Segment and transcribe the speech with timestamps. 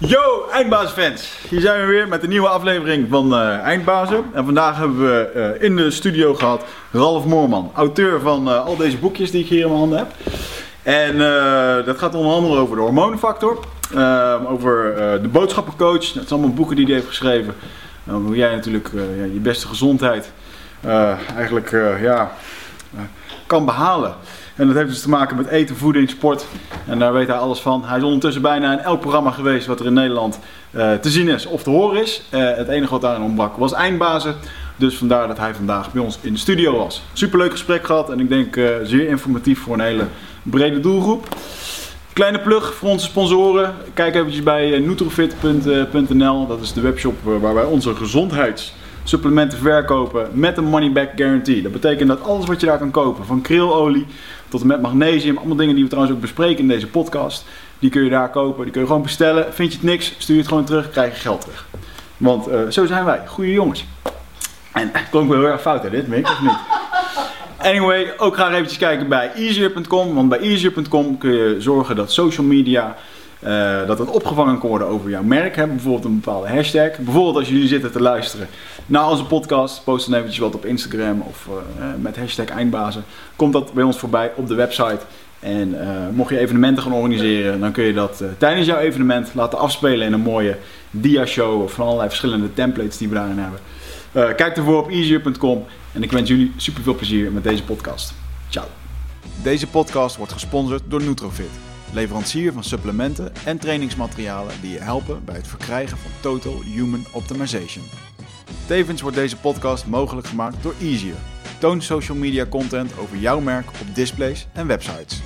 [0.00, 1.38] Yo, Eindbazenfans!
[1.48, 4.24] Hier zijn we weer met een nieuwe aflevering van uh, Eindbazen.
[4.32, 8.76] En vandaag hebben we uh, in de studio gehad Ralf Moorman, auteur van uh, al
[8.76, 10.08] deze boekjes die ik hier in mijn handen heb.
[10.82, 11.18] En
[11.84, 13.58] dat gaat onder andere over de hormoonfactor,
[14.46, 16.12] over de boodschappencoach.
[16.12, 17.54] Dat zijn allemaal boeken die hij heeft geschreven.
[18.04, 18.90] hoe jij natuurlijk
[19.32, 20.32] je beste gezondheid
[21.36, 21.70] eigenlijk
[22.00, 22.32] ja,
[23.46, 24.14] kan behalen.
[24.58, 26.46] En dat heeft dus te maken met eten, voeding, sport.
[26.86, 27.84] En daar weet hij alles van.
[27.84, 30.38] Hij is ondertussen bijna in elk programma geweest wat er in Nederland
[30.70, 32.22] uh, te zien is of te horen is.
[32.34, 34.34] Uh, het enige wat daarin ontbrak was eindbazen.
[34.76, 37.02] Dus vandaar dat hij vandaag bij ons in de studio was.
[37.12, 40.04] Superleuk gesprek gehad en ik denk uh, zeer informatief voor een hele
[40.42, 41.28] brede doelgroep.
[42.12, 43.74] Kleine plug voor onze sponsoren.
[43.94, 46.46] Kijk eventjes bij nutrofit.nl.
[46.46, 48.74] Dat is de webshop waar wij onze gezondheids
[49.08, 51.62] supplementen verkopen met een money back guarantee.
[51.62, 54.06] Dat betekent dat alles wat je daar kan kopen, van krilolie
[54.48, 57.44] tot en met magnesium, allemaal dingen die we trouwens ook bespreken in deze podcast,
[57.78, 59.54] die kun je daar kopen, die kun je gewoon bestellen.
[59.54, 61.66] Vind je het niks, stuur het gewoon terug, krijg je geld terug.
[62.16, 63.84] Want uh, zo zijn wij, goede jongens.
[64.72, 66.58] En klonk wel heel erg fout hè, dit, Mick, of niet?
[67.56, 72.46] Anyway, ook graag eventjes kijken bij easier.com, want bij easier.com kun je zorgen dat social
[72.46, 72.96] media
[73.44, 75.56] uh, dat het opgevangen kan worden over jouw merk.
[75.56, 75.66] Hè?
[75.66, 76.96] Bijvoorbeeld een bepaalde hashtag.
[76.98, 78.48] Bijvoorbeeld als jullie zitten te luisteren
[78.88, 79.84] naar onze podcast.
[79.84, 83.04] Post dan eventjes wat op Instagram of uh, met hashtag eindbazen.
[83.36, 85.00] Komt dat bij ons voorbij op de website.
[85.40, 85.80] En uh,
[86.12, 90.12] mocht je evenementen gaan organiseren, dan kun je dat tijdens jouw evenement laten afspelen in
[90.12, 90.58] een mooie
[90.90, 93.60] dia-show van allerlei verschillende templates die we daarin hebben.
[94.36, 98.14] kijk ervoor op easier.com en ik wens jullie super veel plezier met deze podcast.
[98.48, 98.66] Ciao.
[99.42, 101.50] Deze podcast wordt gesponsord door Nutrofit
[101.92, 108.07] leverancier van supplementen en trainingsmaterialen die je helpen bij het verkrijgen van Total Human Optimization.
[108.66, 111.16] Tevens wordt deze podcast mogelijk gemaakt door Easier.
[111.58, 115.20] Toon social media content over jouw merk op displays en websites.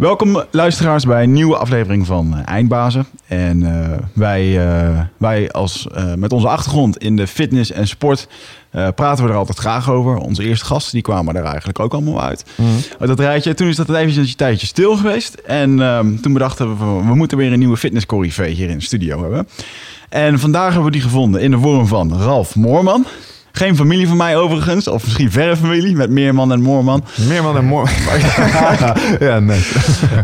[0.00, 3.06] Welkom luisteraars bij een nieuwe aflevering van uh, Eindbazen.
[3.26, 8.28] En uh, wij, uh, wij als, met onze achtergrond in de fitness en sport
[8.70, 10.16] praten we er altijd graag over.
[10.16, 12.44] Onze eerste gasten die kwamen er eigenlijk ook allemaal uit.
[12.56, 12.66] Mm.
[12.98, 13.54] Dat rijtje.
[13.54, 15.34] Toen is dat even een tijdje stil geweest.
[15.34, 18.06] En ehm, toen bedachten we, we moeten weer een nieuwe fitness
[18.36, 19.48] hier in de studio hebben.
[20.08, 23.06] En vandaag hebben we die gevonden in de vorm van Ralf Moorman.
[23.52, 27.04] Geen familie van mij overigens, of misschien verre familie met Meerman en Moorman.
[27.28, 27.94] Meerman en Moorman.
[29.28, 29.60] ja, nee.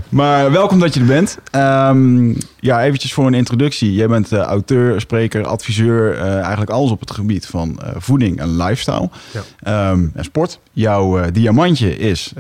[0.08, 1.38] maar welkom dat je er bent.
[1.52, 3.94] Um, ja, eventjes voor een introductie.
[3.94, 8.40] Jij bent uh, auteur, spreker, adviseur, uh, eigenlijk alles op het gebied van uh, voeding
[8.40, 9.10] en lifestyle
[9.64, 9.90] ja.
[9.90, 10.60] um, en sport.
[10.72, 12.32] Jouw diamantje is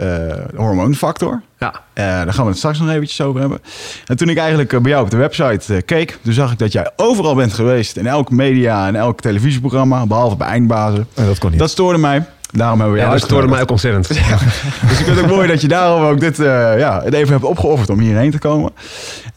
[0.54, 1.42] hormoonfactor.
[1.58, 1.82] Ja.
[1.94, 3.58] daar gaan we het straks nog eventjes over hebben.
[4.06, 6.90] En toen ik eigenlijk bij jou op de website keek, toen zag ik dat jij
[6.96, 7.96] overal bent geweest.
[7.96, 11.06] In elk media en elk televisieprogramma, behalve bij Eindbazen.
[11.14, 11.58] En dat kon niet.
[11.58, 12.24] Dat stoorde mij.
[12.50, 14.08] Daarom hebben we ja, dat stoorde mij ook ontzettend.
[14.08, 17.32] dus ik vind het ook mooi dat je daarom ook dit uh, ja, het even
[17.32, 18.72] hebt opgeofferd om hierheen te komen.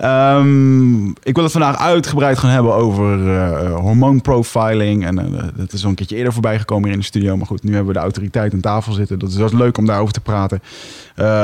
[0.03, 5.05] Um, ik wil het vandaag uitgebreid gaan hebben over uh, hormoonprofiling.
[5.05, 7.37] En uh, dat is al een keertje eerder voorbij gekomen hier in de studio.
[7.37, 9.19] Maar goed, nu hebben we de autoriteit aan tafel zitten.
[9.19, 10.61] Dat is, dat is leuk om daarover te praten.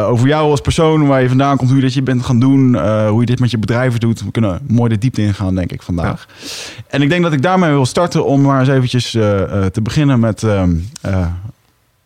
[0.07, 2.75] Over jou als persoon, waar je vandaan komt, hoe je dat je bent gaan doen.
[3.07, 4.23] hoe je dit met je bedrijven doet.
[4.23, 6.27] We kunnen mooi de diepte ingaan, denk ik, vandaag.
[6.29, 6.47] Ja.
[6.87, 10.41] En ik denk dat ik daarmee wil starten om maar eens eventjes te beginnen met...
[10.41, 10.89] Um,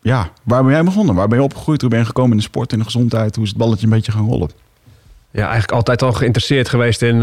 [0.02, 1.14] ja, waar ben jij begonnen?
[1.14, 1.80] Waar ben je opgegroeid?
[1.80, 3.34] Hoe ben je gekomen in de sport, in de gezondheid?
[3.34, 4.50] Hoe is het balletje een beetje gaan rollen?
[5.30, 7.22] Ja, eigenlijk altijd al geïnteresseerd geweest in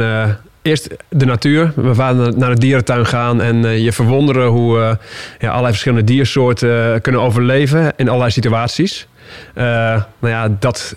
[0.68, 1.72] eerst de natuur.
[1.76, 4.92] We waren naar de dierentuin gaan en uh, je verwonderen hoe uh,
[5.40, 9.08] ja, allerlei verschillende diersoorten kunnen overleven in allerlei situaties.
[9.54, 10.96] Nou ja, dat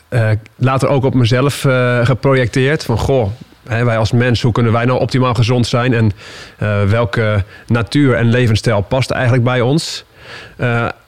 [0.56, 1.60] later ook op mezelf
[2.02, 2.84] geprojecteerd.
[2.84, 3.30] Van goh,
[3.62, 5.94] wij als mens, hoe kunnen wij nou optimaal gezond zijn?
[5.94, 6.12] En
[6.88, 10.04] welke natuur en levensstijl past eigenlijk bij ons?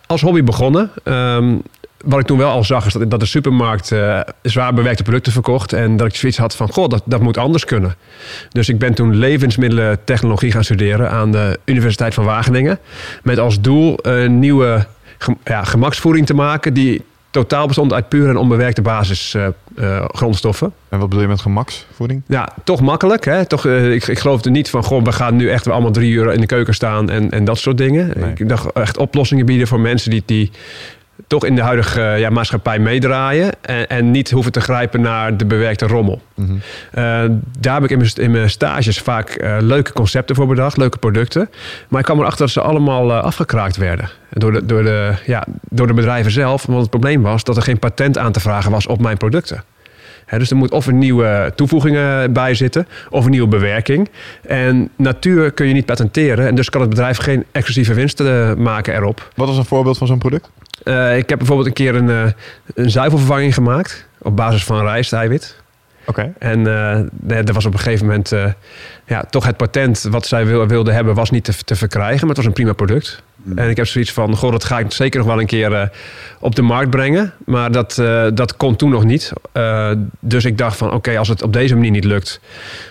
[0.06, 0.90] als hobby begonnen.
[1.04, 1.56] Ehm,
[2.04, 3.92] wat ik toen wel al zag, is dat, dat de supermarkt
[4.42, 5.72] zwaar bewerkte producten verkocht.
[5.72, 7.94] En dat ik zoiets had van, goh, dat, dat moet anders kunnen.
[8.48, 12.78] Dus ik ben toen levensmiddelentechnologie gaan studeren aan de Universiteit van Wageningen.
[13.22, 14.86] Met als doel een nieuwe
[15.44, 20.66] ja, gemaksvoeding te maken die totaal bestond uit puur en onbewerkte basisgrondstoffen.
[20.66, 22.22] Uh, en wat bedoel je met gemaksvoeding?
[22.26, 23.24] Ja, toch makkelijk.
[23.24, 23.46] Hè?
[23.46, 26.32] Toch, uh, ik, ik geloofde niet van, goh, we gaan nu echt allemaal drie uur
[26.32, 28.32] in de keuken staan en, en dat soort dingen.
[28.36, 30.50] Ik dacht echt oplossingen bieden voor mensen die, die
[31.32, 33.50] toch in de huidige eh, ja, maatschappij meedraaien.
[33.60, 36.22] En, en niet hoeven te grijpen naar de bewerkte rommel.
[36.34, 36.52] Mhm.
[36.90, 37.02] Eh,
[37.58, 40.98] daar heb ik in mijn, in mijn stages vaak eh, leuke concepten voor bedacht, leuke
[40.98, 41.50] producten.
[41.88, 44.10] Maar ik kwam erachter dat ze allemaal afgekraakt werden.
[44.30, 46.66] Door de, door, de, ja, door de bedrijven zelf.
[46.66, 49.64] Want het probleem was dat er geen patent aan te vragen was op mijn producten.
[50.38, 54.10] Dus er moet of een nieuwe toevoegingen bij zitten, of een nieuwe bewerking.
[54.42, 56.46] En natuur kun je niet patenteren.
[56.46, 59.30] En dus kan het bedrijf geen exclusieve winsten eh, maken erop.
[59.34, 60.50] Wat is een voorbeeld van zo'n product?
[60.84, 62.32] Eh, ik heb bijvoorbeeld een keer een, eh,
[62.74, 64.06] een zuivelvervanging gemaakt.
[64.18, 65.62] Op basis van rijsteiwit.
[66.06, 66.32] Oké.
[66.38, 68.44] En eh, nee, er was op een gegeven moment eh,
[69.06, 72.18] ja, toch het patent wat zij wil, wilde hebben, was niet te, te verkrijgen.
[72.20, 73.22] Maar het was een prima product.
[73.54, 75.88] En ik heb zoiets van, goh, dat ga ik zeker nog wel een keer eh,
[76.40, 77.32] op de markt brengen.
[77.44, 79.32] Maar dat, eh, dat kon toen nog niet.
[79.52, 79.90] Eh,
[80.20, 82.40] dus ik dacht van, oké, als het op deze manier niet lukt,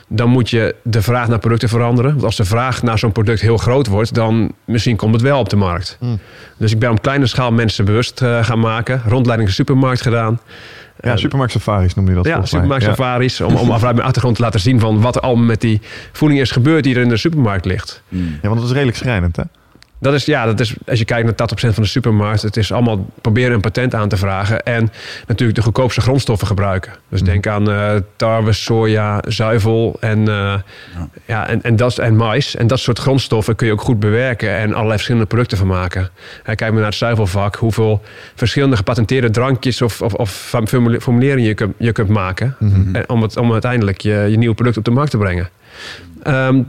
[0.07, 2.11] dan moet je de vraag naar producten veranderen.
[2.11, 5.39] Want als de vraag naar zo'n product heel groot wordt, dan misschien komt het wel
[5.39, 5.97] op de markt.
[5.99, 6.19] Mm.
[6.57, 9.01] Dus ik ben op kleine schaal mensen bewust gaan maken.
[9.05, 10.39] Rondleiding de supermarkt gedaan.
[10.99, 12.89] Ja, supermarkt safaris noem je dat ja, supermarkt Ja.
[12.89, 13.41] safaris.
[13.41, 15.81] Om, om vanuit mijn achtergrond te laten zien van wat er allemaal met die
[16.11, 18.01] voeding is gebeurd die er in de supermarkt ligt.
[18.09, 18.37] Mm.
[18.41, 19.43] Ja, want dat is redelijk schrijnend, hè?
[20.01, 22.71] Dat is, ja, dat is, als je kijkt naar 80% van de supermarkt, het is
[22.71, 24.63] allemaal proberen een patent aan te vragen.
[24.63, 24.91] En
[25.27, 26.93] natuurlijk de goedkoopste grondstoffen gebruiken.
[27.09, 30.53] Dus denk aan eh, tarwe, soja, zuivel en, eh,
[31.25, 31.47] ja.
[31.47, 32.55] en, en, dat, en mais.
[32.55, 36.09] En dat soort grondstoffen kun je ook goed bewerken en allerlei verschillende producten van maken.
[36.43, 38.01] En kijk maar naar het zuivelvak, hoeveel
[38.35, 42.55] verschillende gepatenteerde drankjes of, of, of formule- formuleringen je kunt, je kunt maken.
[42.91, 45.49] En om, het, om uiteindelijk je, je nieuwe product op de markt te brengen.
[46.23, 46.61] Ehm,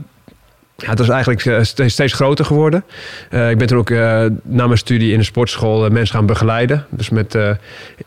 [0.83, 2.83] ja, het is eigenlijk eh, steeds, groter geworden.
[3.29, 6.85] Eh, ik ben toen ook eh, na mijn studie in de sportschool mensen gaan begeleiden.
[6.89, 7.37] Dus met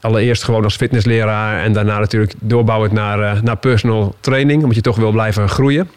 [0.00, 4.96] allereerst gewoon als fitnessleraar en daarna natuurlijk doorbouwend naar, naar personal training, omdat je toch
[4.96, 5.90] wil blijven groeien.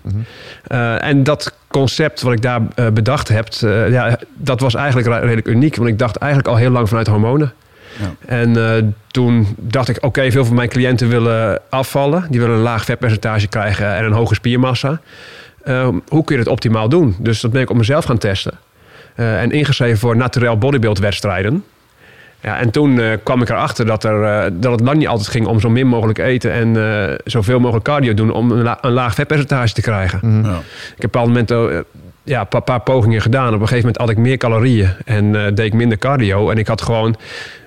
[0.68, 2.62] Eh, en dat concept wat ik daar
[2.94, 3.48] bedacht heb,
[3.90, 5.76] ja, dat was eigenlijk redelijk uniek.
[5.76, 7.54] Want ik dacht eigenlijk al heel lang vanuit hormonen.
[8.00, 8.14] Ja.
[8.26, 12.26] En toen dacht ik, oké, veel van mijn cliënten willen afvallen.
[12.30, 15.02] Die willen een laag vetpercentage krijgen en een hoge spiermassa.
[15.70, 17.16] Eh, hoe kun je het optimaal doen?
[17.20, 18.54] Dus dat ben ik op mezelf gaan testen.
[19.16, 21.64] Eh, en ingeschreven voor naturel bodybuild wedstrijden.
[22.42, 25.28] Ja, en toen eh, kwam ik erachter dat, er, eh, dat het lang niet altijd
[25.28, 26.78] ging om zo min mogelijk eten en
[27.10, 30.20] eh, zoveel mogelijk cardio doen om een, la- een laag vetpercentage te krijgen.
[30.24, 30.46] Mhm.
[30.50, 30.58] Ja.
[30.96, 31.84] Ik heb op een bepaald moment
[32.30, 33.48] ja, een paar, pogingen gedaan.
[33.48, 36.50] Op een gegeven moment had ik meer calorieën en eh, deed ik minder cardio.
[36.50, 37.16] En ik had gewoon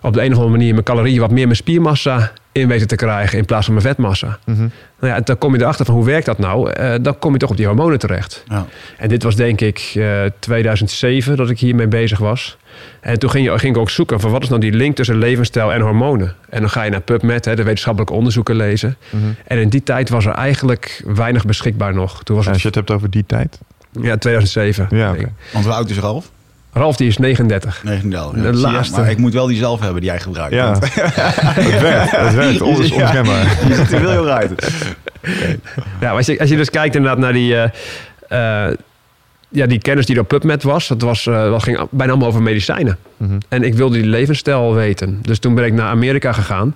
[0.01, 2.97] op de een of andere manier mijn calorieën wat meer mijn spiermassa in weten te
[2.97, 4.39] krijgen in plaats van mijn vetmassa.
[4.45, 4.69] Mhm.
[5.01, 6.71] Nou ja, dan kom je erachter van hoe werkt dat nou?
[6.71, 8.45] Eh, dan kom je toch op die hormonen terecht.
[8.49, 8.67] Ja.
[8.99, 12.57] En dit was denk ik eh, 2007 dat ik hiermee bezig was.
[13.01, 15.19] En toen ging, je, ging ik ook zoeken van wat is nou die link tussen
[15.19, 16.35] levensstijl en hormonen.
[16.49, 18.97] En dan ga je naar PubMed, hè, de wetenschappelijke onderzoeken lezen.
[19.11, 19.23] Mhm.
[19.47, 22.23] En in die tijd was er eigenlijk weinig beschikbaar nog.
[22.23, 23.59] Toen was Als het je het hebt over die tijd.
[24.01, 24.87] Ja, 2007.
[24.91, 25.33] Ja, oké.
[25.53, 26.31] Want hoe oud is Ralf?
[26.73, 27.81] Ralf die is 39.
[27.85, 28.33] 39.
[28.35, 28.57] De Ja, je?
[28.57, 29.01] laatste.
[29.01, 30.55] Maar ik moet wel die zelf hebben die jij gebruikt.
[30.55, 32.11] Ja, want het werkt.
[32.17, 32.61] Het werkt.
[32.61, 33.13] On- is Ja.
[33.69, 34.73] Je ziet er heel heel uit.
[36.01, 38.77] Ja, als je, als je dus kijkt inderdaad naar die, eh, eh,
[39.49, 42.29] ja, die kennis die er op PubMed was, dat, was, eh, dat ging bijna allemaal
[42.29, 42.99] over medicijnen.
[43.17, 43.39] Mhm.
[43.49, 45.19] En ik wilde die levensstijl weten.
[45.23, 46.75] Dus toen ben ik naar Amerika gegaan.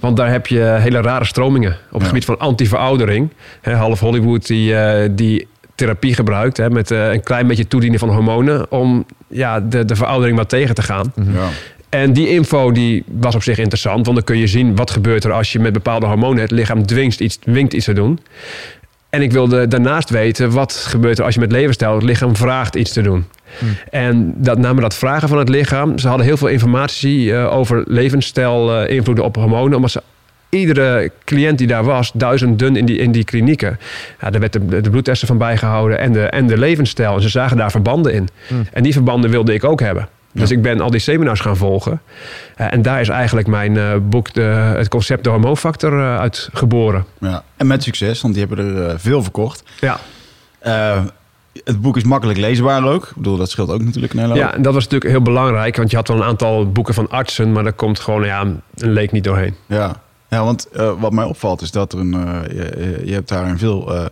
[0.00, 2.06] Want daar heb je hele rare stromingen op het Ja.
[2.08, 3.30] gebied van antiveroudering.
[3.60, 4.74] Hè, half Hollywood die,
[5.14, 9.84] die therapie gebruikt hè, met eh, een klein beetje toedienen van hormonen om ja, de,
[9.84, 11.12] de veroudering wat tegen te gaan.
[11.14, 11.48] Ja.
[11.88, 15.24] En die info die was op zich interessant, want dan kun je zien wat gebeurt
[15.24, 18.20] er als je met bepaalde hormonen het lichaam dwingt iets, dwingt iets te doen.
[19.10, 22.74] En ik wilde daarnaast weten wat gebeurt er als je met levensstijl het lichaam vraagt
[22.74, 23.24] iets te doen.
[23.90, 25.98] En dat, namen dat vragen van het lichaam.
[25.98, 30.02] Ze hadden heel veel informatie eh, over levensstijl, eh, invloeden op hormonen, omdat ze
[30.48, 33.78] iedere cliënt die daar was, duizend dun in die, in die klinieken.
[34.20, 37.14] Ja, daar werd de, de bloedtesten van bijgehouden en de, en de levensstijl.
[37.14, 38.28] En ze zagen daar verbanden in.
[38.72, 40.08] En die verbanden wilde ik ook hebben.
[40.40, 42.00] Dus ik ben al die seminars gaan volgen.
[42.56, 44.40] Eh, en daar is eigenlijk mijn eh, boek, de,
[44.76, 47.04] het concept de hormoonfactor, eh, uit geboren.
[47.20, 47.42] Ja.
[47.56, 49.62] En met succes, want die hebben er veel verkocht.
[49.80, 49.98] Ja.
[51.64, 53.04] Het boek is makkelijk leesbaar ook.
[53.04, 54.42] Ik bedoel, dat scheelt ook natuurlijk een hele hoop.
[54.42, 55.76] ja, en dat was natuurlijk heel belangrijk.
[55.76, 58.62] Want je had wel een aantal boeken van artsen, maar daar komt gewoon ja, een
[58.74, 59.54] leek niet doorheen.
[59.66, 63.28] Ja, ja want eh, wat mij opvalt is dat er een, eh, je, je hebt
[63.28, 64.04] daar een veel eh,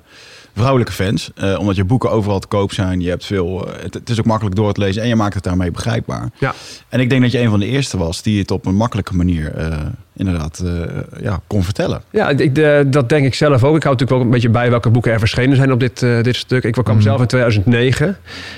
[0.54, 1.30] vrouwelijke fans.
[1.59, 3.00] omdat je boeken overal te koop zijn.
[3.00, 5.42] Je hebt veel, het, het is ook makkelijk door te lezen en je maakt het
[5.42, 6.30] daarmee begrijpbaar.
[6.38, 6.54] Ja.
[6.88, 9.16] En ik denk dat je een van de eerste was die het op een makkelijke
[9.16, 9.52] manier
[10.16, 10.62] inderdaad
[11.21, 12.02] ja, kon vertellen.
[12.11, 12.54] Ja, ik,
[12.92, 13.76] dat denk ik zelf ook.
[13.76, 16.37] Ik hou natuurlijk ook een beetje bij welke boeken er verschenen zijn op dit, dit
[16.37, 16.64] stuk.
[16.64, 18.16] Ik kwam zelf in 2009.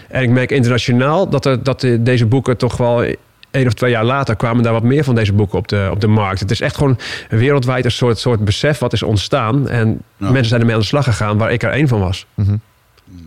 [0.09, 3.05] En ik merk internationaal dat, er, dat de- deze boeken toch wel...
[3.50, 6.00] één of twee jaar later kwamen daar wat meer van deze boeken op de, op
[6.00, 6.41] de markt.
[6.41, 6.99] Het is echt gewoon
[7.29, 9.69] wereldwijd een soort, soort besef wat is ontstaan.
[9.69, 10.26] En Ja.
[10.31, 12.26] mensen zijn ermee aan de slag gegaan waar ik er één van was.
[12.35, 12.57] Mhm.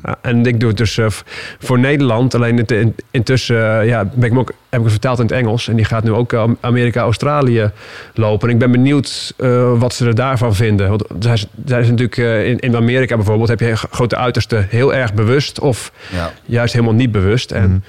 [0.04, 1.06] Ja, en ik doe het dus eh,
[1.60, 2.36] voor Nederland.
[2.36, 5.26] Alleen het, in- intussen eh, ja, ben ik hem ook, heb ik hem vertaald in
[5.26, 5.68] het Engels.
[5.68, 7.72] En die gaat nu ook eh, Amerika, Australië
[8.14, 8.48] lopen.
[8.48, 10.90] En ik ben benieuwd eh, wat ze er daarvan vinden.
[10.90, 11.34] Want zij
[11.80, 12.18] is, natuurlijk
[12.48, 13.50] in, in Amerika bijvoorbeeld...
[13.50, 15.60] heb je grote uitersten heel erg bewust...
[15.60, 16.32] of Ja.
[16.46, 17.52] juist helemaal niet bewust.
[17.52, 17.80] En Mhm.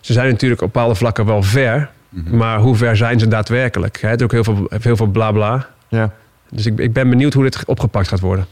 [0.00, 1.90] ze zijn natuurlijk op bepaalde vlakken wel ver...
[2.08, 2.36] Mhm.
[2.36, 4.00] maar hoe ver zijn ze daadwerkelijk?
[4.00, 4.08] Hè?
[4.08, 5.66] Het is ook heel veel, heel veel bla bla.
[5.88, 6.10] Ja.
[6.50, 8.46] Dus ik, ik ben benieuwd hoe dit opgepakt gaat worden.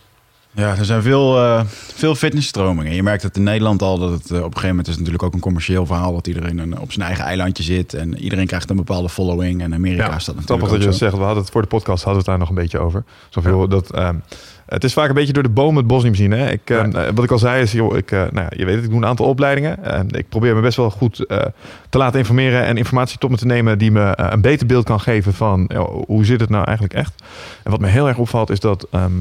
[0.56, 1.60] Ja, er zijn veel, eh,
[1.94, 2.92] veel fitnessstromingen.
[2.94, 5.22] Je merkt het in Nederland al dat het eh, op een gegeven moment is natuurlijk
[5.22, 8.70] ook een commercieel verhaal dat iedereen een- op zijn eigen eilandje zit en iedereen krijgt
[8.70, 9.62] een bepaalde following.
[9.62, 11.12] En Amerika Ja, staat natuurlijk Grappig dat je dat zegt.
[11.16, 13.04] We hadden het voor de podcast hadden we het daar nog een beetje over.
[13.28, 13.90] Zoveel dat.
[13.92, 14.14] ehm,
[14.66, 16.30] het is vaak een beetje door de bomen het bos niet zien.
[16.30, 16.50] Hè?
[16.50, 18.84] Ik, ehm, eh, wat ik al zei is, joh, ik, nou, ja, je weet het,
[18.84, 19.84] ik doe een aantal opleidingen.
[19.84, 21.16] En ik probeer me best wel goed
[21.90, 25.00] te laten informeren en informatie tot me te nemen die me een beter beeld kan
[25.00, 27.12] geven van ja, hoe zit het nou eigenlijk echt.
[27.62, 29.12] En wat me heel erg opvalt is dat ehm,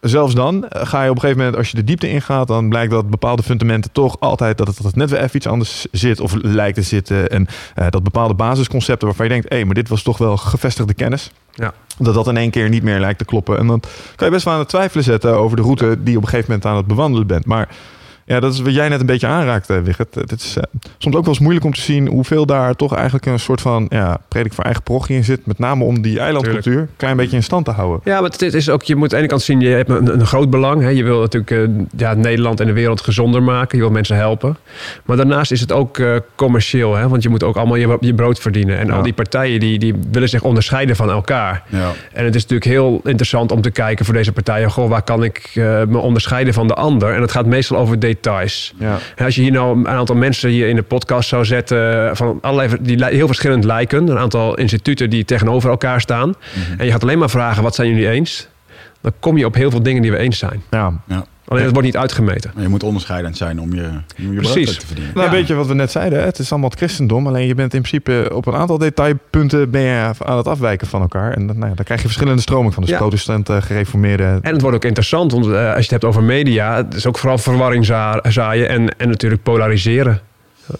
[0.00, 2.68] zelfs dan eh, ga je op een gegeven moment, als je de diepte ingaat, dan
[2.68, 5.86] blijkt dat bepaalde fundamenten toch altijd dat het, dat het net weer even iets anders
[5.92, 7.28] zit of lijkt te zitten.
[7.30, 10.94] En eh, dat bepaalde basisconcepten waarvan je denkt, hé, maar dit was toch wel gevestigde
[10.94, 11.30] kennis.
[11.54, 11.72] Ja.
[11.98, 13.58] Dat dat in één keer niet meer lijkt te kloppen.
[13.58, 13.80] En dan
[14.16, 16.28] kan je best wel aan het twijfelen zetten over de route die je op een
[16.28, 17.46] gegeven moment aan het bewandelen bent.
[17.46, 17.68] Maar
[18.26, 20.14] ja, dat is wat jij net een beetje aanraakt, eh, Wigert.
[20.14, 20.62] Het is eh,
[20.98, 23.86] soms ook wel eens moeilijk om te zien hoeveel daar toch eigenlijk een soort van
[23.88, 25.46] ja, predik voor eigen parochie in zit.
[25.46, 28.00] Met name om die eilandcultuur een klein beetje in stand te houden.
[28.04, 30.12] Ja, maar het is ook, je moet aan de ene kant zien, je hebt een,
[30.20, 30.82] een groot belang.
[30.82, 30.88] Hè.
[30.88, 33.76] Je wil natuurlijk eh, ja, Nederland en de wereld gezonder maken.
[33.78, 34.56] Je wil mensen helpen.
[35.04, 36.94] Maar daarnaast is het ook eh, commercieel.
[36.96, 37.08] Hè.
[37.08, 38.78] Want je moet ook allemaal je, je brood verdienen.
[38.78, 38.92] En Ja.
[38.92, 41.62] al die partijen die, die willen zich onderscheiden van elkaar.
[41.68, 41.92] Ja.
[42.12, 44.70] En het is natuurlijk heel interessant om te kijken voor deze partijen.
[44.70, 47.14] Goh, waar kan ik eh, me onderscheiden van de ander?
[47.14, 48.14] En het gaat meestal over details.
[48.78, 48.98] Ja.
[49.16, 52.16] En Als je hier nou een aantal mensen hier in de podcast zou zetten...
[52.16, 54.08] van allerlei, die heel verschillend lijken.
[54.08, 56.28] Een aantal instituten die tegenover elkaar staan.
[56.28, 56.80] Mhm.
[56.80, 58.48] En je gaat alleen maar vragen, wat zijn jullie eens?
[59.06, 60.62] Dan kom je op heel veel dingen die we eens zijn.
[60.70, 60.92] Ja.
[61.48, 62.50] Alleen het wordt niet uitgemeten.
[62.54, 64.78] Maar je moet onderscheidend zijn om je, om je Precies.
[64.78, 65.12] te verdienen.
[65.14, 65.32] Nou, Ja.
[65.32, 66.18] weet je wat we net zeiden?
[66.18, 66.24] hè?
[66.24, 67.26] Het is allemaal het christendom.
[67.26, 71.00] Alleen je bent in principe op een aantal detailpunten ben je aan het afwijken van
[71.00, 71.32] elkaar.
[71.32, 72.82] En dan, nou ja, dan krijg je verschillende stromingen van.
[72.82, 72.98] Dus Ja.
[72.98, 74.38] protestanten, gereformeerden.
[74.42, 76.76] En het wordt ook interessant, want eh, als je het hebt over media...
[76.76, 80.20] het is ook vooral verwarring za- zaaien en, en natuurlijk polariseren.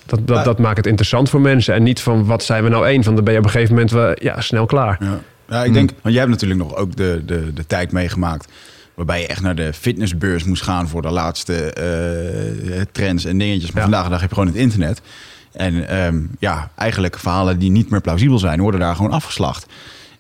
[0.07, 1.75] Dat, dat, dat maakt het interessant voor mensen.
[1.75, 3.05] En niet van, wat zijn we nou één?
[3.05, 4.97] Van, dan ben je op een gegeven moment wel, ja, snel klaar.
[5.01, 8.53] Ja, ja ik denk, want jij hebt natuurlijk nog ook de, de, de tijd meegemaakt.
[8.95, 13.71] Waarbij je echt naar de fitnessbeurs moest gaan voor de laatste eh, trends en dingetjes.
[13.73, 13.89] Maar Ja.
[13.89, 15.01] vandaag de dag heb je gewoon het internet.
[15.53, 19.67] En ehm, ja, eigenlijk verhalen die niet meer plausibel zijn, worden daar gewoon afgeslacht.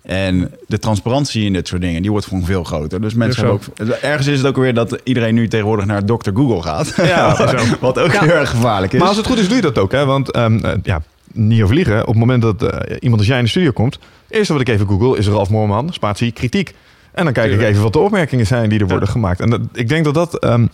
[0.02, 3.00] En de transparantie in dit soort dingen, die wordt gewoon veel groter.
[3.00, 6.30] Dus mensen hebben ook, ergens is het ook weer dat iedereen nu tegenwoordig naar Dr.
[6.34, 6.92] Google gaat.
[6.96, 7.56] Ja, wat, zo.
[7.80, 8.20] wat ook Ja.
[8.24, 8.98] heel erg gevaarlijk is.
[8.98, 9.92] Maar als het goed is, doe je dat ook.
[9.92, 10.04] Hè?
[10.04, 11.02] Want ehm, eh, ja,
[11.36, 12.00] niet over liegen.
[12.00, 13.98] Op het moment dat eh, iemand als jij in de studio komt...
[14.28, 16.74] eerste wat ik even google is Ralf Moorman, spatie kritiek.
[17.12, 19.40] En dan kijk ik even wat de opmerkingen zijn die er worden gemaakt.
[19.40, 20.66] En dat, ik denk dat dat ehm,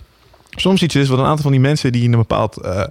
[0.51, 1.93] soms iets is wat een aantal van die mensen...
[1.93, 2.85] die in een bepaald eh,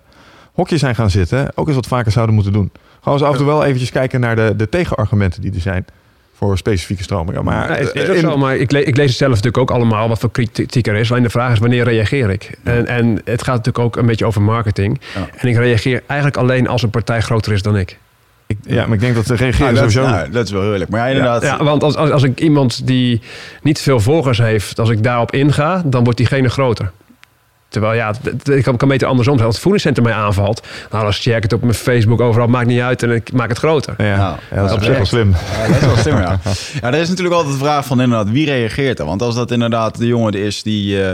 [0.54, 1.52] hokje zijn gaan zitten...
[1.56, 2.72] ook eens wat vaker zouden moeten doen.
[3.02, 5.86] Gewoon eens af en toe wel eventjes kijken naar de, de tegenargumenten die er zijn...
[6.48, 7.44] voor specifieke stromingen.
[7.44, 9.30] Maar, Ja, is, is eh, ook in- zo, maar ik, le- ik lees het zelf
[9.30, 11.12] natuurlijk ook allemaal wat voor kritiek er is.
[11.12, 12.58] Alleen de vraag is wanneer reageer ik?
[12.64, 15.02] En, en het gaat natuurlijk ook een beetje over marketing.
[15.16, 15.28] Ja.
[15.38, 17.98] En ik reageer eigenlijk alleen als een partij groter is dan ik.
[18.48, 20.16] ik, ja, maar ik denk dat Nou, reageren dat, is- sowieso...
[20.16, 20.90] nou, dat is wel heerlijk.
[20.90, 21.42] Maar ja, inderdaad.
[21.42, 23.22] Ja, want als, als, als ik iemand die
[23.62, 26.92] niet veel volgers heeft, als ik daarop inga, dan wordt diegene groter.
[27.72, 28.14] Terwijl ja,
[28.44, 29.46] ik kan, kan beter andersom zijn.
[29.46, 32.68] Als het voedingscentrum mij aanvalt, nou dan share ik het op mijn Facebook overal, maakt
[32.68, 33.94] niet uit en ik maak het groter.
[33.98, 34.40] Ja, Ja.
[34.52, 35.32] ja, dat is op zich wel slim.
[35.32, 36.40] Ja, dat is wel slim, ja.
[36.82, 39.06] Ja, er is natuurlijk altijd de vraag van inderdaad, wie reageert er?
[39.06, 41.04] Want als dat inderdaad de jongen is die...
[41.04, 41.12] eh,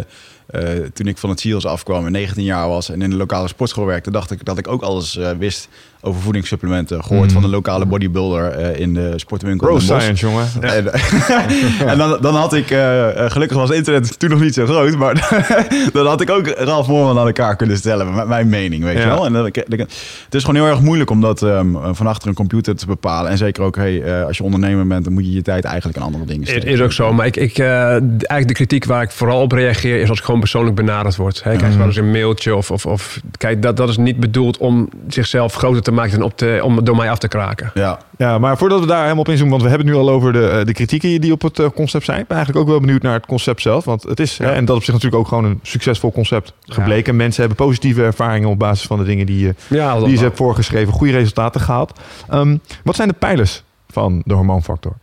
[0.48, 3.48] eh, toen ik van het SEALS afkwam en 19 jaar was en in de lokale
[3.48, 5.68] sportschool werkte, dacht ik dat ik ook alles eh, wist
[6.08, 7.04] over voedingssupplementen.
[7.04, 7.34] Gehoord Mm.
[7.34, 9.68] van de lokale bodybuilder eh, in de sportwinkel.
[9.68, 9.86] Bosch.
[9.86, 10.46] science, jongen.
[10.62, 10.94] En,
[11.92, 14.96] en dan, dan had ik, eh, eh, gelukkig was internet toen nog niet zo groot,
[14.98, 15.30] maar
[15.94, 19.06] dan had ik ook Ralf Moorman aan elkaar kunnen stellen met mijn mening, weet je
[19.06, 19.26] wel.
[19.26, 19.80] En dan, ik- ik-
[20.26, 23.32] het is gewoon heel erg moeilijk om dat ehm, van achter een computer te bepalen.
[23.32, 25.98] En zeker ook, hey, eh, als je ondernemer bent, dan moet je je tijd eigenlijk
[25.98, 26.70] aan andere dingen Het steken.
[26.70, 30.02] is ook zo, maar ik, ik, eh, eigenlijk de kritiek waar ik vooral op reageer
[30.02, 31.44] is als ik gewoon persoonlijk benaderd word.
[31.44, 34.20] Hè, ik krijg wel eens een mailtje of, of, of kijk, dat, dat is niet
[34.20, 37.72] bedoeld om zichzelf groter te maken op te, om door mij af te kraken.
[37.74, 40.10] Ja, Ja, maar voordat we daar helemaal op inzoomen, want we hebben het nu al
[40.10, 42.20] over de, eh, de kritieken die op het eh, concept zijn.
[42.20, 43.86] Ik ben eigenlijk ook wel benieuwd naar het concept zelf.
[43.86, 44.46] Want het is, Ja.
[44.46, 47.16] hè, en dat op zich natuurlijk ook gewoon een succesvol concept gebleken.
[47.16, 50.22] Mensen hebben positieve ervaringen op basis van de dingen die, je Ja, dat die ze
[50.22, 52.00] hebben voorgeschreven, goede resultaten gehaald.
[52.30, 54.94] Ehm, wat zijn de pijlers van de hormoonfactor?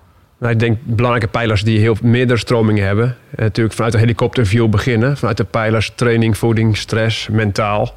[0.44, 3.16] Nou, ik denk belangrijke pijlers die heel meerdere stromingen hebben.
[3.30, 5.16] Eh, natuurlijk vanuit de helikopterview beginnen.
[5.16, 7.92] Vanuit de pijlers training, voeding, stress, mentaal.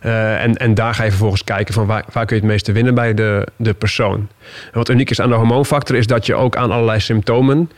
[0.00, 2.72] Eh, en, en daar ga je vervolgens kijken van waar, waar kun je het meeste
[2.72, 4.28] winnen bij de, de persoon.
[4.64, 7.70] En wat uniek is aan de hormoonfactor is dat je ook aan allerlei symptomen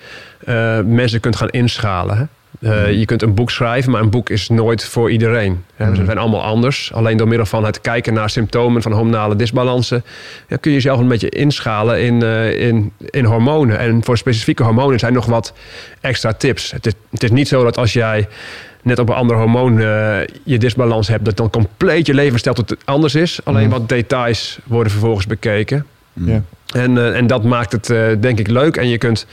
[0.45, 2.29] eh, mensen kunt gaan inschalen.
[2.61, 2.91] Hè?
[2.91, 5.65] Uh, Je kunt een boek schrijven, maar een boek is nooit voor iedereen.
[5.77, 6.93] Ja, We zijn allemaal anders.
[6.93, 10.05] Alleen door middel van het kijken naar symptomen van hormonale disbalansen...
[10.49, 13.79] Ja, kun je jezelf een beetje inschalen in, uh, in, in hormonen.
[13.79, 15.53] En voor specifieke hormonen zijn nog wat
[16.01, 16.71] extra tips.
[16.71, 18.29] Het is, het is niet zo dat als jij
[18.83, 21.25] net op een ander hormoon uh, je disbalans hebt...
[21.25, 23.41] dat dan compleet je levensstijl tot anders is.
[23.45, 23.71] Alleen mm.
[23.71, 25.87] wat details worden vervolgens bekeken.
[26.13, 26.43] Ja.
[26.75, 27.87] En, en dat maakt het
[28.23, 28.77] denk ik leuk.
[28.77, 29.27] En je kunt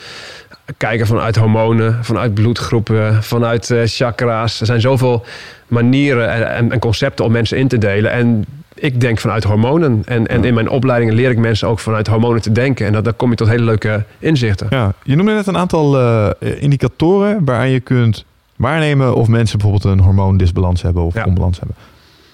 [0.78, 4.60] kijken vanuit hormonen, vanuit bloedgroepen, vanuit uh, chakra's.
[4.60, 5.26] Er zijn zoveel
[5.68, 8.12] manieren en, en, concepten om mensen in te delen.
[8.12, 10.02] En ik denk vanuit hormonen.
[10.06, 12.86] En, en in mijn opleidingen leer ik mensen ook vanuit hormonen te denken.
[12.86, 14.68] En dat, dan kom je tot hele leuke inzichten.
[14.70, 18.26] Ja, je noemde net een aantal uh, indicatoren waaraan je kunt
[18.56, 21.24] waarnemen of mensen bijvoorbeeld een hormoondisbalans hebben of ja.
[21.24, 21.76] onbalans hebben.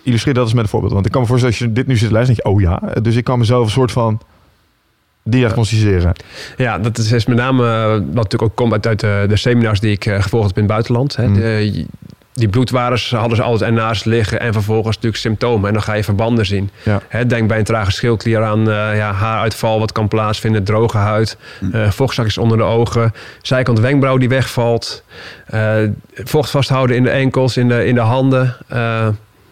[0.03, 0.93] Illustreer dat eens met een voorbeeld.
[0.93, 2.81] Want ik kan me voorstellen, als je dit nu zit te luisteren, denk je, oh
[2.81, 3.01] ja.
[3.01, 4.21] Dus ik kan mezelf een soort van
[5.23, 6.13] diagnosticeren.
[6.57, 9.91] Ja, dat is met name eh, wat natuurlijk ook komt uit, de, de, seminars die
[9.91, 11.15] ik uh, gevolgd heb in het buitenland.
[11.15, 11.27] Hè.
[11.27, 11.33] Mm.
[11.33, 11.85] De,
[12.33, 15.67] die bloedwaardes hadden ze altijd ernaast liggen en vervolgens natuurlijk symptomen.
[15.67, 16.69] En dan ga je verbanden zien.
[17.09, 17.23] Ja.
[17.23, 21.91] denk bij een trage schildklier aan uh, ja, haaruitval wat kan plaatsvinden, droge huid, mm.
[21.91, 25.03] vochtzakjes onder de ogen, zijkant wenkbrauw die wegvalt,
[26.13, 28.55] vocht vasthouden in de enkels, in de, in de handen.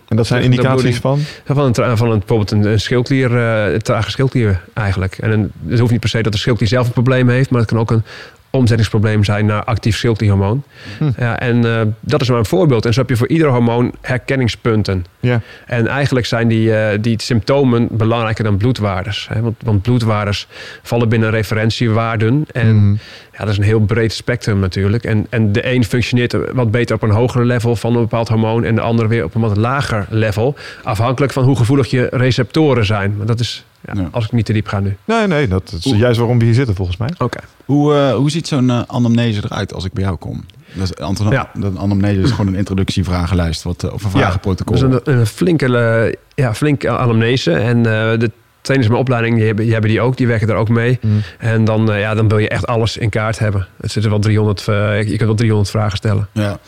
[0.09, 1.19] En dat zijn indicaties van?
[1.45, 5.17] Van, een, van een, bijvoorbeeld een, een schildklier, uh, trage schildklier eigenlijk.
[5.17, 7.59] En een, het hoeft niet per se dat de schildklier zelf een probleem heeft, maar
[7.59, 8.03] het kan ook een
[8.49, 10.63] omzettingsprobleem zijn naar actief schildklierhormoon.
[10.97, 11.11] Hm.
[11.17, 12.85] Ja, en uh, dat is maar een voorbeeld.
[12.85, 15.05] En zo heb je voor ieder hormoon herkenningspunten.
[15.19, 15.41] Ja.
[15.65, 19.27] En eigenlijk zijn die, uh, die symptomen belangrijker dan bloedwaardes.
[19.33, 19.41] Hè?
[19.41, 20.47] Want, want bloedwaardes
[20.83, 22.45] vallen binnen referentiewaarden.
[22.51, 22.91] En hm.
[23.31, 25.03] ja, dat is een heel breed spectrum natuurlijk.
[25.03, 28.63] En, en de een functioneert wat beter op een hoger level van een bepaald hormoon...
[28.63, 30.55] en de ander weer op een wat lager level.
[30.83, 33.17] Afhankelijk van hoe gevoelig je receptoren zijn.
[33.17, 34.97] Maar dat is ja, Als ik niet te diep ga nu.
[35.05, 37.09] Nee, nee, dat is juist waarom we hier zitten volgens mij.
[37.17, 37.39] Oké.
[37.65, 40.45] Hoe, uh, hoe ziet zo'n uh, anamnese eruit als ik bij jou kom?
[40.73, 41.51] Dat is, Anton, ja.
[41.53, 44.75] de anamnese is gewoon een introductievragenlijst wat, uh, of een vragenprotocol.
[44.75, 47.51] Ja, dat is een, een flinke, ja, flinke anamnese.
[47.51, 48.31] En de
[48.61, 50.17] trainers mijn opleiding, die hebben, die hebben die ook.
[50.17, 50.99] Die werken daar ook mee.
[51.01, 51.21] Mm.
[51.37, 53.67] En dan, ja, dan wil je echt alles in kaart hebben.
[53.81, 56.27] Het zitten wel 300, je kunt wel 300 vragen stellen.
[56.31, 56.59] Ja,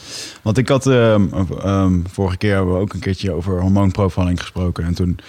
[0.42, 1.34] want ik had um,
[1.66, 4.84] um, vorige keer hebben we ook een keertje over hormoonprofiling gesproken.
[4.84, 5.20] En toen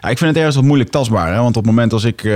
[0.00, 1.32] ik vind het ergens wat moeilijk tastbaar.
[1.32, 1.40] Hè?
[1.40, 2.34] Want op het moment als ik uh,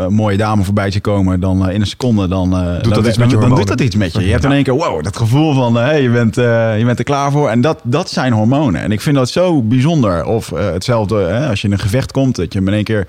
[0.00, 3.06] een mooie dame voorbij zie komen, dan uh, in een seconde, dan, doet, dan, dat
[3.06, 4.24] iets met je dan doet dat iets met je.
[4.24, 7.04] Je hebt in één keer, wow, dat gevoel van, hey, je, bent, je bent er
[7.04, 7.48] klaar voor.
[7.48, 8.80] En dat, dat zijn hormonen.
[8.80, 10.24] En ik vind dat zo bijzonder.
[10.24, 13.06] Of hetzelfde, als je in een gevecht komt, dat je in één keer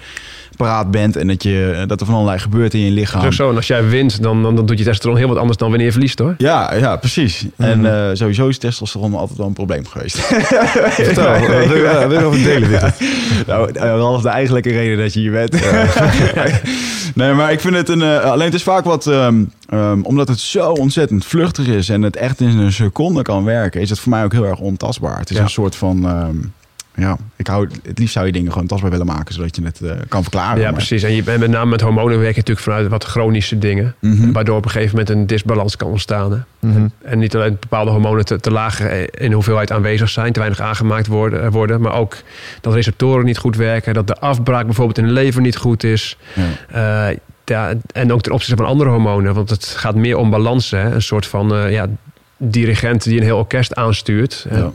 [0.62, 3.22] paraat bent en dat, je, dat er van allerlei gebeurt in je lichaam.
[3.22, 3.50] Zo, zo.
[3.50, 5.86] En als jij wint, dan, dan, dan doet je testosteron heel wat anders dan wanneer
[5.86, 6.36] je verliest hoor.
[6.38, 7.46] Ja, ja precies.
[7.58, 10.18] En uh, sowieso is testosteron altijd wel een probleem geweest.
[10.20, 12.82] Vertel, wil over delen dit?
[13.48, 15.52] Nou, dat is de eigenlijke reden dat je hier bent.
[17.16, 18.02] nee, maar ik vind het een...
[18.02, 19.06] Uh, alleen het is vaak wat...
[19.06, 23.44] Um, um, omdat het zo ontzettend vluchtig is en het echt in een seconde kan
[23.44, 23.82] werken...
[23.82, 25.20] is het voor mij ook heel erg ontastbaar.
[25.20, 26.06] Het is een soort van...
[26.06, 26.54] Um,
[26.96, 29.80] ja, ik hou, het liefst zou je dingen gewoon tastbaar willen maken, zodat je het
[29.84, 30.62] uh, kan verklaren.
[30.62, 31.04] Ja, precies.
[31.04, 34.34] En je, met name met hormonen werk je natuurlijk vanuit wat chronische dingen, mm -hmm.
[34.34, 36.46] waardoor op een gegeven moment een disbalans kan ontstaan.
[36.60, 36.92] Mm -hmm.
[37.02, 41.08] En niet alleen bepaalde hormonen te, te laag in hoeveelheid aanwezig zijn, te weinig aangemaakt
[41.08, 42.16] worden, eh, worden, maar ook
[42.62, 46.18] dat receptoren niet goed werken, dat de afbraak bijvoorbeeld in de lever niet goed is.
[46.34, 47.10] Ja.
[47.10, 50.72] Uh, ja, en ook ten opzichte van andere hormonen, want het gaat meer om balans.
[50.72, 50.92] Hè?
[50.92, 51.88] Een soort van uh, ja,
[52.38, 54.46] dirigent die een heel orkest aanstuurt.
[54.50, 54.72] Ja.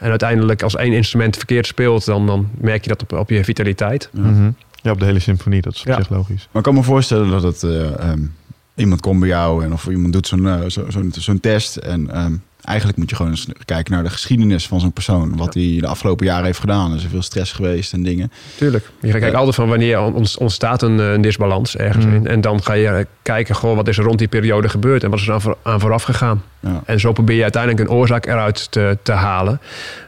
[0.00, 3.44] En uiteindelijk als één instrument verkeerd speelt, dan, dan merk je dat op, op je
[3.44, 4.08] vitaliteit.
[4.12, 4.20] Ja.
[4.20, 4.54] Mm -hmm.
[4.82, 5.96] ja, op de hele symfonie, dat is op ja.
[5.96, 6.48] zich logisch.
[6.50, 8.34] Maar ik kan me voorstellen dat het, uh, um,
[8.74, 12.20] iemand komt bij jou en of iemand doet zo'n uh, zo'n zo, zo test en
[12.24, 15.36] um, eigenlijk moet je gewoon eens kijken naar de geschiedenis van zo'n persoon.
[15.36, 16.90] Wat hij de afgelopen jaren heeft gedaan.
[16.90, 18.32] Er is veel stress geweest en dingen.
[18.56, 18.90] Tuurlijk.
[19.00, 20.00] Je kijkt altijd van wanneer
[20.38, 22.14] ontstaat een, een disbalans ergens Mm.
[22.14, 22.26] in.
[22.26, 25.18] En dan ga je kijken, goh, wat is er rond die periode gebeurd en wat
[25.18, 26.42] is er aan, voor, aan vooraf gegaan.
[26.60, 26.82] Ja.
[26.86, 29.60] En zo probeer je uiteindelijk een oorzaak eruit te, te halen.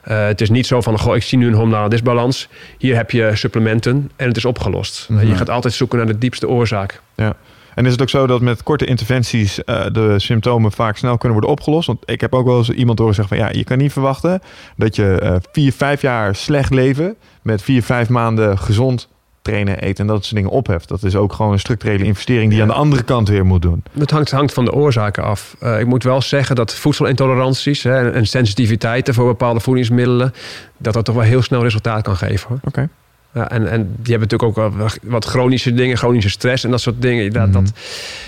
[0.09, 2.49] Uh, het is niet zo van, goh, ik zie nu een hormonale disbalans.
[2.79, 5.07] Hier heb je supplementen en het is opgelost.
[5.09, 5.27] Mhm.
[5.27, 7.01] Je gaat altijd zoeken naar de diepste oorzaak.
[7.15, 7.37] Ja.
[7.75, 11.39] En is het ook zo dat met korte interventies uh, de symptomen vaak snel kunnen
[11.39, 11.87] worden opgelost?
[11.87, 14.41] Want ik heb ook wel eens iemand horen zeggen van ja, je kan niet verwachten
[14.77, 19.09] dat je uh, vier, vijf jaar slecht leven met vier, vijf maanden gezond
[19.43, 20.89] trainen, eten en dat soort dingen opheft.
[20.89, 23.63] Dat is ook gewoon een structurele investering die je aan de andere kant weer moet
[23.63, 23.83] doen.
[23.99, 25.57] Het hangt, hangt van de oorzaken af.
[25.63, 30.33] Uh, ik moet wel zeggen dat voedselintoleranties hè, en sensitiviteiten voor bepaalde voedingsmiddelen,
[30.77, 32.55] dat dat toch wel heel snel resultaat kan geven.
[32.57, 32.69] Oké.
[32.69, 32.89] Okay.
[33.35, 36.81] Ja, en, en die hebben natuurlijk ook wel wat chronische dingen, chronische stress en dat
[36.81, 37.33] soort dingen.
[37.33, 37.53] Dat, Mhm.
[37.53, 37.73] dat,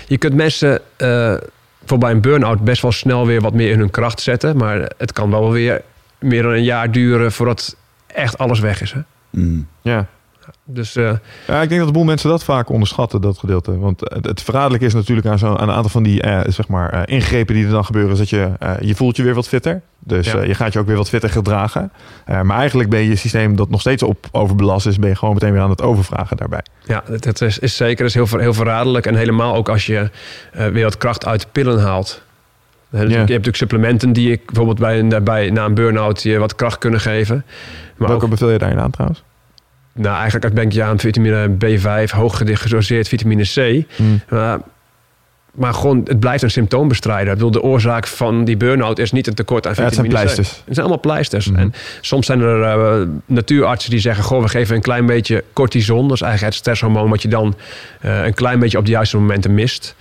[0.07, 1.33] je kunt mensen uh,
[1.85, 4.57] voor bij een burn-out best wel snel weer wat meer in hun kracht zetten.
[4.57, 5.81] Maar het kan wel weer
[6.19, 7.75] meer dan een jaar duren voordat
[8.07, 8.91] echt alles weg is.
[8.91, 8.99] Hè?
[9.29, 9.67] Mm.
[9.81, 10.07] Ja.
[10.67, 11.11] Dus uh,
[11.47, 13.79] ja, ik denk dat een boel mensen dat vaak onderschatten, dat gedeelte.
[13.79, 16.67] Want het, het verraderlijk is natuurlijk aan, zo, aan een aantal van die uh, zeg
[16.67, 19.47] maar, uh, ingrepen die er dan gebeuren, is dat je, je voelt je weer wat
[19.47, 19.81] fitter.
[19.99, 20.41] Dus ja.
[20.41, 21.91] je gaat je ook weer wat fitter gedragen.
[22.25, 25.51] maar eigenlijk ben je systeem dat nog steeds op overbelast is, ben je gewoon meteen
[25.51, 26.63] weer aan het overvragen daarbij.
[26.85, 29.05] Ja, dat is, is zeker dat is heel, heel verraderlijk.
[29.05, 30.09] En helemaal ook als je
[30.51, 32.21] weer wat kracht uit pillen haalt.
[32.89, 36.77] Dus Je hebt natuurlijk supplementen die ik bijvoorbeeld bij na een burn-out je wat kracht
[36.77, 37.45] kunnen geven.
[37.97, 39.23] Maar Welke ook, beveel je daarin aan trouwens?
[39.97, 43.85] Nou, eigenlijk je aan vitamine B5, hoog gedoseerd vitamine C.
[43.95, 44.21] Hmm.
[44.29, 44.59] Maar,
[45.51, 47.27] maar gewoon, het blijft een symptoombestrijder.
[47.27, 50.13] Ik bedoel, de oorzaak van die burn-out is niet een tekort aan vitamine ja, het
[50.13, 50.61] zijn pleisters.
[50.61, 50.65] C.
[50.65, 51.45] Het zijn allemaal pleisters.
[51.45, 51.55] Hmm.
[51.55, 54.23] En soms zijn er uh, natuurartsen die zeggen...
[54.23, 56.07] goh, we geven een klein beetje cortison.
[56.07, 57.09] Dat is eigenlijk het stresshormoon...
[57.09, 57.55] wat je dan
[58.05, 59.95] uh, een klein beetje op de juiste momenten mist.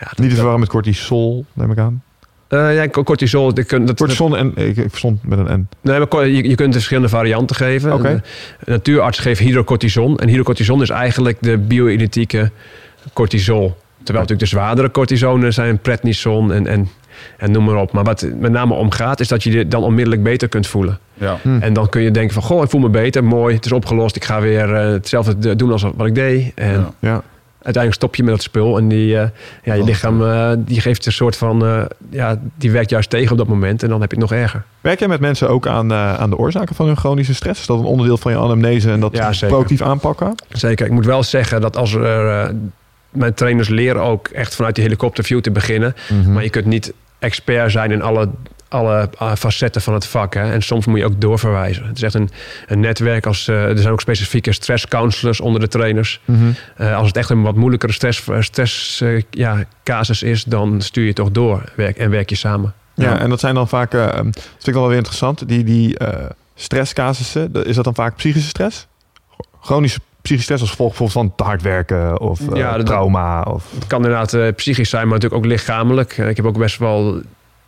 [0.00, 2.02] Ja, niet te verwarren met cortisol, neem ik aan.
[2.50, 3.54] Uh, ja, cortisol.
[3.54, 5.68] Dat, dat, cortisol en ik, ik verstond met een N.
[5.80, 7.92] Nee, maar je, je kunt verschillende varianten geven.
[7.92, 8.12] Okay.
[8.12, 8.22] Een,
[8.64, 10.18] een natuurarts geeft hydrocortison.
[10.18, 12.50] En hydrocortison is eigenlijk de bio-identieke
[13.12, 13.76] cortisol.
[14.02, 16.88] Terwijl natuurlijk de zwaardere cortisonen zijn prednison en, en,
[17.36, 17.92] en noem maar op.
[17.92, 20.98] Maar wat met name om gaat, is dat je je dan onmiddellijk beter kunt voelen.
[21.14, 21.38] Ja.
[21.42, 21.58] Hm.
[21.60, 24.16] En dan kun je denken van, goh, ik voel me beter, mooi, het is opgelost.
[24.16, 26.52] Ik ga weer uh, hetzelfde doen als wat ik deed.
[26.54, 26.92] En ja.
[26.98, 27.22] ja
[27.62, 29.22] uiteindelijk stop je met dat spul en die, uh,
[29.62, 33.32] ja, je lichaam uh, die geeft een soort van, uh, ja, die werkt juist tegen
[33.32, 34.64] op dat moment en dan heb je het nog erger.
[34.80, 37.60] Werk jij met mensen ook aan, aan de oorzaken van hun chronische stress?
[37.60, 40.34] Is dat een onderdeel van je anamnese en dat ja, proactief aanpakken?
[40.48, 40.86] Zeker.
[40.86, 42.54] Ik moet wel zeggen dat als er,
[43.10, 46.32] mijn trainers leren ook echt vanuit die helikopterview te beginnen, mm -hmm.
[46.32, 48.28] maar je kunt niet expert zijn in alle
[48.70, 50.34] alle facetten van het vak.
[50.34, 50.52] Hè.
[50.52, 51.86] En soms moet je ook doorverwijzen.
[51.86, 52.30] Het is echt een,
[52.66, 53.26] een netwerk.
[53.26, 56.20] Als, uh, er zijn ook specifieke stresscounselors onder de trainers.
[56.24, 56.54] Mm -hmm.
[56.80, 61.12] uh, als het echt een wat moeilijkere stress, stress ja, casus is, dan stuur je
[61.12, 62.74] toch door werk, en werk je samen.
[62.94, 63.18] Ja, ja.
[63.18, 65.96] en dat zijn dan vaak, dat vind ik dan wel weer interessant, die, die
[66.54, 68.86] stresscasussen, is dat dan vaak psychische stress?
[69.60, 73.42] Chronische psychische stress als gevolg van te hard werken of ja, dat, trauma?
[73.42, 73.64] Of...
[73.74, 76.16] Het kan inderdaad psychisch zijn, maar natuurlijk ook lichamelijk.
[76.16, 77.22] Ik heb ook best wel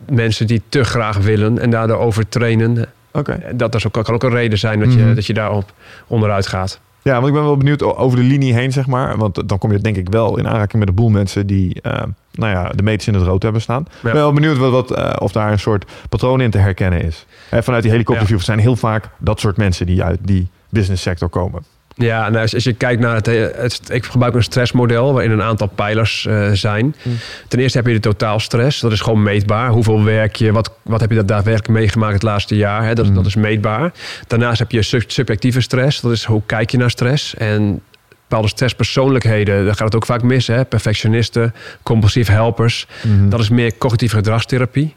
[0.09, 2.85] mensen die te graag willen en daardoor overtrainen.
[3.11, 3.39] Okay.
[3.55, 5.15] Dat, dat ook, kan ook een reden zijn dat je, Mhm.
[5.15, 5.73] dat je daarop
[6.07, 6.79] onderuit gaat.
[7.01, 9.17] Ja, want ik ben wel benieuwd over de linie heen, zeg maar.
[9.17, 12.03] Want dan kom je denk ik wel in aanraking met een boel mensen die, eh,
[12.31, 13.81] nou ja, de meters in het rood hebben staan.
[13.81, 17.01] Ik ben wel benieuwd wat, wat, eh, of daar een soort patroon in te herkennen
[17.01, 17.25] is.
[17.49, 21.29] Hè, vanuit die helikopterview zijn heel vaak dat soort mensen die uit die business sector
[21.29, 21.63] komen.
[21.95, 25.41] Ja, nou, als, als je kijkt naar het, het, Ik gebruik een stressmodel waarin een
[25.41, 26.95] aantal pijlers uh, zijn.
[27.01, 27.17] Hmm.
[27.47, 28.79] Ten eerste heb je de totaalstress.
[28.79, 29.69] Dat is gewoon meetbaar.
[29.69, 32.85] Hoeveel werk je, wat, wat heb je dat daadwerkelijk meegemaakt het laatste jaar?
[32.85, 32.93] Hè?
[32.93, 33.15] Dat, Hmm.
[33.15, 33.91] dat is meetbaar.
[34.27, 36.01] Daarnaast heb je sub subjectieve stress.
[36.01, 37.35] Dat is hoe kijk je naar stress.
[37.35, 37.81] En
[38.21, 40.47] bepaalde stresspersoonlijkheden, daar gaat het ook vaak mis.
[40.47, 40.65] Hè?
[40.65, 41.53] Perfectionisten,
[41.83, 42.87] compulsief helpers.
[43.01, 43.29] Mhm.
[43.29, 44.95] Dat is meer cognitieve gedragstherapie.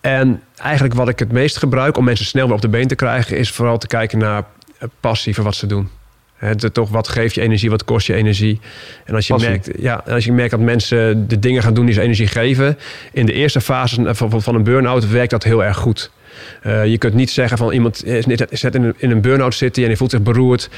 [0.00, 2.94] En eigenlijk wat ik het meest gebruik om mensen snel weer op de been te
[2.94, 4.44] krijgen, is vooral te kijken naar
[5.00, 5.88] passie voor wat ze doen.
[6.40, 8.60] Het, toch, wat geeft je energie, wat kost je energie?
[9.04, 9.50] En als je, Passie.
[9.50, 12.78] merkt, ja, als je merkt dat mensen de dingen gaan doen die ze energie geven,
[13.12, 16.10] in de eerste fase van, van een burn-out werkt dat heel erg goed.
[16.66, 19.78] Uh, je kunt niet zeggen van iemand is net in een, in een burn-out zit
[19.78, 20.68] en die voelt zich beroerd.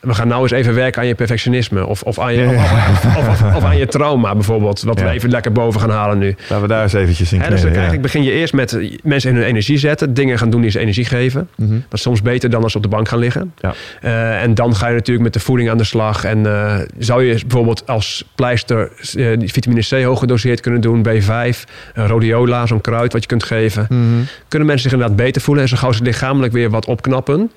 [0.00, 1.86] We gaan nou eens even werken aan je perfectionisme.
[1.86, 2.88] Of, of, aan, je, Ja, ja.
[3.18, 4.82] Of, of, aan je trauma bijvoorbeeld.
[4.82, 5.04] Wat Ja.
[5.04, 6.34] we even lekker boven gaan halen nu.
[6.40, 7.68] Laten we daar eens eventjes in dus ja.
[7.68, 10.14] eigenlijk begin je eerst met mensen in hun energie zetten.
[10.14, 11.48] Dingen gaan doen die ze energie geven.
[11.56, 11.70] Mhm.
[11.70, 13.52] Dat is soms beter dan als ze op de bank gaan liggen.
[13.58, 13.74] Ja.
[14.00, 16.24] Eh, en dan ga je natuurlijk met de voeding aan de slag.
[16.24, 21.06] En eh, zou je bijvoorbeeld als pleister eh, vitamine C hoog gedoseerd kunnen doen.
[21.08, 23.86] B5, eh, rhodiola, zo'n kruid wat je kunt geven.
[23.88, 24.00] Mhm.
[24.48, 25.62] Kunnen mensen zich inderdaad beter voelen.
[25.62, 27.50] En zo gauw ze lichamelijk weer wat opknappen.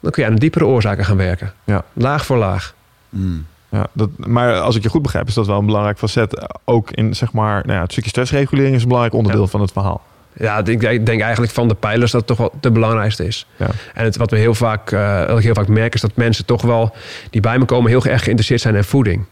[0.00, 1.52] Dan kun je aan de diepere oorzaken gaan werken.
[1.64, 1.84] Ja.
[1.92, 2.74] Laag voor laag.
[3.08, 3.46] Mm.
[3.68, 6.46] Ja, dat, maar als ik je goed begrijp, is dat wel een belangrijk facet.
[6.64, 9.48] Ook in zeg maar, nou ja, het stukje stressregulering is een belangrijk onderdeel Ja.
[9.48, 10.02] van het verhaal.
[10.38, 13.26] Ja, ik denk, ik denk eigenlijk van de pijlers dat het toch wel de belangrijkste
[13.26, 13.46] is.
[13.56, 13.66] Ja.
[13.94, 16.44] En het, wat we heel vaak, eh, wat ik heel vaak merk, is dat mensen
[16.44, 16.94] toch wel
[17.30, 19.24] die bij me komen heel erg geïnteresseerd zijn in voeding.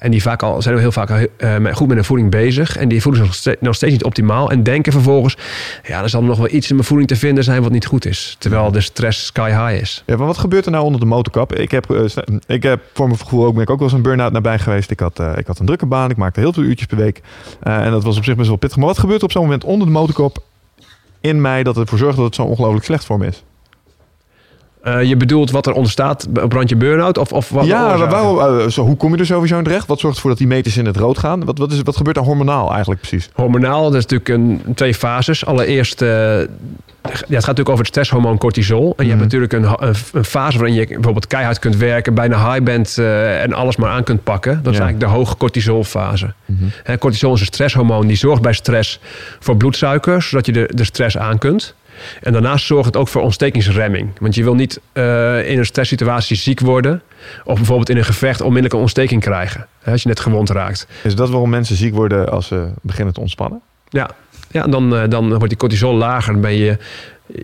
[0.00, 2.76] En die vaak al, zijn heel vaak eh, goed met hun voeding bezig.
[2.76, 4.50] En die voelen zich nog ste- nog steeds niet optimaal.
[4.50, 5.36] En denken vervolgens,
[5.86, 8.06] ja, er zal nog wel iets in mijn voeding te vinden zijn wat niet goed
[8.06, 8.36] is.
[8.38, 10.02] Terwijl de stress sky high is.
[10.06, 11.54] Ja, maar wat gebeurt er nou onder de motorkap?
[11.54, 12.04] Ik heb, eh,
[12.46, 14.90] ik heb voor mijn gevoel ook, ben ik ook wel eens een burn-out nabij geweest.
[14.90, 17.20] Ik had, eh, ik had een drukke baan, ik maakte heel veel uurtjes per week.
[17.60, 18.78] En dat was op zich best wel pittig.
[18.78, 20.38] Maar wat gebeurt er op zo'n moment onder de motorkap
[21.20, 23.42] in mij dat ervoor zorgt dat het zo ongelooflijk slecht voor me is?
[24.82, 27.18] Eh, je bedoelt wat er ontstaat op randje burn-out?
[27.18, 29.86] Of, of wat ja, waarom, eh, zo, hoe kom je er sowieso in terecht?
[29.86, 31.44] Wat zorgt ervoor dat die meters in het rood gaan?
[31.44, 33.30] Wat, wat, is, wat gebeurt er hormonaal eigenlijk precies?
[33.34, 35.46] Hormonaal, dat is natuurlijk een, twee fases.
[35.46, 36.46] Allereerst, eh, ja,
[37.02, 38.94] het gaat natuurlijk over het stresshormoon cortisol.
[38.96, 39.22] En je hebt Mhm.
[39.22, 43.52] natuurlijk een, een, een fase waarin je bijvoorbeeld keihard kunt werken, bijna high bent en
[43.52, 44.60] alles maar aan kunt pakken.
[44.62, 46.32] Dat is eigenlijk de hoge cortisolfase.
[46.44, 46.96] Mhm.
[46.98, 49.00] Cortisol is een stresshormoon die zorgt bij stress
[49.40, 51.74] voor bloedsuiker, zodat je de, de stress aan kunt.
[52.22, 54.10] En daarnaast zorgt het ook voor ontstekingsremming.
[54.20, 57.02] Want je wil niet uh, in een stresssituatie ziek worden.
[57.44, 59.66] Of bijvoorbeeld in een gevecht onmiddellijk een ontsteking krijgen.
[59.82, 60.86] Hè, als je net gewond raakt.
[61.02, 63.60] Is dat waarom mensen ziek worden als ze beginnen te ontspannen?
[63.88, 64.10] Ja,
[64.50, 66.32] ja dan, uh, dan wordt die cortisol lager.
[66.32, 66.76] Dan ben je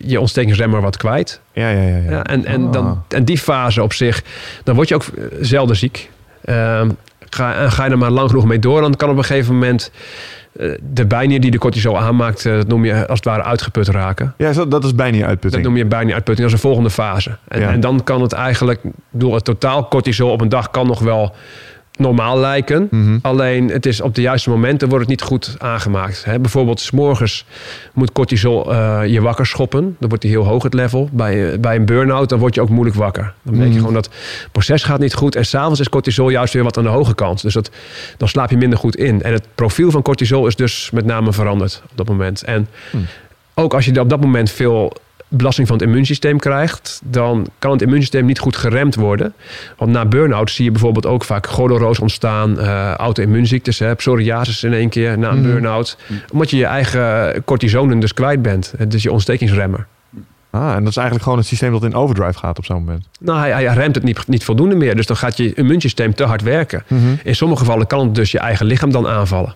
[0.05, 1.41] je ontstekingsremmer wat kwijt.
[1.53, 1.97] Ja, ja, ja.
[1.97, 2.11] ja.
[2.11, 2.99] ja en, en, dan, Ah.
[3.09, 4.23] en die fase op zich,
[4.65, 5.05] dan word je ook
[5.41, 6.11] zelden ziek.
[6.45, 6.91] Ehm,
[7.31, 9.91] ga, ga je er maar lang genoeg mee door, dan kan op een gegeven moment
[9.91, 9.95] eh,
[10.83, 14.35] de bijnier die de cortisol aanmaakt, eh, dat noem je als het ware uitgeput raken.
[14.37, 17.37] Ja, dat is bijna Dat noem je bijnieruitputting, dat is een volgende fase.
[17.49, 17.71] En, Ja.
[17.71, 21.35] en dan kan het eigenlijk, door het totaal cortisol op een dag kan nog wel
[21.97, 22.89] normaal lijken.
[22.91, 23.19] Mhm.
[23.23, 26.25] Alleen het is op de juiste momenten wordt het niet goed aangemaakt.
[26.25, 26.39] Hè?
[26.39, 27.45] Bijvoorbeeld s'morgens
[27.95, 29.97] moet cortisol eh, je wakker schoppen.
[29.99, 31.09] Dan wordt die heel hoog het level.
[31.13, 33.33] Bij, eh, bij een burn-out dan word je ook moeilijk wakker.
[33.43, 33.79] Dan merk je Mhm.
[33.79, 35.37] gewoon dat het proces gaat niet goed.
[35.37, 37.43] En s'avonds is cortisol juist weer wat aan de hoge kant.
[37.43, 37.71] Dus dat,
[38.17, 39.23] dan slaap je minder goed in.
[39.23, 42.43] En het profiel van cortisol is dus met name veranderd op dat moment.
[42.43, 43.07] En Hmm.
[43.55, 44.93] ook als je op dat moment veel
[45.29, 49.35] belasting van het immuunsysteem krijgt, dan kan het immuunsysteem niet goed geremd worden.
[49.77, 54.89] Want na burn-out zie je bijvoorbeeld ook vaak gordelroos ontstaan, eh auto-immuunziektes, psoriasis in één
[54.89, 55.47] keer na een Mhm.
[55.51, 55.97] burn-out.
[56.33, 58.75] Omdat je je eigen cortisonen dus kwijt bent.
[58.89, 59.87] Is je ontstekingsremmer.
[60.51, 63.07] Ah, en dat is eigenlijk gewoon het systeem dat in overdrive gaat op zo'n moment.
[63.21, 64.97] Nou, hij, hij remt het niet, niet voldoende meer.
[64.97, 66.83] Dus dan gaat je immuunsysteem te hard werken.
[67.25, 69.55] In sommige gevallen kan het dus je eigen lichaam dan aanvallen.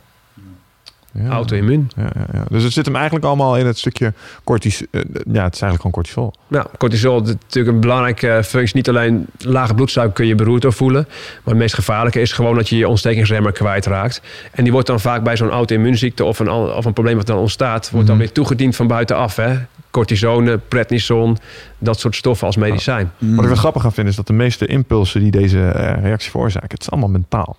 [1.13, 1.29] Ja.
[1.29, 1.91] Auto-immuun.
[1.97, 2.45] Ja, ja, ja.
[2.51, 4.13] Dus het zit hem eigenlijk allemaal in het stukje
[4.45, 4.87] cortisol.
[4.93, 6.33] ja, het is eigenlijk gewoon cortisol.
[6.49, 8.77] Nou, cortisol is natuurlijk een belangrijke functie.
[8.77, 11.05] Niet alleen lage bloedsuiker kun je beroerd door voelen.
[11.09, 14.23] Maar het meest gevaarlijke is gewoon dat je je ontstekingsremmer kwijtraakt.
[14.53, 17.39] En die wordt dan vaak bij zo'n auto-immuunziekte of een, of een probleem wat dan
[17.39, 17.91] ontstaat...
[17.91, 18.25] wordt dan Mhm.
[18.25, 19.37] weer toegediend van buitenaf.
[19.37, 19.57] Hè?
[19.91, 21.37] Cortisone, prednison,
[21.79, 23.13] dat soort stoffen als medicijn.
[23.19, 26.31] Wat ik wel grappig aan vind is dat de meeste impulsen die deze eh, reactie
[26.31, 27.57] veroorzaken, het is allemaal mentaal.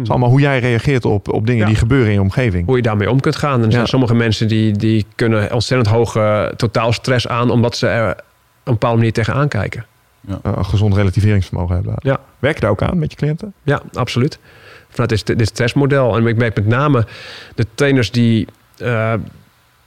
[0.00, 1.66] Het is allemaal hoe jij reageert op, op dingen Ja.
[1.66, 2.66] die gebeuren in je omgeving.
[2.66, 3.58] Hoe je daarmee om kunt gaan.
[3.58, 3.88] En er zijn Ja.
[3.88, 7.50] sommige mensen die, die kunnen ontzettend hoge totaalstress aan...
[7.50, 8.16] omdat ze er op
[8.64, 9.84] een bepaalde manier tegenaan kijken.
[10.28, 11.94] Eh, een gezond relativeringsvermogen hebben.
[11.98, 12.18] Ja.
[12.38, 13.52] Werk je daar ook aan met je cliënten?
[13.62, 14.38] Ja, absoluut.
[14.88, 16.16] Vanuit dit, dit stressmodel.
[16.16, 17.06] En ik merk met name
[17.54, 18.46] de trainers die
[18.78, 19.12] eh,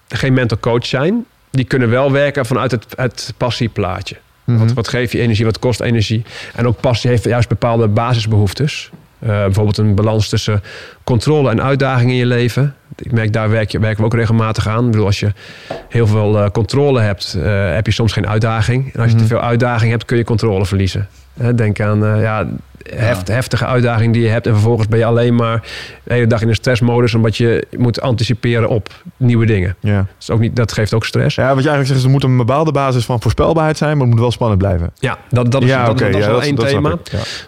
[0.08, 4.16] geen mental coach zijn, die kunnen wel werken vanuit het, het passieplaatje.
[4.44, 4.58] Mhm.
[4.60, 6.24] Wat, wat geeft je energie, wat kost energie?
[6.56, 8.92] En ook passie heeft juist bepaalde basisbehoeftes.
[9.24, 10.62] Eh, bijvoorbeeld een balans tussen
[11.04, 12.76] controle en uitdaging in je leven.
[12.96, 14.86] Ik merk, daar werk je, werken we ook regelmatig aan.
[14.86, 15.32] Ik bedoel, als je
[15.90, 18.94] heel veel eh, controle hebt, eh, heb je soms geen uitdaging.
[18.94, 19.24] En als je Mhm.
[19.26, 21.08] te veel uitdaging hebt, kun je controle verliezen.
[21.40, 22.48] Hè, denk aan ja,
[22.96, 24.48] heft, heftige uitdaging die je hebt.
[24.48, 25.62] En vervolgens ben je alleen maar
[26.04, 27.16] de hele dag in een stressmodus...
[27.16, 29.76] omdat je moet anticiperen op nieuwe dingen.
[29.80, 29.98] Ja.
[29.98, 31.36] Dat, is ook niet, dat geeft ook stress.
[31.36, 34.02] ja, wat je eigenlijk zegt is er moet een bepaalde basis van voorspelbaarheid zijn, maar
[34.02, 34.92] het moet wel spannend blijven.
[35.00, 36.98] Ja, dat, dat is, ja, dat, is wel één thema.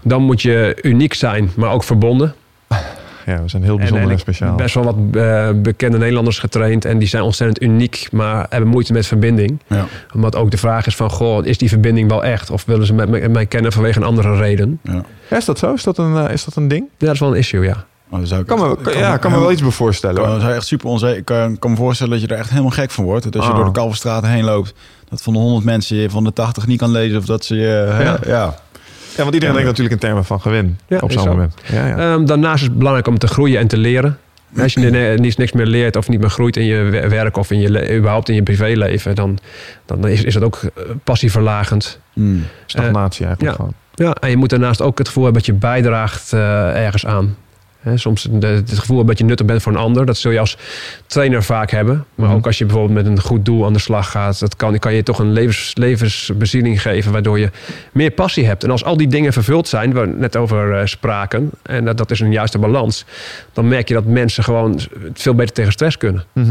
[0.04, 2.36] Dan moet je uniek zijn, maar ook verbonden.
[3.26, 4.56] Ja, we zijn heel bijzonder en speciaal.
[4.56, 6.86] best wel wat eh, bekende Nederlanders getraind.
[6.86, 9.60] En die zijn ontzettend uniek, maar hebben moeite met verbinding.
[9.68, 9.86] Ja.
[10.14, 12.50] Omdat ook de vraag is van, goh, is die verbinding wel echt?
[12.50, 14.80] Of willen ze met me- mij kennen vanwege een andere reden?
[14.84, 15.02] Ja.
[15.30, 15.74] Ja, is dat zo?
[15.74, 16.84] Is dat een, eh, is dat een ding?
[16.98, 17.86] Ja, dat is wel een issue, ja.
[18.24, 20.24] Zou ik Kan me, kan, ja, kan me wel iets bij voorstellen.
[20.24, 21.18] Kan, echt super onzeker.
[21.18, 23.24] Ik kan, kan me voorstellen dat je er echt helemaal gek van wordt.
[23.24, 23.56] Dat als je Ah.
[23.58, 24.74] door de Kalverstraat heen loopt,
[25.10, 27.56] dat van de 100 mensen je van de 80 niet kan lezen of dat ze
[27.56, 28.18] je.
[28.26, 28.56] ja.
[29.16, 31.30] Ja, want iedereen denkt natuurlijk in termen van gewin Ja, op zo'n zo.
[31.30, 31.54] moment.
[31.72, 31.98] Ja, ja.
[32.14, 34.18] Ehm, daarnaast is het belangrijk om te groeien en te leren.
[34.62, 37.60] Als je niks meer leert of niet meer groeit in je wer- werk of in
[37.60, 39.38] je überhaupt in je privéleven, dan,
[39.86, 42.00] dan is, is het ook eh, passieverlagend.
[42.14, 42.44] Mm.
[42.66, 43.64] Stagnatie eigenlijk ja.
[43.64, 43.74] gewoon.
[43.94, 47.36] Ja, en je moet daarnaast ook het gevoel hebben dat je bijdraagt eh, ergens aan.
[47.96, 50.06] Soms het gevoel dat je nuttig bent voor een ander.
[50.06, 50.58] Dat zul je als
[51.08, 52.06] trainer vaak hebben.
[52.16, 52.36] Maar Mhm.
[52.36, 54.40] ook als je bijvoorbeeld met een goed doel aan de slag gaat.
[54.40, 57.12] Dat kan, kan je toch een levens, levensbezieling geven.
[57.12, 57.50] Waardoor je
[57.92, 58.64] meer passie hebt.
[58.64, 59.94] En als al die dingen vervuld zijn.
[59.94, 61.50] Waar we net over eh, spraken.
[61.62, 63.06] En dat, dat is een juiste balans.
[63.54, 64.80] Dan merk je dat mensen gewoon
[65.14, 66.24] veel beter tegen stress kunnen.
[66.34, 66.44] Ja.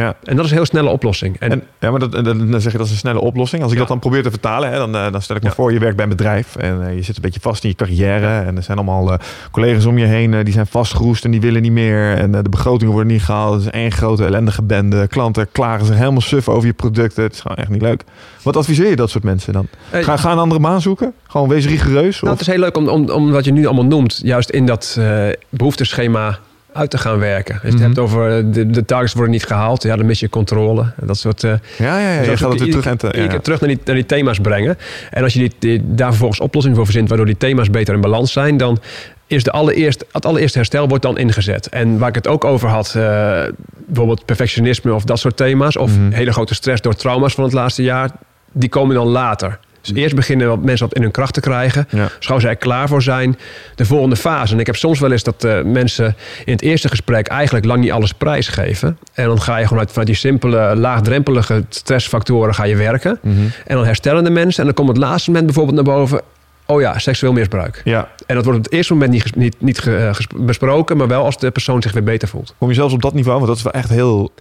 [0.00, 0.14] Ja.
[0.24, 1.36] En dat is een heel snelle oplossing.
[1.38, 3.62] En, En, ja, maar dat, dan zeg je dat is een snelle oplossing.
[3.62, 3.82] Als ik Ja.
[3.84, 5.54] dat dan probeer te vertalen, hè, dan, eh, dan stel ik me Ja.
[5.54, 7.74] voor, je werkt bij een bedrijf en eh, je zit een beetje vast in je
[7.74, 8.26] carrière.
[8.40, 9.18] En er zijn allemaal eh,
[9.50, 12.14] collega's om je heen die zijn vastgeroest en die willen niet meer.
[12.16, 13.52] En de begrotingen worden niet gehaald.
[13.54, 15.06] Het is één grote ellendige bende.
[15.06, 17.22] Klanten klagen zich helemaal suf over je producten.
[17.22, 18.02] Het is gewoon echt niet leuk.
[18.42, 19.66] Wat adviseer je dat soort mensen dan?
[19.92, 21.12] Ga, ga een andere baan zoeken?
[21.26, 22.20] Gewoon wees rigoureus?
[22.20, 22.38] Nou, Of?
[22.38, 24.96] het is heel leuk om, om, om wat je nu allemaal noemt, juist in dat
[24.98, 26.38] eh behoefteschema
[26.76, 27.54] uit te gaan werken.
[27.54, 27.86] Als je het Mhm.
[27.86, 30.92] hebt over eh, de, de targets worden niet gehaald, ja, dan mis je controle.
[31.00, 31.44] Dat soort.
[31.44, 32.24] eh, Ja, ja, ja.
[32.24, 34.38] zo Je gaat het weer terug en te, ja, terug naar die, naar die thema's
[34.38, 34.78] brengen.
[35.10, 38.00] En als je die, die- daar vervolgens oplossingen voor verzint, waardoor die thema's beter in
[38.00, 38.78] balans zijn, dan
[39.26, 41.68] is de allereerst, het allereerste herstel wordt dan ingezet.
[41.68, 43.42] En waar ik het ook over had, eh,
[43.86, 46.10] bijvoorbeeld perfectionisme of dat soort thema's, of Mhm.
[46.12, 48.10] hele grote stress door trauma's van het laatste jaar,
[48.52, 49.58] die komen dan later.
[49.86, 51.88] Dus eerst beginnen wat mensen wat in hun kracht te krijgen.
[51.90, 52.08] Ja.
[52.16, 53.38] Dus gauw zij er klaar voor zijn,
[53.74, 54.54] de volgende fase.
[54.54, 57.80] En ik heb soms wel eens dat eh, mensen in het eerste gesprek eigenlijk lang
[57.80, 58.98] niet alles prijsgeven.
[59.12, 63.18] En dan ga je gewoon uit, vanuit die simpele, laagdrempelige stressfactoren ga je werken.
[63.22, 63.34] Mhm.
[63.66, 64.60] En dan herstellen de mensen.
[64.60, 66.20] En dan komt het laatste moment bijvoorbeeld naar boven.
[66.68, 67.80] Oh ja, seksueel misbruik.
[67.84, 68.08] Ja.
[68.26, 71.38] En dat wordt op het eerste moment niet, niet, niet eh, besproken, maar wel als
[71.38, 72.54] de persoon zich weer beter voelt.
[72.58, 73.36] Kom je zelfs op dat niveau?
[73.36, 74.32] Want dat is wel echt heel...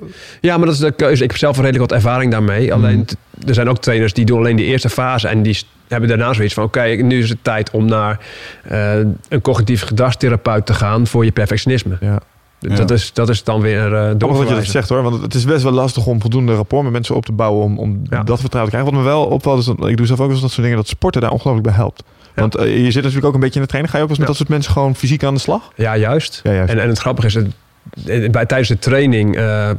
[0.42, 1.24] Ja, maar dat is de keuze.
[1.24, 2.74] Ik heb zelf redelijk wat ervaring daarmee.
[2.74, 3.06] Alleen, Mhm.
[3.06, 3.16] t-
[3.48, 5.28] er zijn ook trainers die doen alleen de eerste fase.
[5.28, 6.64] En die hebben daarna zoiets van...
[6.64, 8.20] Oké, nu is het tijd om naar
[8.64, 8.98] eh,
[9.30, 11.98] een cognitief gedragstherapeut te gaan voor je perfectionisme.
[12.02, 12.20] Ja.
[12.68, 15.34] Dat, is, dat is dan weer uh, Grappig wat je dat zegt hoor, want het
[15.34, 18.24] is best wel lastig om voldoende rapport met mensen op te bouwen om, om Ja.
[18.24, 18.86] dat vertrouwen te krijgen.
[18.94, 20.78] Wat me wel opvalt is, dat, ik doe zelf ook wel eens dat soort dingen,
[20.78, 22.04] dat sporten daar ongelooflijk bij helpt.
[22.36, 23.90] Want eh, je zit natuurlijk ook een beetje in de training.
[23.94, 25.72] Ga je ook eens met dat soort mensen gewoon fysiek aan de slag?
[25.76, 26.40] Ja, juist.
[26.44, 26.72] Ja, juist.
[26.72, 27.48] En, en het grappige is, het,
[28.06, 29.36] eh, bij, tijdens de training...
[29.38, 29.70] eh,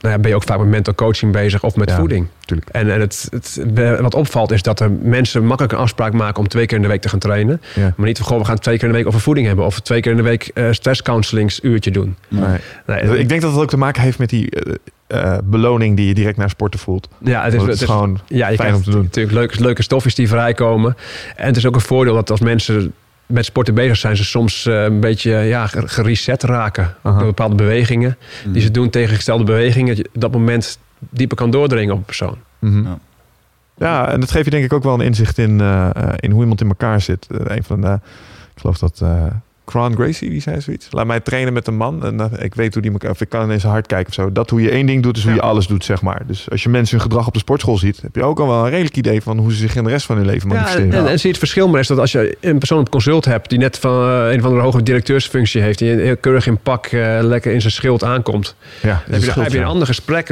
[0.00, 2.26] nou ja, ben je ook vaak met mental coaching bezig of met Ja, voeding.
[2.44, 2.68] tuurlijk.
[2.68, 3.60] En, en het, het,
[4.00, 6.88] wat opvalt is dat er mensen makkelijk een afspraak maken om twee keer in de
[6.88, 7.60] week te gaan trainen.
[7.74, 7.92] Ja.
[7.96, 9.64] Maar niet van, we gaan twee keer in de week over voeding hebben.
[9.64, 12.16] Of twee keer in de week eh stresscounselingsuurtje doen.
[12.28, 12.58] Nee.
[12.86, 14.74] Nee, Ik denk dat het ook te maken heeft met die eh,
[15.06, 17.08] eh, beloning die je direct na sporten voelt.
[17.18, 19.02] ja, het is, het is gewoon ja, je fijn krijgt om te doen.
[19.02, 20.96] Natuurlijk leuke, leuke stofjes die vrijkomen.
[21.36, 22.92] En het is ook een voordeel dat als mensen
[23.30, 26.94] met sporten bezig zijn, ze soms eh, een beetje ja, ge- gereset raken.
[27.02, 27.16] Aha.
[27.18, 28.16] Door bepaalde bewegingen
[28.52, 29.88] die ze doen, tegengestelde bewegingen.
[29.88, 32.36] Dat je op dat moment dieper kan doordringen op een persoon.
[32.58, 32.82] Mhm.
[32.84, 32.98] Ja.
[33.76, 36.30] Ja, en dat geeft je denk ik ook wel een inzicht in, eh, eh, in
[36.30, 37.26] hoe iemand in elkaar zit.
[37.28, 37.92] Een van de,
[38.54, 39.24] ik geloof dat eh
[39.70, 40.86] Cron Gracie, die zei zoiets.
[40.90, 43.28] Laat mij trainen met een man en eh, ik weet hoe die elkaar, of ik
[43.28, 44.32] kan in zijn hart kijken of zo.
[44.32, 45.36] Dat hoe je één ding doet, is hoe Ja.
[45.36, 46.22] je alles doet, zeg maar.
[46.26, 48.64] Dus als je mensen hun gedrag op de sportschool ziet, heb je ook al wel
[48.64, 50.92] een redelijk idee van hoe ze zich in de rest van hun leven Ja, manifesteren.
[50.92, 53.24] en, en zie je het verschil maar is dat als je een persoon op consult
[53.24, 56.58] hebt die net van eh, een van de hoge directeursfunctie heeft, die heel keurig in
[56.58, 59.86] pak eh, lekker in zijn schild aankomt, ja, dan heb je, heb je een ander
[59.86, 60.28] gesprek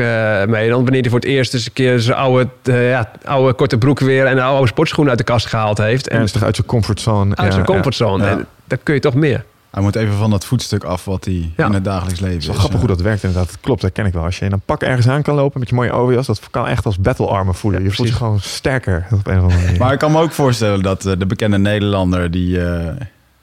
[0.48, 3.78] mee dan wanneer hij voor het eerst eens een keer zijn oude, ja, oude korte
[3.78, 6.08] broek weer en een oude sportschoen uit de kast gehaald heeft.
[6.08, 7.36] En Ernstig uit zijn comfortzone.
[7.36, 8.24] uit zijn Ja, comfortzone.
[8.24, 8.30] Ja.
[8.30, 9.44] En dan kun je toch meer.
[9.70, 11.66] Hij moet even van dat voetstuk af wat hij Ja.
[11.66, 13.48] in het dagelijks leven is wel grappig hoe dat werkt inderdaad.
[13.50, 14.24] Dat klopt, dat ken ik wel.
[14.24, 16.66] Als je in een pak ergens aan kan lopen met je mooie overjas, dat kan
[16.66, 17.80] echt als battle armor voelen.
[17.80, 19.78] Ja, je voelt je gewoon sterker op een of andere manier.
[19.78, 22.94] Maar ik kan me ook voorstellen dat eh, de bekende Nederlander die, eh,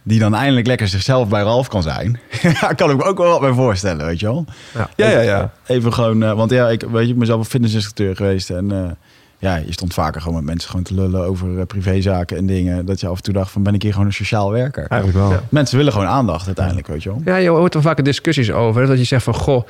[0.04, 2.20] die dan eindelijk lekker zichzelf bij Ralf kan zijn.
[2.62, 4.46] Ja, kan ik me ook wel wat bij voorstellen, weet je wel.
[4.74, 4.90] Ja.
[4.96, 5.52] ja, ja, ja.
[5.66, 8.72] Even gewoon, eh, want ja, ik weet je, ik ben zelf een fitnessinstructeur geweest en
[8.72, 8.92] eh,
[9.38, 12.86] ja, je stond vaker gewoon met mensen gewoon te lullen over eh, privézaken en dingen.
[12.86, 14.86] Dat je af en toe dacht van ben ik hier gewoon een sociaal werker.
[14.88, 15.32] Eigenlijk wel.
[15.32, 15.42] Ja.
[15.50, 17.22] Mensen willen gewoon aandacht uiteindelijk, weet je wel.
[17.26, 18.88] Ja, je hoort er vaak discussies over.
[18.88, 19.64] Dat je zegt van, goh,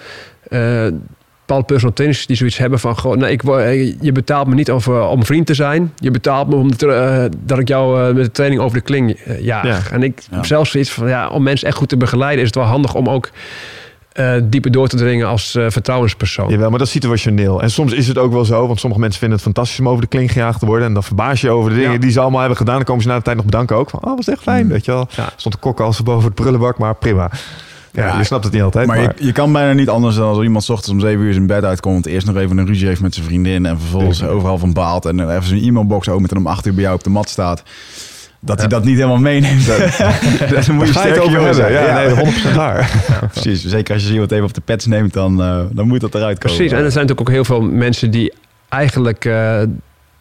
[0.49, 0.87] eh
[1.45, 4.69] bepaalde personal trainers die zoiets hebben van, goh, nee, ik, eh, je betaalt me niet
[4.69, 5.93] over, om vriend te zijn.
[5.95, 6.69] Je betaalt me om
[7.39, 9.89] dat ik jou met de training over de kling jaag.
[9.89, 9.95] Ja.
[9.95, 10.35] En ik Ja.
[10.35, 12.95] heb zelfs zoiets van, ja, om mensen echt goed te begeleiden is het wel handig
[12.95, 13.29] om ook
[14.15, 16.49] eh, dieper door te dringen als eh, vertrouwenspersoon.
[16.49, 17.61] Jawel, maar dat is situationeel.
[17.61, 20.01] En soms is het ook wel zo, want sommige mensen vinden het fantastisch om over
[20.01, 20.87] de kling gejaagd te worden.
[20.87, 21.97] En dan verbaas je je over de dingen Ja.
[21.97, 22.75] die ze allemaal hebben gedaan.
[22.75, 23.89] Dan komen ze na de tijd nog bedanken ook.
[23.89, 24.71] Van, oh, was echt fijn, Mm.
[24.71, 25.07] weet je wel.
[25.15, 25.29] Ja.
[25.35, 27.29] Stond de kok als boven het prullenbak, maar prima.
[27.91, 28.87] Ja, Ja, je snapt het niet altijd.
[28.87, 31.25] Maar Maar, je, je kan bijna niet anders dan als iemand 's ochtends om 7
[31.25, 32.05] uur zijn bed uitkomt.
[32.05, 33.65] Eerst nog even een ruzie heeft met zijn vriendin.
[33.65, 35.05] En vervolgens overal van baalt.
[35.05, 37.63] En even zijn e-mailbox opent en om 8 uur bij jou op de mat staat.
[38.45, 39.65] Dat hij dat niet helemaal meeneemt.
[39.67, 39.77] Dan
[40.75, 41.71] moet je Daar sterk over hebben.
[41.71, 42.91] Ja, nee, 100% waar.
[43.31, 43.65] Precies.
[43.65, 46.39] Zeker als je iemand even op de pets neemt, dan, eh, dan moet dat eruit
[46.39, 46.57] komen.
[46.57, 48.33] Precies, en er zijn natuurlijk ook heel veel mensen die
[48.69, 49.61] eigenlijk eh,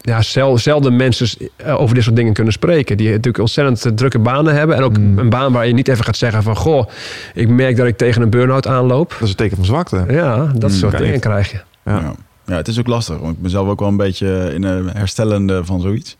[0.01, 2.97] ja, zel- zelden mensen eh, over dit soort dingen kunnen spreken.
[2.97, 4.75] Die natuurlijk ontzettend drukke banen hebben.
[4.75, 5.17] En ook Mm.
[5.19, 6.55] een baan waar je niet even gaat zeggen van...
[6.55, 6.87] goh,
[7.33, 9.09] ik merk dat ik tegen een burn-out aanloop.
[9.09, 10.05] Dat is een teken van zwakte.
[10.09, 11.21] Ja, dat Mm, soort dingen niet.
[11.21, 11.57] krijg je.
[11.85, 11.97] Ja.
[11.99, 12.13] Ja.
[12.45, 13.17] ja, het is ook lastig.
[13.19, 16.17] Want ik ben zelf ook wel een beetje in een herstellende van zoiets.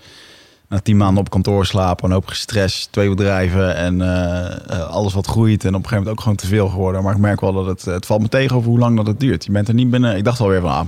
[0.76, 5.14] Na tien maanden op kantoor slapen, een hoop gestrest, twee bedrijven en eh, eh, alles
[5.14, 5.64] wat groeit.
[5.64, 7.04] En op een gegeven moment ook gewoon te veel geworden.
[7.04, 9.20] Maar ik merk wel dat het, het valt me tegen over hoe lang dat het
[9.20, 9.46] duurt.
[9.46, 10.18] Je bent er niet binnen.
[10.18, 10.86] Ik dacht alweer van, ah,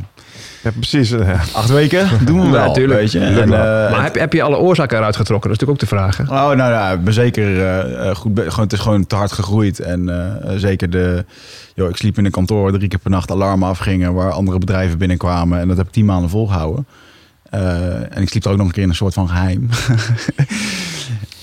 [0.64, 1.12] Ja, precies.
[1.12, 3.00] eh, acht weken, doen we Ja, wel, tuurlijk.
[3.00, 3.20] weet je.
[3.20, 3.50] En, eh,
[3.92, 5.50] maar heb, heb je alle oorzaken eruit getrokken?
[5.50, 6.28] Dat is natuurlijk ook de vraag.
[6.30, 6.52] hè?
[6.52, 8.34] Oh, nou ja, ik ben zeker goed.
[8.34, 9.80] be- Gewoon, het is gewoon te hard gegroeid.
[9.80, 10.10] En
[10.56, 11.26] zeker de.
[11.76, 14.14] Joh, ik sliep in een kantoor waar drie keer per nacht alarmen afgingen.
[14.14, 15.60] Waar andere bedrijven binnenkwamen.
[15.60, 16.86] En dat heb ik tien maanden volgehouden.
[17.50, 19.70] Eh, en ik sliep er ook nog een keer in een soort van geheim.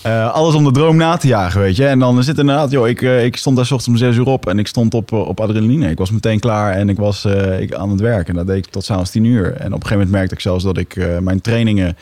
[0.03, 1.87] Eh, alles om de droom na te jagen, weet je.
[1.87, 4.27] En dan zit inderdaad, joh, ik, eh, ik stond daar 's ochtends om zes uur
[4.27, 5.91] op en ik stond op, op adrenaline.
[5.91, 7.25] Ik was meteen klaar en ik was
[7.61, 8.29] ik, aan het werk.
[8.29, 9.45] En dat deed ik tot s'avonds tien uur.
[9.45, 11.97] En op een gegeven moment merkte ik zelfs dat ik mijn trainingen,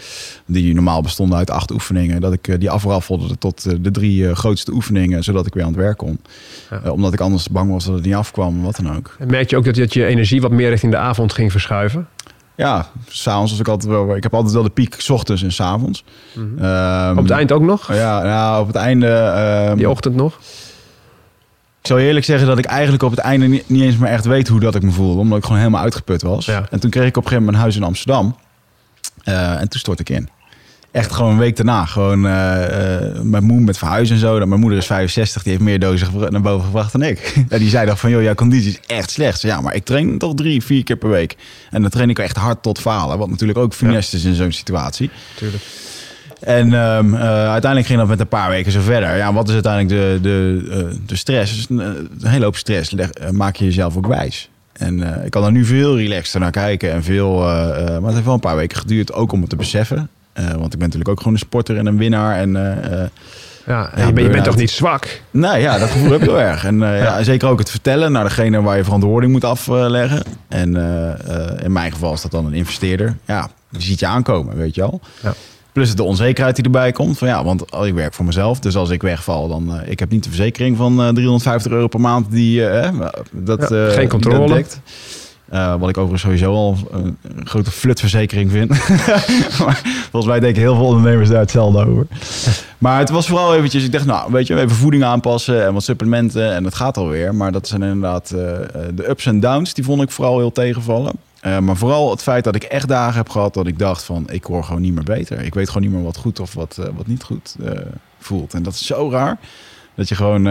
[0.46, 5.24] die normaal bestonden uit acht oefeningen, dat ik die afraffelde tot de drie grootste oefeningen,
[5.24, 6.18] zodat ik weer aan het werk kon.
[6.70, 6.90] Ja.
[6.90, 9.16] Omdat ik anders bang was dat het niet afkwam, wat dan ook.
[9.18, 12.06] En merk je ook dat, dat je energie wat meer richting de avond ging verschuiven?
[12.56, 15.52] Ja, s'avonds was ik altijd wel, ik heb altijd wel de piek 's ochtends en
[15.52, 16.04] 's avonds.
[16.58, 17.92] Ehm, Op het eind ook nog?
[17.94, 19.06] Ja, nou, op het einde.
[19.08, 20.34] ehm, Die ochtend nog?
[21.80, 24.10] Ik zou je eerlijk zeggen dat ik eigenlijk op het einde niet, niet eens meer
[24.10, 25.20] echt weet hoe dat ik me voelde.
[25.20, 26.44] Omdat ik gewoon helemaal uitgeput was.
[26.46, 26.64] Ja.
[26.70, 28.37] En toen kreeg ik op een gegeven moment een huis in Amsterdam.
[29.24, 30.29] Eh, en toen stort ik in.
[30.92, 31.84] Echt gewoon een week daarna.
[31.84, 34.38] Gewoon eh, eh, mijn moe met verhuizen en zo.
[34.38, 37.34] Dat Mijn moeder is 65, die heeft meer dozen naar boven gebracht dan ik.
[37.48, 39.40] En die zei dan van, joh, jouw conditie is echt slecht.
[39.40, 41.36] Zei, Ja, maar ik train toch drie, vier keer per week.
[41.70, 43.18] En dan train ik echt hard tot falen.
[43.18, 45.10] Wat natuurlijk ook funest is in zo'n situatie.
[45.36, 45.62] Tuurlijk.
[46.40, 47.20] En ehm, eh,
[47.50, 49.16] uiteindelijk ging dat met een paar weken zo verder.
[49.16, 51.54] Ja, wat is uiteindelijk de, de, eh, de stress?
[51.54, 51.86] Dus een, eh,
[52.20, 54.48] een hele hoop stress leg- eh, maak je jezelf ook wijs.
[54.72, 56.92] En eh, ik kan er nu veel relaxter naar kijken.
[56.92, 59.50] En veel, eh, eh, maar het heeft wel een paar weken geduurd ook om het
[59.50, 60.08] te beseffen.
[60.33, 62.37] Eh, want ik ben natuurlijk ook gewoon een sporter en een winnaar.
[62.37, 63.08] En eh, eh,
[63.66, 65.20] Ja, en Ja, je, bent, je bent toch niet zwak?
[65.30, 66.64] nou ja, dat gevoel heb ik heel erg.
[66.64, 67.22] En ja.
[67.22, 70.22] zeker ook het vertellen naar degene waar je verantwoording moet afleggen.
[70.48, 70.76] En
[71.62, 73.16] in mijn geval is dat dan een investeerder.
[73.24, 75.00] Ja, die ziet je aankomen, weet je al.
[75.22, 75.35] Ja.
[75.72, 77.18] Plus de onzekerheid die erbij komt.
[77.18, 78.60] Van ja, want al ik werk voor mezelf.
[78.60, 79.80] Dus als ik wegval, dan...
[79.85, 82.64] ik heb niet de verzekering van eh 350 euro per maand die...
[83.33, 84.48] dat, geen controle.
[84.48, 84.80] dat
[85.53, 88.77] Eh, wat ik overigens sowieso al een, een grote flutverzekering vind.
[90.11, 92.07] volgens mij denken heel veel ondernemers daar hetzelfde over.
[92.79, 95.83] Maar het was vooral eventjes, ik dacht, nou, weet je, even voeding aanpassen en wat
[95.83, 97.35] supplementen en het gaat alweer.
[97.35, 100.53] Maar dat zijn inderdaad eh, eh, de ups en downs, die vond ik vooral heel
[100.53, 101.13] tegenvallen.
[101.42, 104.31] Eh, maar vooral het feit dat ik echt dagen heb gehad dat ik dacht van,
[104.31, 105.40] ik hoor gewoon niet meer beter.
[105.40, 107.73] Ik weet gewoon niet meer wat goed of wat, eh, wat niet goed eh,
[108.19, 108.55] voelt.
[108.55, 109.38] En dat is zo raar,
[109.94, 110.46] dat je gewoon...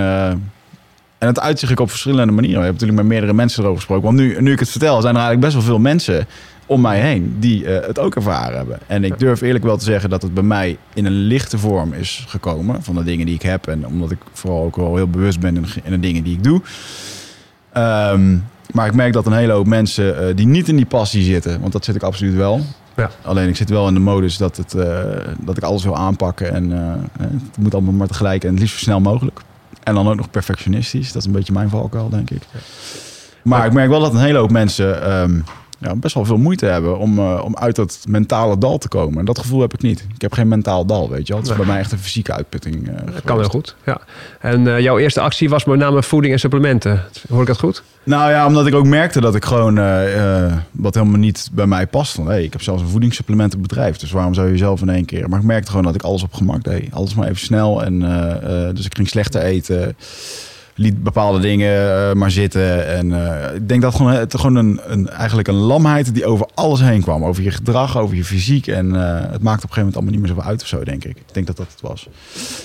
[1.22, 2.60] en het uit zich ook op verschillende manieren.
[2.60, 4.06] We hebben natuurlijk met meerdere mensen erover gesproken.
[4.06, 6.28] Want nu, nu ik het vertel, zijn er eigenlijk best wel veel mensen
[6.66, 8.80] om mij heen die eh, het ook ervaren hebben.
[8.88, 11.94] En ik durf eerlijk wel te zeggen dat het bij mij in een lichte vorm
[11.94, 12.84] is gekomen.
[12.84, 13.68] Van de dingen die ik heb.
[13.68, 16.62] En omdat ik vooral ook wel heel bewust ben in, de dingen die ik doe.
[17.72, 18.38] Ehm,
[18.72, 21.60] maar ik merk dat een hele hoop mensen eh, die niet in die passie zitten.
[21.60, 22.62] Want dat zit ik absoluut wel.
[22.96, 23.10] Ja.
[23.22, 25.00] Alleen ik zit wel in de modus dat, het, eh,
[25.40, 26.54] dat ik alles wil aanpakken.
[26.54, 26.72] En
[27.20, 29.42] het moet allemaal maar tegelijk en het liefst zo snel mogelijk.
[29.84, 31.12] En dan ook nog perfectionistisch.
[31.12, 32.42] Dat is een beetje mijn valkuil, denk ik.
[33.44, 35.40] Maar ik merk wel dat een hele hoop mensen ehm,
[35.82, 39.20] ja, best wel veel moeite hebben om, eh, om uit dat mentale dal te komen.
[39.20, 40.06] En dat gevoel heb ik niet.
[40.16, 41.42] Ik heb geen mentaal dal, weet je wel.
[41.42, 42.88] Het is bij mij echt een fysieke uitputting.
[42.90, 43.76] eh, Dat kan heel goed.
[43.86, 44.02] Ja.
[44.40, 47.04] En eh, jouw eerste actie was met name voeding en supplementen.
[47.30, 47.84] Hoor ik dat goed?
[48.04, 49.76] Nou ja, omdat ik ook merkte dat ik gewoon
[50.72, 52.14] wat helemaal niet bij mij past.
[52.14, 55.30] Van, hey, ik heb zelfs een voedingssupplementenbedrijf, dus waarom zou je zelf in één keer?
[55.30, 56.94] Maar ik merkte gewoon dat ik alles op gemak deed.
[56.94, 57.84] Alles maar even snel.
[57.84, 58.00] En,
[58.76, 59.96] dus ik ging slechter eten.
[60.82, 62.88] Liet bepaalde dingen eh, maar zitten.
[62.88, 66.48] En eh, ik denk dat gewoon, het gewoon een, een, eigenlijk een lamheid die over
[66.54, 67.26] alles heen kwam.
[67.26, 68.68] Over je gedrag, over je fysiek.
[68.68, 70.84] En eh, het maakte op een gegeven moment allemaal niet meer zoveel uit of zo,
[70.84, 71.18] denk ik.
[71.18, 72.08] Ik denk dat dat het was.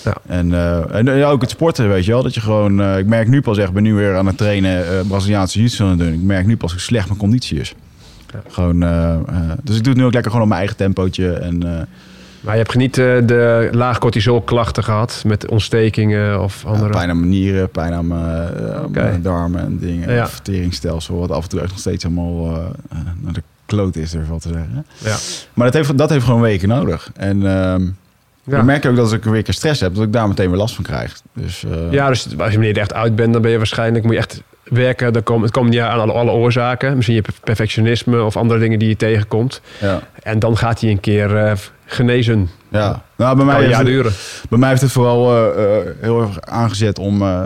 [0.05, 0.17] Ja.
[0.27, 0.53] En,
[0.93, 2.23] en ook het sporten, weet je wel.
[2.23, 5.59] Dat je gewoon, ik merk nu pas echt, ben nu weer aan het trainen, Braziliaanse
[5.59, 6.13] jiu-jitsu aan het doen.
[6.13, 7.75] Ik merk nu pas hoe slecht mijn conditie is.
[8.33, 8.41] Ja.
[8.49, 8.81] Gewoon,
[9.63, 11.33] dus ik doe het nu ook lekker gewoon op mijn eigen tempootje.
[11.33, 11.89] En,
[12.47, 16.91] Maar je hebt niet eh, de laag cortisol klachten gehad met ontstekingen of andere...
[16.91, 20.13] pijn aan mijn nieren, pijn aan mijn, eh, mijn darmen en dingen.
[20.13, 20.29] Ja.
[20.29, 24.21] Verteringsstelsel, wat af en toe echt nog steeds helemaal eh, naar de kloot is, ik
[24.29, 24.87] wel te zeggen.
[24.99, 25.17] Ja.
[25.55, 27.11] Maar dat heeft, dat heeft gewoon weken nodig.
[27.17, 27.87] En ehm
[28.45, 28.59] Ja.
[28.59, 30.49] ik merk ook dat als ik weer een keer stress heb, dat ik daar meteen
[30.49, 31.21] weer last van krijg.
[31.33, 34.05] Dus, ja, dus als je wanneer er echt uit bent, dan ben je waarschijnlijk...
[34.05, 35.13] moet je echt werken.
[35.13, 36.95] Dan kom, het komt niet aan alle, alle oorzaken.
[36.95, 39.61] Misschien je perfectionisme of andere dingen die je tegenkomt.
[39.81, 40.01] ja.
[40.23, 42.49] En dan gaat hij een keer genezen.
[42.69, 44.13] Ja, nou, bij mij, heeft het, duren.
[44.49, 47.45] bij mij heeft het vooral eh, eh, heel erg aangezet om, eh,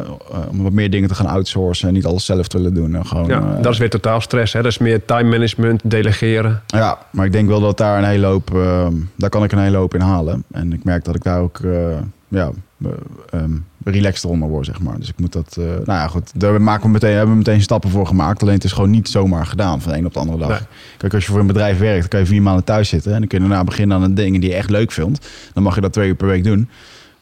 [0.51, 2.95] om wat meer dingen te gaan outsourcen en niet alles zelf te willen doen.
[2.95, 4.53] En gewoon, Ja, dat is weer totaal stress.
[4.53, 4.62] Hè?
[4.62, 6.62] Dat is meer time management, delegeren.
[6.66, 8.51] ja, maar ik denk wel dat daar een hele hoop,
[9.16, 10.45] daar kan ik een hele hoop in halen.
[10.51, 11.61] En ik merk dat ik daar ook,
[12.28, 12.51] ja,
[13.30, 13.50] ehm,
[13.84, 14.98] relaxed onder word, zeg maar.
[14.98, 17.62] Dus ik moet dat, eh, nou ja, goed, daar maken we meteen, hebben we meteen
[17.62, 18.42] stappen voor gemaakt.
[18.42, 20.48] Alleen het is gewoon niet zomaar gedaan van de een op de andere dag.
[20.48, 20.58] Nee.
[20.96, 23.12] Kijk, als je voor een bedrijf werkt, dan kan je vier maanden thuis zitten.
[23.12, 25.28] En dan kun je daarna beginnen aan de dingen die je echt leuk vindt.
[25.54, 26.68] Dan mag je dat twee uur per week doen.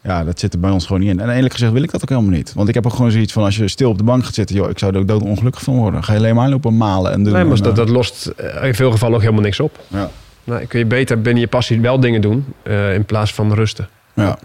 [0.03, 1.19] Ja, dat zit er bij ons gewoon niet in.
[1.19, 2.53] En eerlijk gezegd wil ik dat ook helemaal niet.
[2.53, 4.55] Want ik heb ook gewoon zoiets van, als je stil op de bank gaat zitten...
[4.55, 6.03] joh, ik zou er ook dood ongelukkig van worden.
[6.03, 7.33] Ga je alleen maar lopen malen en doen.
[7.33, 8.31] Nee, maar En, dat, eh, dat lost
[8.61, 9.79] in veel gevallen ook helemaal niks op.
[9.87, 10.09] ja,
[10.43, 12.45] Nee, kun je beter binnen je passie wel dingen doen
[12.93, 13.87] in plaats van rusten.
[14.13, 14.37] ja.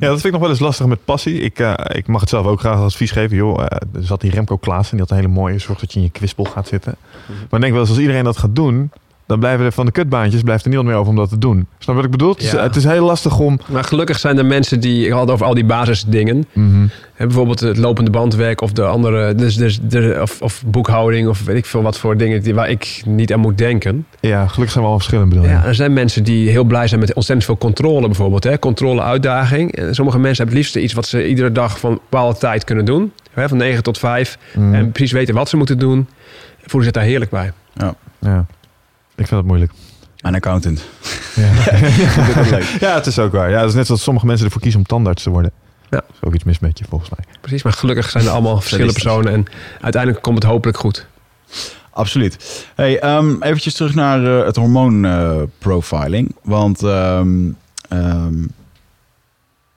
[0.00, 1.40] Ja, dat vind ik nog wel eens lastig met passie.
[1.40, 3.36] Ik, eh, ik mag het zelf ook graag als advies geven.
[3.36, 5.58] Joh, eh, er zat die Remco Klaassen, die had een hele mooie.
[5.58, 6.96] Zorg dat je in je kwispel gaat zitten.
[7.26, 8.90] Maar ik denk wel eens, als iedereen dat gaat doen...
[9.30, 11.66] dan blijven er van de kutbaantjes blijft er niemand meer over om dat te doen.
[11.78, 12.30] Snap wat ik bedoel?
[12.30, 12.62] Het is, Ja.
[12.62, 13.58] het is heel lastig om...
[13.66, 16.46] Maar gelukkig zijn er mensen die, ik had over al die basisdingen.
[16.52, 16.86] Mhm.
[17.14, 21.44] Hè, bijvoorbeeld het lopende bandwerk of de andere, dus, dus, de, of, of boekhouding of
[21.44, 24.06] weet ik veel wat voor dingen die, waar ik niet aan moet denken.
[24.20, 25.50] Ja, gelukkig zijn we al verschillend bedoel je.
[25.50, 28.44] Ja, er zijn mensen die heel blij zijn met ontzettend veel controle bijvoorbeeld.
[28.44, 28.58] Hè?
[28.58, 29.72] Controle, uitdaging.
[29.76, 32.84] En sommige mensen hebben het liefst iets wat ze iedere dag van bepaalde tijd kunnen
[32.84, 33.12] doen.
[33.30, 33.48] Hè?
[33.48, 34.38] Van 9 tot 5.
[34.54, 34.74] Mhm.
[34.74, 36.08] En precies weten wat ze moeten doen.
[36.60, 37.52] Voelen zich daar heerlijk bij.
[37.74, 37.94] ja.
[38.22, 38.59] Ik
[39.26, 39.72] vind dat moeilijk.
[40.20, 40.84] Een accountant.
[41.34, 41.50] Ja.
[41.76, 43.50] Ik ja, het is ook waar.
[43.50, 45.52] Ja, het is net zoals sommige mensen ervoor kiezen om tandarts te worden.
[45.90, 45.96] Ja.
[45.96, 47.24] Er is ook iets mis met je, volgens mij.
[47.40, 49.32] Precies, maar gelukkig zijn er allemaal verschillende personen.
[49.32, 49.44] En
[49.80, 51.06] uiteindelijk komt het hopelijk goed.
[51.90, 52.66] Absoluut.
[52.74, 56.34] Hey, ehm eventjes terug naar eh, het hormoonprofiling.
[56.42, 57.50] Want ehm,
[57.88, 58.44] ehm,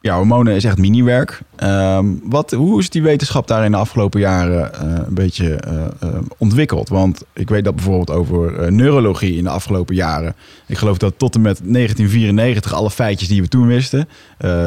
[0.03, 1.41] ja, hormonen is echt miniwerk.
[1.55, 5.85] Ehm, wat, hoe is die wetenschap daar in de afgelopen jaren eh, een beetje eh,
[5.99, 6.89] eh, ontwikkeld?
[6.89, 10.35] Want ik weet dat bijvoorbeeld over neurologie in de afgelopen jaren.
[10.67, 14.07] Ik geloof dat tot en met 1994 alle feitjes die we toen wisten,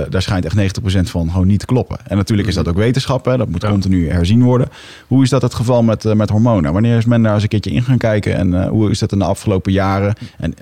[0.08, 1.98] daar schijnt echt 90% van gewoon niet te kloppen.
[2.06, 3.36] En natuurlijk is dat ook wetenschap, hè?
[3.36, 3.68] dat moet Ja.
[3.68, 4.68] continu herzien worden.
[5.06, 6.72] Hoe is dat het geval met, met hormonen?
[6.72, 9.18] Wanneer is men daar eens een keertje in gaan kijken en hoe is dat in
[9.18, 10.54] de afgelopen jaren en,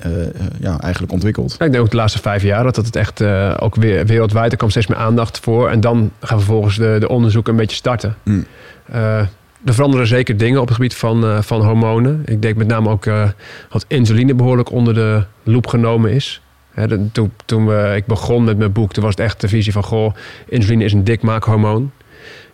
[0.60, 1.52] ja, eigenlijk ontwikkeld?
[1.52, 3.22] Ik denk ook de laatste vijf jaar dat het echt
[3.60, 5.68] ook weer wereldwijd, er komt steeds meer aandacht voor.
[5.68, 8.16] En dan gaan vervolgens de, de onderzoeken een beetje starten.
[8.86, 9.18] Eh,
[9.64, 12.22] er veranderen zeker dingen op het gebied van, eh, van hormonen.
[12.24, 13.28] Ik denk met name ook eh,
[13.68, 16.40] dat insuline behoorlijk onder de loep genomen is.
[16.74, 19.72] De- toen toen we, ik begon met mijn boek, toen was het echt de visie
[19.72, 19.84] van...
[19.84, 20.14] goh,
[20.48, 21.90] insuline is een dikmaakhormoon.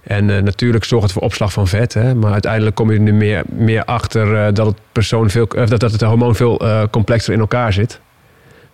[0.03, 1.95] En eh, natuurlijk zorgt het voor opslag van vet.
[1.95, 5.47] Hè, maar uiteindelijk kom je er nu meer, meer achter eh, dat, het persoon veel,
[5.49, 8.01] eh, dat, dat het hormoon veel eh, complexer in elkaar zit.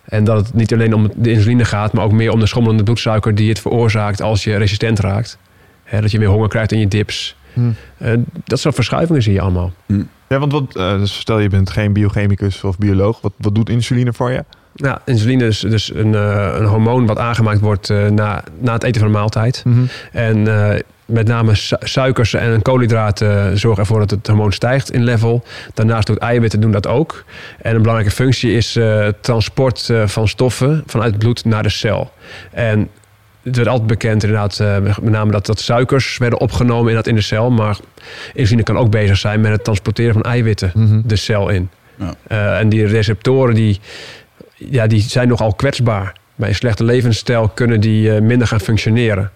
[0.07, 2.83] En dat het niet alleen om de insuline gaat, maar ook meer om de schommelende
[2.83, 5.37] bloedsuiker die het veroorzaakt als je resistent raakt.
[5.83, 7.35] Hè, dat je meer honger krijgt in je dips.
[7.53, 7.61] Hm.
[7.97, 9.71] Eh, dat soort verschuivingen zie je allemaal.
[10.27, 13.21] Ja, want wat, eh, dus stel je bent geen biochemicus of bioloog.
[13.21, 14.43] Wat, wat doet insuline voor je?
[14.77, 18.83] Ja, insuline is dus een, eh, een hormoon wat aangemaakt wordt eh, na, na het
[18.83, 19.63] eten van een maaltijd.
[20.11, 25.03] En eh, met name su- suikers en koolhydraten zorgen ervoor dat het hormoon stijgt in
[25.03, 25.43] level.
[25.73, 27.23] Daarnaast doet eiwitten doen dat ook.
[27.61, 31.63] En een belangrijke functie is eh, het transport eh, van stoffen vanuit het bloed naar
[31.63, 32.11] de cel.
[32.51, 32.89] En
[33.43, 37.07] het werd altijd bekend inderdaad, eh, met name dat, dat suikers werden opgenomen in, dat
[37.07, 37.49] in de cel.
[37.51, 37.77] Maar
[38.33, 41.01] insuline kan ook bezig zijn met het transporteren van eiwitten Mhm.
[41.05, 41.69] de cel in.
[41.95, 42.13] Ja.
[42.27, 43.79] Eh, en die receptoren die,
[44.55, 46.13] ja, die zijn nogal kwetsbaar.
[46.35, 49.31] Bij een slechte levensstijl kunnen die eh, minder gaan functioneren.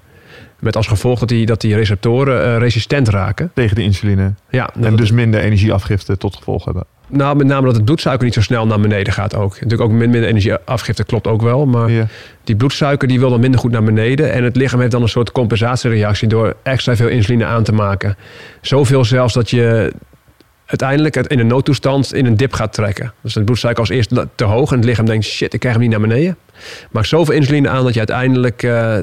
[0.61, 3.51] Met als gevolg dat die, dat die receptoren eh, resistent raken.
[3.53, 4.33] Tegen de insuline.
[4.49, 6.83] Ja, En dat- dus minder energieafgifte tot gevolg hebben.
[7.07, 9.53] nou, met name dat het bloedsuiker niet zo snel naar beneden gaat ook.
[9.53, 11.65] Natuurlijk ook min- minder energieafgifte klopt ook wel.
[11.65, 12.07] Maar Ja.
[12.43, 14.31] die bloedsuiker die wil dan minder goed naar beneden.
[14.33, 18.15] En het lichaam heeft dan een soort compensatiereactie door extra veel insuline aan te maken.
[18.61, 19.93] Zoveel zelfs dat je
[20.65, 23.13] uiteindelijk het in een noodtoestand in een dip gaat trekken.
[23.21, 25.83] Dus de bloedsuiker als eerst te hoog en het lichaam denkt shit, ik krijg hem
[25.83, 26.37] niet naar beneden.
[26.91, 28.97] Maak zoveel insuline aan dat je uiteindelijk eh,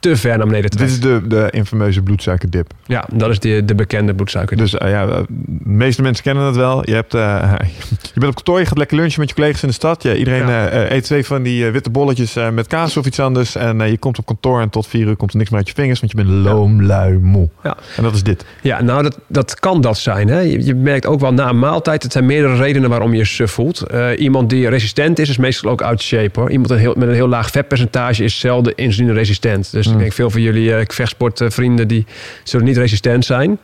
[0.00, 2.72] te ver naar beneden Dit is de, de infameuze bloedsuikerdip.
[2.86, 4.56] Ja, dat is de, de bekende bloedsuiker.
[4.56, 6.82] Dus eh, ja, eh, de meeste mensen kennen het wel.
[6.88, 7.52] Je, hebt, eh,
[8.14, 10.02] je bent op kantoor, je gaat lekker lunchen met je collega's in de stad.
[10.02, 10.90] Ja, iedereen Ja.
[10.90, 13.56] eet twee van die witte bolletjes met kaas of iets anders.
[13.56, 15.74] En je komt op kantoor en tot vier uur komt er niks meer uit je
[15.74, 17.48] vingers, want je bent loom, lui, moe.
[17.62, 17.76] Ja.
[17.96, 18.44] En dat is dit.
[18.62, 20.28] Ja, nou, dat, dat kan dat zijn.
[20.28, 20.40] Hè?
[20.40, 23.24] Je, je merkt ook wel na een maaltijd, het zijn meerdere redenen waarom je je
[23.24, 23.84] suf voelt.
[24.16, 26.50] Iemand die resistent is, is meestal ook out shape hoor.
[26.50, 29.72] Iemand een heel, met een heel laag vetpercentage is zelden insulineresistent.
[29.72, 29.96] Dus Mm.
[29.96, 32.06] ik denk veel van jullie uh, vechtsportvrienden die
[32.44, 33.58] zullen niet resistent zijn.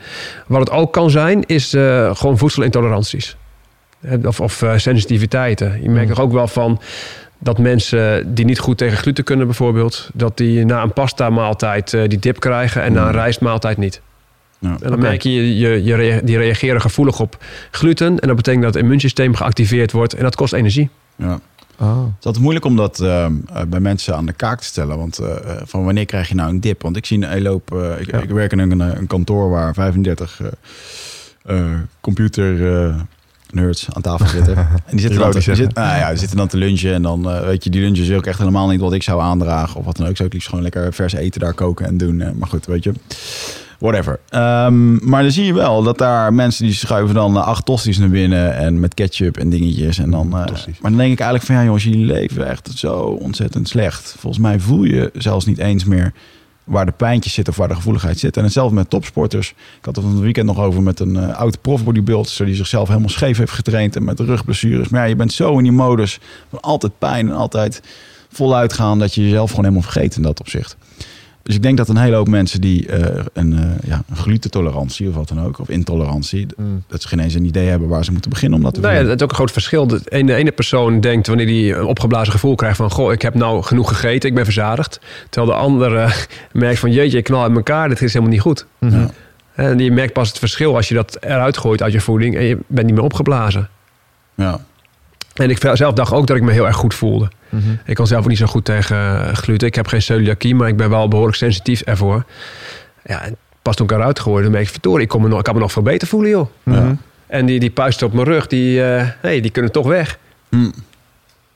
[0.47, 3.37] Wat het ook kan zijn, is eh, gewoon voedselintoleranties.
[4.24, 5.83] Of, of eh, sensitiviteiten.
[5.83, 6.14] Je merkt Mm.
[6.16, 6.81] er ook wel van
[7.39, 10.11] dat mensen die niet goed tegen gluten kunnen bijvoorbeeld...
[10.14, 13.14] dat die na een pasta maaltijd die dip krijgen en na een Mm.
[13.14, 14.01] rijstmaaltijd niet.
[14.59, 14.77] Ja.
[14.83, 18.18] En dan merk je, je, je rea- die reageren gevoelig op gluten.
[18.20, 20.14] En dat betekent dat het immuunsysteem geactiveerd wordt.
[20.14, 20.91] En dat kost energie.
[21.16, 21.39] Ja.
[21.79, 21.99] Oh.
[22.05, 24.99] Het is altijd moeilijk om dat ehm, eh, bij mensen aan de kaak te stellen.
[24.99, 26.83] Want eh, eh, van wanneer krijg je nou een dip?
[26.83, 27.24] Want ik zie een
[27.70, 28.18] eh, ik, Ja.
[28.20, 32.77] ik werk in een, een kantoor waar 35 eh, eh, computer...
[32.89, 32.95] eh,
[33.51, 34.57] nerds aan tafel zitten.
[34.59, 36.93] En die zitten, dan te, die nou ja, die zitten dan te lunchen.
[36.95, 39.20] En dan eh, weet je, die lunches is ook echt helemaal niet wat ik zou
[39.20, 39.79] aandragen.
[39.79, 40.11] Of wat dan ook.
[40.11, 42.20] Ik zou liefst gewoon lekker vers eten daar koken en doen.
[42.20, 42.93] eh, maar goed, weet je.
[43.79, 44.20] Whatever.
[44.29, 47.99] Ehm, maar dan zie je wel dat daar mensen die schuiven dan eh, acht tosties
[47.99, 48.57] naar binnen.
[48.57, 49.99] En met ketchup en dingetjes.
[49.99, 50.79] En dan, eh, Tosties.
[50.81, 54.14] maar dan denk ik eigenlijk van ja jongens, jullie leven echt zo ontzettend slecht.
[54.18, 56.12] Volgens mij voel je zelfs niet eens meer
[56.64, 58.37] waar de pijntjes zitten of waar de gevoeligheid zit.
[58.37, 59.49] En hetzelfde met topsporters.
[59.51, 62.89] Ik had het van het weekend nog over met een eh oude profbodybuilder die zichzelf
[62.89, 64.89] helemaal scheef heeft getraind en met rugblessures.
[64.89, 66.18] Maar ja, je bent zo in die modus
[66.51, 67.83] van altijd pijn en altijd
[68.29, 70.77] voluit gaan dat je jezelf gewoon helemaal vergeet in dat opzicht.
[71.47, 75.09] Dus ik denk dat een hele hoop mensen die eh, een, eh, ja, een glutentolerantie
[75.09, 76.82] of wat dan ook, of intolerantie, Mm.
[76.86, 78.94] dat ze geen eens een idee hebben waar ze moeten beginnen om dat te Nou
[78.94, 79.86] ja, dat is ook een groot verschil.
[79.86, 82.90] De ene, de ene persoon denkt wanneer hij een opgeblazen gevoel krijgt van...
[82.90, 85.01] goh, ik heb nou genoeg gegeten, ik ben verzadigd.
[85.30, 86.12] Terwijl de andere
[86.53, 88.66] merkt van jeetje, ik knal uit elkaar, dit is helemaal niet goed.
[88.78, 89.11] Ja.
[89.55, 92.36] En je merkt pas het verschil als je dat eruit gooit uit je voeding...
[92.36, 93.68] en je bent niet meer opgeblazen.
[94.34, 94.61] Ja.
[95.39, 97.28] En ik zelf dacht ook dat ik me heel erg goed voelde.
[97.49, 97.62] Mhm.
[97.84, 99.68] Ik kan zelf ook niet zo goed tegen eh, gluten.
[99.68, 102.24] Ik heb geen celiakie, maar ik ben wel behoorlijk sensitief ervoor.
[103.05, 105.39] Ja, en pas toen ik eruit gooide, dan merk ik, verdorie, ik, kon me nog,
[105.39, 106.47] ik kan me nog veel beter voelen, joh.
[106.62, 106.95] Mhm.
[107.26, 110.18] En die, die puisten op mijn rug, die, eh, hey, die kunnen toch weg.
[110.49, 110.70] Hm.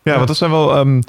[0.03, 0.77] Ja, want dat zijn wel.
[0.77, 1.01] ehm,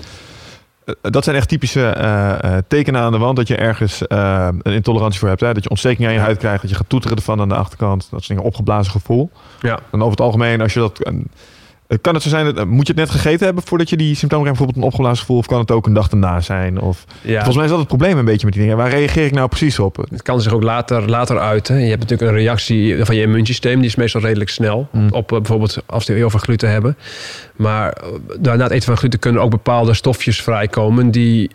[0.85, 4.61] eh, dat zijn echt typische eh, eh, tekenen aan de wand dat je ergens een
[4.63, 5.41] intolerantie voor hebt.
[5.41, 5.53] Hè?
[5.53, 8.07] Dat je ontsteking aan je huid krijgt, dat je gaat toeteren ervan aan de achterkant.
[8.11, 9.31] Dat is een opgeblazen gevoel.
[9.59, 9.79] Ja.
[9.91, 11.11] En over het algemeen, als je dat.
[12.01, 14.15] Kan het zo zijn, dat, eh, moet je het net gegeten hebben voordat je die
[14.15, 14.57] symptomen krijgt?
[14.57, 16.81] Bijvoorbeeld een opgeblazen gevoel of kan het ook een dag daarna zijn?
[16.81, 18.77] Of, Ja, Volgens mij is dat het probleem een beetje met die dingen.
[18.77, 20.05] Waar reageer ik nou precies op?
[20.09, 21.79] Het kan zich ook later, later uiten.
[21.79, 23.79] Je hebt natuurlijk een reactie van je immuunsysteem.
[23.79, 24.87] Die is meestal redelijk snel.
[24.91, 25.07] Mm.
[25.11, 26.97] Op eh, bijvoorbeeld als we heel veel gluten hebben.
[27.55, 31.11] Maar eh, na het eten van gluten kunnen ook bepaalde stofjes vrijkomen.
[31.11, 31.49] Die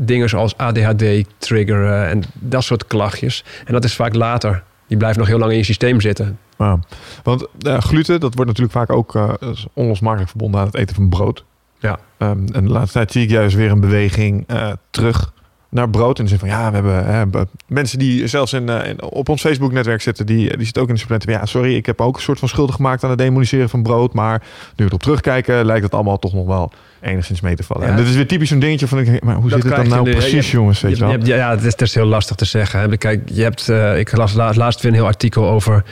[0.00, 1.04] dingen zoals ADHD
[1.38, 3.44] triggeren en dat soort klachtjes.
[3.64, 4.62] En dat is vaak later.
[4.86, 6.38] Die blijven nog heel lang in je systeem zitten.
[6.56, 6.80] Ah,
[7.22, 9.32] want gluten, dat wordt natuurlijk vaak ook eh,
[9.72, 11.44] onlosmakelijk verbonden aan het eten van brood.
[11.78, 11.98] Ja.
[12.16, 15.32] Ehm, en de laatste tijd zie ik juist weer een beweging eh, terug
[15.68, 16.18] naar brood.
[16.18, 17.24] In de zin van, ja, we hebben hè,
[17.66, 20.94] mensen die zelfs in, eh, in- op ons Facebook-netwerk zitten, die, die zitten ook in
[20.94, 21.32] de supplementen.
[21.32, 24.12] Ja, sorry, ik heb ook een soort van schuldig gemaakt aan het demoniseren van brood.
[24.12, 24.46] Maar nu
[24.76, 27.82] we erop terugkijken, lijkt het allemaal toch nog wel enigszins mee te vallen.
[27.86, 27.90] Ja.
[27.90, 29.88] En dit is weer typisch zo'n dingetje van, ik- maar hoe Dat zit het dan
[29.88, 30.80] nou de- precies, je- jongens?
[30.80, 31.12] Weet je, Je- wel?
[31.12, 32.80] je hebt- ja, het is, het is heel lastig te zeggen.
[32.80, 32.96] hè.
[32.96, 35.84] Kijk, je hebt, eh, ik las la- laatst weer een heel artikel over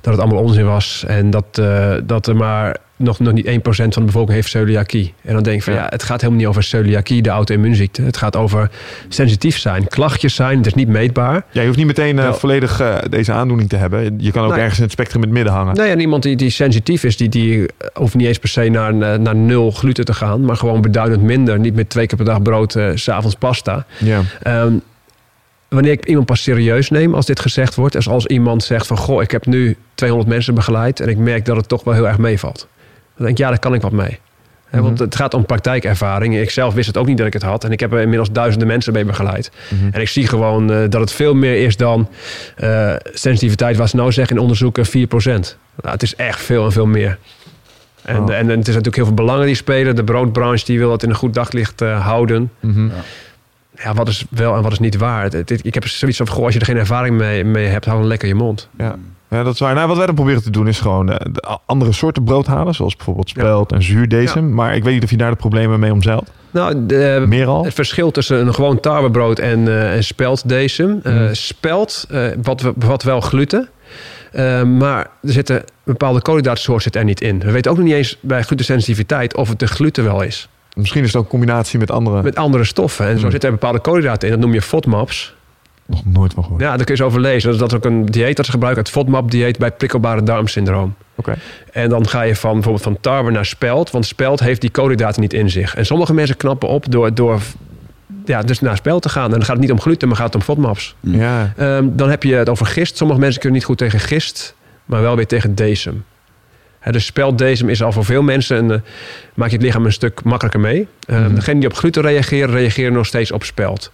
[0.00, 1.04] dat het allemaal onzin was.
[1.06, 5.14] En dat, eh, dat er maar nog, nog niet 1% van de bevolking heeft celiakie.
[5.24, 5.86] En dan denk ik van ja.
[5.88, 8.02] Het gaat helemaal niet over celiakie, de auto-immuunziekte.
[8.02, 8.70] Het gaat over
[9.08, 10.56] sensitief zijn, klachtjes zijn.
[10.56, 11.44] Het is niet meetbaar.
[11.50, 14.14] Ja, je hoeft niet meteen eh, volledig eh, deze aandoening te hebben.
[14.18, 14.58] Je kan ook Nee.
[14.60, 15.74] ergens in het spectrum in het midden hangen.
[15.74, 18.94] Ja, en iemand die, die sensitief is, die, die hoeft niet eens per se naar,
[19.20, 20.44] naar nul gluten te gaan.
[20.44, 21.58] Maar gewoon beduidend minder.
[21.58, 23.86] Niet met twee keer per dag brood, eh, s s'avonds pasta.
[23.98, 24.20] Ja.
[24.42, 24.72] Ehm,
[25.68, 28.96] wanneer ik iemand pas serieus neem als dit gezegd wordt, is als iemand zegt van
[28.96, 32.08] goh, ik heb nu 200 mensen begeleid en ik merk dat het toch wel heel
[32.08, 32.68] erg meevalt.
[33.18, 34.18] Dan denk ik, ja, daar kan ik wat mee.
[34.68, 35.02] Hè, Want Mhm.
[35.02, 36.38] het gaat om praktijkervaring.
[36.38, 37.64] Ik zelf wist het ook niet dat ik het had.
[37.64, 39.50] En ik heb er inmiddels duizenden mensen mee begeleid.
[39.70, 39.88] Mhm.
[39.92, 42.08] En ik zie gewoon eh, dat het veel meer is dan
[42.56, 45.56] eh, sensitiviteit, wat ze nou zeggen in onderzoeken, 4%.
[45.82, 47.18] Nou, het is echt veel en veel meer.
[48.02, 48.30] En, Oh.
[48.34, 49.96] en, en het is natuurlijk heel veel belangen die spelen.
[49.96, 52.88] De broodbranche die wil het in een goed daglicht eh, houden Mhm.
[53.82, 55.22] ja, wat is wel en wat is niet waar.
[55.22, 57.84] Het- het- ik heb zoiets van, goh, als je er geen ervaring mee, mee hebt,
[57.84, 58.68] hou dan lekker je mond.
[58.78, 58.96] Ja.
[59.30, 59.74] Ja, dat is waar.
[59.74, 62.74] Nou, wat wij dan proberen te doen is gewoon de a- andere soorten brood halen.
[62.74, 64.54] Zoals bijvoorbeeld spelt en zuurdesem.
[64.54, 66.30] Maar ik weet niet of je daar de problemen mee omzeilt.
[66.50, 67.64] Nou, de, Meer al?
[67.64, 71.00] het verschil tussen een gewoon tarwebrood en, eh en spelddesem.
[71.02, 71.34] Eh, Mm.
[71.34, 72.06] spelt
[72.42, 73.68] wat, we- bevat wel gluten.
[74.78, 77.38] Maar er zitten bepaalde koolhydraatsoorten zit er niet in.
[77.38, 80.48] We weten ook nog niet eens bij glutensensitiviteit of het de gluten wel is.
[80.76, 82.22] Misschien is het ook een combinatie met andere.
[82.22, 83.06] Met andere stoffen.
[83.06, 83.30] En zo Mm.
[83.30, 84.34] zitten er bepaalde koolhydraten in.
[84.34, 85.34] Dat noem je FODMAPs.
[85.88, 86.62] Nog nooit van gehoord.
[86.62, 87.58] Ja, daar kun je eens over lezen.
[87.58, 88.82] Dat is ook een dieet dat ze gebruiken.
[88.82, 90.94] Het FODMAP-dieet bij prikkelbare darmsyndroom.
[91.14, 91.34] Oké.
[91.72, 93.90] En dan ga je van bijvoorbeeld van tarwe naar spelt.
[93.90, 95.74] Want spelt heeft die koolhydraten niet in zich.
[95.74, 97.40] En sommige mensen knappen op door, door
[98.24, 99.24] ja, dus naar spelt te gaan.
[99.24, 100.94] En dan gaat het niet om gluten, maar gaat het om FODMAPs.
[101.00, 101.52] Ja.
[101.56, 102.96] Ehm, dan heb je het over gist.
[102.96, 106.04] Sommige mensen kunnen niet goed tegen gist, maar wel weer tegen decem.
[106.90, 108.80] Dus speldecem is al voor veel mensen een, eh,
[109.34, 110.88] maakt je het lichaam een stuk makkelijker mee.
[111.08, 111.34] Mhm.
[111.34, 113.92] Degenen die op gluten reageren, reageren nog steeds op spelt.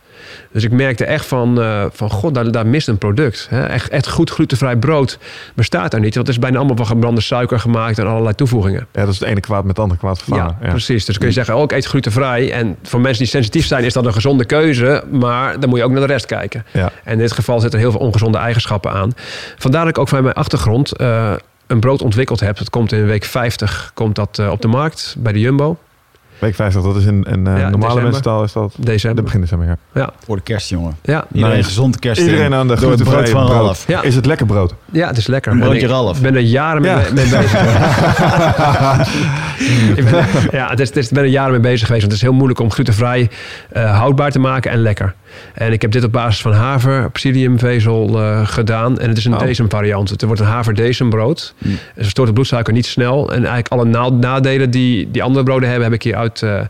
[0.52, 3.46] Dus ik merkte echt van, eh, van god, daar, daar mist een product.
[3.50, 3.64] Hè.
[3.66, 5.18] Echt, echt goed glutenvrij brood
[5.54, 6.14] bestaat daar niet.
[6.14, 8.86] Want het is bijna allemaal van gebrande suiker gemaakt en allerlei toevoegingen.
[8.92, 10.56] ja, dat is het ene kwaad met het andere kwaad vervangen.
[10.60, 11.04] Ja, precies.
[11.04, 12.52] Dus kun je zeggen, oh, ik eet glutenvrij.
[12.52, 15.04] En voor mensen die sensitief zijn is dat een gezonde keuze.
[15.10, 16.64] Maar dan moet je ook naar de rest kijken.
[16.70, 16.90] Ja.
[17.04, 19.12] En in dit geval zitten er heel veel ongezonde eigenschappen aan.
[19.58, 21.32] Vandaar dat ik ook van mijn achtergrond eh,
[21.66, 22.58] een brood ontwikkeld heb.
[22.58, 25.78] Het komt in week 50 komt dat, eh, op de markt bij de Jumbo.
[26.38, 28.72] Week 50, dat is in, in eh, Ja, normale mensentaal is dat...
[28.76, 29.24] De December.
[29.24, 30.10] begin december, ja.
[30.24, 30.96] Voor de kerst, jongen.
[31.02, 32.26] Ja, Iedereen gezond kerst in.
[32.28, 33.60] Iedereen aan de Door het brood van brood.
[33.60, 33.84] Ralf.
[33.86, 34.02] Ja.
[34.02, 34.74] Is het lekker brood?
[34.92, 35.52] ja, het is lekker.
[35.52, 36.20] Een En broodje ik Ralf.
[36.20, 36.96] ben er jaren mee, Ja.
[37.14, 37.52] mee bezig.
[39.96, 41.90] ik ben, ja, het is, het is, ik ben er jaren mee bezig geweest.
[42.00, 43.30] Want het is heel moeilijk om glutenvrij
[43.70, 45.14] eh, houdbaar te maken en lekker.
[45.54, 48.98] En ik heb dit op basis van haver, psylliumvezel eh, gedaan.
[48.98, 49.38] En het is een Oh.
[49.40, 50.10] decem variant.
[50.10, 51.54] Het wordt een haver decembrood.
[51.58, 51.70] Mm.
[51.70, 53.28] Het verstoort het bloedsuiker niet snel.
[53.32, 56.60] En eigenlijk alle na- nadelen die, die andere broden hebben, heb ik hieruit eh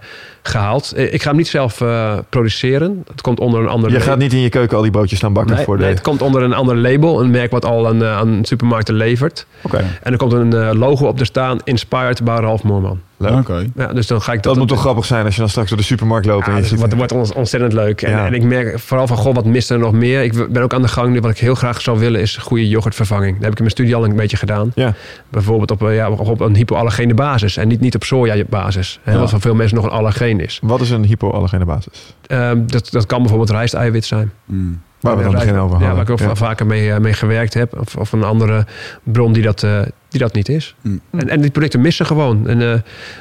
[0.42, 0.92] gehaald.
[0.96, 1.82] Eh, Ik ga hem niet zelf
[2.28, 3.02] produceren.
[3.10, 5.32] Het komt onder een ander Je gaat niet in je keuken al die broodjes staan
[5.32, 5.82] bakken Nee, voor de...
[5.82, 7.20] nee, het komt onder een ander label.
[7.20, 9.46] Een merk wat al aan, aan supermarkten levert.
[9.62, 11.58] Oké, En er komt een logo op te staan.
[11.64, 13.00] Inspired by Ralf Moorman.
[13.30, 13.66] Leuk.
[13.76, 14.52] Ja, dus dan ga ik dat...
[14.52, 16.44] Dat moet toch grappig zijn als je dan straks door de supermarkt loopt.
[16.46, 18.02] Ja, en je dus ziet- het wordt, ontzettend leuk.
[18.02, 18.26] En, Ja.
[18.26, 20.22] en ik merk vooral van, goh, wat mist er nog meer?
[20.22, 21.20] Ik ben ook aan de gang nu.
[21.20, 23.32] Wat ik heel graag zou willen is goede yoghurtvervanging.
[23.34, 24.72] Dat heb ik in mijn studie al een beetje gedaan.
[24.74, 24.94] Ja.
[25.28, 27.56] Bijvoorbeeld op, eh, ja, op een hypoallergene basis.
[27.56, 28.98] En niet, niet op soja-basis.
[29.02, 29.18] Hè, Ja.
[29.18, 30.58] Wat voor veel mensen nog een allergeen is.
[30.62, 32.14] Wat is een hypoallergene basis?
[32.26, 34.32] Ehm, dat, dat kan bijvoorbeeld rijsteiwit zijn.
[34.44, 34.80] Mm.
[35.04, 36.34] Waar we dan begin over Ja, waar ik ook Ja.
[36.34, 37.78] vaker mee, eh, mee gewerkt heb.
[37.80, 38.66] Of, of een andere
[39.02, 40.74] bron die dat, eh, die dat niet is.
[40.80, 41.00] Mm.
[41.10, 42.48] En, en die producten missen gewoon.
[42.48, 42.78] En, eh,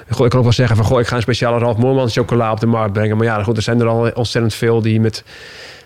[0.10, 0.86] goh, ik kan ook wel zeggen van...
[0.86, 3.18] Goh, ik ga een speciale Ralf Moorman chocola op de markt brengen.
[3.18, 5.24] Maar ja, goed, er zijn er al ontzettend veel die met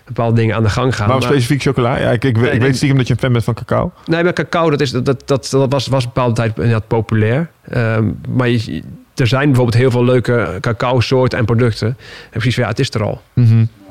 [0.06, 1.06] bepaalde dingen aan de gang gaan.
[1.06, 1.98] Waarom Maar- specifiek chocola?
[1.98, 2.60] Ja, ik, ik, ik nee.
[2.60, 3.92] weet stiekem dat je een fan bent van cacao.
[4.04, 6.86] Nee, maar cacao, dat, is, dat, dat, dat, dat was, was een bepaalde tijd inderdaad
[6.86, 7.50] populair.
[7.68, 8.82] Ehm, maar je-
[9.14, 11.88] er zijn bijvoorbeeld heel veel leuke cacao-soorten en producten.
[11.88, 11.96] En
[12.30, 13.20] precies van, ja, het is er al.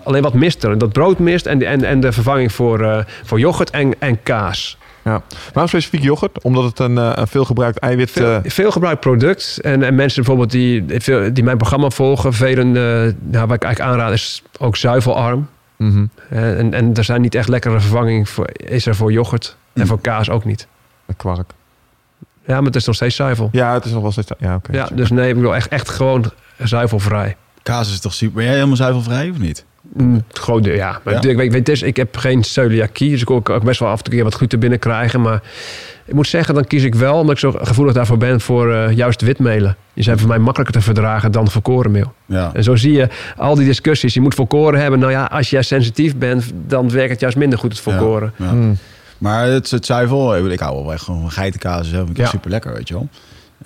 [0.08, 0.78] Alleen wat mist er?
[0.78, 4.78] Dat brood mist en, en, en de vervanging voor, eh, voor yoghurt en, en kaas.
[5.04, 5.22] Ja.
[5.54, 6.44] Waarom specifiek yoghurt?
[6.44, 8.12] Omdat het een, uh, een veelgebruikt eiwit...
[8.12, 8.38] Veel, uh...
[8.44, 9.60] veel gebruikt product.
[9.62, 10.86] En, en, mensen bijvoorbeeld die,
[11.32, 12.34] die mijn programma volgen...
[12.34, 12.74] velen, uh,
[13.20, 15.48] nou, wat ik eigenlijk aanraad is ook zuivelarm.
[15.78, 16.10] Mm -hmm.
[16.30, 19.56] en, en er zijn niet echt lekkere vervanging voor, is er voor yoghurt.
[19.74, 19.82] Mm.
[19.82, 20.68] En voor kaas ook niet.
[21.18, 21.52] Kwark.
[22.46, 23.50] Ja, maar het is nog steeds zuivel.
[23.52, 24.32] Ja, het is nog wel steeds...
[24.40, 24.72] Ja, oké.
[24.72, 27.36] ja, dus nee, ik bedoel echt, echt gewoon zuivelvrij.
[27.64, 28.36] Kaas is toch super...
[28.36, 29.66] Ben jij helemaal zuivelvrij of niet?
[29.94, 31.00] Mm, gewoon, ja.
[31.04, 31.30] Maar Ja.
[31.30, 33.98] Ik, weet, weet, dus, ik heb geen celiakie, dus ik kan ook best wel af
[34.04, 35.22] en toe wat gluten binnenkrijgen.
[35.22, 35.42] Maar
[36.06, 38.92] ik moet zeggen, dan kies ik wel, omdat ik zo gevoelig daarvoor ben, voor eh,
[38.96, 39.76] juist witmelen.
[39.94, 42.14] Die zijn voor mij makkelijker te verdragen dan volkorenmeel.
[42.26, 42.50] Ja.
[42.54, 43.08] En zo zie je
[43.38, 44.14] al die discussies.
[44.14, 45.00] Je moet volkoren hebben.
[45.00, 48.34] Nou ja, als jij sensitief bent, dan werkt het juist minder goed, het volkoren.
[48.36, 48.52] Ja.
[48.52, 48.78] Mm.
[49.18, 51.90] Maar het, het zuivel, ik, ik hou wel echt gewoon van geitenkaas.
[51.90, 52.26] Zo, vind ik Ja.
[52.26, 53.10] super lekker, weet je wel.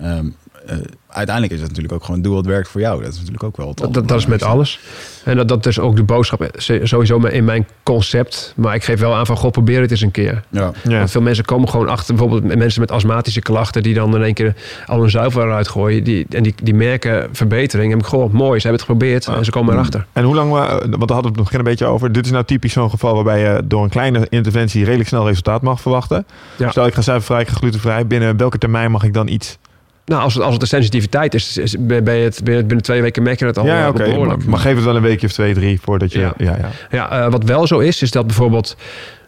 [0.00, 0.26] Ehm,
[0.66, 0.76] eh,
[1.08, 3.02] uiteindelijk is het natuurlijk ook gewoon doe wat werkt voor jou.
[3.02, 4.80] Dat is natuurlijk ook wel het Dat, dat, dat is met alles.
[5.24, 8.52] En dat, dat is ook de boodschap eh, sowieso in mijn concept.
[8.56, 10.42] Maar ik geef wel aan van, god, probeer het eens een keer.
[10.48, 10.72] Ja.
[10.82, 10.98] Ja.
[10.98, 14.22] Want veel mensen komen gewoon achter, bijvoorbeeld met mensen met astmatische klachten, die dan in
[14.22, 14.54] één keer
[14.86, 16.04] al hun zuivel eruit gooien.
[16.04, 17.92] Die, en die, die merken verbetering.
[17.92, 20.06] En ik gewoon mooi, ze hebben het geprobeerd en ze komen erachter.
[20.12, 22.12] En hoe lang, we, want daar hadden we het begin een beetje over.
[22.12, 25.62] Dit is nou typisch zo'n geval waarbij je door een kleine interventie redelijk snel resultaat
[25.62, 26.26] mag verwachten.
[26.56, 26.70] Ja.
[26.70, 28.06] Stel ik ga zuivelvrij, ik ga glutenvrij.
[28.06, 29.58] Binnen welke termijn mag ik dan iets?
[30.04, 33.02] Nou, als het, als het de sensitiviteit is, is ben je het binnen, binnen twee
[33.02, 34.16] weken merk je het al ja, eh, oké.
[34.18, 36.18] Maar, maar geef het wel een weekje of twee, drie voordat je...
[36.18, 36.56] Ja, Ja.
[36.60, 38.76] ja, Ja, eh, wat wel zo is, is dat bijvoorbeeld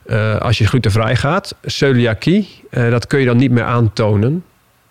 [0.06, 4.44] eh, als je glutenvrij gaat, celiakie, eh, dat kun je dan niet meer aantonen.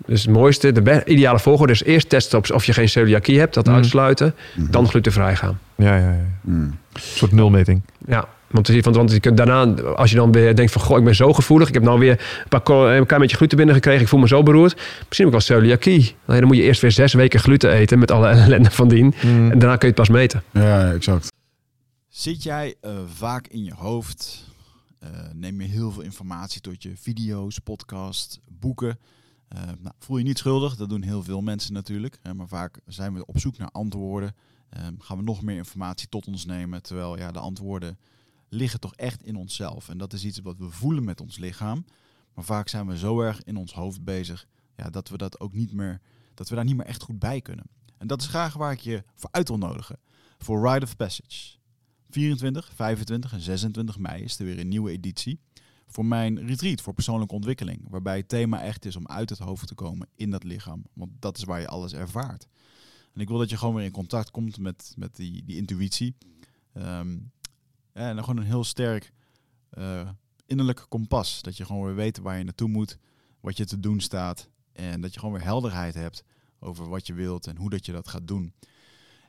[0.05, 3.53] Dus het mooiste, de ideale volgorde is eerst testen op of je geen celiakie hebt,
[3.53, 3.75] dat Mhm.
[3.75, 5.59] uitsluiten, dan glutenvrij gaan.
[5.75, 6.25] ja, ja, ja.
[6.41, 6.55] Mm.
[6.93, 7.81] Een soort nulmeting.
[8.07, 10.81] Ja, want, want, want je kunt daarna, als je dan weer denkt van...
[10.81, 13.57] goh, ik ben zo gevoelig, ik heb nou weer een, paar, een klein beetje gluten
[13.57, 14.01] binnengekregen...
[14.01, 16.15] ik voel me zo beroerd, misschien heb ik wel celiakie.
[16.25, 19.13] Nee, dan moet je eerst weer zes weken gluten eten met alle ellende van dien.
[19.21, 19.51] Mm.
[19.51, 20.43] En daarna kun je het pas meten.
[20.51, 21.31] Ja, exact.
[22.07, 24.51] Zit jij eh, vaak in je hoofd?
[24.99, 28.99] Eh, neem je heel veel informatie tot je video's, podcast, boeken?
[29.47, 32.17] Eh, nou, voel je niet schuldig, dat doen heel veel mensen natuurlijk.
[32.21, 34.35] Hè, maar vaak zijn we op zoek naar antwoorden.
[34.69, 36.81] Ehm, gaan we nog meer informatie tot ons nemen.
[36.81, 37.97] Terwijl ja, de antwoorden
[38.53, 39.89] liggen toch echt in onszelf.
[39.89, 41.85] En dat is iets wat we voelen met ons lichaam.
[42.33, 45.53] Maar vaak zijn we zo erg in ons hoofd bezig ja, dat we dat ook
[45.53, 46.01] niet meer,
[46.33, 47.65] dat we daar niet meer echt goed bij kunnen.
[47.97, 49.99] En dat is graag waar ik je voor uit wil nodigen.
[50.37, 51.57] Voor Rite of Passage.
[52.09, 55.39] 24, 25 en 26 mei is er weer een nieuwe editie.
[55.87, 57.85] Voor mijn retreat voor persoonlijke ontwikkeling.
[57.89, 60.83] Waarbij het thema echt is om uit het hoofd te komen in dat lichaam.
[60.93, 62.47] Want dat is waar je alles ervaart.
[63.13, 66.15] En ik wil dat je gewoon weer in contact komt met, met die, die intuïtie.
[66.73, 67.17] Ehm,
[67.93, 69.11] en dan gewoon een heel sterk
[69.69, 70.09] eh,
[70.45, 71.41] innerlijk kompas.
[71.41, 72.97] Dat je gewoon weer weet waar je naartoe moet.
[73.39, 74.49] Wat je te doen staat.
[74.71, 76.23] En dat je gewoon weer helderheid hebt
[76.59, 78.53] over wat je wilt en hoe dat je dat gaat doen.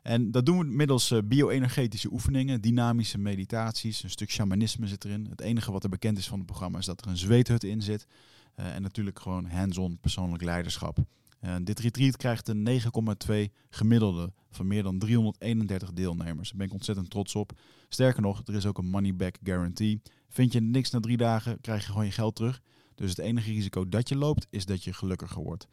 [0.03, 5.27] En dat doen we middels eh, bio-energetische oefeningen, dynamische meditaties, een stuk shamanisme zit erin.
[5.31, 7.83] Het enige wat er bekend is van het programma is dat er een zweethut in
[7.83, 8.07] zit.
[8.55, 10.99] Eh, en natuurlijk gewoon hands-on persoonlijk leiderschap.
[11.45, 12.81] En dit retreat krijgt een
[13.29, 13.35] 9,2
[13.71, 16.49] gemiddelde van meer dan 331 deelnemers.
[16.49, 17.53] Daar ben ik ontzettend trots op.
[17.89, 20.03] Sterker nog, er is ook een money back guarantee.
[20.29, 22.63] Vind je niks na drie dagen, krijg je gewoon je geld terug.
[22.95, 25.67] Dus het enige risico dat je loopt, is dat je gelukkiger wordt.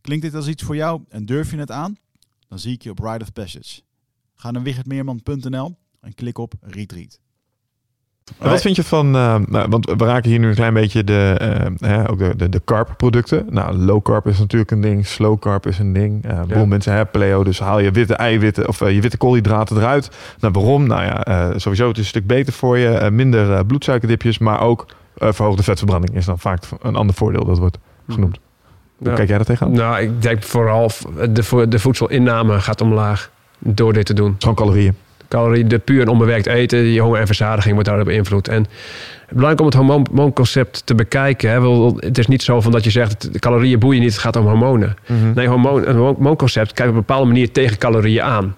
[0.00, 1.96] Klinkt dit als iets voor jou en durf je het aan?
[2.48, 3.82] Dan zie ik je op Ride of Passage.
[4.34, 7.20] Ga naar wichertmeerman.nl en klik op Retreat.
[8.38, 11.36] Wat vind je van, eh, nou, want we raken hier nu een klein beetje de,
[11.80, 13.46] eh, hè, ook de, de, de carb producten.
[13.50, 16.30] Nou, low carb is natuurlijk een ding, slow carb is een ding.
[16.30, 16.64] Uh, Ja.
[16.64, 20.10] mensen hebben paleo, dus haal je witte eiwitten of je witte koolhydraten eruit.
[20.40, 20.86] Nou, waarom?
[20.86, 25.62] Nou ja, sowieso het is een stuk beter voor je, minder bloedsuikerdipjes, maar ook verhoogde
[25.62, 28.38] vetverbranding is dan vaak een ander voordeel dat wordt genoemd.
[28.98, 29.72] Hoe kijk jij daar tegenaan?
[29.72, 30.90] Nou, ik denk vooral
[31.30, 34.34] de, de voedselinname gaat omlaag door dit te doen.
[34.38, 34.94] Gewoon calorieën.
[35.28, 38.48] Calorieën, de puur en onbewerkt eten, je honger en verzadiging wordt daardoor beïnvloed.
[38.48, 38.66] En
[39.28, 41.50] belangrijk om het hormoonconcept te bekijken.
[41.50, 41.60] Hè.
[41.60, 44.36] Wel, Het is niet zo van dat je zegt, de calorieën boeien niet, het gaat
[44.36, 44.96] om hormonen.
[45.34, 48.54] Nee, hormoon, een hormoonconcept kijkt op een bepaalde manier tegen calorieën aan.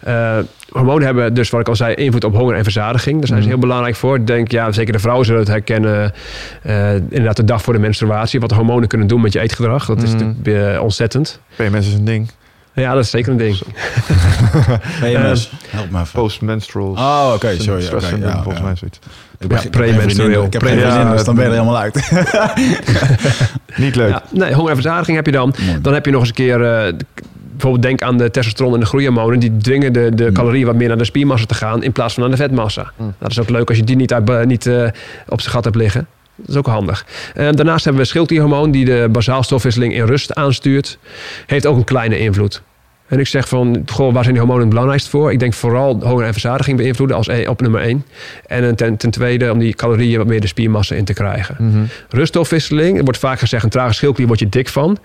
[0.00, 0.38] Eh,
[0.68, 3.18] hormonen hebben dus, wat ik al zei, invloed op honger en verzadiging.
[3.18, 3.54] Daar zijn ze Mhm.
[3.56, 4.16] heel belangrijk voor.
[4.16, 6.12] Ik denk, ja, zeker de vrouwen zullen het herkennen.
[6.62, 8.40] eh, inderdaad, de dag voor de menstruatie.
[8.40, 9.86] Wat de hormonen kunnen doen met je eetgedrag.
[9.86, 10.24] Dat is Mhm.
[10.24, 11.40] natuurlijk eh, ontzettend.
[11.56, 12.30] PMS is een ding.
[12.74, 13.58] Ja, dat is zeker een ding.
[15.00, 16.12] PMS, help me even.
[16.20, 16.90] Postmenstrual.
[16.90, 18.64] Oh, oké, sorry, stress oké, syndrome, ja, volgens ja.
[18.64, 18.98] mij zoiets.
[19.38, 20.28] Ik Ja, heb geen- ik heb geen premenstrueel.
[20.30, 22.10] vriendin, Ik heb geen Pre- vriendin, Ja, dus dan ben je er helemaal uit.
[23.84, 24.08] Niet leuk.
[24.10, 25.54] Ja, nee, honger en verzadiging heb je dan.
[25.66, 25.80] Mooi.
[25.80, 26.62] Dan heb je nog eens een keer...
[26.86, 26.92] eh,
[27.50, 29.38] bijvoorbeeld denk aan de testosteron en de groeihormonen.
[29.38, 30.32] Die dwingen de, de Mm.
[30.32, 31.82] calorieën wat meer naar de spiermassa te gaan...
[31.82, 32.82] in plaats van naar de vetmassa.
[32.82, 33.04] Mm.
[33.04, 34.88] Nou, dat is ook leuk als je die niet, uit, niet eh,
[35.28, 36.06] op zijn gat hebt liggen.
[36.36, 37.06] Dat is ook handig.
[37.34, 38.70] Eh, daarnaast hebben we schildklierhormoon...
[38.70, 40.98] die de basaalstofwisseling in rust aanstuurt.
[41.46, 42.62] Heeft ook een kleine invloed.
[43.08, 45.32] En ik zeg van, goh, waar zijn die hormonen het belangrijkst voor?
[45.32, 48.04] Ik denk vooral honger en verzadiging beïnvloeden als e- op nummer één.
[48.46, 51.56] En ten, ten tweede om die calorieën wat meer de spiermassa in te krijgen.
[51.58, 51.84] Mhm.
[52.08, 54.98] Ruststofwisseling, er wordt vaak gezegd, een trage schildklier word je dik van.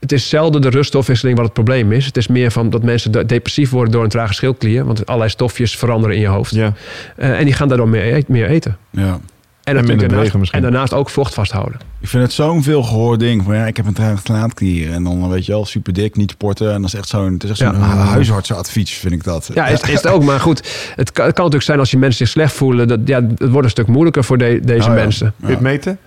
[0.00, 2.06] Het is zelden de ruststofwisseling wat het probleem is.
[2.06, 4.84] Het is meer van dat mensen de- depressief worden door een trage schildklier.
[4.84, 6.54] Want allerlei stofjes veranderen in je hoofd.
[6.54, 6.72] Ja.
[7.16, 8.76] Eh, en die gaan daardoor meer, eet- meer eten.
[8.90, 9.20] Ja.
[9.64, 11.80] En, minder daarnaast, en daarnaast ook vocht vasthouden.
[12.00, 13.42] Ik vind het zo'n veel gehoord ding.
[13.44, 14.92] Van ja, ik heb een slaatklier.
[14.92, 16.72] En dan weet je wel, super dik, niet sporten.
[16.72, 17.80] En dat is echt zo'n, het is echt zo'n Ja.
[17.96, 19.50] huisartsenadvies, vind ik dat.
[19.54, 20.22] Ja, is, is het ook.
[20.24, 20.58] Maar goed,
[20.96, 22.88] het kan, het kan natuurlijk zijn als je mensen zich slecht voelen.
[22.88, 25.00] Dat, ja, het wordt een stuk moeilijker voor de- deze Oh ja.
[25.02, 25.34] mensen.
[25.44, 25.98] Het meten?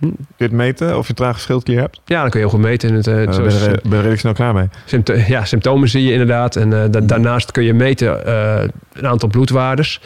[0.00, 2.00] Kun je het meten of je een trage schildklier hebt?
[2.04, 2.88] Ja, dan kun je heel goed meten.
[2.88, 4.68] In het, eh, Daar ben je, ben redelijk snel klaar mee.
[4.84, 6.56] Sympto- ja, symptomen zie je inderdaad.
[6.56, 10.00] En eh, da- daarnaast kun je meten eh, een aantal bloedwaardes.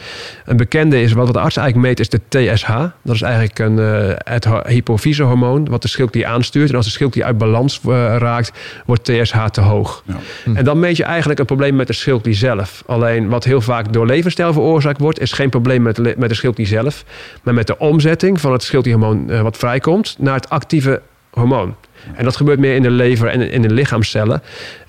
[0.45, 2.69] Een bekende is, wat de arts eigenlijk meet, is de TSH.
[3.03, 6.69] Dat is eigenlijk een, eh, het ho- hypofysehormoon wat de schildklier aanstuurt.
[6.69, 8.51] En als de schildklier uit balans eh, raakt,
[8.85, 10.03] wordt TSH te hoog.
[10.05, 10.15] Ja.
[10.43, 10.55] Hm.
[10.55, 12.83] En dan meet je eigenlijk een probleem met de schildklier zelf.
[12.85, 16.67] Alleen wat heel vaak door levensstijl veroorzaakt wordt, is geen probleem met, met de schildklier
[16.67, 17.03] zelf.
[17.43, 19.81] Maar met de omzetting van het schildklierhormoon eh, wat vrijkomt
[20.17, 21.75] naar het actieve hormoon.
[22.15, 24.41] En dat gebeurt meer in de lever en in de lichaamcellen.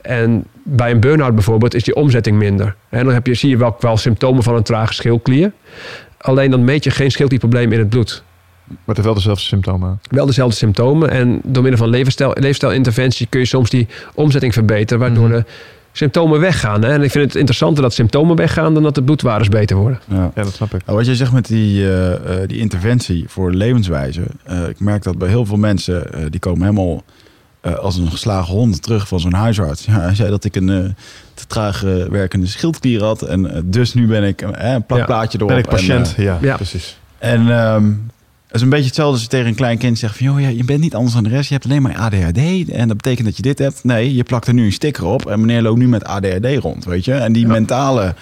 [0.02, 2.74] En bij een burn-out bijvoorbeeld is die omzetting minder.
[2.88, 5.52] En dan heb je, zie je wel, wel symptomen van een trage schildklier.
[6.18, 8.22] Alleen dan meet je geen schildklierprobleem in het bloed.
[8.84, 10.00] Maar het wel dezelfde symptomen.
[10.10, 11.10] Wel dezelfde symptomen.
[11.10, 12.06] En door middel van
[12.40, 14.98] leefstijlinterventie kun je soms die omzetting verbeteren.
[15.02, 15.36] Waardoor Mhm.
[15.36, 15.44] de
[15.96, 16.82] symptomen weggaan.
[16.82, 16.92] Hè?
[16.92, 19.98] En ik vind het interessanter dat symptomen weggaan dan dat de bloedwaardes beter worden.
[20.08, 20.30] Ja.
[20.34, 20.84] Ja, dat snap ik.
[20.86, 24.22] Nou, wat jij zegt met die, eh, eh, die interventie voor levenswijze.
[24.44, 27.02] eh, ik merk dat bij heel veel mensen, eh, die komen helemaal
[27.60, 29.84] eh, als een geslagen hond terug van zo'n huisarts.
[29.84, 30.84] Ja, hij zei dat ik een eh,
[31.34, 31.80] te traag
[32.10, 33.22] werkende schildklier had.
[33.22, 35.48] En dus nu ben ik een plakplaatje erop.
[35.48, 36.14] Ben ik patiënt?
[36.16, 36.56] En, ja, ja.
[36.56, 36.98] precies.
[37.18, 37.92] en ehm,
[38.54, 40.26] is een beetje hetzelfde als je tegen een klein kind zegt van...
[40.26, 42.68] joh, ja, je bent niet anders dan de rest, je hebt alleen maar ADHD.
[42.70, 43.84] En dat betekent dat je dit hebt.
[43.84, 46.84] Nee, je plakt er nu een sticker op en meneer loopt nu met ADHD rond,
[46.84, 47.12] weet je.
[47.12, 47.48] En die Ja.
[47.52, 48.14] mentale...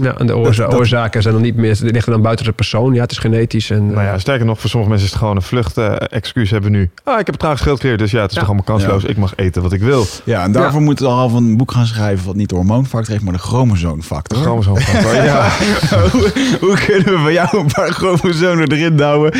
[0.00, 2.44] Ja, en de oorza- Dat- dat- oorzaken zijn dan niet meer, die liggen dan buiten
[2.44, 2.94] de persoon.
[2.94, 3.70] Ja, het is genetisch.
[3.70, 5.76] En, Nou ja, sterker nog, voor sommige mensen is het gewoon een vlucht.
[5.78, 6.90] eh, excuus hebben nu.
[7.04, 8.40] Ah, ik heb een traag schildklier, dus ja, het is Ja.
[8.40, 9.02] toch allemaal kansloos.
[9.02, 9.08] Ja.
[9.08, 10.06] Ik mag eten wat ik wil.
[10.24, 12.26] Ja, en daarvoor moeten we al van een boek gaan schrijven...
[12.26, 14.38] wat niet de hormoonfactor heeft, maar de chromosoomfactor.
[14.42, 14.78] Gewoon zo'n
[15.14, 15.48] ja.
[16.12, 19.32] hoe, hoe kunnen we bij jou een paar chromosomen erin douwen?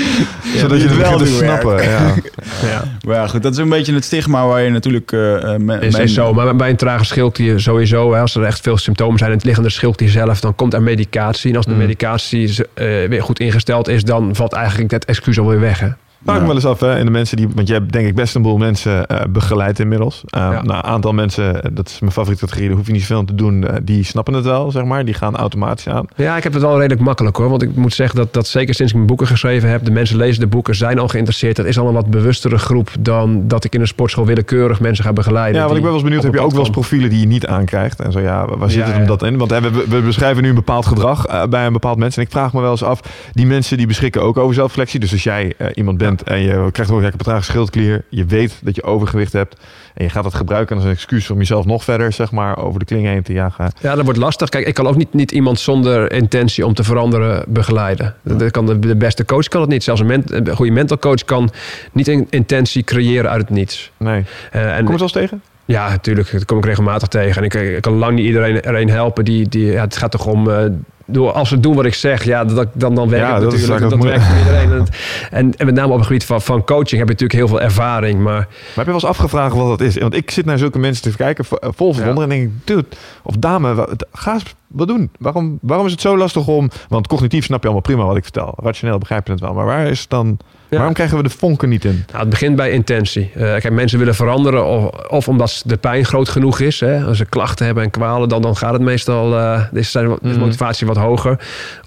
[0.56, 1.82] Zodat je het wel snappen.
[1.82, 2.14] Ja.
[2.70, 2.84] ja.
[3.06, 5.12] Maar ja, goed, dat is een beetje het stigma waar je natuurlijk...
[5.12, 8.34] eh, eh, me- Is, mijn- is zo, maar bij een trage schildklier sowieso, hè, als
[8.34, 11.50] er echt veel symptomen zijn in het liggende schildklier zelf, dan komt er medicatie.
[11.50, 11.78] En als de Mm.
[11.78, 15.80] medicatie eh, weer goed ingesteld is, dan valt eigenlijk dat excuus alweer weg.
[15.80, 15.88] Hè?
[16.24, 18.06] Vraag ik me wel eens af, hè, in de mensen die, want je hebt denk
[18.06, 20.22] ik best een boel mensen eh, begeleid inmiddels.
[20.36, 20.50] Uh, Ja.
[20.50, 23.16] Nou, een aantal mensen, eh, dat is mijn favoriete categorie, daar hoef je niet zoveel
[23.18, 25.04] aan te doen, eh, die snappen het wel, zeg maar.
[25.04, 26.06] Die gaan automatisch aan.
[26.16, 27.48] Ja, ik heb het wel redelijk makkelijk hoor.
[27.48, 30.16] Want ik moet zeggen dat, dat zeker sinds ik mijn boeken geschreven heb, de mensen
[30.16, 31.56] lezen de boeken, zijn al geïnteresseerd.
[31.56, 35.04] Dat is al een wat bewustere groep dan dat ik in een sportschool willekeurig mensen
[35.04, 35.60] ga begeleiden.
[35.60, 37.26] Ja, want ik ben wel eens benieuwd, heb je ook wel eens profielen die je
[37.26, 38.00] niet aankrijgt?
[38.00, 39.04] En zo ja, waar zit Ja, het ja.
[39.06, 39.38] dat in?
[39.38, 42.16] Want hè, we, we beschrijven nu een bepaald gedrag eh, bij een bepaald mens.
[42.16, 43.00] En ik vraag me wel eens af,
[43.32, 45.00] die mensen die beschikken ook over zelfreflectie.
[45.00, 47.44] Dus als jij eh, iemand bent en je krijgt horen, ja, ik heb een trage
[47.44, 48.04] schildklier.
[48.08, 49.56] Je weet dat je overgewicht hebt.
[49.94, 52.78] En je gaat dat gebruiken als een excuus om jezelf nog verder, zeg maar, over
[52.78, 53.72] de kling heen te jagen.
[53.80, 54.48] Ja, dat wordt lastig.
[54.48, 58.14] Kijk, ik kan ook niet, niet iemand zonder intentie om te veranderen begeleiden.
[58.22, 59.84] Dat kan de, de beste coach kan het niet.
[59.84, 61.50] Zelfs een, ment- een goede mental coach kan
[61.92, 63.90] niet een intentie creëren uit het niets.
[63.96, 64.24] Nee.
[64.50, 65.42] Eh, en Kom je het eens tegen?
[65.64, 66.32] Ja, natuurlijk.
[66.32, 67.36] Dat kom ik regelmatig tegen.
[67.36, 69.24] En ik, ik kan lang niet iedereen er een helpen.
[69.24, 70.50] Die, die, ja, het gaat toch om...
[70.50, 70.64] eh,
[71.10, 73.52] door, als ze doen wat ik zeg, ja, dat, dan, dan werkt Ja, het dat
[73.52, 73.90] is natuurlijk.
[73.90, 74.70] Dat, werkt voor iedereen.
[74.72, 74.86] En,
[75.30, 77.60] en, en met name op het gebied van, van coaching heb je natuurlijk heel veel
[77.60, 78.20] ervaring.
[78.22, 79.98] Maar Maar heb je wel eens afgevraagd wat dat is?
[79.98, 82.32] Want ik zit naar zulke mensen te kijken, vo- vol verwondering.
[82.32, 82.86] En denk ik, dude,
[83.22, 84.42] of dame, ga eens
[84.72, 85.10] wat doen.
[85.18, 86.70] Waarom, waarom is het zo lastig om...
[86.88, 88.54] Want cognitief snap je allemaal prima wat ik vertel.
[88.56, 89.52] Rationeel begrijp je het wel.
[89.54, 90.38] Maar waar is het dan...
[90.68, 90.76] Ja.
[90.76, 92.04] Waarom krijgen we de vonken niet in?
[92.06, 93.30] Nou, het begint bij intentie.
[93.34, 96.80] Eh, kijk, mensen willen veranderen of, of omdat de pijn groot genoeg is.
[96.80, 97.04] Hè.
[97.04, 99.38] Als ze klachten hebben en kwalen, dan, dan gaat het meestal...
[99.38, 100.38] eh is, de Mhm.
[100.38, 101.38] motivatie wat hoger.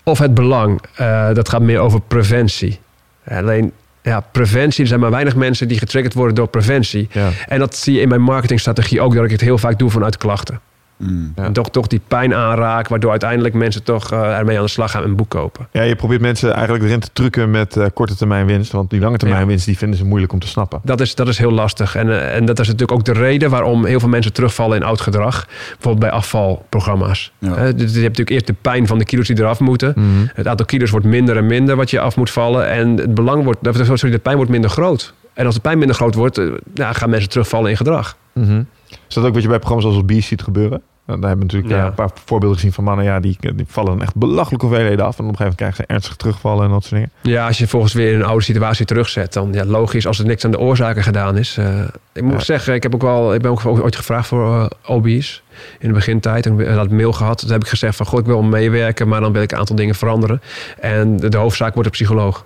[0.03, 0.81] Of het belang.
[0.95, 2.79] Eh, dat gaat meer over preventie.
[3.27, 3.71] Alleen,
[4.01, 4.81] ja, preventie.
[4.81, 7.07] Er zijn maar weinig mensen die getriggerd worden door preventie.
[7.11, 7.29] Ja.
[7.47, 10.17] En dat zie je in mijn marketingstrategie ook, dat ik het heel vaak doe vanuit
[10.17, 10.59] klachten.
[11.09, 11.33] Mm.
[11.35, 11.43] Ja.
[11.43, 14.91] En toch, toch die pijn aanraak, waardoor uiteindelijk mensen toch eh, ermee aan de slag
[14.91, 15.67] gaan en een boek kopen.
[15.71, 18.71] ja, je probeert mensen eigenlijk erin te trucken met eh, korte termijn winst.
[18.71, 19.47] Want die lange termijn Ja.
[19.47, 20.79] winst, die vinden ze moeilijk om te snappen.
[20.83, 21.95] Dat is, dat is heel lastig.
[21.95, 24.83] En, eh, en dat is natuurlijk ook de reden waarom heel veel mensen terugvallen in
[24.83, 25.47] oud gedrag.
[25.47, 27.31] Bijvoorbeeld bij afvalprogramma's.
[27.39, 27.49] Ja.
[27.55, 29.93] Dus je hebt natuurlijk eerst de pijn van de kilo's die eraf moeten.
[29.95, 30.07] Mhm.
[30.33, 32.69] Het aantal kilo's wordt minder en minder wat je af moet vallen.
[32.69, 35.13] En het belang wordt, sorry, de pijn wordt minder groot.
[35.33, 36.41] En als de pijn minder groot wordt,
[36.73, 38.17] ja, gaan mensen terugvallen in gedrag.
[38.33, 38.63] Mhm.
[39.07, 40.81] Is dat ook wat je bij programma's als Beast ziet gebeuren?
[41.05, 41.85] Nou, Daar hebben we natuurlijk Ja.
[41.85, 43.05] ja, een paar voorbeelden gezien van mannen.
[43.05, 45.19] Ja, die, die vallen dan echt belachelijke hoeveelheden af.
[45.19, 47.11] En op een gegeven moment krijgen ze ernstig terugvallen en dat soort dingen.
[47.21, 50.25] Ja, als je volgens weer in een oude situatie terugzet, dan ja, logisch als er
[50.25, 51.57] niks aan de oorzaken gedaan is.
[51.57, 51.79] Eh,
[52.13, 52.39] ik moet Ja.
[52.39, 54.53] zeggen, ik heb ook wel, ik ben ook ooit gevraagd voor
[54.85, 55.43] eh, OB's
[55.79, 56.45] in de begintijd.
[56.45, 57.37] En ik had een mail gehad.
[57.39, 59.75] Toen heb ik gezegd van, goh, ik wil meewerken, maar dan wil ik een aantal
[59.75, 60.41] dingen veranderen.
[60.79, 62.45] En de, de hoofdzaak wordt een psycholoog.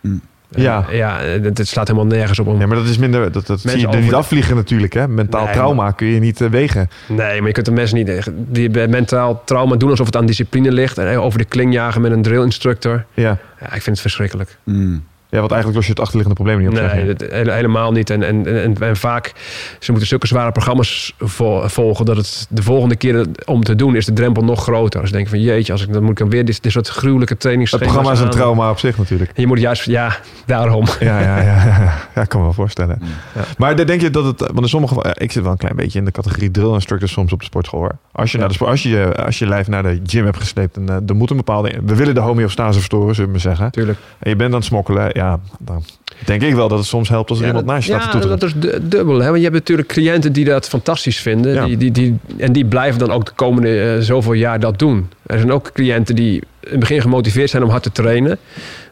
[0.00, 0.20] Hmm.
[0.54, 0.84] Eh, Ja.
[0.90, 2.46] ja, eh, het, het slaat helemaal nergens op.
[2.46, 3.32] Om, Ja, maar dat is minder.
[3.32, 4.92] Dat, dat zie je er niet de- afvliegen natuurlijk.
[4.92, 5.08] Hè?
[5.08, 6.90] Mentaal Nee, trauma kun je niet eh, wegen.
[7.08, 10.26] Nee, maar je kunt de mensen niet die bij mentaal trauma doen alsof het aan
[10.26, 10.98] discipline ligt.
[10.98, 13.04] En over de kling jagen met een drill instructor.
[13.14, 13.38] Ja.
[13.60, 14.56] Ja, ik vind het verschrikkelijk.
[14.64, 15.04] Mm.
[15.32, 16.74] Ja, want eigenlijk los je het achterliggende probleem niet op.
[16.84, 17.14] zeg Nee, je.
[17.14, 18.10] dat- hele- helemaal niet.
[18.10, 19.32] En, en, en, en vaak,
[19.78, 22.04] ze moeten zulke zware programma's vo- volgen...
[22.04, 25.00] dat het de volgende keer om te doen is de drempel nog groter.
[25.00, 26.88] Als je denkt van jeetje, als ik, dan moet ik dan weer dit, dit soort
[26.88, 28.32] gruwelijke Het trainingsschema's programma is een aan.
[28.32, 29.30] trauma op zich natuurlijk.
[29.34, 30.16] En je moet juist, ja,
[30.46, 30.84] daarom.
[31.00, 32.98] Ja, ja, ja, ja, ja, ik kan me wel voorstellen.
[33.34, 33.42] Ja.
[33.58, 35.76] Maar dan denk je dat het, want in sommige gevallen, ik zit wel een klein
[35.76, 37.96] beetje in de categorie drill instructor soms op de sportschool hoor.
[38.12, 38.38] Als je, Ja.
[38.42, 40.96] naar de, sport- als je, als je lijf naar de gym hebt gesleept en eh,
[41.06, 43.70] er moet een bepaalde, we willen de homeostase verstoren, zullen we maar zeggen.
[43.70, 43.98] Tuurlijk.
[44.18, 45.84] En je bent aan het smokkelen, ja, dan
[46.24, 48.26] denk ik wel dat het soms helpt als er iemand naast je staat te ja,
[48.26, 49.18] dat is du- dubbel.
[49.18, 49.24] Hè?
[49.24, 51.54] Want je hebt natuurlijk cliënten die dat fantastisch vinden.
[51.54, 51.64] Ja.
[51.64, 55.08] Die, die, die, en die blijven dan ook de komende eh, zoveel jaar dat doen.
[55.26, 58.38] Er zijn ook cliënten die in het begin gemotiveerd zijn om hard te trainen.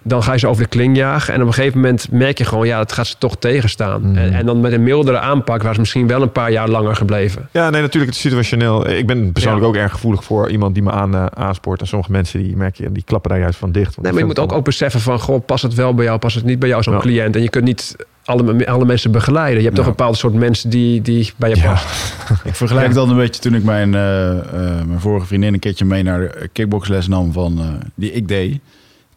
[0.03, 1.35] Dan ga je ze over de kling jagen.
[1.35, 4.01] En op een gegeven moment merk je gewoon, ja, dat gaat ze toch tegenstaan.
[4.03, 4.17] Mhm.
[4.17, 6.97] En, en dan met een mildere aanpak waren ze misschien wel een paar jaar langer
[6.97, 7.49] gebleven.
[7.53, 8.89] Ja, nee, natuurlijk, het is situationeel.
[8.89, 9.69] Ik ben persoonlijk Ja.
[9.69, 11.81] ook erg gevoelig voor iemand die me aan, eh, aanspoort.
[11.81, 13.95] En sommige mensen die merk je, die klappen daar juist van dicht.
[13.95, 16.19] Want Nee, maar je moet ook, ook beseffen van, goh, past het wel bij jou,
[16.19, 17.01] past het niet bij jou, zo'n Ja.
[17.01, 17.37] cliënt.
[17.37, 19.57] En je kunt niet alle, alle mensen begeleiden.
[19.59, 19.83] Je hebt Ja.
[19.83, 21.71] toch een bepaald soort mensen die, die bij je Ja.
[21.73, 22.15] past.
[22.45, 22.93] Ik vergelijk Ja.
[22.95, 24.45] dat een beetje toen ik mijn, eh, eh,
[24.87, 28.61] mijn vorige vriendin een keertje mee naar de kickboxles nam van, eh, die ik deed.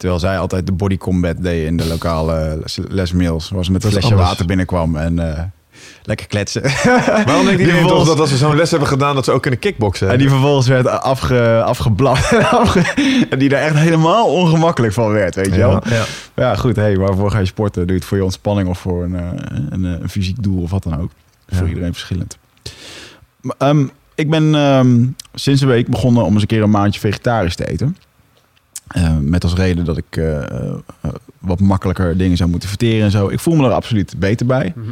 [0.04, 3.50] Terwijl zij altijd de body combat deed in de lokale les- lesmails.
[3.50, 4.28] Was met een flesje anders.
[4.30, 5.44] water binnenkwam en eh,
[6.04, 6.62] lekker kletsen.
[7.26, 9.16] Waarom denkt Die iedereen toch vervolgens- dat als ze zo'n les hebben gedaan...
[9.16, 10.10] dat ze ook kunnen kickboksen?
[10.10, 12.34] En die vervolgens werd afge, afgeblaft.
[12.52, 15.68] Afge- en die daar echt helemaal ongemakkelijk van werd, weet je Ja.
[15.68, 15.82] wel.
[15.90, 16.04] Ja.
[16.36, 16.76] Ja, goed.
[16.76, 17.82] Hey, waarvoor ga je sporten?
[17.82, 19.28] Doe je het voor je ontspanning of voor een, eh,
[19.70, 21.12] een, eh, een fysiek doel of wat dan ook?
[21.48, 22.38] Voor iedereen verschillend.
[23.42, 23.86] Maar, ehm,
[24.16, 27.68] ik ben ehm, sinds een week begonnen om eens een keer een maandje vegetarisch te
[27.68, 27.98] eten.
[28.94, 30.74] Eh, met als reden dat ik eh, eh,
[31.40, 33.30] wat makkelijker dingen zou moeten verteren en zo.
[33.30, 34.74] Ik voel me er absoluut beter bij.
[34.76, 34.90] Mhm.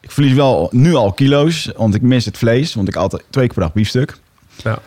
[0.00, 2.74] Ik verlies wel nu al kilo's, want ik mis het vlees.
[2.74, 4.18] Want ik altijd twee keer per dag biefstuk.
[4.62, 4.78] Ja.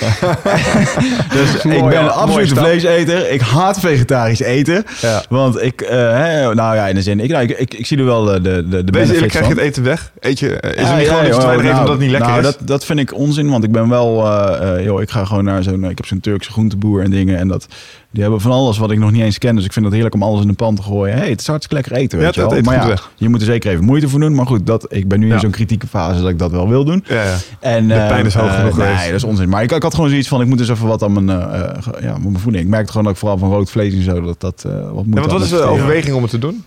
[1.36, 3.30] Dus ik ben een absolute vleeseter.
[3.30, 4.84] Ik haat vegetarisch eten.
[5.00, 5.22] Ja.
[5.28, 7.98] Want ik, eh, hè, nou ja, in de zin, ik, nou, ik, ik, ik zie
[7.98, 10.12] er wel eh, de, de, de Wees eerlijk, krijg je het eten weg?
[10.20, 12.00] Eet je, eh, is Ja, er niet ja, gewoon iets te weinig nou, omdat het
[12.00, 12.46] niet lekker nou, is?
[12.46, 15.62] Dat, dat vind ik onzin, want ik ben wel, eh, joh, ik ga gewoon naar
[15.62, 17.66] zo'n, ik heb zo'n Turkse groenteboer en dingen en dat,
[18.10, 20.14] die hebben van alles wat ik nog niet eens ken, dus ik vind het heerlijk
[20.14, 21.16] om alles in de pan te gooien.
[21.16, 22.60] hey, het is hartstikke lekker eten, weet je wel.
[22.60, 23.10] maar ja, weg.
[23.16, 25.40] je moet er zeker even moeite voor doen, maar goed, dat, ik ben nu in
[25.40, 27.04] zo'n kritieke fase dat ik dat wel wil doen.
[27.06, 27.36] Ja, ja.
[27.60, 29.48] En, De pijn is hoog genoeg Nee, dat is onzin.
[29.48, 31.62] Maar ik, ik had gewoon zoiets van, ik moet dus even wat aan mijn, eh,
[31.62, 32.64] eh, ja, mijn voeding.
[32.64, 35.06] Ik merkte gewoon dat ik vooral van rood vlees en zo, dat dat eh, wat
[35.06, 35.14] moet.
[35.14, 35.80] Ja, wat is de overweging?
[35.80, 36.64] overweging om het te doen?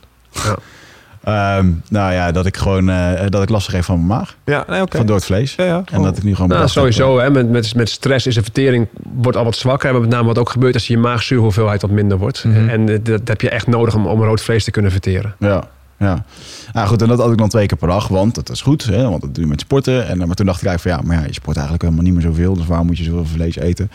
[1.24, 4.36] Ehm, nou ja, dat ik gewoon eh, dat ik lastig heb van mijn maag.
[4.46, 4.98] Ja, nee, oké.
[4.98, 5.56] Van door het vlees.
[5.56, 5.84] Ja, ja.
[5.92, 8.88] En dat ik nu gewoon Nou, sowieso, hè, met, met, met stress is de vertering
[9.14, 10.00] wordt al wat zwakker.
[10.00, 12.44] Met name wat ook gebeurt als je maagzuurhoeveelheid wat minder wordt.
[12.44, 12.70] Mhm.
[12.70, 15.36] En eh, dat heb je echt nodig om, om rood vlees te kunnen verteren.
[15.40, 15.64] Ja,
[16.00, 16.26] ja.
[16.74, 18.84] Ja, goed, en dat had ik dan twee keer per dag, want dat is goed,
[18.84, 20.08] hè, want dat doe je met sporten.
[20.08, 22.06] En, eh, maar toen dacht ik eigenlijk van ja, maar ja, je sport eigenlijk helemaal
[22.06, 23.92] niet meer zoveel, dus waarom moet je zoveel vlees eten?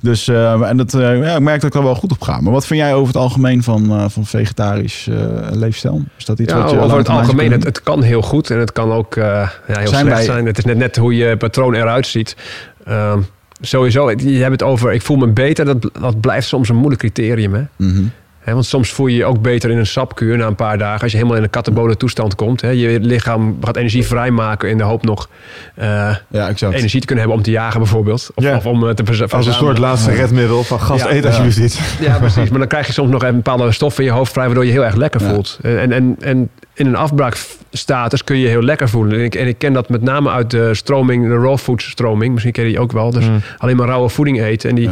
[0.00, 2.40] Dus, eh, en dat, eh, ja, ik merk dat ik er wel goed op ga.
[2.40, 5.08] Maar wat vind jij over het algemeen van, van vegetarisch
[5.50, 6.02] leefstijl?
[6.18, 8.58] Is dat iets Ja, wat je over het algemeen, het, het kan heel goed en
[8.58, 10.46] het kan ook ja, heel Zijn slecht wij- zijn.
[10.46, 12.36] Het is net, net hoe je patroon eruit ziet.
[12.84, 13.20] Ehm,
[13.60, 15.64] sowieso, je hebt het over ik voel me beter.
[15.64, 17.54] Dat, dat blijft soms een moeilijk criterium.
[17.54, 17.62] Hè?
[17.76, 18.02] Mhm.
[18.44, 21.00] Want soms voel je je ook beter in een sapkuur na een paar dagen.
[21.02, 22.60] Als je helemaal in een katabole toestand komt.
[22.60, 22.68] Hè?
[22.70, 25.28] Je lichaam gaat energie vrijmaken in de hoop nog
[25.74, 25.86] eh,
[26.28, 26.74] Ja, exact.
[26.74, 28.30] energie te kunnen hebben om te jagen bijvoorbeeld.
[28.34, 28.56] Of, Ja.
[28.56, 29.76] of om eh, te verza- Als een verzamelen.
[29.76, 31.10] soort laatste redmiddel van gast, Ja.
[31.12, 31.80] eet alsjeblieft iets.
[32.00, 32.48] Ja, precies.
[32.50, 34.44] Maar dan krijg je soms nog even bepaalde stoffen in je hoofd vrij...
[34.46, 35.58] waardoor je heel erg lekker voelt.
[35.62, 39.18] En, en, en in een afbraakstatus kun je heel lekker voelen.
[39.18, 42.30] En ik, en ik ken dat met name uit de stroming, de raw food stroming.
[42.32, 43.10] Misschien ken je die ook wel.
[43.10, 43.40] Dus Mm.
[43.58, 44.68] alleen maar rauwe voeding eten.
[44.70, 44.90] En die.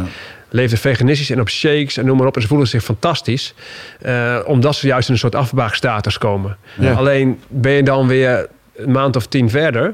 [0.53, 2.35] Leefden veganistisch en op shakes en noem maar op.
[2.35, 3.53] En ze voelen zich fantastisch.
[4.01, 6.57] eh, omdat ze juist in een soort afbraakstatus komen.
[6.79, 6.93] Ja.
[6.93, 9.93] Alleen ben je dan weer een maand of tien verder...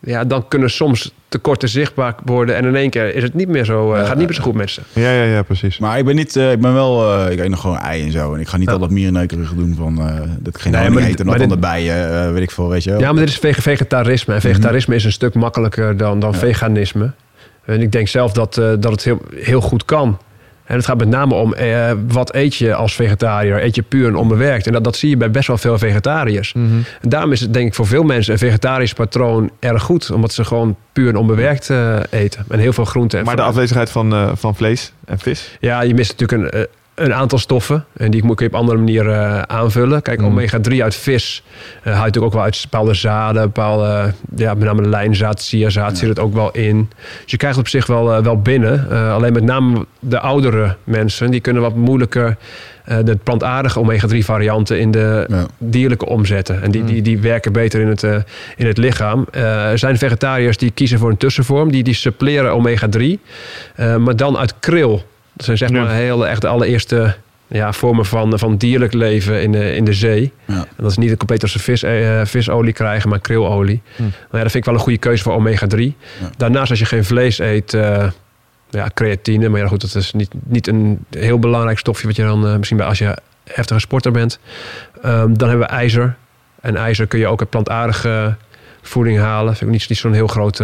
[0.00, 2.56] Ja, dan kunnen soms tekorten zichtbaar worden.
[2.56, 4.42] En in één keer is het niet meer zo, eh, Ja, gaat niet meer zo
[4.42, 4.80] goed met ze.
[4.92, 5.78] Ja, ja, ja, precies.
[5.78, 8.10] Maar ik ben niet, eh, ik ben wel, eh, ik eet nog gewoon ei en
[8.12, 8.34] zo.
[8.34, 8.72] En ik ga niet Ja.
[8.72, 11.38] al dat mierenneukerige doen van eh, dat ik geen Nee, honing maar eet dit- en
[11.38, 13.00] dan erbij, eh, weet ik veel, weet je wel.
[13.00, 14.34] Ja, maar dit is vege- vegetarisme.
[14.34, 16.38] En vegetarisme is een stuk makkelijker dan, dan Ja.
[16.38, 17.10] veganisme.
[17.68, 20.18] En ik denk zelf dat, eh, dat het heel, heel goed kan.
[20.64, 23.64] En het gaat met name om eh, wat eet je als vegetariër?
[23.64, 24.66] Eet je puur en onbewerkt?
[24.66, 26.52] En dat, dat zie je bij best wel veel vegetariërs.
[26.52, 26.66] Mhm.
[27.00, 30.10] En daarom is het denk ik voor veel mensen een vegetarisch patroon erg goed.
[30.10, 32.44] Omdat ze gewoon puur en onbewerkt eh, eten.
[32.48, 33.18] En heel veel groenten.
[33.18, 35.56] en Maar de afwezigheid van, van vlees en vis.
[35.60, 36.66] Ja, je mist natuurlijk een,
[36.98, 37.84] een aantal stoffen.
[37.96, 40.02] En die moet kun je op andere manieren eh, aanvullen.
[40.02, 40.26] Kijk, Mm.
[40.26, 41.42] omega-3 uit vis
[41.82, 43.42] haal je natuurlijk ook wel uit bepaalde zaden.
[43.42, 46.88] Bepaalde, ja, met name lijnzaad, chiazaad zit het ook wel in.
[47.22, 48.88] Dus je krijgt het op zich wel, eh, wel binnen.
[49.12, 52.36] Alleen met name de oudere mensen, die kunnen wat moeilijker
[53.04, 55.46] de plantaardige omega-3 varianten in de Ja.
[55.58, 56.62] dierlijke omzetten.
[56.62, 56.86] En die, Mm.
[56.86, 58.02] die, die werken beter in het,
[58.56, 59.26] in het lichaam.
[59.30, 61.70] Er zijn vegetariërs die kiezen voor een tussenvorm.
[61.72, 63.18] Die, die suppleren omega-3,
[63.74, 65.02] eh, maar dan uit kril.
[65.38, 65.82] Dat zijn zeg Ja.
[65.82, 67.14] maar heel echt de allereerste
[67.46, 70.32] ja, vormen van, van dierlijk leven in de, in de zee.
[70.44, 70.54] Ja.
[70.54, 73.82] En dat is niet compleet als ze vis, eh, visolie krijgen, maar krilolie.
[73.96, 74.02] Hm.
[74.02, 75.78] Nou ja, dat vind ik wel een goede keuze voor omega-3.
[75.78, 76.30] Ja.
[76.36, 78.06] Daarnaast als je geen vlees eet, eh,
[78.70, 79.48] ja, creatine.
[79.48, 82.56] Maar ja, goed, dat is niet, niet een heel belangrijk stofje wat je dan eh,
[82.56, 84.38] misschien bij als je heftige sporter bent.
[85.02, 86.16] Ehm, dan hebben we ijzer.
[86.60, 88.34] En ijzer kun je ook uit plantaardige
[88.82, 89.56] voeding halen.
[89.56, 90.62] Vind ik niet, niet zo'n heel groot,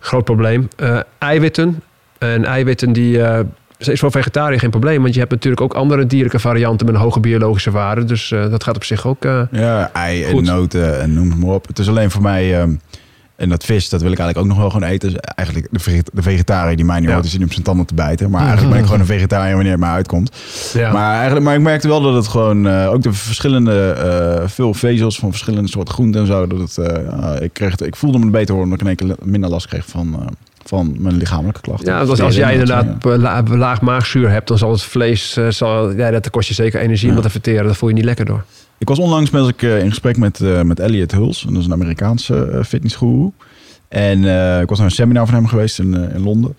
[0.00, 0.68] groot probleem.
[0.76, 1.82] Eh, eiwitten.
[2.18, 3.20] En eiwitten die...
[3.88, 7.00] is voor vegetariër geen probleem, want je hebt natuurlijk ook andere dierlijke varianten met een
[7.00, 8.04] hoge biologische waarde.
[8.04, 9.24] Dus eh, dat gaat op zich ook.
[9.24, 11.66] eh, Ja, ei en noten en noem het maar op.
[11.66, 12.60] Het is alleen voor mij...
[12.60, 12.74] ehm,
[13.36, 15.10] en dat vis, dat wil ik eigenlijk ook nog wel gewoon eten.
[15.12, 17.18] Dus eigenlijk de, vege- de vegetariër die mij niet Ja.
[17.22, 18.30] is niet op zijn tanden te bijten.
[18.30, 20.30] Maar eigenlijk ben ik gewoon een vegetariër wanneer het mij uitkomt.
[20.72, 20.92] ja.
[20.92, 22.66] Maar, eigenlijk, maar ik merkte wel dat het gewoon...
[22.68, 24.42] eh, ook de verschillende...
[24.46, 26.46] veel vezels van verschillende soorten groenten en zo.
[26.46, 26.78] Dat het,
[27.42, 29.66] ik, kreeg, het- ik voelde me beter worden omdat ik in één keer minder last
[29.66, 30.34] kreeg van,
[30.64, 31.92] van mijn lichamelijke klachten.
[31.92, 35.90] Ja, als, als jij inderdaad la- laag maagzuur hebt, dan zal het vlees, eh, zal,
[35.96, 37.64] ja, dat kost je zeker energie om dat te verteren.
[37.64, 38.44] Dat voel je niet lekker door.
[38.78, 41.42] Ik was onlangs met, ik, eh, in gesprek met, eh, met Elliot Huls.
[41.48, 43.30] Dat is een Amerikaanse eh, fitnessguru.
[43.88, 44.18] En
[44.62, 46.54] ik was naar een seminar van hem geweest in, in Londen.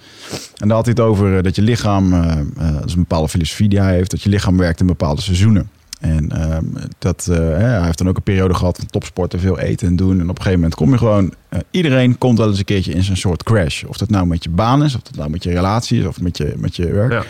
[0.57, 2.09] En daar had hij het over dat je lichaam,
[2.57, 5.69] dat is een bepaalde filosofie die hij heeft, dat je lichaam werkt in bepaalde seizoenen.
[6.03, 6.65] En ehm,
[6.99, 10.19] dat, eh, hij heeft dan ook een periode gehad van topsporten, veel eten en doen.
[10.19, 12.93] En op een gegeven moment kom je gewoon, eh, iedereen komt wel eens een keertje
[12.93, 13.83] in zo'n soort crash.
[13.83, 16.21] Of dat nou met je baan is, of dat nou met je relatie is, of
[16.21, 17.11] met je, met je werk.
[17.11, 17.23] Ja.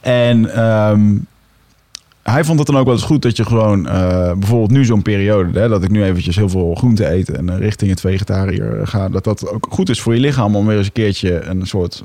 [0.00, 1.16] En ehm,
[2.22, 5.02] hij vond het dan ook wel eens goed dat je gewoon, eh, bijvoorbeeld nu zo'n
[5.02, 9.08] periode, hè, dat ik nu eventjes heel veel groente eet en richting het vegetariër ga,
[9.08, 12.02] dat dat ook goed is voor je lichaam om weer eens een keertje een soort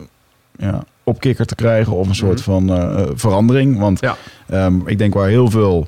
[0.58, 2.44] ja, opkikker te krijgen of een soort Mhm.
[2.44, 3.80] van eh, verandering.
[3.80, 4.18] Want Ja.
[4.48, 5.88] ehm, ik denk waar heel veel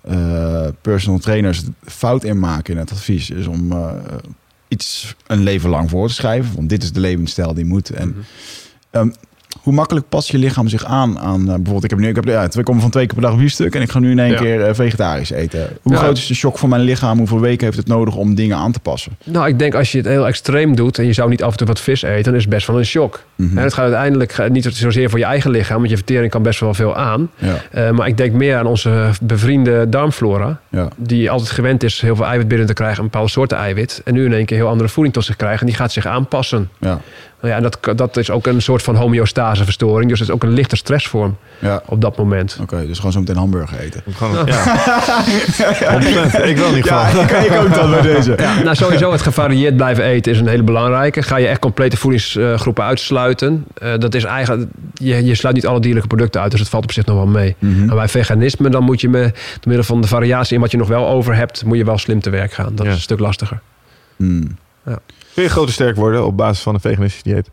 [0.00, 3.92] eh, personal trainers fout in maken in het advies is om eh,
[4.68, 6.54] iets een leven lang voor te schrijven.
[6.54, 7.90] Want dit is de levensstijl die moet.
[7.90, 8.18] En Mhm.
[8.90, 9.08] Ehm,
[9.66, 12.24] hoe makkelijk past je lichaam zich aan aan eh, bijvoorbeeld ik heb nu ik heb
[12.24, 14.30] ja, ik kom van twee keer per dag biefstuk en ik ga nu in één
[14.30, 14.36] Ja.
[14.38, 15.68] keer eh, vegetarisch eten.
[15.82, 15.98] Hoe Ja.
[15.98, 17.18] groot is de shock voor mijn lichaam?
[17.18, 19.12] Hoeveel weken heeft het nodig om dingen aan te passen?
[19.24, 21.56] Nou, ik denk als je het heel extreem doet en je zou niet af en
[21.56, 23.22] toe wat vis eten, dan is het best wel een shock.
[23.34, 23.58] Mhm.
[23.58, 26.42] En het gaat uiteindelijk ga- niet zozeer voor je eigen lichaam, want je vertering kan
[26.42, 27.30] best wel veel aan.
[27.70, 30.60] Eh, maar ik denk meer aan onze bevriende darmflora,
[30.96, 34.00] die altijd gewend is heel veel eiwit binnen te krijgen, een bepaalde soorten eiwit.
[34.04, 36.06] En nu in één keer heel andere voeding tot zich krijgen en die gaat zich
[36.06, 36.68] aanpassen.
[36.80, 37.00] ja,
[37.46, 40.42] Nou ja, en dat, dat is ook een soort van homeostaseverstoring, dus het is ook
[40.42, 41.82] een lichte stressvorm ja.
[41.86, 42.58] op dat moment.
[42.62, 44.02] Oké, dus gewoon zo meteen hamburger eten.
[44.12, 44.64] Gewoon, ja.
[46.42, 46.44] 100%.
[46.50, 47.24] Ik wil niet Ja, gewoon.
[47.24, 48.34] ik, ik ook dan bij deze.
[48.38, 51.22] Ja, nou sowieso het gevarieerd blijven eten is een hele belangrijke.
[51.22, 53.64] Ga je echt complete voedingsgroepen uitsluiten.
[53.74, 56.84] eh, dat is eigenlijk, je, je sluit niet alle dierlijke producten uit, dus het valt
[56.84, 57.56] op zich nog wel mee.
[57.58, 57.88] Mhm.
[57.90, 60.76] En bij veganisme, dan moet je met, door middel van de variatie in wat je
[60.76, 62.74] nog wel over hebt, moet je wel slim te werk gaan.
[62.74, 62.90] Dat Ja.
[62.90, 63.60] is een stuk lastiger.
[64.16, 64.56] Hmm.
[65.36, 67.50] Kun je groot en sterk worden op basis van een veganistisch dieet?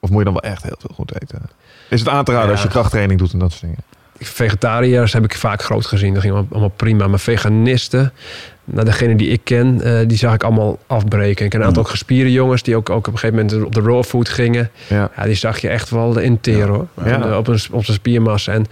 [0.00, 1.40] Of moet je dan wel echt heel veel goed eten?
[1.88, 2.52] Is het aan te raden Ja.
[2.52, 3.78] als je krachttraining doet en dat soort dingen?
[4.18, 6.12] Vegetariërs heb ik vaak groot gezien.
[6.14, 7.06] Dat ging allemaal- prima.
[7.06, 8.12] Maar veganisten,
[8.64, 11.44] nou, degene die ik ken, eh, die zag ik allemaal afbreken.
[11.44, 11.88] Ik ken een aantal Mm.
[11.88, 14.70] gespierde jongens die ook, ook op een gegeven moment op de raw food gingen.
[14.86, 15.10] Ja.
[15.16, 16.66] Ja, die zag je echt wel in teer Ja.
[16.66, 16.86] hoor.
[17.04, 17.16] Ja.
[17.16, 18.52] Op, de- op, een, op zijn spiermassa.
[18.52, 18.66] En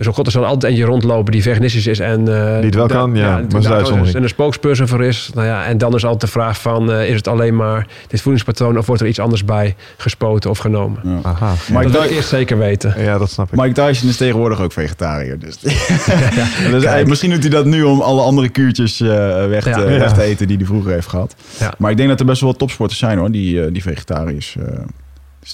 [0.00, 1.98] dus op god, er zal altijd eentje rondlopen die veganistisch is.
[1.98, 4.16] En, eh, Die het wel kan, ja, maar is daar uitzondering.
[4.16, 5.30] En een spokesperson voor is.
[5.34, 8.20] Nou ja, en dan is altijd de vraag van, eh, is het alleen maar dit
[8.20, 11.00] voedingspatroon of wordt er iets anders bij gespoten of genomen?
[11.04, 11.18] Ja.
[11.22, 11.52] Aha.
[11.72, 12.94] Maar dat ik wil ik eerst zeker weten.
[12.98, 13.58] Ja, dat snap ik.
[13.60, 15.38] Mike Tyson is tegenwoordig ook vegetariër.
[15.38, 15.58] Dus,
[16.70, 19.08] dus hij- misschien doet hij dat nu om alle andere kuurtjes eh,
[19.46, 19.84] weg, te, Ja.
[19.84, 20.12] weg Ja.
[20.12, 21.34] te eten die hij vroeger heeft gehad.
[21.58, 21.72] Ja.
[21.78, 24.56] Maar ik denk dat er best wel wat topsporters zijn hoor, die, eh, die vegetariërs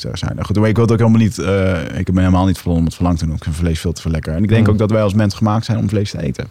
[0.00, 0.44] zijn.
[0.44, 2.84] Goed, maar ik wil het ook helemaal niet, eh, ik ben helemaal niet van om
[2.84, 3.34] het verlang te doen.
[3.34, 4.32] Ik vind vlees veel te veel lekker.
[4.34, 4.72] En ik denk Mm.
[4.72, 6.48] ook dat wij als mens gemaakt zijn om vlees te eten.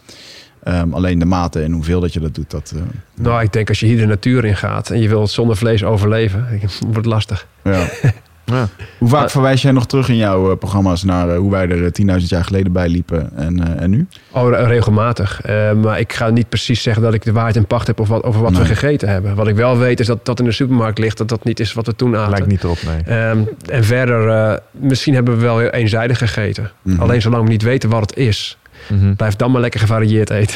[0.64, 2.74] Ehm, alleen de mate en hoeveel dat je dat doet, dat...
[2.76, 2.82] eh,
[3.16, 5.84] Nou, ik denk als je hier de natuur in gaat en je wilt zonder vlees
[5.84, 6.48] overleven,
[6.80, 7.48] wordt het lastig.
[7.64, 7.88] ja.
[8.56, 8.68] Ja.
[8.98, 9.30] Hoe vaak Ah.
[9.30, 12.28] verwijs jij nog terug in jouw eh, programma's naar eh, hoe wij er eh, 10.000
[12.28, 14.08] jaar geleden bij liepen en, eh, en nu?
[14.32, 15.42] Oh, re- regelmatig.
[15.42, 18.08] Eh, maar ik ga niet precies zeggen dat ik de waarheid in pacht heb of
[18.08, 19.36] wat, over wat we gegeten hebben.
[19.36, 21.74] Wat ik wel weet is dat dat in de supermarkt ligt, dat dat niet is
[21.74, 22.30] wat we toen aten.
[22.30, 23.18] Lijkt niet erop, nee.
[23.18, 26.72] Ehm, en verder, eh, misschien hebben we wel heel eenzijdig gegeten.
[26.82, 27.02] Mhm.
[27.02, 28.58] Alleen zolang we niet weten wat het is,
[28.88, 29.14] Mhm.
[29.14, 30.56] blijf dan maar lekker gevarieerd eten.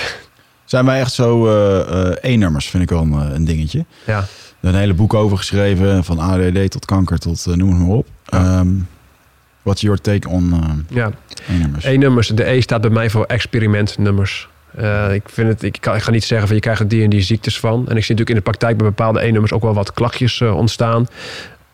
[0.66, 3.86] Zijn wij echt zo eh eh E-nummers, vind ik wel een, eh, een dingetje.
[4.06, 4.26] ja.
[4.62, 8.08] Een hele boek over geschreven, van ADD tot kanker tot eh, noem het maar op.
[8.26, 8.68] Ehm
[9.62, 11.12] what's your take on eh ja.
[11.48, 11.86] E-nummers?
[11.86, 12.28] E-nummers.
[12.28, 14.50] De E staat bij mij voor experimentnummers.
[14.76, 17.04] Eh, ik, vind het, ik, kan, ik ga niet zeggen van je krijgt er die
[17.04, 17.74] en die ziektes van.
[17.74, 21.08] En ik zie natuurlijk in de praktijk bij bepaalde E-nummers ook wel wat klachtjes ontstaan.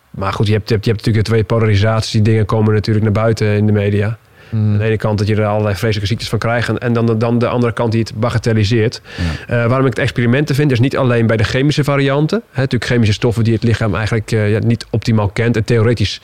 [0.10, 2.12] Maar goed, je hebt, je, hebt, je hebt natuurlijk de twee polarisaties.
[2.12, 4.18] Die dingen komen natuurlijk naar buiten in de media.
[4.56, 4.72] Mhm.
[4.72, 6.70] Aan de ene kant dat je er allerlei vreselijke ziektes van krijgt.
[6.70, 9.02] En, en dan, dan de andere kant die het bagatelliseert.
[9.48, 12.42] Eh, waarom ik het experimenten vind, is niet alleen bij de chemische varianten.
[12.52, 15.56] Hè, natuurlijk chemische stoffen die het lichaam eigenlijk eh, ja, niet optimaal kent.
[15.56, 16.22] En theoretisch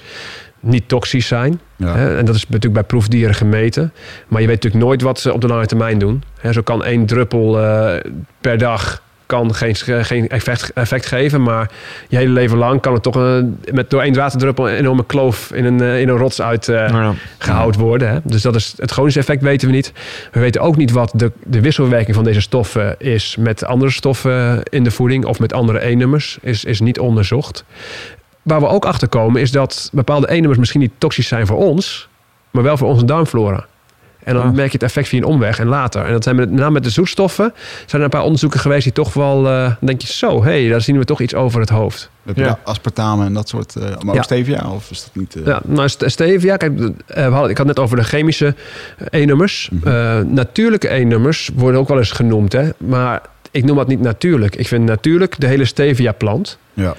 [0.60, 1.60] niet toxisch zijn.
[1.76, 1.96] Ja.
[1.96, 3.94] Hè, en dat is natuurlijk bij proefdieren gemeten.
[4.28, 6.24] Maar je weet natuurlijk nooit wat ze op de lange termijn doen.
[6.40, 9.02] Hè, zo kan één druppel eh, per dag
[9.32, 9.76] kan geen,
[10.06, 11.44] geen effect, effect geven.
[11.44, 11.72] Maar
[12.10, 13.38] je hele leven lang kan het toch eh,
[13.72, 16.90] met, door één waterdruppel een enorme kloof in een, eh, in een rots uit eh,
[16.90, 17.14] Ja.
[17.38, 18.10] gehouden worden.
[18.10, 18.18] Hè?
[18.24, 19.94] Dus dat is het chronische effect weten we niet.
[20.32, 24.64] We weten ook niet wat de, de wisselwerking van deze stoffen is met andere stoffen
[24.64, 26.38] in de voeding of met andere E-nummers.
[26.42, 27.64] Is, is niet onderzocht.
[28.42, 32.08] Waar we ook achter komen is dat bepaalde E-nummers misschien niet toxisch zijn voor ons,
[32.52, 33.66] maar wel voor onze darmflora.
[34.24, 34.54] En dan Ah.
[34.54, 36.06] merk je het effect via een omweg en later.
[36.06, 37.54] En dat zijn met, met name met de zoetstoffen.
[37.86, 39.48] Zijn er een paar onderzoeken geweest die toch wel...
[39.48, 42.10] eh, dan denk je zo, hé, hey, daar zien we toch iets over het hoofd.
[42.36, 42.60] Ja.
[42.64, 44.22] aspartame en dat soort, eh maar Ja.
[44.22, 44.72] stevia?
[44.72, 45.36] Of is dat niet...
[45.36, 46.78] eh, Ja, nou, st- stevia, kijk,
[47.08, 48.56] we hadden, ik had net over de chemische
[49.10, 49.70] E-nummers.
[49.72, 49.88] Mhm.
[49.88, 52.70] Eh, natuurlijke E-nummers worden ook wel eens genoemd, hè?
[52.78, 53.22] maar
[53.52, 54.56] ik noem dat niet natuurlijk.
[54.56, 56.58] Ik vind natuurlijk de hele stevia-plant.
[56.74, 56.94] ja.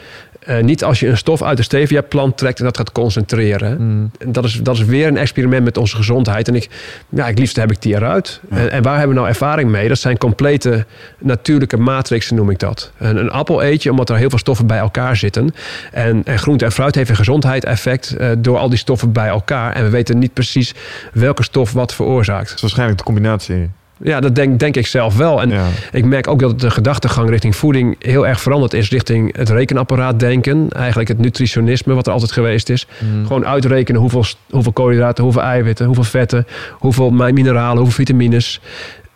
[0.44, 3.78] Eh, niet als je een stof uit de stevia-plant trekt en dat gaat concentreren.
[4.18, 6.48] En Dat is, dat is weer een experiment met onze gezondheid.
[6.48, 6.68] En ik,
[7.08, 8.40] ja, ik liefst heb ik die eruit.
[8.50, 8.56] Ja.
[8.56, 9.88] En, en waar hebben we nou ervaring mee?
[9.88, 10.86] Dat zijn complete
[11.18, 12.92] natuurlijke matrixen, noem ik dat.
[12.98, 15.54] Een, een appel eet je omdat er heel veel stoffen bij elkaar zitten.
[15.92, 19.72] En, en groente en fruit heeft een gezondheidseffect eh, door al die stoffen bij elkaar.
[19.74, 20.74] En we weten niet precies
[21.12, 22.46] welke stof wat veroorzaakt.
[22.46, 23.70] Dat is waarschijnlijk de combinatie.
[24.02, 25.40] Ja, dat denk, denk ik zelf wel.
[25.42, 25.66] En ja.
[25.92, 28.90] ik merk ook dat de gedachtegang richting voeding heel erg veranderd is.
[28.90, 30.66] Richting het rekenapparaat denken.
[30.70, 32.86] Eigenlijk het nutritionisme wat er altijd geweest is.
[32.98, 33.26] Mhm.
[33.26, 38.60] Gewoon uitrekenen hoeveel, hoeveel koolhydraten, hoeveel eiwitten, hoeveel vetten, hoeveel mi- mineralen, hoeveel vitamines.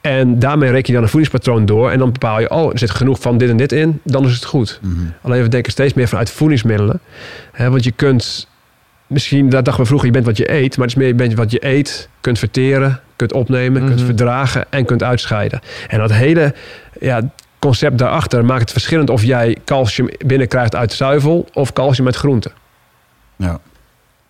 [0.00, 1.90] En daarmee reken je dan een voedingspatroon door.
[1.90, 4.00] En dan bepaal je, oh, er zit genoeg van dit en dit in.
[4.04, 4.80] Dan is het goed.
[4.82, 4.94] Mhm.
[5.22, 7.00] Alleen we denken steeds meer vanuit voedingsmiddelen.
[7.52, 8.48] Hè, want je kunt,
[9.06, 10.76] misschien, dat dachten we vroeger, je bent wat je eet.
[10.76, 14.04] Maar het is meer, je bent wat je eet, kunt verteren, kunt opnemen, kunt Mhm.
[14.04, 15.60] verdragen en kunt uitscheiden.
[15.88, 16.54] En dat hele
[17.00, 17.20] ja,
[17.58, 22.52] concept daarachter maakt het verschillend of jij calcium binnenkrijgt uit zuivel of calcium uit groenten.
[23.36, 23.58] ja.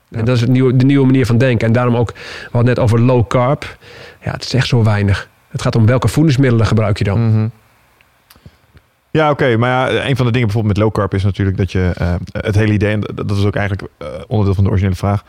[0.08, 0.18] Ja.
[0.18, 1.66] En dat is het nieuwe, de nieuwe manier van denken.
[1.66, 3.76] En daarom ook, we hadden net over low carb.
[4.24, 5.28] Ja, het is echt zo weinig.
[5.48, 7.28] Het gaat om welke voedingsmiddelen gebruik je dan.
[7.28, 7.46] Mhm.
[9.16, 9.56] Ja, oké.
[9.56, 12.14] Maar ja, een van de dingen bijvoorbeeld met low carb is natuurlijk dat je eh,
[12.32, 15.24] het hele idee, en dat is ook eigenlijk eh, onderdeel van de originele vraag,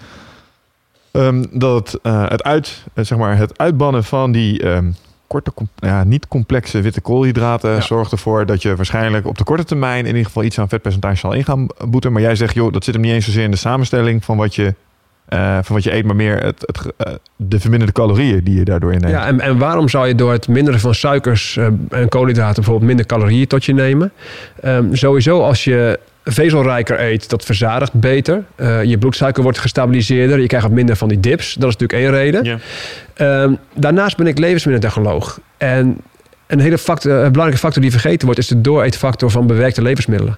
[1.11, 4.91] ehm, dat het, eh, het, uit, zeg maar, het uitbannen van die ehm,
[5.27, 7.81] korte, com- ja, niet complexe witte koolhydraten Ja.
[7.81, 11.17] zorgt ervoor dat je waarschijnlijk op de korte termijn in ieder geval iets aan vetpercentage
[11.17, 12.11] zal in gaan boeten.
[12.11, 14.55] Maar jij zegt, joh, dat zit hem niet eens zozeer in de samenstelling van wat
[14.55, 14.75] je,
[15.27, 18.63] eh, van wat je eet, maar meer het, het, eh, de verminderde calorieën die je
[18.63, 19.13] daardoor inneemt.
[19.13, 22.87] Ja, en, en waarom zou je door het minderen van suikers eh, en koolhydraten bijvoorbeeld
[22.87, 24.11] minder calorieën tot je nemen?
[24.61, 28.43] Ehm, sowieso als je vezelrijker eet, dat verzadigt beter.
[28.83, 30.39] Je bloedsuiker wordt gestabiliseerder.
[30.39, 31.53] Je krijgt wat minder van die dips.
[31.53, 32.43] Dat is natuurlijk één reden.
[32.43, 32.57] Ja.
[33.13, 35.39] Ehm, daarnaast ben ik levensmiddeltechnoloog.
[35.57, 35.97] En
[36.47, 40.37] een hele factor, een belangrijke factor die vergeten wordt, is de dooreetfactor van bewerkte levensmiddelen.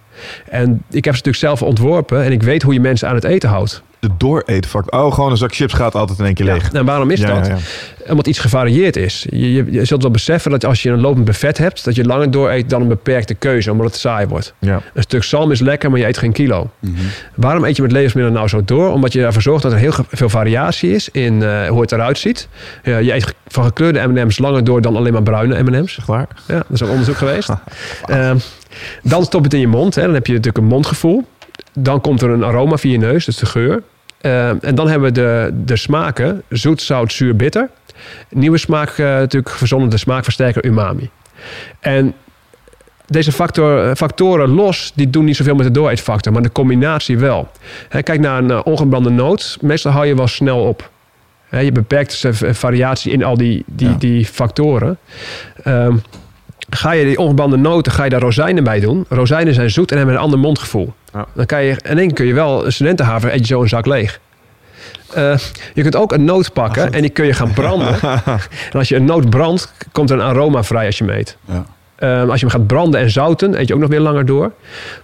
[0.49, 3.23] En ik heb ze natuurlijk zelf ontworpen en ik weet hoe je mensen aan het
[3.23, 3.83] eten houdt.
[3.99, 4.99] De dooreetfactor.
[5.01, 6.71] Oh, gewoon een zak chips gaat altijd in één keer leeg.
[6.71, 7.47] En waarom is Ja, dat?
[7.47, 8.11] ja, ja.
[8.11, 9.25] Omdat iets gevarieerd is.
[9.29, 12.03] Je, je, je zult wel beseffen dat als je een lopend buffet hebt, dat je
[12.05, 14.53] langer door eet dan een beperkte keuze, omdat het saai wordt.
[14.59, 14.81] Ja.
[14.93, 16.69] Een stuk zalm is lekker, maar je eet geen kilo.
[16.79, 16.93] Mhm.
[17.35, 18.91] Waarom eet je met levensmiddelen nou zo door?
[18.91, 22.17] Omdat je ervoor zorgt dat er heel veel variatie is in eh, hoe het eruit
[22.17, 22.47] ziet.
[22.83, 25.97] Ja, je eet van gekleurde M&M's langer door dan alleen maar bruine M&M's.
[25.97, 26.27] Echt waar?
[26.47, 27.49] Ja, dat is ook onderzoek geweest.
[28.05, 28.37] Ehm,
[29.03, 29.95] dan stop je het in je mond.
[29.95, 30.01] Hè.
[30.01, 31.25] Dan heb je natuurlijk een mondgevoel.
[31.73, 33.83] Dan komt er een aroma via je neus, dus de geur.
[34.21, 36.43] Ehm, en dan hebben we de, de smaken.
[36.49, 37.69] Zoet, zout, zuur, bitter.
[38.29, 41.09] Nieuwe smaak, eh, natuurlijk verzonnen de smaakversterker umami.
[41.79, 42.13] En
[43.07, 47.17] deze factor, eh, factoren los, die doen niet zoveel met de dooreetfactor, maar de combinatie
[47.17, 47.51] wel.
[47.89, 49.57] Kijk naar een eh, ongebrande noot.
[49.61, 50.89] Meestal hou je wel snel op.
[51.61, 53.95] Je beperkt dus, eh, variatie in al die, die, Ja.
[53.95, 54.97] die factoren.
[55.63, 55.95] Ehm,
[56.69, 59.05] ga je die ongebrande noten, ga je daar rozijnen bij doen.
[59.09, 60.93] Rozijnen zijn zoet en hebben een ander mondgevoel.
[61.13, 61.25] Ja.
[61.33, 63.85] Dan kan je, in één kun je wel een studentenhaven, eet je zo een zak
[63.85, 64.19] leeg.
[65.13, 65.37] Eh,
[65.73, 68.01] je kunt ook een noot pakken en die kun je gaan branden.
[68.71, 71.37] en als je een noot brandt, komt er een aroma vrij als je hem eet.
[71.45, 71.65] Ja.
[71.95, 74.51] Ehm, als je hem gaat branden en zouten, eet je ook nog weer langer door.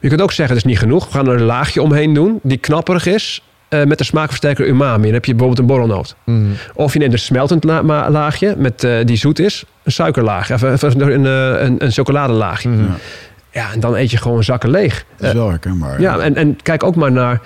[0.01, 1.05] Je kunt ook zeggen, het is niet genoeg.
[1.05, 3.41] We gaan er een laagje omheen doen die knapperig is.
[3.69, 5.03] eh, met de smaakversterker umami.
[5.03, 6.15] Dan heb je bijvoorbeeld een borrelnoot.
[6.23, 6.39] Mhm.
[6.73, 9.63] Of je neemt een smeltend la- laagje met, eh, die zoet is.
[9.83, 10.51] Een suikerlaag.
[10.51, 12.69] Of, of een, een, een chocoladelaagje.
[12.69, 12.75] Ja.
[13.55, 15.05] Ja, en dan eet je gewoon zakken leeg.
[15.17, 16.01] Dat is wel herkenbaar.
[16.01, 17.41] Ja, en, en kijk ook maar naar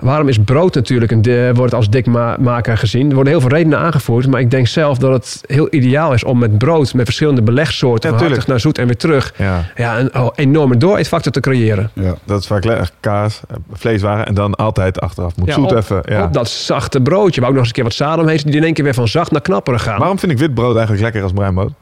[0.00, 3.08] waarom is brood natuurlijk een, wordt als dikmaker gezien.
[3.08, 6.24] Er worden heel veel redenen aangevoerd, maar ik denk zelf dat het heel ideaal is
[6.24, 9.98] om met brood met verschillende belegsoorten Ja, hartig naar zoet en weer terug, Ja, ja,
[9.98, 11.90] een oh, enorme dooreetfactor te creëren.
[11.92, 12.14] Ja.
[12.24, 16.02] dat is vaak kaas, eh, vleeswaren en dan altijd achteraf moet Ja, zoet op, even.
[16.04, 16.24] Ja.
[16.24, 18.56] op dat zachte broodje, waar ook nog eens een keer wat zaad omheen zit, die
[18.56, 19.98] in één keer weer van zacht naar knapperig gaan.
[19.98, 21.72] Waarom vind ik wit brood eigenlijk lekker als bruin brood?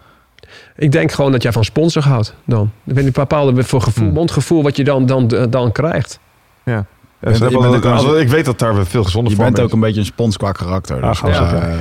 [0.77, 2.71] Ik denk gewoon dat jij van sponsor houdt dan.
[2.85, 4.15] Ik weet niet, bepaalde voor gevoel, Hmm.
[4.15, 6.19] mondgevoel wat je dan, dan, dan krijgt.
[6.65, 6.87] Ja.
[7.23, 9.65] Je bent ook als- ik weet dat daar veel gezonder Je bent is.
[9.65, 11.01] ook een beetje een spons qua karakter.
[11.01, 11.73] Dus, Ah, ja.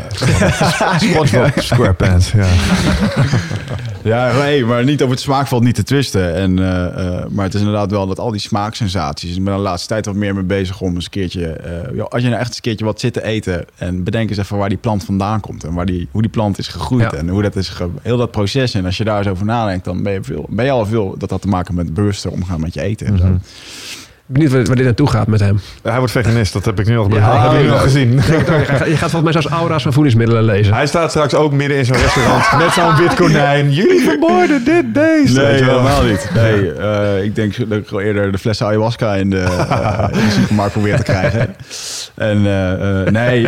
[0.99, 2.31] SpongeBob SquarePants.
[2.31, 2.45] Ja.
[4.03, 4.31] ja
[4.65, 6.35] maar niet over het smaakvalt niet te twisten.
[6.35, 6.85] En, eh,
[7.18, 9.35] eh, maar het is inderdaad wel dat al die smaaksensaties.
[9.35, 11.47] Ik ben de laatste tijd wat meer mee bezig om eens een keertje.
[11.47, 13.65] eh, joh, als je nou echt eens een keertje wat zit te eten.
[13.76, 15.63] En bedenk eens even waar die plant vandaan komt.
[15.63, 17.11] En waar die, hoe die plant is gegroeid.
[17.11, 17.18] Ja.
[17.18, 17.69] En hoe dat is.
[17.69, 18.73] Ge, heel dat proces.
[18.73, 21.15] En als je daar eens over nadenkt, dan ben je, veel, ben je al veel.
[21.18, 23.07] Dat had te maken met bewuster omgaan met je eten.
[23.07, 23.38] En zo.
[24.32, 25.60] Benieuwd waar, waar dit naartoe gaat met hem.
[25.84, 27.74] Hij wordt veganist, dat heb ik nu al, Ja, heb ik nu ja.
[27.74, 28.12] al gezien.
[28.14, 30.74] Je gaat, je gaat volgens mij zelfs aura's van voedingsmiddelen lezen.
[30.74, 33.74] Hij staat straks ook midden in zo'n restaurant met zo'n wit konijn.
[33.74, 34.86] Jullie vermoorden dit.
[34.94, 36.30] Weet Nee, helemaal niet.
[36.41, 39.40] Nee, eh, ik denk dat ik wel eerder de flessen ayahuasca in de,
[39.70, 41.56] eh, in de supermarkt probeer te krijgen.
[42.16, 43.41] En eh, eh, nee,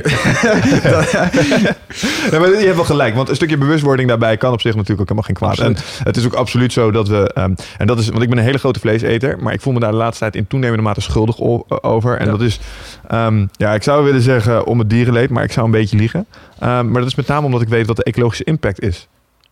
[2.31, 5.01] Ja, maar je hebt wel gelijk, want een stukje bewustwording daarbij kan op zich natuurlijk
[5.01, 5.51] ook helemaal geen kwaad.
[5.51, 5.99] Absoluut.
[5.99, 8.37] En het is ook absoluut zo dat we, ehm, en dat is, want ik ben
[8.37, 11.01] een hele grote vleeseter, maar ik voel me daar de laatste tijd in toenemende mate
[11.01, 11.39] schuldig
[11.83, 12.17] over.
[12.17, 12.31] En Ja.
[12.31, 12.59] dat is,
[13.07, 16.25] ehm, ja, ik zou willen zeggen om het dierenleed, maar ik zou een beetje liegen.
[16.59, 19.07] Ehm, maar dat is met name omdat ik weet wat de ecologische impact is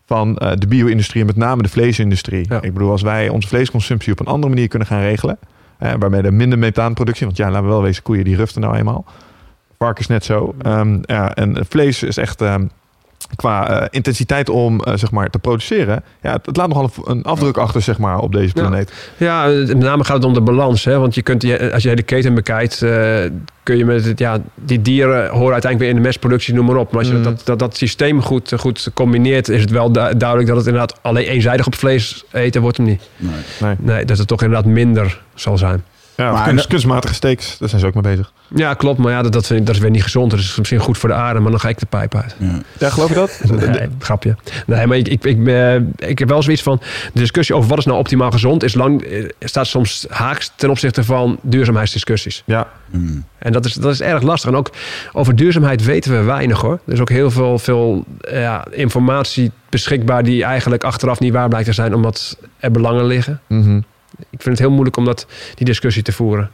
[0.05, 2.45] van eh, de bio-industrie en met name de vleesindustrie.
[2.49, 2.61] Ja.
[2.61, 5.37] Ik bedoel, als wij onze vleesconsumptie op een andere manier kunnen gaan regelen,
[5.77, 8.75] eh, waarmee er minder methaanproductie, want ja, laten we wel wezen, koeien die ruften nou
[8.75, 9.05] eenmaal.
[9.77, 10.53] Varkens net zo.
[10.61, 12.43] Ehm, ja, en vlees is echt
[13.35, 16.03] qua eh, intensiteit om eh, zeg maar te produceren.
[16.21, 18.93] Ja, het, het laat nogal een, een afdruk achter zeg maar op deze planeet.
[19.17, 20.85] Ja, met name gaat het om de balans.
[20.85, 20.97] Hè?
[20.99, 23.19] Want je kunt, die- als je de hele keten bekijkt, eh,
[23.63, 26.75] kun je met het, ja, die dieren horen uiteindelijk weer in de mestproductie, noem maar
[26.75, 26.91] op.
[26.91, 27.23] Maar als je Mm.
[27.23, 30.99] dat, dat, dat systeem goed, goed combineert, is het wel du- duidelijk dat het inderdaad
[31.01, 33.09] alleen eenzijdig op vlees eten wordt hem niet.
[33.17, 33.31] nee.
[33.61, 33.75] Nee.
[33.79, 35.83] Nee, dat het toch inderdaad minder zal zijn.
[36.15, 38.31] Ja, Maar- kunst, kunstmatige steaks, daar zijn ze ook mee bezig.
[38.55, 38.99] Ja, klopt.
[38.99, 40.31] Maar ja, dat, dat, vind ik, dat is weer niet gezond.
[40.31, 42.35] Dat is misschien goed voor de aarde, maar dan ga ik de pijp uit.
[42.37, 42.59] Ja.
[42.79, 43.41] Ja, geloof je dat?
[43.69, 44.35] Nee, grapje.
[44.65, 45.75] Nee, maar ik, ik, ik, eh,
[46.09, 46.81] ik heb wel zoiets van...
[47.13, 48.63] De discussie over wat is nou optimaal gezond...
[48.63, 52.43] Is lang, eh, staat soms haaks ten opzichte van duurzaamheidsdiscussies.
[52.45, 53.23] Ja, Mm.
[53.37, 54.49] En dat is, dat is erg lastig.
[54.49, 54.69] En ook
[55.11, 56.79] over duurzaamheid weten we weinig hoor.
[56.85, 60.23] Er is ook heel veel, veel eh, ja, informatie beschikbaar...
[60.23, 61.93] die eigenlijk achteraf niet waar blijkt te zijn...
[61.95, 63.41] omdat er belangen liggen.
[63.47, 63.79] Mhm.
[64.29, 65.25] Ik vind het heel moeilijk om dat,
[65.55, 66.49] die discussie te voeren.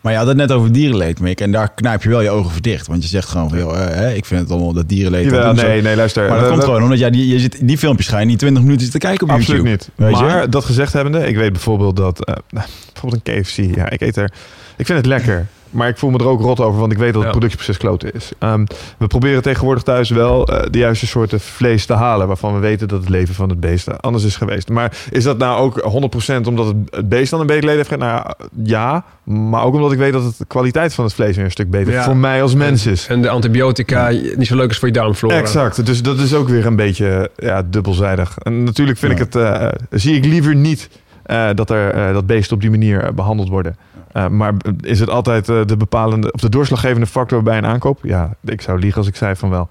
[0.00, 1.40] Maar je had het net over dierenleed, Mick.
[1.40, 2.86] En daar knijp je wel je ogen voor dicht.
[2.86, 5.30] Want je zegt gewoon van, joh, eh, hè, ik vind het allemaal dat dierenleed...
[5.30, 5.52] ze.
[5.54, 6.28] nee, nee, luister.
[6.28, 8.38] Maar dat We- komt gewoon omdat jij die, je zit, die filmpjes ga je niet
[8.38, 9.70] 20 minuten te kijken op Absoluut YouTube.
[9.70, 9.90] niet.
[9.94, 10.24] Weet je?
[10.24, 12.24] maar dat gezegd hebbende, ik weet bijvoorbeeld dat...
[12.24, 12.34] eh,
[12.92, 14.32] bijvoorbeeld een KFC, ja, ik eet er...
[14.76, 15.46] Ik vind het lekker.
[15.70, 18.12] Maar ik voel me er ook rot over, want ik weet dat het productieproces kloten
[18.12, 18.30] is.
[18.38, 18.64] Ehm,
[18.98, 22.26] we proberen tegenwoordig thuis wel eh, de juiste soorten vlees te halen...
[22.26, 24.68] waarvan we weten dat het leven van het beest anders is geweest.
[24.68, 27.88] Maar is dat nou ook 100% omdat het- het beest dan een beter leven heeft
[27.88, 28.00] gehad?
[28.00, 31.44] Nou ja, maar ook omdat ik weet dat het de kwaliteit van het vlees weer
[31.44, 32.04] een stuk beter Ja.
[32.04, 33.06] voor mij als mens is.
[33.06, 35.36] En de antibiotica niet zo leuk is voor je darmflora.
[35.36, 38.38] Exact, dus dat is ook weer een beetje ja, dubbelzijdig.
[38.42, 39.18] En natuurlijk vind Ja.
[39.18, 40.88] ik het, eh, zie ik liever niet
[41.22, 43.76] eh, dat er dat beesten op die manier eh, behandeld worden.
[44.12, 47.98] Eh, maar is het altijd eh, de bepalende of de doorslaggevende factor bij een aankoop?
[48.02, 49.68] Ja, ik zou liegen als ik zei van wel.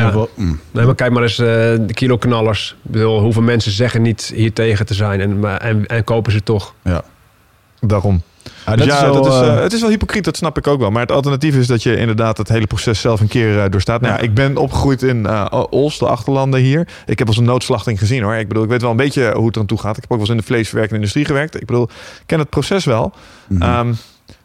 [0.00, 0.06] Ja.
[0.06, 0.60] geval- mm.
[0.70, 2.76] Nee, maar kijk maar eens eh, de kiloknallers.
[2.84, 6.42] Ik bedoel, hoeveel mensen zeggen niet hier tegen te zijn en, en, en kopen ze
[6.42, 6.74] toch.
[7.80, 8.22] Daarom.
[8.66, 10.36] Ja, Dus dat ja, is wel, dat is, eh, eh, het is wel hypocriet, dat
[10.36, 10.90] snap ik ook wel.
[10.90, 14.00] Maar het alternatief is dat je inderdaad het hele proces zelf een keer eh, doorstaat.
[14.00, 16.88] Nou ja, ik ben opgegroeid in eh Ols, de achterlanden hier.
[17.06, 18.34] Ik heb als een noodslachting gezien hoor.
[18.34, 19.96] Ik bedoel, ik weet wel een beetje hoe het eraan toe gaat.
[19.96, 21.60] Ik heb ook wel eens in de vleesverwerkende industrie gewerkt.
[21.60, 23.12] Ik bedoel, ik ken het proces wel.
[23.48, 23.62] mhm.
[23.62, 23.92] Ehm,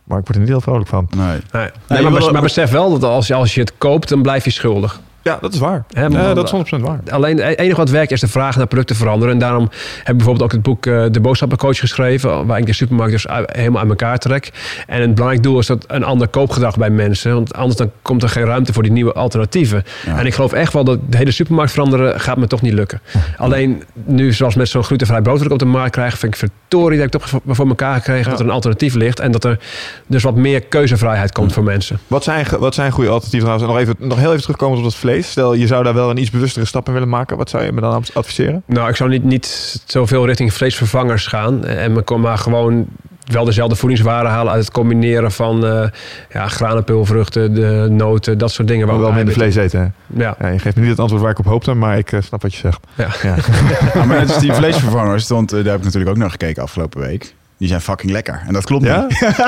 [0.03, 1.07] maar ik word er niet heel vrolijk van.
[1.15, 1.39] nee.
[1.87, 4.51] Nee, maar, maar besef wel dat als je, als je het koopt, dan blijf je
[4.51, 4.99] schuldig.
[5.23, 5.83] Ja, dat is waar.
[5.89, 6.99] Ja, dat is 100% waar.
[7.09, 9.33] Alleen het enige wat werkt is de vraag naar producten veranderen.
[9.33, 12.45] En daarom heb ik bijvoorbeeld ook het boek eh, De Boodschappencoach geschreven.
[12.45, 14.51] Waar ik de supermarkt dus uit- helemaal uit elkaar trek.
[14.87, 17.33] En het belangrijk doel is dat een ander koopgedrag bij mensen.
[17.33, 19.83] Want anders dan komt er geen ruimte voor die nieuwe alternatieven.
[20.05, 20.17] Ja.
[20.19, 23.01] En ik geloof echt wel dat de hele supermarkt veranderen gaat me toch niet lukken.
[23.37, 26.17] Alleen nu zoals met zo'n glutenvrij brood dat ik op de markt krijg.
[26.17, 29.19] Vind ik verdorie dat ik toch voor, elkaar gekregen dat er een alternatief ligt.
[29.19, 29.59] En dat er
[30.07, 31.99] dus wat meer keuzevrijheid komt voor mensen.
[32.07, 33.69] Wat zijn, wat zijn goede alternatieven trouwens?
[33.79, 35.09] En nog, even, nog heel even terugkomen op dat vlees.
[35.21, 37.37] Stel, je zou daar wel een iets bewustere stap in willen maken.
[37.37, 38.63] Wat zou je me dan adviseren?
[38.65, 41.65] Nou, ik zou niet, niet zoveel richting vleesvervangers gaan.
[41.65, 42.85] En me- maar gewoon
[43.25, 45.87] wel dezelfde voedingswaarden halen uit het combineren van eh
[46.31, 48.87] ja, granenpulvruchten, de noten, dat soort dingen.
[48.87, 49.93] Maar wel minder vlees eten.
[50.07, 52.21] Ja, Ja, je geeft me niet het antwoord waar ik op hoopte, maar ik eh,
[52.21, 52.79] snap wat je zegt.
[52.95, 53.07] ja.
[53.23, 53.35] Ja.
[53.93, 56.63] Ja, maar net als die vleesvervangers, stond, eh, daar heb ik natuurlijk ook naar gekeken
[56.63, 57.33] afgelopen week.
[57.61, 58.43] Die zijn fucking lekker.
[58.47, 59.07] En dat klopt Ja?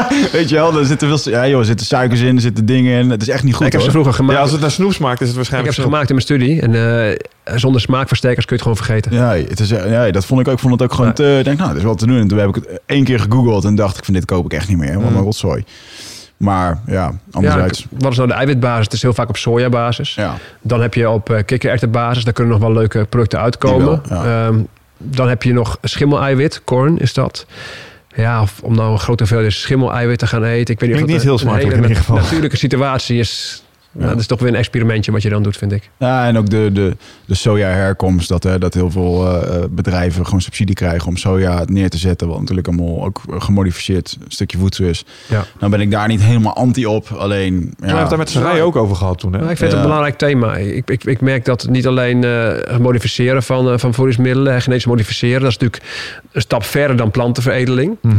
[0.09, 0.31] niet.
[0.31, 2.99] Weet je wel, er zitten, veel, ja, joh, er zitten suikers in, er zitten dingen
[2.99, 3.09] in.
[3.09, 4.33] Het is echt niet goed ik heb ze vroeger gemaakt.
[4.35, 6.27] ja, als het naar snoep smaakt, is het ik waarschijnlijk heb ze gemaakt in mijn
[6.27, 6.61] studie.
[6.61, 7.09] En
[7.43, 9.13] eh, zonder smaakversterkers kun je het gewoon vergeten.
[9.13, 10.53] Ja, het is, ja, dat vond ik ook.
[10.53, 11.13] Ik vond het ook gewoon Ja.
[11.13, 11.35] te...
[11.39, 12.17] Ik denk, nou, dat is wel te doen.
[12.19, 14.53] En toen heb ik het één keer gegoogeld en dacht ik van dit koop ik
[14.53, 14.99] echt niet meer.
[15.01, 15.15] Wat Mm.
[15.17, 15.63] een rotzooi.
[16.37, 17.85] Maar ja, Ja, anderzijds.
[17.89, 18.83] wat is nou de eiwitbasis?
[18.85, 20.15] Het is heel vaak op sojabasis.
[20.15, 22.23] Ja, Dan heb je op uh, kikkererwtenbasis.
[22.23, 23.85] Daar kunnen nog wel leuke producten uitkomen.
[24.09, 24.45] Wel, ja.
[24.47, 24.59] Ehm,
[24.97, 26.61] dan heb je nog schimmeleiwit.
[26.63, 27.45] Corn is dat.
[28.15, 30.73] Ja, of om nou een grote hoeveelheid schimmeleiwit te gaan eten.
[30.73, 32.15] Ik weet niet Klinkt of niet dat heel een smakelijk hele in ieder geval.
[32.15, 33.63] natuurlijke situatie is.
[33.93, 34.11] Nou, Ja.
[34.11, 35.89] dat is toch weer een experimentje wat je dan doet, vind ik.
[35.97, 36.95] ja en ook de, de,
[37.25, 38.29] de soja-herkomst.
[38.29, 41.97] Dat, hè, dat heel veel eh, eh, bedrijven gewoon subsidie krijgen om soja neer te
[41.97, 42.27] zetten.
[42.27, 45.05] Wat natuurlijk allemaal ook gemodificeerd een stukje voedsel is.
[45.29, 45.45] Ja.
[45.59, 47.07] Dan ben ik daar niet helemaal anti op.
[47.17, 47.53] Alleen.
[47.53, 47.71] Ja.
[47.77, 49.33] We hebben het daar met rijen ook over gehad toen.
[49.33, 49.39] Hè?
[49.39, 50.55] Ik vind het een belangrijk thema.
[50.55, 55.41] Ik, ik, ik merk dat niet alleen eh, het modificeren van, van voedingsmiddelen, genetisch modificeren,
[55.41, 55.91] dat is natuurlijk
[56.31, 57.97] een stap verder dan plantenveredeling.
[58.01, 58.15] Mhm.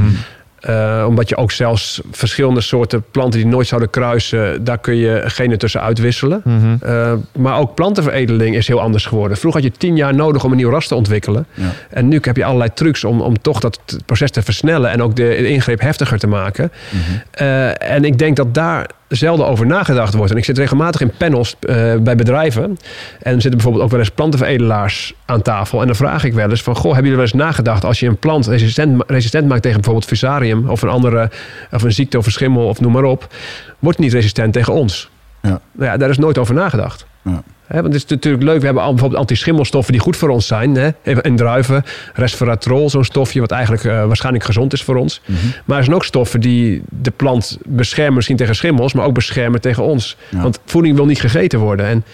[0.65, 5.23] Eh, omdat je ook zelfs verschillende soorten planten die nooit zouden kruisen, daar kun je
[5.25, 6.41] genen tussen uitwisselen.
[6.45, 6.77] Mhm.
[6.81, 9.37] Eh, maar ook plantenveredeling is heel anders geworden.
[9.37, 11.47] Vroeger had je tien jaar nodig om een nieuw ras te ontwikkelen.
[11.55, 11.73] Ja.
[11.91, 15.17] En nu heb je allerlei trucs om, om toch dat proces te versnellen en ook
[15.17, 16.73] de, de ingreep heftiger te maken.
[16.91, 17.01] Mhm.
[17.31, 20.31] Eh, en ik denk dat daar zelden over nagedacht wordt.
[20.31, 22.79] En ik zit regelmatig in panels eh, bij bedrijven.
[23.23, 25.81] En zitten bijvoorbeeld ook wel eens plantenveredelaars aan tafel.
[25.81, 26.75] En dan vraag ik wel eens van...
[26.75, 27.85] Goh, hebben jullie wel eens nagedacht...
[27.85, 30.69] als je een plant resistent, resistent maakt tegen bijvoorbeeld fusarium...
[30.69, 31.31] of een andere
[31.73, 33.35] of een ziekte of een schimmel of noem maar op...
[33.79, 35.11] wordt het niet resistent tegen ons.
[35.43, 35.61] Ja.
[35.73, 37.07] Nou ja, daar is nooit over nagedacht.
[37.25, 37.43] Ja.
[37.69, 38.59] Want het is natuurlijk leuk.
[38.59, 40.75] We hebben al bijvoorbeeld antischimmelstoffen die goed voor ons zijn.
[40.75, 40.91] Hè?
[41.23, 41.85] In druiven.
[42.15, 45.21] Resveratrol, zo'n stofje wat eigenlijk eh, waarschijnlijk gezond is voor ons.
[45.27, 45.39] Mhm.
[45.65, 49.61] Maar er zijn ook stoffen die de plant beschermen misschien tegen schimmels, maar ook beschermen
[49.61, 50.17] tegen ons.
[50.29, 50.43] Ja.
[50.43, 51.87] Want voeding wil niet gegeten worden.
[51.87, 52.05] En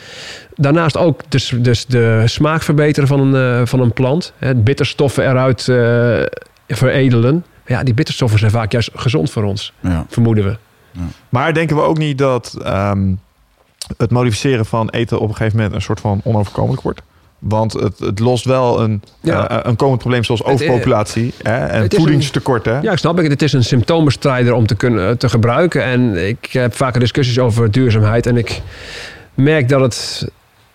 [0.55, 4.33] daarnaast ook dus, dus de smaak verbeteren van een, eh, van een plant.
[4.39, 6.23] Hè, bitterstoffen eruit eh,
[6.69, 7.45] veredelen.
[7.67, 10.07] Ja, die bitterstoffen zijn vaak juist gezond voor ons, Ja.
[10.09, 10.57] vermoeden we.
[11.29, 13.13] Maar denken we ook niet dat ehm,
[13.97, 17.01] het modificeren van eten op een gegeven moment een soort van onoverkomelijk wordt?
[17.39, 19.49] Want het, het lost wel een, Ja.
[19.49, 22.65] eh, een komend probleem zoals Het, eh, overpopulatie hè, en het is voedingstekort.
[22.65, 22.79] Hè?
[22.79, 23.31] Ja, ik snap ik.
[23.31, 25.85] Het is een symptoombestrijder om te kunnen te gebruiken.
[25.85, 28.27] En ik heb vaker discussies over duurzaamheid.
[28.27, 28.61] En ik
[29.35, 30.29] merk dat het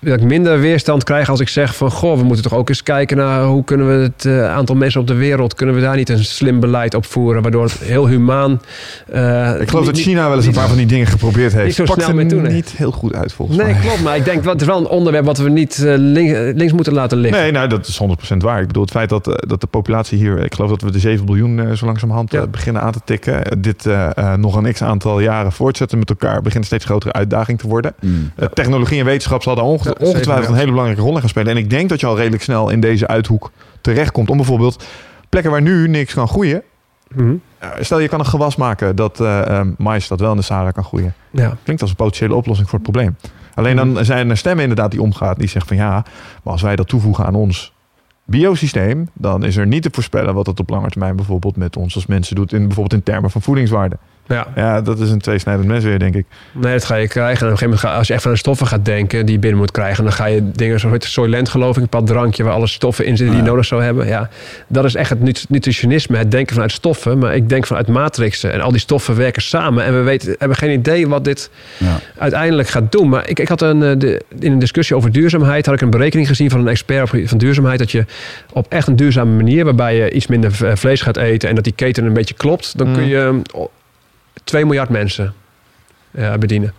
[0.06, 1.92] dat ik minder weerstand krijg als ik zeg van...
[1.92, 5.02] goh, we moeten toch ook eens kijken naar hoe kunnen we het eh, aantal mensen
[5.02, 5.54] op de wereld...
[5.56, 7.42] kunnen we daar niet een slim beleid op voeren...
[7.42, 8.62] waardoor het heel humaan...
[9.08, 11.66] eh, Ik geloof dat China wel eens een paar van die dingen geprobeerd heeft.
[11.66, 12.54] niet zo Pakt snel mee toe, nee.
[12.54, 13.82] niet heel goed uit volgens Nee, mij.
[13.82, 14.04] klopt.
[14.04, 16.74] Maar ik denk, wat het is wel een onderwerp wat we niet eh, link- links
[16.74, 17.42] moeten laten liggen.
[17.42, 18.00] Nee, nou, dat is
[18.34, 18.62] 100% waar.
[18.62, 20.40] Ik bedoel, het feit dat, dat de populatie hier...
[20.44, 22.48] Ik geloof dat we de 7 biljoen zo langzamerhand Ja.
[22.48, 23.62] beginnen aan te tikken.
[23.62, 23.86] Dit
[24.38, 26.36] nog een x-aantal jaren voortzetten met elkaar...
[26.42, 27.94] begint een steeds grotere uitdaging te worden.
[28.02, 28.32] Mm.
[28.54, 30.52] Technologie en wetenschap zal daar onge- Ja, zeker, ongetwijfeld ja.
[30.52, 31.52] een hele belangrijke rol in gaan spelen.
[31.52, 33.52] En ik denk dat je al redelijk snel in deze uithoek
[33.82, 34.30] terechtkomt...
[34.30, 34.84] om bijvoorbeeld
[35.30, 36.64] plekken waar nu niks kan groeien...
[37.16, 37.36] Mhm.
[37.58, 40.44] eh, Stel, je kan een gewas maken dat eh eh, mais dat wel in de
[40.44, 41.14] Sahara kan groeien.
[41.32, 41.58] Ja.
[41.64, 43.18] Klinkt als een potentiële oplossing voor het probleem.
[43.54, 43.94] Alleen Mhm.
[43.94, 45.36] dan zijn er stemmen inderdaad die omgaan.
[45.38, 46.06] Die zeggen van ja,
[46.44, 47.74] maar als wij dat toevoegen aan ons
[48.24, 51.96] biosysteem, dan is er niet te voorspellen wat het op lange termijn bijvoorbeeld met ons
[51.96, 52.54] als mensen doet.
[52.54, 53.98] In, bijvoorbeeld in termen van voedingswaarde.
[54.28, 54.48] Ja.
[54.56, 56.26] Ja, dat is een tweesnijdend mes weer, denk ik.
[56.52, 57.40] Nee, dat ga je krijgen.
[57.40, 59.36] En op een gegeven moment, ga, als je echt aan de stoffen gaat denken die
[59.36, 62.44] je binnen moet krijgen, dan ga je dingen zoals Soylent, geloof ik, een pad drankje
[62.44, 64.08] waar alle stoffen in zitten die je nodig zou hebben.
[64.08, 64.30] Ja,
[64.68, 67.18] dat is echt het nut- nutritionisme, het denken vanuit stoffen.
[67.18, 68.52] Maar ik denk vanuit matrixen.
[68.54, 69.84] En al die stoffen werken samen.
[69.84, 72.00] En we weten, hebben geen idee wat dit Ja.
[72.18, 73.10] uiteindelijk gaat doen.
[73.10, 75.90] Maar ik, ik had een, eh, de, in een discussie over duurzaamheid, had ik een
[75.90, 78.06] berekening gezien van een expert van duurzaamheid, dat je
[78.54, 81.74] op echt een duurzame manier, waarbij je iets minder vlees gaat eten en dat die
[81.74, 82.94] keten een beetje klopt, dan Mm.
[82.94, 83.62] kun je eh,
[84.46, 85.34] 2 miljard mensen
[86.12, 86.74] eh, bedienen.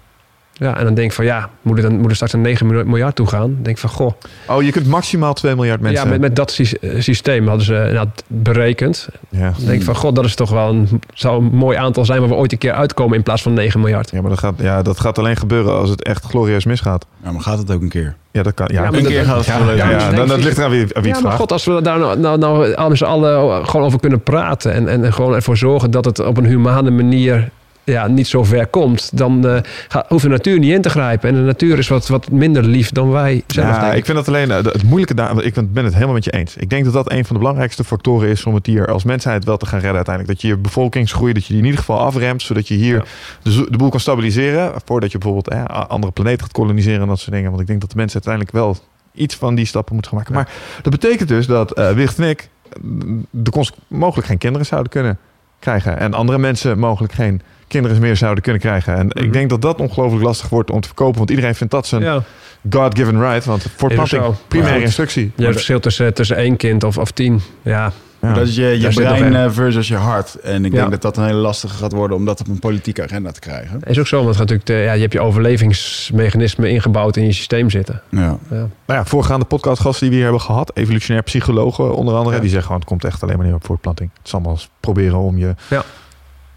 [0.59, 2.66] Ja, en dan denk ik van ja, moet er, dan, moet er straks een 9
[2.91, 3.41] miljard toe gaan?
[3.41, 4.12] Dan denk ik van goh.
[4.49, 6.05] Oh, je kunt maximaal 2 miljard mensen...
[6.05, 9.09] Ja, met, met dat sy- eh, systeem hadden ze nou, berekend.
[9.28, 9.51] Ja.
[9.57, 12.20] Dan denk ik van god, dat is toch wel een, zou een mooi aantal zijn
[12.20, 14.11] waar we ooit een keer uitkomen in plaats van 9 miljard.
[14.11, 17.07] Ja, maar dat gaat, ja, dat gaat alleen gebeuren als het echt glorieus misgaat.
[17.24, 18.15] Ja, maar gaat het ook een keer?
[18.31, 18.69] Ja, dat kan.
[18.73, 21.05] Ja, Een dat- keer gaat het ja, ja, dan, dat ligt eraan wie, wie het
[21.05, 21.37] Ja, maar vraagt.
[21.37, 24.73] god, als we daar nou, nou, nou al met z'n allen gewoon over kunnen praten
[24.73, 27.49] en, en gewoon ervoor zorgen dat het op een humane manier
[27.93, 31.29] ja, niet zo ver komt, dan eh, gaat, hoeft de natuur niet in te grijpen.
[31.29, 34.05] En de natuur is wat, wat minder lief dan wij zelf, Ja, denk ik.
[34.05, 35.43] vind dat alleen eh, het moeilijke daar.
[35.43, 36.57] Ik ben het helemaal met je eens.
[36.57, 39.45] Ik denk dat dat een van de belangrijkste factoren is om het hier als mensheid
[39.45, 40.35] wel te gaan redden uiteindelijk.
[40.35, 43.03] Dat je je bevolkingsgroei, dat je die in ieder geval afremt, zodat je hier Ja.
[43.43, 44.73] de, de boel kan stabiliseren.
[44.85, 47.49] Voordat je bijvoorbeeld eh, andere planeten gaat koloniseren en dat soort dingen.
[47.49, 48.77] Want ik denk dat de mensen uiteindelijk wel
[49.15, 50.35] iets van die stappen moeten gaan maken.
[50.37, 50.41] Ja.
[50.43, 52.49] Maar dat betekent dus dat eh Wicht en ik
[52.83, 55.19] mm, de mogelijk geen kinderen zouden kunnen
[55.59, 55.99] krijgen.
[55.99, 58.94] En andere mensen mogelijk geen kinderen meer zouden kunnen krijgen.
[58.97, 59.24] En Mhm.
[59.24, 61.18] ik denk dat dat ongelooflijk lastig wordt om te verkopen.
[61.18, 62.22] Want iedereen vindt dat zijn Ja.
[62.70, 63.44] God-given right.
[63.44, 65.22] Want voortplanting, primaire instructie.
[65.22, 67.40] Je hebt het verschil tussen, tussen één kind of, of tien.
[67.62, 68.32] Ja, Ja.
[68.32, 69.34] Dat is je, je brein in.
[69.36, 70.34] eh, versus je hart.
[70.34, 70.78] En ik Ja.
[70.78, 73.40] denk dat dat een hele lastige gaat worden om dat op een politieke agenda te
[73.40, 73.80] krijgen.
[73.84, 74.24] is ook zo.
[74.24, 78.02] Want natuurlijk de- ja, je hebt je overlevingsmechanismen ingebouwd in je systeem zitten.
[78.10, 78.20] Ja.
[78.20, 78.38] Ja.
[78.51, 82.40] Nou ja, voorgaande podcastgasten die we hier hebben gehad, evolutionair psychologen onder andere, Ja.
[82.40, 84.10] die zeggen gewoon het komt echt alleen maar neer op voortplanting.
[84.18, 85.55] Het is allemaal eens proberen om je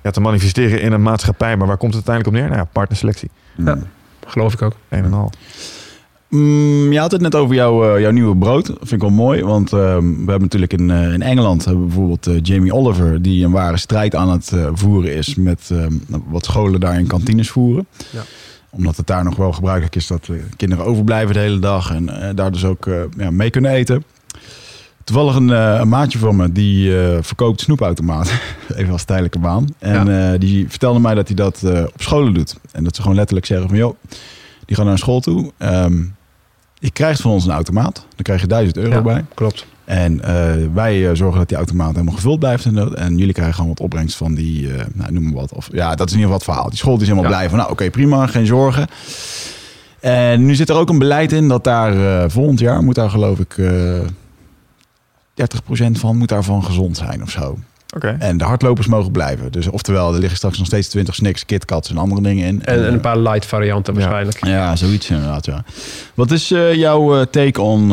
[0.04, 0.12] Ja.
[0.12, 1.58] Te manifesteren in een maatschappij.
[1.58, 2.52] Maar waar komt het uiteindelijk op neer?
[2.52, 3.30] Nou ja, partnerselectie.
[3.58, 3.78] Ja.
[4.28, 4.76] Geloof ik ook.
[4.90, 5.32] Een en al.
[6.30, 8.68] Mm, je had het net over jouw, eh, jouw nieuwe brood.
[8.68, 9.44] Dat vind ik wel mooi.
[9.44, 13.22] Want ehm, we hebben natuurlijk in, eh, in Engeland hebben bijvoorbeeld eh, Jamie Oliver...
[13.22, 15.94] die een ware strijd aan het voeren is met ehm,
[16.28, 17.88] wat scholen daar in kantines voeren.
[18.12, 18.22] Ja.
[18.72, 21.92] Omdat het daar nog wel gebruikelijk is dat kinderen overblijven de hele dag...
[21.92, 24.04] en eh, daar dus ook eh, ja, mee kunnen eten.
[25.10, 28.40] Toevallig een, eh, een maatje van me die eh, verkoopt snoepautomaten.
[28.76, 29.68] Even als tijdelijke baan.
[29.80, 31.64] En eh, die vertelde mij dat hij dat
[31.94, 32.56] op scholen doet.
[32.72, 33.78] En dat ze gewoon letterlijk zeggen van...
[33.78, 33.96] joh,
[34.66, 35.52] die gaan naar school toe...
[35.58, 35.98] Ehm,
[36.80, 37.96] je krijgt van ons een automaat.
[37.96, 39.02] Dan krijg je 1000 euro Ja.
[39.02, 39.26] bij.
[39.34, 39.66] Klopt.
[39.86, 40.22] En
[40.74, 42.66] wij zorgen dat die automaat helemaal gevuld blijft.
[42.66, 45.54] En, dat- en jullie krijgen gewoon wat opbrengst van die, eh, nou, noem maar wat.
[45.54, 46.70] Of, ja, dat is in ieder geval het verhaal.
[46.70, 47.30] Die school is helemaal Ja.
[47.30, 48.88] blij van, nou oké, prima, geen zorgen.
[50.00, 53.40] En nu zit er ook een beleid in dat daar volgend jaar moet daar geloof
[53.40, 53.56] ik
[55.40, 57.58] 30% van moet daarvan gezond zijn of zo.
[57.96, 58.16] Oké.
[58.20, 59.52] En de hardlopers mogen blijven.
[59.52, 62.62] Dus oftewel, er liggen straks nog steeds 20 snacks, KitKats en andere dingen in.
[62.66, 64.00] En, en eh, een paar light varianten Ja.
[64.00, 64.46] waarschijnlijk.
[64.46, 65.64] ja, zoiets inderdaad, ja.
[66.14, 67.90] Wat is eh, jouw eh, take on...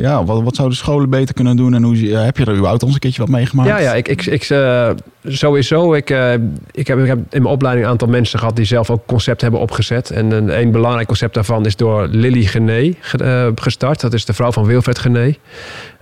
[0.00, 1.74] ja, wat, wat zouden scholen beter kunnen doen?
[1.74, 3.68] En hoe, heb je er überhaupt al eens een keertje wat meegemaakt?
[3.68, 4.44] Ja, ja, ik, ik, ik
[5.24, 5.94] sowieso.
[5.94, 6.32] Ik, eh,
[6.70, 9.40] ik, heb, ik heb in mijn opleiding een aantal mensen gehad die zelf ook concept
[9.40, 10.10] hebben opgezet.
[10.10, 14.00] En een, een belangrijk concept daarvan is door Lily Gené ge- eh, gestart.
[14.00, 15.34] Dat is de vrouw van Wilfred Gené.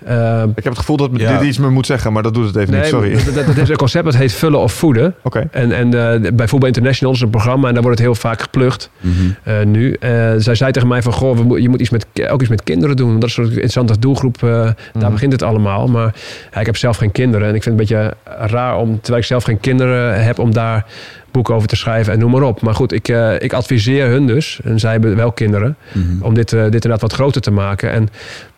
[0.05, 1.39] Eh, Ik heb het gevoel dat Ja.
[1.39, 2.89] dit iets me moet zeggen, maar dat doet het even nee, niet.
[2.91, 3.13] Sorry.
[3.15, 5.15] Dat, dat- dat is een concept dat heet vullen of voeden.
[5.23, 5.49] Oké.
[5.51, 5.87] En, en
[6.25, 8.91] eh, bij Voetbal International is een programma en daar wordt het heel vaak geplukt.
[9.01, 9.13] Mhm.
[9.43, 9.93] eh, nu.
[9.93, 12.97] Eh, zij zei tegen mij van, goh, je moet iets met, ook iets met kinderen
[12.97, 13.19] doen.
[13.19, 14.43] Dat is een interessante doelgroep.
[14.43, 15.11] eh, Daar Mhm.
[15.11, 15.87] begint het allemaal.
[15.87, 16.15] Maar
[16.53, 17.49] ja, ik heb zelf geen kinderen.
[17.49, 18.15] En ik vind het een beetje
[18.47, 20.85] raar om, terwijl ik zelf geen kinderen heb, om daar
[21.31, 22.61] boeken over te schrijven en noem maar op.
[22.61, 26.23] Maar goed, ik, eh, ik adviseer hun dus, en zij hebben wel kinderen, Mhm.
[26.23, 27.91] om dit, eh, dit inderdaad wat groter te maken.
[27.91, 28.09] En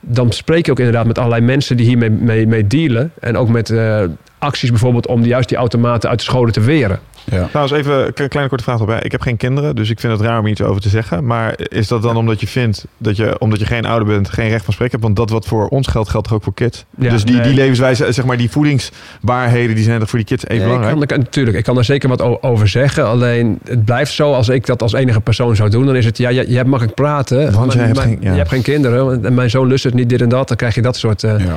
[0.00, 3.12] dan spreek je ook inderdaad met allerlei mensen die hiermee mee, mee dealen.
[3.20, 4.02] En ook met eh,
[4.38, 6.98] acties bijvoorbeeld om juist die automaten uit de scholen te weren.
[7.24, 7.46] Ja.
[7.46, 9.00] Trouwens, even een kleine korte vraag erbij.
[9.02, 11.26] Ik heb geen kinderen, dus ik vind het raar om iets over te zeggen.
[11.26, 14.48] Maar is dat dan omdat je vindt dat je, omdat je geen ouder bent, geen
[14.48, 15.04] recht van spreken hebt?
[15.04, 16.84] Want dat wat voor ons geldt, geldt toch ook voor kids?
[16.98, 17.44] Ja, dus die, nee.
[17.44, 21.00] die levenswijze, zeg maar, die voedingsbaarheden, die zijn toch voor die kids even belangrijk?
[21.02, 23.06] Ik kan, ik- natuurlijk, ik kan er zeker wat over zeggen.
[23.06, 26.18] Alleen het blijft zo, als ik dat als enige persoon zou doen, dan is het,
[26.18, 27.52] ja, je, je hebt makkelijk praten.
[27.52, 28.30] Want maar- jij hebt geen- ja.
[28.30, 29.24] Je hebt geen kinderen.
[29.24, 30.48] En mijn zoon lust het niet, dit en dat.
[30.48, 31.56] Dan krijg je dat soort eh, Ja.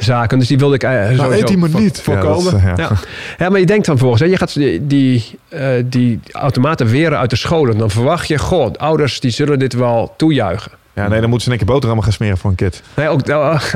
[0.00, 0.38] Zaken.
[0.38, 2.00] Dus die wilde ik Nou, sowieso voor- niet.
[2.00, 2.44] voorkomen.
[2.44, 2.96] Ja, dat is, Ja, eh, ja.
[3.38, 3.48] ja.
[3.48, 7.30] maar je denkt dan volgens, hè, je gaat die, die, eh, die automaten weren uit
[7.30, 7.78] de scholen.
[7.78, 10.72] Dan verwacht je, god, ouders die zullen dit wel toejuichen.
[10.94, 12.82] Ja, nee, dan moeten ze één keer boterhammen gaan smeren voor een kind.
[12.96, 13.20] Nee, ook,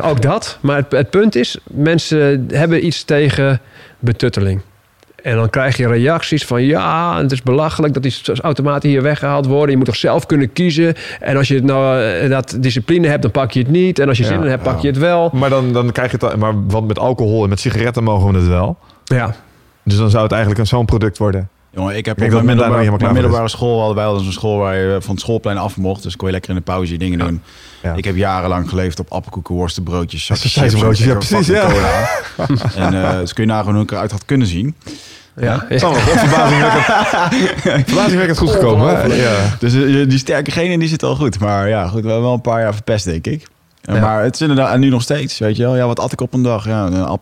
[0.02, 0.58] ook dat.
[0.60, 3.60] Maar het, het punt is, mensen hebben iets tegen
[3.98, 4.60] betutteling.
[5.24, 9.46] En dan krijg je reacties van ja, het is belachelijk dat die automaten hier weggehaald
[9.46, 9.70] worden.
[9.70, 10.94] Je moet toch zelf kunnen kiezen.
[11.20, 13.98] En als je het nou eh, dat discipline hebt, dan pak je het niet.
[13.98, 15.30] En als je Ja, zin in hebt, pak je het wel.
[15.32, 16.36] Maar dan, dan krijg je het...
[16.36, 18.78] Maar want met alcohol en met sigaretten mogen we het wel.
[19.04, 19.34] Ja,
[19.82, 21.48] Dus dan zou het eigenlijk een zo'n product worden.
[21.70, 24.76] Jongen, ik heb Ik op mijn middelbare, middelbare school hadden wij al een school waar
[24.76, 26.02] je van het schoolplein af mocht.
[26.02, 27.24] Dus kon je lekker in de pauze je dingen Ja.
[27.24, 27.42] doen.
[27.84, 27.92] Ja.
[27.94, 30.62] Ik heb jarenlang geleefd op appelkoeken, worstenbroodjes, zakjes en
[31.06, 32.08] ja, precies, cola.
[32.76, 34.74] en eh dus kun je nagaan hoe ik eruit had kunnen zien.
[35.36, 35.58] ja.
[35.60, 36.84] Het is allemaal verbazingwekkend,
[37.88, 39.16] verbazingwekkend goed gekomen.
[39.16, 39.56] Ja.
[39.58, 41.38] Dus eh, die sterke genen die zit al goed.
[41.38, 43.46] Maar ja, goed, we hebben wel een paar jaar verpest, denk ik.
[43.82, 44.00] Eh, Ja.
[44.00, 45.76] Maar het is inderdaad, en nu nog steeds, weet je wel.
[45.76, 46.66] Ja, wat at ik op een dag?
[46.66, 47.20] Ja, een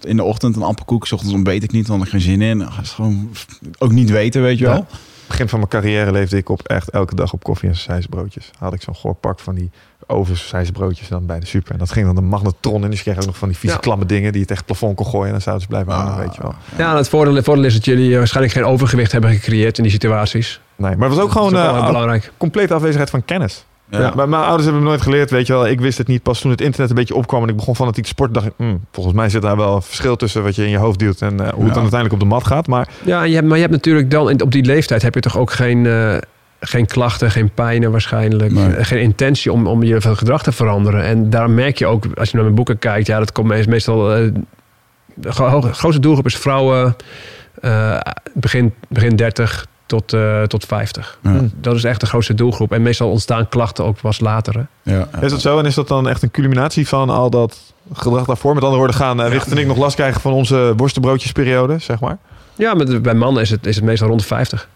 [0.00, 2.58] in de ochtend een appelkoek, s ochtends ontbeet ik niet, want ik geen zin in.
[2.58, 3.30] Dat is gewoon
[3.78, 4.74] ook niet weten, weet je wel.
[4.74, 4.86] Ja.
[5.34, 8.50] Begin van mijn carrière leefde ik op echt elke dag op koffie en sausijsbroodjes.
[8.58, 9.70] Had ik zo'n goor pak van die
[10.06, 11.72] ovenssausijsbroodjes dan bij de super.
[11.72, 12.90] En dat ging dan de magnetron in.
[12.90, 13.80] Dus je kreeg ook nog van die vieze Ja.
[13.80, 15.26] klamme dingen die je tegen het plafond kon gooien.
[15.26, 16.18] En dan zouden ze blijven hangen, Ah.
[16.18, 16.54] weet je wel.
[16.78, 19.92] Ja, het voordeel, het voordeel is dat jullie waarschijnlijk geen overgewicht hebben gecreëerd in die
[19.92, 20.60] situaties.
[20.76, 22.32] Nee, maar het was ook gewoon dat eh, belangrijk.
[22.36, 23.64] complete afwezigheid van kennis.
[23.94, 24.00] Ja.
[24.00, 24.12] Ja.
[24.14, 25.66] Maar mijn ouders hebben me nooit geleerd, weet je wel.
[25.68, 26.22] Ik wist het niet.
[26.22, 28.52] Pas toen het internet een beetje opkwam en ik begon fanatiek te sporten, dacht ik,
[28.56, 31.20] hmm, volgens mij zit daar wel een verschil tussen wat je in je hoofd duwt
[31.20, 32.66] en eh, hoe het dan uiteindelijk op de mat gaat.
[32.66, 35.38] Maar Ja, je hebt, maar je hebt natuurlijk dan, op die leeftijd heb je toch
[35.38, 36.16] ook geen, eh,
[36.60, 38.52] geen klachten, geen pijnen waarschijnlijk.
[38.52, 38.74] Nee.
[38.74, 41.02] eh, Geen intentie om, om je gedrag te veranderen.
[41.04, 43.68] En daar merk je ook, als je naar mijn boeken kijkt, ja, dat komt meest-
[43.68, 44.14] meestal.
[44.14, 44.28] eh,
[45.14, 46.96] de gro- grootste doelgroep is vrouwen
[47.60, 48.00] eh,
[48.34, 51.18] begin, begin 30 tot, eh, tot 50.
[51.22, 51.30] Ja.
[51.30, 51.52] Hmm.
[51.60, 52.72] Dat is echt de grootste doelgroep.
[52.72, 54.54] En meestal ontstaan klachten ook pas later.
[54.54, 54.92] hè.
[54.94, 55.58] Ja, is dat zo?
[55.58, 57.58] En is dat dan echt een culminatie van al dat
[57.92, 58.54] gedrag daarvoor?
[58.54, 62.00] Met andere woorden, gaan eh, Wicht en ik nog last krijgen van onze worstenbroodjesperiode, zeg
[62.00, 62.18] maar?
[62.56, 64.68] Ja, maar bij mannen is het, is het meestal rond de 50.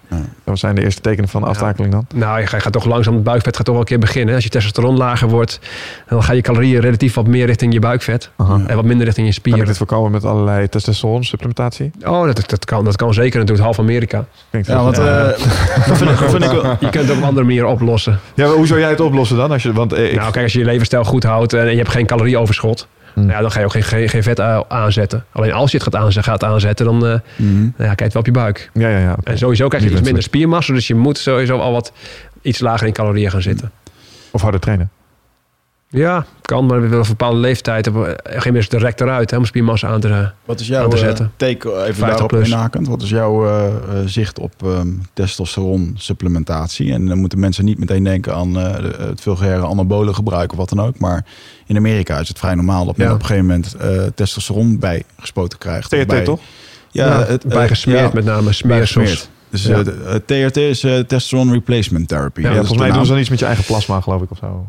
[0.45, 2.07] Wat zijn de eerste tekenen van aftakeling dan?
[2.15, 4.35] Nou, je gaat gaat toch langzaam, het buikvet gaat toch wel een keer beginnen.
[4.35, 5.59] Als je testosteron lager wordt,
[6.09, 8.31] dan ga je calorieën relatief wat meer richting je buikvet.
[8.37, 8.61] Aha.
[8.67, 9.67] En wat minder richting je Kan ik spieren.
[9.67, 11.91] dit voorkomen met allerlei testosteron supplementatie?
[12.05, 13.39] Oh, dat, dat, kan, dat kan zeker.
[13.39, 14.25] Dat doet half Amerika.
[14.51, 15.05] Ja, want eh,
[15.87, 16.65] dat vind ik, vind ik wel...
[16.81, 18.19] Je kunt het op een andere manier oplossen.
[18.35, 19.51] ja, maar hoe zou jij het oplossen dan?
[19.51, 21.77] Als je, want eh, ik, Nou, kijk, als je je levensstijl goed houdt en je
[21.77, 22.87] hebt geen calorieoverschot,
[23.21, 23.31] Hmm.
[23.31, 25.25] ja, dan ga je ook geen, geen, geen vet aanzetten.
[25.33, 27.21] Alleen als je het gaat, aanze- gaat aanzetten, dan nou
[27.79, 28.71] ja, kijk wel op je buik.
[28.75, 29.17] ja, ja, ja.
[29.25, 31.93] En sowieso krijg je Niet iets minder spiermassa, dus je moet sowieso al wat
[32.43, 33.71] iets lager in calorieën gaan zitten.
[34.31, 34.91] Of harder trainen.
[35.91, 37.87] Ja, kan, maar we willen op een bepaalde leeftijd.
[37.87, 40.67] Op een gegeven moment is het direct eruit hè, om spiermassa aan te Wat is
[40.73, 41.33] Aan jouw te eh, zetten.
[41.37, 42.49] take, even 50 daarop plus.
[42.49, 43.73] inhakend, wat is jouw eh, eh,
[44.07, 46.93] zicht op ehm testosteron supplementatie?
[46.93, 48.75] En dan moeten mensen niet meteen denken aan eh,
[49.09, 50.99] het vulgaire anabolen gebruik of wat dan ook.
[50.99, 51.25] Maar
[51.67, 53.13] in Amerika is het vrij normaal dat men Ja.
[53.13, 55.91] op een gegeven moment eh, testosteron bijgespoten krijgt.
[55.91, 56.41] TRT Bij- toch?
[56.91, 59.29] Ja, Ja, het, eh, bijgesmeerd ja, met name smeersels.
[59.51, 59.87] Dus eh, eh,
[60.27, 62.43] TRT is eh, testosteron replacement therapy.
[62.47, 64.67] Volgens mij doen ze dan iets met je eigen plasma, geloof ik, of zo.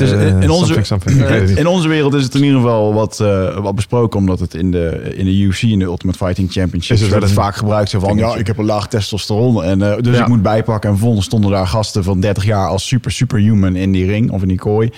[0.00, 1.58] Het is, Eh, in, in onze, something, something.
[1.58, 4.70] In onze wereld is het in ieder geval wat, eh, wat besproken, omdat het in
[4.70, 8.16] de, in de UFC, in de Ultimate Fighting Championship, Is het vaak gebruikt zo van,
[8.16, 10.22] ja, ik heb een laag testosteron, en, eh, dus Ja.
[10.22, 10.90] ik moet bijpakken.
[10.90, 14.42] En vervolgens stonden daar gasten van 30 jaar als super, superhuman in die ring of
[14.42, 14.90] in die kooi.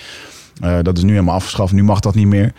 [0.81, 2.53] Dat is nu helemaal afgeschaft, nu mag dat niet meer.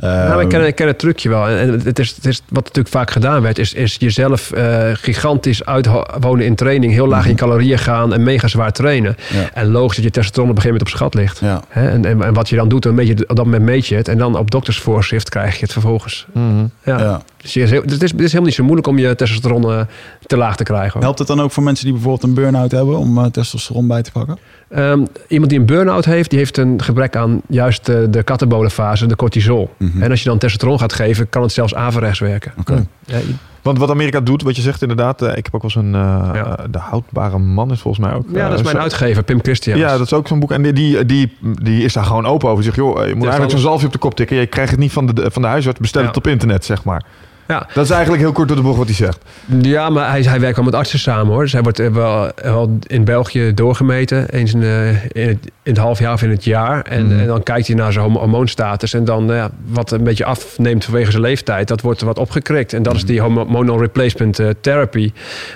[0.00, 1.48] Nou, ik, ken, ik ken het trucje wel.
[1.48, 5.64] En het is, het is, wat natuurlijk vaak gedaan werd, is, is jezelf eh, gigantisch
[5.64, 6.92] uitwonen in training.
[6.92, 9.16] Heel laag in je calorieën gaan en mega zwaar trainen.
[9.32, 9.50] Ja.
[9.54, 11.38] En logisch dat je testosteron op een gegeven moment op schat ligt.
[11.38, 11.62] ja.
[11.68, 11.90] Hè?
[11.90, 13.96] En, en, en wat je dan doet, dan meet je, op dat moment meet je
[13.96, 14.08] het.
[14.08, 16.26] En dan op doktersvoorschrift krijg je het vervolgens.
[16.32, 16.64] Mhm.
[16.82, 16.98] Ja.
[16.98, 17.22] Ja.
[17.42, 19.80] Dus je heel- het, is, het is helemaal niet zo moeilijk om je testosteron eh,
[20.26, 21.00] te laag te krijgen.
[21.00, 24.02] Helpt het dan ook voor mensen die bijvoorbeeld een burn-out hebben om eh, testosteron bij
[24.02, 24.38] te pakken?
[24.68, 29.06] Ehm, iemand die een burn-out heeft, die heeft een gebrek aan juist de, de katabolenfase,
[29.06, 29.70] de cortisol.
[29.78, 30.02] Mhm.
[30.02, 32.52] En als je dan testosteron gaat geven, kan het zelfs averechts werken.
[32.58, 32.86] Oké.
[33.04, 33.18] Ja,
[33.62, 36.30] Want wat Amerika doet, wat je zegt inderdaad, eh, ik heb ook wel zo'n eh,
[36.34, 36.56] Ja.
[36.58, 38.24] eh, de houdbare man is volgens mij ook.
[38.32, 39.78] ja, dat is mijn zo- uitgever, Pim Christian.
[39.78, 40.50] Ja, dat is ook zo'n boek.
[40.52, 42.62] En die, die, die, die is daar gewoon open over.
[42.62, 44.36] Die zegt, joh, je moet eigenlijk zo'n zalfje op de kop tikken.
[44.36, 45.78] Je krijgt het niet van de, van de huisarts.
[45.80, 46.06] Bestel Ja.
[46.08, 47.02] het op internet, zeg maar.
[47.48, 47.66] Ja.
[47.74, 49.18] Dat is eigenlijk heel kort door de bocht wat hij zegt.
[49.62, 51.42] Ja, maar hij, hij werkt wel met artsen samen hoor.
[51.42, 54.28] Dus hij wordt eh, wel, wel in België doorgemeten.
[54.30, 56.82] Eens in, eh, in, het, in het half jaar of in het jaar.
[56.82, 57.18] En, Mhm.
[57.18, 58.94] en dan kijkt hij naar zijn hormoonstatus.
[58.94, 61.68] En dan eh, wat een beetje afneemt vanwege zijn leeftijd.
[61.68, 62.72] Dat wordt er wat opgekrikt.
[62.72, 65.12] En dat is die hormonal replacement eh, therapy.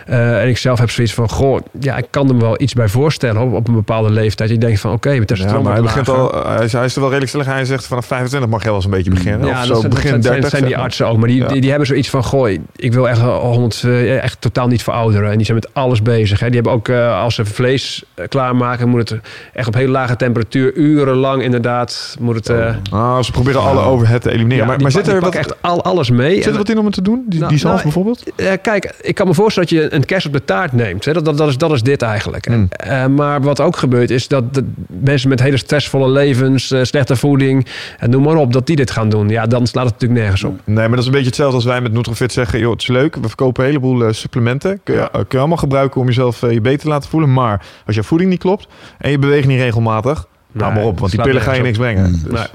[0.07, 1.29] Eh, en ik zelf heb zoiets van...
[1.29, 4.51] Goh, ja, ik kan me wel iets bij voorstellen op, op een bepaalde leeftijd.
[4.51, 7.01] Je denkt van oké, met Ja, maar hij, begint al, hij, is, hij is er
[7.01, 7.47] wel redelijk stellig.
[7.47, 9.49] Hij zegt vanaf 25 mag je wel eens een beetje beginnen.
[9.49, 10.51] Ja, of dat zo zijn, dat begin zijn, 30.
[10.51, 11.17] zijn die artsen ook.
[11.19, 11.49] Maar die, Ja.
[11.49, 12.25] die, die hebben zoiets van...
[12.25, 15.31] Gooi, ik wil echt, al 100, eh, echt totaal niet verouderen.
[15.31, 16.41] En die zijn met alles bezig.
[16.41, 16.47] Hè.
[16.47, 18.89] Die hebben ook, eh, als ze vlees eh, klaarmaken...
[18.89, 19.21] moet het
[19.53, 20.75] echt op hele lage temperatuur...
[20.75, 22.17] urenlang inderdaad...
[22.21, 22.49] moet het...
[22.49, 24.57] eh, Ah, ze proberen alle overhead te elimineren.
[24.59, 26.35] ja, maar die maar zit die er wat, echt al, alles mee.
[26.35, 27.25] zit er wat in om het te doen?
[27.27, 28.23] Die, Nou, die zalf nou, bijvoorbeeld?
[28.37, 31.05] eh, kijk, ik kan me voorstellen dat je een kerst op de taart neemt.
[31.05, 31.13] Hè.
[31.13, 32.49] Dat, dat, dat, is, dat is dit eigenlijk.
[32.49, 32.67] Mm.
[32.71, 37.17] Eh, maar wat ook gebeurt is dat de mensen met hele stressvolle levens, eh, slechte
[37.17, 37.67] voeding,
[37.99, 39.29] en noem maar op, dat die dit gaan doen.
[39.29, 40.61] Ja, dan slaat het natuurlijk nergens op.
[40.65, 42.59] Nee, maar dat is een beetje hetzelfde als wij met Nutrofit zeggen.
[42.59, 43.15] Joh, het is leuk.
[43.17, 44.81] We verkopen een heleboel eh, supplementen.
[44.85, 45.07] Kun je, Ja.
[45.07, 47.33] eh, kun je allemaal gebruiken om jezelf eh, je beter te laten voelen.
[47.33, 48.67] Maar als je voeding niet klopt
[48.99, 50.27] en je beweegt niet regelmatig...
[50.53, 52.05] Nou Nee, maar op, want die pillen ga je niks brengen.
[52.11, 52.21] Mm.
[52.23, 52.47] Dus- Nee.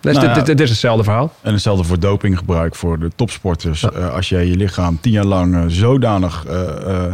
[0.00, 0.42] Dus Nou dit, ja.
[0.42, 1.32] dit, dit is hetzelfde verhaal.
[1.40, 3.82] En hetzelfde voor dopinggebruik voor de topsporters.
[3.90, 6.60] Eh, als jij je lichaam tien jaar lang zodanig eh,
[7.06, 7.12] eh,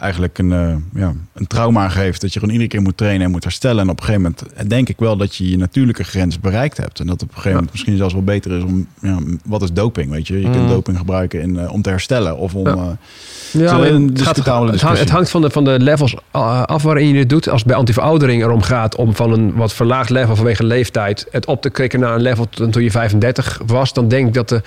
[0.00, 2.20] eigenlijk een, eh, ja, een trauma geeft...
[2.20, 3.82] dat je gewoon iedere keer moet trainen en moet herstellen.
[3.82, 7.00] En op een gegeven moment denk ik wel dat je je natuurlijke grens bereikt hebt.
[7.00, 7.54] En dat op een gegeven Ja.
[7.56, 8.86] moment misschien zelfs wel beter is om...
[9.00, 10.40] Ja, wat is doping, weet je?
[10.40, 10.52] Je Mm.
[10.52, 12.66] kunt doping gebruiken in, eh, om te herstellen of om...
[12.66, 12.74] Ja.
[12.74, 15.10] eh, Ja, een het, gaat, het, hangt, het discussie.
[15.10, 17.48] hangt van de, van de levels uh, af waarin je dit doet.
[17.48, 21.46] Als het bij antiveroudering erom gaat om van een wat verlaagd level vanwege leeftijd het
[21.46, 24.62] op te krikken naar een level toen je 35 was, dan denk ik dat de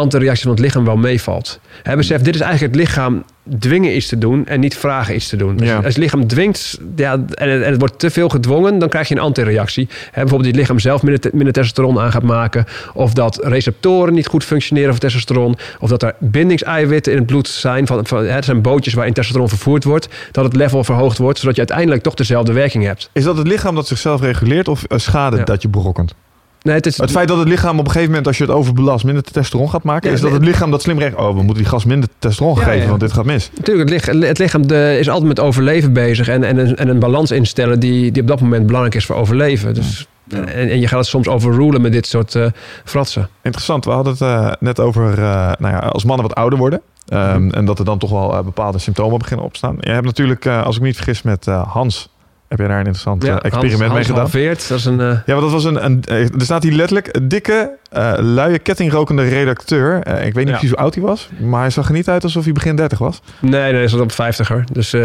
[0.00, 1.60] antireactie van het lichaam wel meevalt.
[1.82, 3.24] Hè, besef, dit is eigenlijk het lichaam
[3.58, 5.56] dwingen iets te doen en niet vragen iets te doen.
[5.56, 5.76] Dus Ja.
[5.76, 9.08] als het lichaam dwingt ja, en, het, en het wordt te veel gedwongen, dan krijg
[9.08, 9.88] je een antireactie.
[10.04, 12.64] Bijvoorbeeld die het lichaam zelf minder, te- minder testosteron aan gaat maken.
[12.94, 15.56] Of dat receptoren niet goed functioneren voor testosteron.
[15.80, 17.86] Of dat er bindingseiwitten in het bloed zijn.
[17.86, 20.08] Van, van, het zijn bootjes waarin testosteron vervoerd wordt.
[20.32, 23.10] Dat het level verhoogd wordt, zodat je uiteindelijk toch dezelfde werking hebt.
[23.12, 25.44] Is dat het lichaam dat zichzelf reguleert of eh, schade Ja.
[25.44, 26.14] dat je berokkent?
[26.62, 28.52] Nee, het is, Het feit dat het lichaam op een gegeven moment, als je het
[28.52, 31.14] overbelast, minder testosteron gaat maken, Ja, is dat het lichaam dat slim recht.
[31.16, 32.88] Oh, we moeten die gas minder testosteron Ja, geven, ja.
[32.88, 33.50] want dit gaat mis.
[33.56, 36.28] Natuurlijk, het lichaam, het lichaam de, is altijd met overleven bezig.
[36.28, 39.16] En, en, een- en een balans instellen die, die op dat moment belangrijk is voor
[39.16, 39.74] overleven.
[39.74, 42.46] Dus, en, en je gaat het soms overrulen met dit soort eh
[42.84, 43.28] fratsen.
[43.42, 43.84] Interessant.
[43.84, 46.80] We hadden het eh, net over eh, nou ja, als mannen wat ouder worden.
[47.08, 49.76] Ehm, En dat er dan toch wel eh, bepaalde symptomen beginnen opstaan.
[49.80, 52.08] Je hebt natuurlijk, eh, als ik me niet vergis, met eh, Hans.
[52.50, 54.20] Heb jij daar een interessant eh, experiment Hans, mee Hans gedaan?
[54.20, 55.00] halveert, dat is een...
[55.00, 56.02] eh, Ja, want dat was een, een.
[56.04, 59.96] eh, Er staat hier letterlijk een dikke, eh luie, kettingrokende redacteur.
[59.96, 60.50] Ik weet niet Ja.
[60.50, 62.98] precies hoe oud hij was, maar hij zag er niet uit alsof hij begin 30
[62.98, 63.20] was.
[63.40, 64.64] nee, nee, dat is op 50er.
[64.72, 65.00] Dus eh,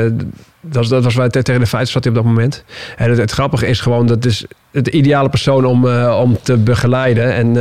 [0.62, 2.64] dat, was- dat was waar te- tegen de 50 zat hij op dat moment.
[2.98, 7.34] En het, het grappige is gewoon, dat is het ideale persoon om, om te begeleiden.
[7.34, 7.58] En,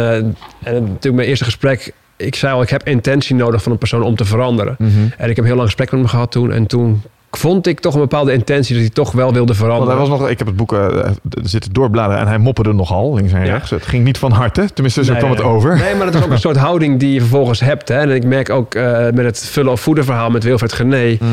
[0.63, 1.93] en natuurlijk mijn eerste gesprek...
[2.17, 4.77] Ik zei al, ik heb intentie nodig van een persoon om te veranderen.
[5.19, 6.53] En ik heb heel lang gesprek met hem gehad toen.
[6.53, 9.99] En toen vond ik toch een bepaalde intentie dat hij toch wel wilde Want veranderen.
[9.99, 11.11] hij was nog, ik heb het boek eh,
[11.43, 13.53] zitten doorbladeren en hij mopperde nogal links en Ja.
[13.53, 13.71] rechts.
[13.71, 15.77] Het ging niet van harte, tenminste zo Nee, kwam het over.
[15.77, 17.89] Nee, maar dat is ook een soort houding die je vervolgens hebt.
[17.89, 17.95] Hè?
[17.99, 21.17] En ik merk ook eh, met het vullen of voeden verhaal met Wilfred Gené.
[21.21, 21.29] Mm.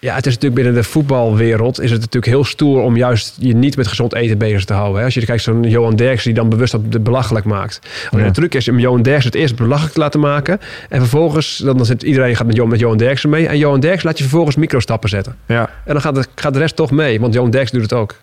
[0.00, 3.54] Ja, het is natuurlijk binnen de voetbalwereld is het natuurlijk heel stoer om juist je
[3.54, 4.98] niet met gezond eten bezig te houden.
[4.98, 5.04] Hè?
[5.04, 7.80] Als je kijkt zo'n Johan Derks die dan bewust dat belachelijk maakt.
[8.10, 8.30] Alleen Ja.
[8.30, 10.60] de truc is om Johan Derks het eerst belachelijk te laten maken.
[10.88, 13.48] En vervolgens, dan, dan zit iedereen gaat met Johan, met Johan Derksen mee.
[13.48, 15.36] En Johan Derks laat je vervolgens microstappen zetten.
[15.46, 15.70] Ja.
[15.84, 18.14] En dan gaat de, gaat de rest toch mee, want Johan Derks doet het ook.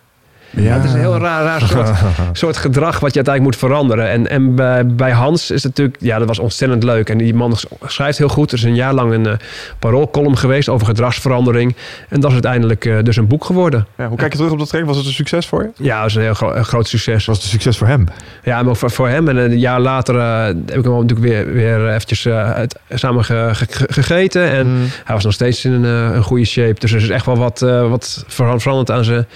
[0.62, 1.90] Ja, het is een heel raar, raar soort,
[2.32, 4.10] soort gedrag wat je uiteindelijk moet veranderen.
[4.10, 7.10] En, en bij, bij Hans is het natuurlijk, ja, dat was ontzettend leuk.
[7.10, 8.52] En die man schrijft heel goed.
[8.52, 9.32] Er is een jaar lang een uh,
[9.78, 11.76] paroolcolumn geweest over gedragsverandering.
[12.08, 13.86] En dat is uiteindelijk uh, dus een boek geworden.
[13.96, 14.90] Ja, hoe kijk je terug op dat traject?
[14.90, 15.84] Was het een succes voor je?
[15.84, 17.24] Ja, dat is een heel gro een groot succes.
[17.24, 18.06] Was het een succes voor hem?
[18.42, 19.28] Ja, maar voor, voor hem.
[19.28, 23.50] En een jaar later uh, heb ik hem natuurlijk weer, weer eventjes uit, samen ge,
[23.52, 24.50] ge, gegeten.
[24.50, 24.86] En mm.
[25.04, 25.84] hij was nog steeds in een,
[26.14, 26.80] een goede shape.
[26.80, 29.26] Dus er is echt wel wat, wat veranderd aan zijn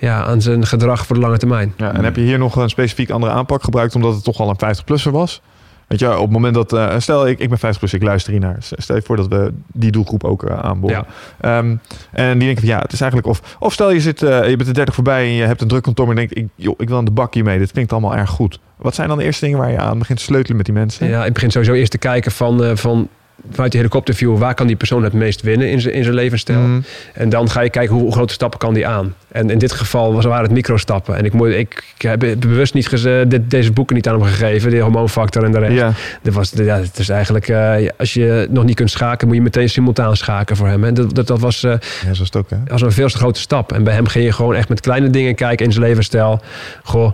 [0.00, 1.74] ja, aan zijn gedrag voor de lange termijn.
[1.76, 4.48] Ja, en heb je hier nog een specifiek andere aanpak gebruikt omdat het toch al
[4.48, 5.42] een 50-plusser was?
[5.90, 8.32] Weet je, op het moment dat, uh, stel ik, ik ben 50 plus, ik luister
[8.32, 8.56] hiernaar.
[8.60, 11.06] Stel je voor dat we die doelgroep ook uh, aanboren.
[11.40, 11.58] Ja.
[11.58, 11.80] Um,
[12.12, 14.56] en die denken van ja, het is eigenlijk of, of stel je zit, uh, je
[14.56, 16.88] bent de 30 voorbij en je hebt een druk kantoor en denkt, ik, joh, ik
[16.88, 17.58] wil aan de bak hiermee.
[17.58, 18.60] Dit klinkt allemaal erg goed.
[18.76, 21.08] Wat zijn dan de eerste dingen waar je aan begint te sleutelen met die mensen?
[21.08, 23.08] Ja, ik begin sowieso eerst te kijken van, van
[23.50, 26.60] vanuit de helikopterview, waar kan die persoon het meest winnen in zijn, in zijn levensstijl?
[26.60, 26.84] Mm.
[27.14, 29.14] En dan ga je kijken hoe, hoe, grote stappen kan die aan.
[29.28, 31.16] En in dit geval was, waren het microstappen.
[31.16, 34.28] En ik, moet, ik, ik heb bewust niet geze, dit, deze boeken niet aan hem
[34.28, 35.72] gegeven, de hormoonfactor en de rest.
[35.72, 35.92] Ja.
[36.22, 39.42] Dat was, ja, het is eigenlijk, uh, als je nog niet kunt schaken, moet je
[39.42, 40.84] meteen simultaan schaken voor hem.
[40.84, 42.56] En dat, dat, dat was, uh, ja, zo is het ook, hè?
[42.66, 43.72] was een veel te grote stap.
[43.72, 46.40] En bij hem ging je gewoon echt met kleine dingen kijken in zijn levensstijl.
[46.82, 47.12] Goh,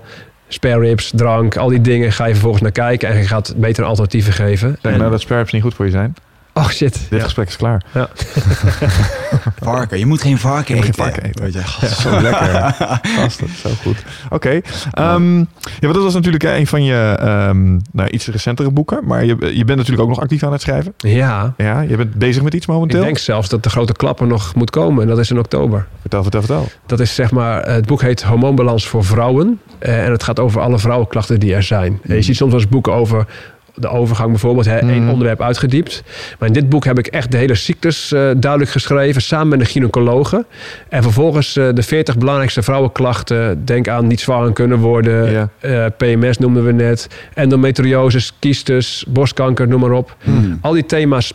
[0.48, 3.86] spare ribs, drank, al die dingen ga je vervolgens naar kijken en je gaat betere
[3.86, 4.76] alternatieven geven.
[4.82, 6.14] Zeg nou dat spare ribs niet goed voor je zijn?
[6.56, 7.06] Oh shit.
[7.10, 7.24] Dit ja.
[7.24, 7.82] gesprek is klaar.
[7.94, 8.08] Ja.
[9.72, 10.84] varken, je moet geen varken eten.
[10.84, 11.42] Geen varken eten.
[11.42, 11.58] Weet je.
[11.80, 12.74] Ja, zo lekker.
[13.62, 14.04] Zo goed.
[14.30, 14.62] Oké.
[14.94, 15.14] Okay.
[15.14, 15.38] Um,
[15.80, 17.18] ja, dat was natuurlijk een van je
[17.48, 19.06] um, nou, iets recentere boeken.
[19.06, 20.94] Maar je, je bent natuurlijk ook nog actief aan het schrijven.
[20.96, 21.54] Ja.
[21.56, 22.98] Ja, je bent bezig met iets momenteel.
[22.98, 25.02] Ik denk zelfs dat de grote klapper nog moet komen.
[25.02, 25.86] En dat is in oktober.
[26.00, 26.68] Vertel, vertel, vertel.
[26.86, 29.60] Dat is zeg maar, het boek heet Hormoonbalans voor vrouwen.
[29.80, 32.00] Uh, en het gaat over alle vrouwenklachten die er zijn.
[32.02, 32.14] Mm.
[32.14, 33.26] Je ziet soms wel eens boeken over
[33.76, 35.08] de overgang bijvoorbeeld, hè, één mm.
[35.08, 36.02] onderwerp uitgediept.
[36.38, 39.60] Maar in dit boek heb ik echt de hele ziektes uh, duidelijk geschreven, samen met
[39.60, 40.44] een gynaecologe.
[40.88, 43.64] En vervolgens uh, de 40 belangrijkste vrouwenklachten.
[43.64, 49.80] Denk aan niet zwanger kunnen worden, uh, PMS noemden we net, endometriose, kiestus, borstkanker, noem
[49.80, 50.16] maar op.
[50.24, 50.58] Mm.
[50.60, 51.32] Al die thema's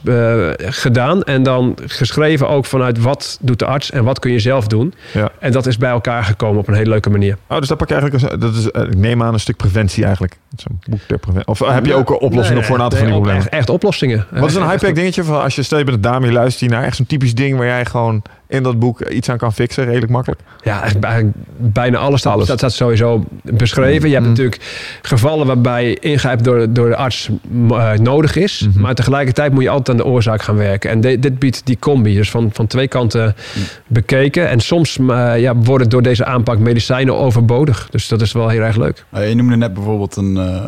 [0.58, 4.68] gedaan en dan geschreven ook vanuit wat doet de arts en wat kun je zelf
[4.68, 4.94] doen.
[5.14, 5.32] Ja.
[5.40, 7.38] En dat is bij elkaar gekomen op een hele leuke manier.
[7.48, 10.38] Oh, dus dat pak je eigenlijk, dat is, ik neem aan een stuk preventie eigenlijk.
[10.56, 11.48] Zo'n boek ter preventie.
[11.48, 13.52] Of heb je ook een oplossingen nee, voor een aantal nee, van die problemen?
[13.52, 14.26] Echt, echt oplossingen.
[14.30, 16.60] Wat is een high-pack dingetje van als je stel je bent een dame, je luistert
[16.60, 18.22] hiernaar, echt zo'n typisch ding waar jij gewoon
[18.52, 20.42] in dat boek iets aan kan fixen, redelijk makkelijk?
[20.64, 22.26] Ja, eigenlijk bijna alles.
[22.26, 22.48] alles.
[22.48, 24.08] Dat staat sowieso beschreven.
[24.08, 24.32] Je hebt mm.
[24.32, 24.62] natuurlijk
[25.02, 28.62] gevallen waarbij ingrijpen door, door de arts uh, nodig is.
[28.62, 28.82] Mm -hmm.
[28.82, 30.90] Maar tegelijkertijd moet je altijd aan de oorzaak gaan werken.
[30.90, 32.16] En de, dit biedt die combi.
[32.16, 33.64] Dus van, van twee kanten mm.
[33.88, 34.50] bekeken.
[34.50, 37.88] En soms uh, ja, worden door deze aanpak medicijnen overbodig.
[37.92, 39.06] Dus dat is wel heel erg leuk.
[39.14, 40.66] Uh, je noemde net bijvoorbeeld een, uh,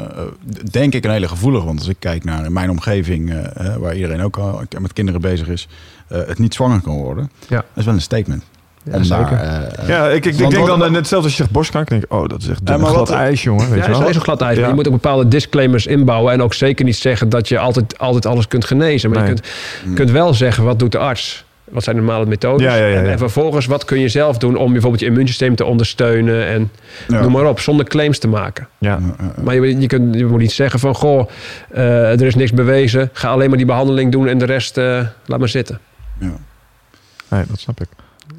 [0.72, 1.66] denk ik, een hele gevoelige.
[1.66, 3.34] Want als ik kijk naar mijn omgeving,
[3.80, 5.68] waar iedereen ook al met kinderen bezig is.
[6.18, 7.32] Het niet zwanger kan worden.
[7.48, 7.56] Ja.
[7.56, 8.44] Dat is wel een statement.
[8.92, 9.38] Ja, zeker.
[9.38, 12.14] daar, eh, Ja, ik, ik, denk dan net zelfs als je zegt borstkanker, denk ik,
[12.14, 13.70] oh, dat is echt Ja, maar glad wat- ijs, jongen.
[13.70, 14.00] Weet Ja, je wel?
[14.00, 14.58] het is een glad ijs.
[14.58, 14.68] Ja.
[14.68, 16.34] Je moet ook bepaalde disclaimers inbouwen.
[16.34, 19.10] En ook zeker niet zeggen dat je altijd, altijd alles kunt genezen.
[19.10, 19.48] Maar je kunt,
[19.96, 21.46] kunt wel zeggen, wat doet de arts?
[21.64, 22.62] Wat zijn de normale methodes?
[22.68, 23.12] Ja, ja, ja, En, ja.
[23.12, 26.48] en vervolgens, wat kun je zelf doen om bijvoorbeeld je immuunsysteem te ondersteunen?
[26.48, 26.72] En
[27.08, 27.22] ja.
[27.22, 28.68] noem maar op, zonder claims te maken.
[28.78, 29.00] Ja.
[29.44, 31.30] Maar je, je, kunt, je moet niet zeggen van, goh,
[31.70, 33.10] eh, er is niks bewezen.
[33.14, 35.80] Ga alleen maar die behandeling doen en de rest eh, laat maar zitten.
[36.20, 36.36] Ja.
[37.30, 37.88] Nee, dat snap ik.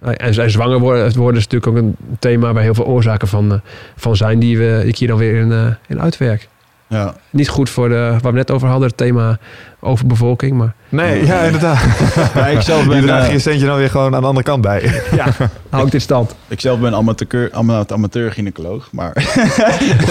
[0.01, 3.59] En, en zwanger worden, is natuurlijk ook een thema waar heel veel oorzaken van, eh,
[3.97, 6.49] van zijn die, we, die ik hier dan weer in, eh, in uitwerk.
[6.87, 7.15] Ja.
[7.31, 9.39] Niet goed voor de, waar we net over hadden, het thema
[9.85, 10.57] overbevolking.
[10.57, 11.79] Maar Nee, ja, inderdaad.
[12.35, 14.45] Ja, ik zelf Je ben, draagt eh, je centje dan weer gewoon aan de andere
[14.47, 14.83] kant bij.
[15.17, 15.27] ja,
[15.71, 16.35] hou ik dit stand.
[16.49, 19.13] ik zelf ben amateur, ama- amateur-gynaecoloog, maar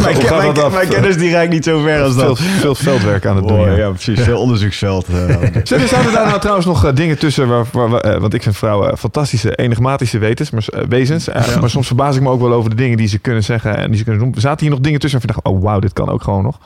[0.03, 0.87] mijn, af?
[0.87, 2.39] kennis die reikt niet zo ver als Veel, dat.
[2.39, 3.59] veel veldwerk aan het doen.
[3.59, 3.75] Oh, ja.
[3.75, 4.19] ja, precies.
[4.21, 5.07] Veel onderzoeksveld.
[5.07, 7.47] eh, Zijn er daar nou trouwens nog eh, dingen tussen?
[7.47, 11.27] Waar, waar, waar- eh, want ik vind vrouwen fantastische, enigmatische wetens, maar, eh, wezens.
[11.27, 13.77] Eh, Maar soms verbaas ik me ook wel over de dingen die ze kunnen zeggen
[13.77, 14.33] en die ze kunnen doen.
[14.41, 16.57] Zaten hier nog dingen tussen waarvan je dacht, oh wauw, dit kan ook gewoon nog?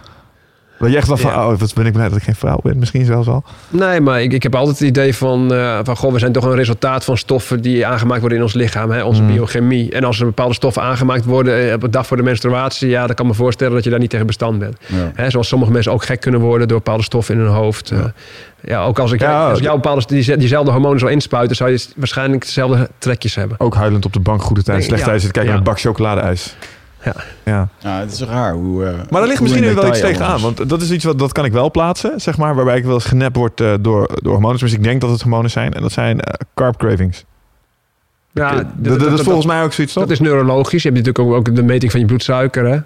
[0.80, 1.48] Dat je echt wel van, Ja.
[1.52, 2.80] oh, wat ben ik blij dat ik geen vrouw ben.
[2.80, 3.44] Misschien zelfs al.
[3.70, 5.98] Nee, maar ik, ik heb altijd het idee van, eh, van...
[5.98, 8.92] Goh, we zijn toch een resultaat van stoffen die aangemaakt worden in ons lichaam.
[8.92, 9.04] Hè?
[9.04, 9.28] Onze Mm.
[9.28, 9.92] biochemie.
[9.92, 12.90] En als er bepaalde stoffen aangemaakt worden eh, op de dag voor de menstruatie...
[12.90, 14.78] ja, dan kan ik me voorstellen dat je daar niet tegen bestand bent.
[14.86, 15.12] ja.
[15.14, 17.90] Hè, zoals sommige mensen ook gek kunnen worden door bepaalde stoffen in hun hoofd.
[17.90, 18.14] Ja,
[18.62, 21.56] ja ook als ik, Ja, als ik jou bepaalde die, diezelfde hormonen zou inspuiten...
[21.56, 23.60] zou je waarschijnlijk dezelfde trekjes hebben.
[23.60, 25.08] Ook huilend op de bank, goede tijd, slecht ja.
[25.08, 25.58] tijd zitten kijken Ja.
[25.58, 26.56] naar een bak chocoladeijs.
[27.14, 27.24] Ja.
[27.54, 27.68] ja.
[27.80, 28.86] ja, het is raar hoe...
[28.86, 30.42] eh, Maar daar ligt misschien nu wel iets tegenaan.
[30.42, 32.56] Want dat is iets wat dat kan ik wel plaatsen, zeg maar.
[32.56, 34.60] Waarbij ik wel eens genept word eh, door, door hormonen.
[34.60, 35.74] Dus ik denk dat het hormonen zijn.
[35.74, 37.26] En dat zijn eh, carb cravings.
[38.32, 40.04] Ja, dat, dat, dat is volgens mij ook zoiets, toch?
[40.04, 40.84] dat is neurologisch.
[40.84, 42.66] Je hebt natuurlijk ook, ook de meting van je bloedsuiker.
[42.66, 42.78] Hè?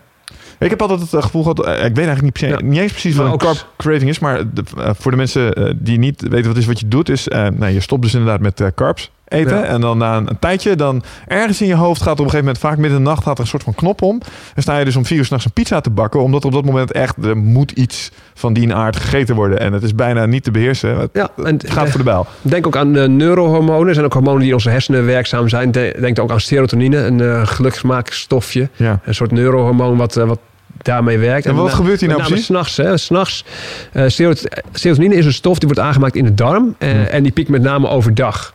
[0.59, 2.65] Ik heb altijd het gevoel gehad, eh, ik weet eigenlijk niet, precies, Ja.
[2.65, 4.63] niet eens precies Maar wat een ook- carb craving is, maar de-
[4.97, 7.79] voor de mensen die niet weten wat is wat je doet, is, eh, nou, je
[7.79, 9.63] stopt dus inderdaad met eh, carbs eten Ja.
[9.63, 12.45] en dan na een, een tijdje, dan ergens in je hoofd gaat op een gegeven
[12.45, 14.19] moment, vaak midden in de nacht, gaat er een soort van knop om.
[14.53, 16.65] Dan sta je dus om vier uur s'nachts een pizza te bakken, omdat op dat
[16.65, 20.43] moment echt, er moet iets van die aard gegeten worden en het is bijna niet
[20.43, 20.97] te beheersen.
[20.99, 22.25] Het, Ja, en het gaat voor de bijl.
[22.41, 23.87] Denk ook aan uh, neurohormonen.
[23.87, 25.71] Er zijn ook hormonen die in onze hersenen werkzaam zijn.
[25.71, 28.69] De- Denk ook aan serotonine, een uh, geluksmaakstofje.
[28.75, 28.99] Ja.
[29.05, 30.39] Een soort neurohormoon wat, uh, wat
[30.81, 31.45] daarmee werkt.
[31.45, 32.45] En wat gebeurt hier nou precies?
[32.45, 32.77] S'nachts.
[32.77, 32.97] hè.
[32.97, 33.45] S'nachts.
[33.91, 36.75] eh, serot- serotonine is een stof die wordt aangemaakt in de darm.
[36.77, 37.01] eh, Hmm.
[37.03, 38.53] En die piekt met name overdag.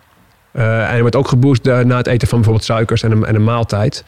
[0.57, 3.45] Eh, en wordt ook geboost na het eten van bijvoorbeeld suikers en een, en een
[3.45, 4.05] maaltijd.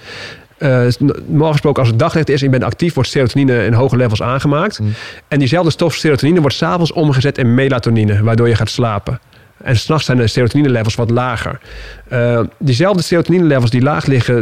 [1.27, 4.23] Normaal gesproken, als het daglicht is en je bent actief, wordt serotonine in hoge levels
[4.23, 4.77] aangemaakt.
[4.77, 4.93] Hmm.
[5.29, 9.21] En diezelfde stof serotonine wordt s'avonds omgezet in melatonine, waardoor je gaat slapen.
[9.57, 11.61] En s'nachts zijn de serotonine-levels wat lager.
[12.09, 14.37] Eh, diezelfde serotonine-levels die laag liggen,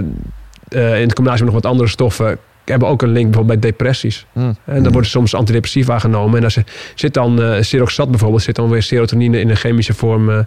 [0.69, 2.39] in combinatie met nog wat andere stoffen,
[2.71, 4.27] hebben ook een link bijvoorbeeld bij depressies.
[4.33, 4.57] Mm.
[4.65, 6.39] En dan worden soms antidepressiva genomen.
[6.39, 6.65] En als er
[6.95, 10.39] zit dan uh, Seroxat bijvoorbeeld, zit dan weer serotonine in een chemische vorm, uh,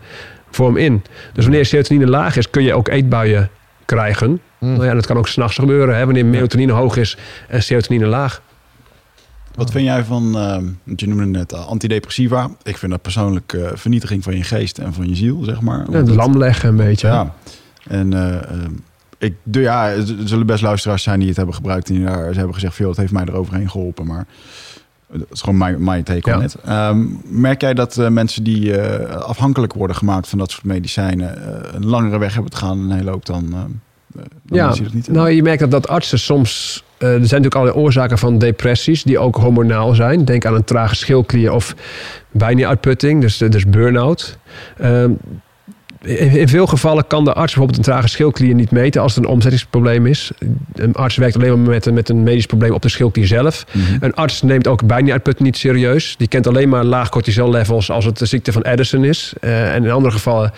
[0.51, 1.03] vorm in.
[1.33, 3.49] Dus wanneer serotonine laag is, kun je ook eetbuien
[3.85, 4.41] krijgen.
[4.57, 4.73] Mm.
[4.73, 5.97] Nou ja, dat kan ook s'nachts gebeuren.
[5.97, 6.05] Hè?
[6.05, 7.17] Wanneer melatonine hoog is
[7.47, 8.41] en serotonine laag.
[9.55, 12.49] Wat vind jij van, uh, want je noemde net uh, antidepressiva.
[12.63, 15.85] Ik vind dat persoonlijk uh, vernietiging van je geest en van je ziel, zeg maar.
[15.91, 17.07] Ja, het lam leggen een beetje.
[17.07, 17.33] Ja.
[17.87, 18.35] En uh,
[19.17, 21.89] ik, de, ja, er zullen best luisteraars zijn die het hebben gebruikt.
[21.89, 24.05] En daar, ze hebben gezegd, veel, het heeft mij eroverheen geholpen.
[24.05, 24.25] Maar
[25.11, 26.89] dat is gewoon mijn, mijn take on ja.
[26.89, 31.37] um, merk jij dat uh, mensen die uh, afhankelijk worden gemaakt van dat soort medicijnen...
[31.37, 33.45] Uh, een langere weg hebben te gaan en een hele hoop dan...
[33.53, 33.59] uh,
[34.43, 36.83] dan ja, niet nou je merkt dat, dat artsen soms...
[36.97, 40.25] Er zijn natuurlijk allerlei oorzaken van depressies die ook hormonaal zijn.
[40.25, 41.75] Denk aan een trage schildklier of
[42.31, 44.37] bijna-uitputting, dus, dus burn-out.
[46.01, 49.29] In, veel gevallen kan de arts bijvoorbeeld een trage schildklier niet meten als het een
[49.29, 50.31] omzettingsprobleem is.
[50.73, 53.65] Een arts werkt alleen maar met, met een medisch probleem op de schildklier zelf.
[53.67, 53.77] Mhm.
[53.77, 53.97] Mm -hmm.
[53.99, 56.15] Een arts neemt ook bijna-uitputting niet serieus.
[56.17, 59.33] Die kent alleen maar laag cortisol levels als het de ziekte van Addison is.
[59.41, 60.53] Uh, en in andere gevallen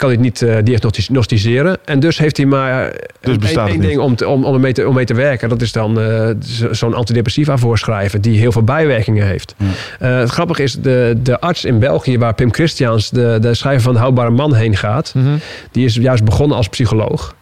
[0.00, 1.78] kan hij het niet uh, diagnosticeren.
[1.84, 4.88] En dus heeft hij maar dus één, één ding om, te, om, om, mee te,
[4.88, 5.48] om mee te werken.
[5.48, 6.30] Dat is dan uh,
[6.70, 8.20] zo'n antidepressiva voorschrijven...
[8.20, 9.54] die heel veel bijwerkingen heeft.
[9.56, 9.66] Ja.
[10.12, 12.18] Uh, het grappige is, de, de arts in België...
[12.18, 15.12] waar Pim Christians, de, de schrijver van de Houdbare Man, heen gaat...
[15.14, 15.38] Mm -hmm.
[15.70, 17.34] die is juist begonnen als psycholoog.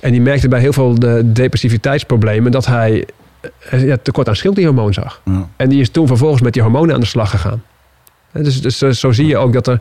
[0.00, 2.52] En die merkte bij heel veel de depressiviteitsproblemen...
[2.52, 3.06] dat hij
[3.70, 5.20] ja, tekort aan schildklierhormoon zag.
[5.24, 5.48] Ja.
[5.56, 7.62] En die is toen vervolgens met die hormonen aan de slag gegaan.
[8.32, 9.80] Dus, dus zo zie je ook dat er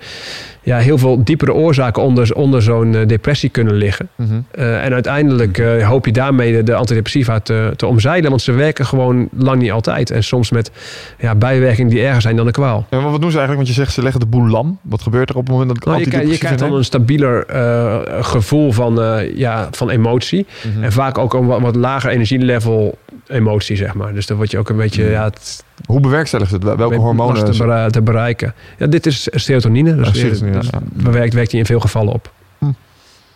[0.61, 4.09] ja, heel veel diepere oorzaken onder, onder zo'n uh, depressie kunnen liggen.
[4.15, 4.45] Mm -hmm.
[4.57, 8.29] uh, en uiteindelijk uh, hoop je daarmee de, de antidepressiva te, te, omzeilen.
[8.29, 10.11] Want ze werken gewoon lang niet altijd.
[10.11, 10.71] En soms met
[11.19, 12.85] ja, bijwerkingen die erger zijn dan de kwaal.
[12.89, 13.67] Ja, maar wat doen ze eigenlijk?
[13.67, 14.79] Want je zegt ze leggen de boel lam.
[14.81, 16.85] Wat gebeurt er op het moment dat ik nou, je, krijg, je krijgt dan een
[16.85, 20.45] stabieler uh, gevoel van, ja, van emotie.
[20.47, 20.67] Mhm.
[20.67, 20.83] Mm -hmm.
[20.83, 22.97] En vaak ook een wat, wat lager energielevel
[23.29, 24.13] emotie, zeg maar.
[24.13, 25.03] Dus dan word je ook een beetje...
[25.03, 25.11] Mhm.
[25.11, 26.63] Ja, het, Hoe bewerkstelligt het?
[26.63, 27.51] Welke hormonen?
[27.51, 28.53] Te, bere te, bereiken.
[28.77, 29.95] Ja, dit is serotonine.
[29.95, 30.79] Dus serotonine ja.
[30.93, 32.33] bewerkt, werkt die in veel gevallen op.
[32.57, 32.71] Hm.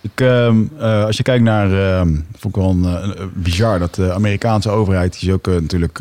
[0.02, 3.95] Ik, ehm, eh, als je kijkt naar, ehm, vond ik wel een, eh, bizar dat
[3.95, 5.99] de Amerikaanse overheid die is ook eh, natuurlijk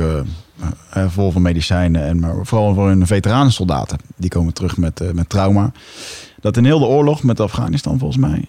[1.08, 5.28] vol van medicijnen en maar vooral voor hun veteranensoldaten die komen terug met, eh, met
[5.28, 5.72] trauma.
[6.40, 8.44] Dat in heel de oorlog met Afghanistan volgens mij,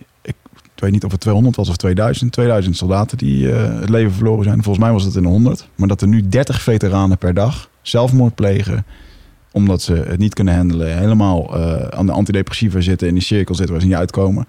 [0.84, 4.43] weet niet of het 200 was of 2000, 2000 soldaten die eh, het leven verloren
[4.43, 4.64] zijn.
[4.64, 7.69] Volgens mij was het in de 100, maar dat er nu 30 veteranen per dag
[7.81, 8.85] zelfmoord plegen
[9.53, 13.55] omdat ze het niet kunnen handelen, helemaal eh, aan de antidepressiva zitten, in die cirkel
[13.55, 14.45] zitten waar ze niet uitkomen.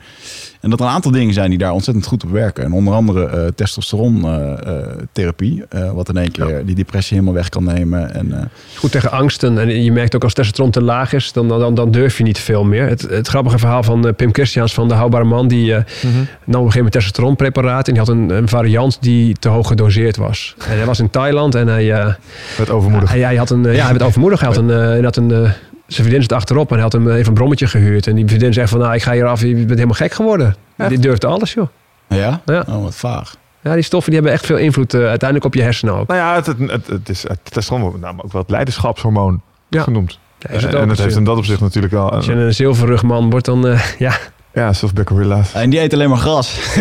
[0.60, 2.64] En dat er een aantal dingen zijn die daar ontzettend goed op werken.
[2.64, 7.64] En onder andere eh testosterontherapie, eh, wat in één keer die depressie helemaal weg kan
[7.64, 8.14] nemen.
[8.14, 8.42] En, eh,
[8.76, 9.58] Goed tegen angsten.
[9.58, 12.38] En je merkt ook als testosteron te laag is, dan, dan, dan durf je niet
[12.38, 12.88] veel meer.
[12.88, 16.18] Het, het grappige verhaal van Pim Christians van de Houdbare Man, die eh, nam op
[16.44, 17.86] een gegeven moment testosteronpreparaat.
[17.88, 20.54] En die had een, een variant die te hoog gedoseerd was.
[20.68, 22.12] En hij was in Thailand en hij, eh,
[22.58, 23.10] Met overmoedig.
[23.10, 24.40] hij, hij had een, ja, hij werd overmoedig.
[24.40, 25.50] Hij had een, eh, hij had een, eh,
[25.86, 28.06] zijn vriendin zit achterop en hij had hem even een brommetje gehuurd.
[28.06, 30.56] En die vriendin zegt van, nou, ik ga hier af, je bent helemaal gek geworden.
[30.88, 31.66] Die durfde alles, joh.
[32.08, 32.40] ja?
[32.44, 32.64] Ja.
[32.68, 33.36] Oh, wat vaag.
[33.60, 36.06] Ja, die stoffen die hebben echt veel invloed eh, uiteindelijk op je hersenen ook.
[36.06, 38.50] Nou ja, het, het, het, het is het testosteron wordt met name ook wel het
[38.50, 39.82] leiderschapshormoon Ja.
[39.82, 40.18] genoemd.
[40.38, 42.10] Ja, is het en het heeft in dat opzicht natuurlijk wel...
[42.10, 44.16] Als je Een, een zilverrugman wordt, dan eh, ja,
[44.54, 45.52] ja, zoals Beccarilla's.
[45.52, 46.74] En die eet alleen maar gras.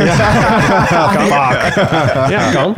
[2.29, 2.75] ja, kan.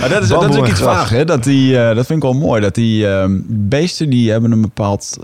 [0.00, 1.24] Maar dat is, dat is ook en iets vaag, hè?
[1.24, 2.60] Dat, die, eh, dat vind ik wel mooi.
[2.60, 5.16] Dat die ehm, beesten, die hebben een bepaald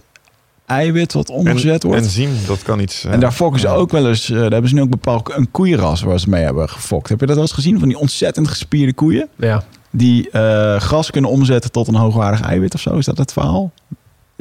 [0.66, 2.03] eiwit wat omgezet wordt.
[2.03, 3.05] Enzym, dat kan iets...
[3.05, 3.73] eh, En daar fokken ze ja.
[3.73, 4.31] ook wel eens.
[4.31, 7.09] eh, daar hebben ze nu ook bepaald een koeienras waar ze mee hebben gefokt.
[7.09, 9.28] Heb je dat wel eens gezien van die ontzettend gespierde koeien?
[9.36, 12.97] Ja, Die eh, gras kunnen omzetten tot een hoogwaardig eiwit of zo?
[12.97, 13.70] Is dat het verhaal?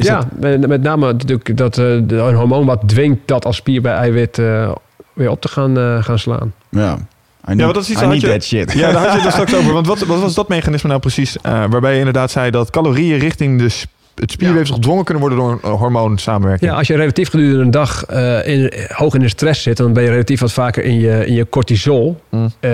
[0.02, 3.56] Is ja dat- met, name natuurlijk dat eh, de- een hormoon wat dwingt dat als
[3.56, 4.72] spier bij eiwit eh,
[5.14, 6.54] weer op te gaan, eh, gaan slaan.
[6.70, 6.98] ja.
[7.46, 8.72] Need, Ja, maar dat is iets need je- that shit.
[8.74, 9.74] Ja, daar had je het er straks over.
[9.74, 11.38] Want wat, wat was dat mechanisme nou precies?
[11.42, 15.40] eh, waarbij je inderdaad zei dat calorieën richting de, sp- het spierweefsel gedwongen kunnen worden
[15.40, 16.72] door een hormoonsamenwerking.
[16.72, 19.94] Ja, als je relatief gedurende een dag eh, in, hoog in de stress zit, dan
[19.94, 22.22] ben je relatief wat vaker in je, in je cortisol.
[22.30, 22.52] Mm.
[22.60, 22.72] Eh,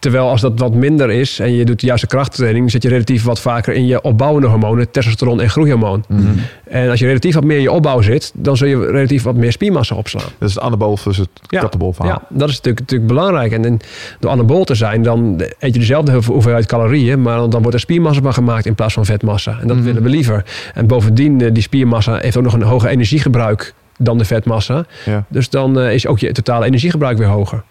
[0.00, 3.22] terwijl als dat wat minder is en je doet de juiste krachttraining, zit je relatief
[3.24, 6.04] wat vaker in je opbouwende hormonen, testosteron en groeihormoon.
[6.08, 6.22] Mhm.
[6.64, 9.34] En als je relatief wat meer in je opbouw zit, dan zul je relatief wat
[9.34, 10.22] meer spiermassa opslaan.
[10.38, 11.68] Dat is het anabool versus het Ja.
[11.70, 12.06] verhaal.
[12.06, 13.52] Ja, dat is natuurlijk, natuurlijk belangrijk.
[13.52, 13.78] En, en
[14.20, 17.74] door anabol te zijn, dan eet je dezelfde hoeve- hoeveelheid calorieën, maar dan, dan wordt
[17.74, 19.58] er spiermassa van gemaakt in plaats van vetmassa.
[19.60, 19.84] En dat Mhm.
[19.86, 20.44] willen we liever.
[20.74, 24.84] En bovendien, eh, die spiermassa heeft ook nog een hoger energiegebruik dan de vetmassa.
[25.04, 25.24] Ja.
[25.28, 27.62] Dus dan eh, is ook je totale energiegebruik weer hoger.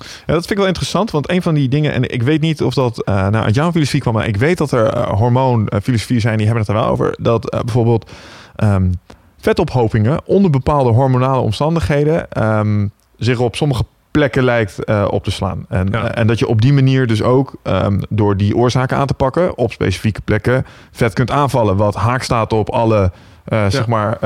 [0.00, 2.62] Ja, dat vind ik wel interessant, want een van die dingen, en ik weet niet
[2.62, 6.20] of dat eh nou, uit jouw filosofie kwam, maar ik weet dat er eh, hormoonfilosofieën
[6.20, 7.14] zijn die hebben het er wel over.
[7.20, 8.10] Dat eh, bijvoorbeeld
[8.56, 8.90] ehm,
[9.40, 12.86] vetophopingen onder bepaalde hormonale omstandigheden ehm,
[13.16, 15.64] zich op sommige plekken lijkt eh, op te slaan.
[15.68, 16.04] En, Ja.
[16.10, 19.14] eh, en dat je op die manier dus ook ehm, door die oorzaken aan te
[19.14, 21.76] pakken op specifieke plekken vet kunt aanvallen.
[21.76, 23.12] Wat haak staat op alle
[23.44, 24.18] eh, zeg maar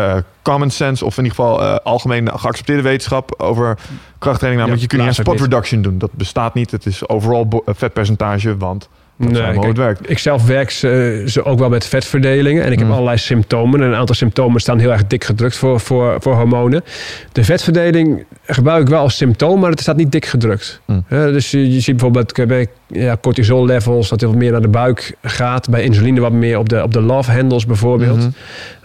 [0.42, 3.78] common sense of in ieder geval algemeen geaccepteerde wetenschap over
[4.18, 4.62] krachttraining.
[4.66, 5.98] Namelijk, Ja, je kunt niet aan ook spot reduction doen.
[5.98, 6.70] Dat bestaat niet.
[6.70, 10.10] Het is overal vetpercentage, want dat Nee, het werkt.
[10.10, 12.64] Ik zelf werk ze, ze ook wel met vetverdelingen.
[12.64, 12.92] En ik heb Mm.
[12.92, 13.80] allerlei symptomen.
[13.80, 16.84] En een aantal symptomen staan heel erg dik gedrukt voor, voor, voor hormonen.
[17.32, 20.80] De vetverdeling gebruik ik wel als symptoom, maar het staat niet dik gedrukt.
[20.86, 21.04] Mm.
[21.08, 24.68] Dus je, je ziet bijvoorbeeld bij ja, cortisol levels dat het wat meer naar de
[24.68, 25.68] buik gaat.
[25.70, 28.18] Bij insuline wat meer op de, op de love handles bijvoorbeeld.
[28.18, 28.28] Mhm.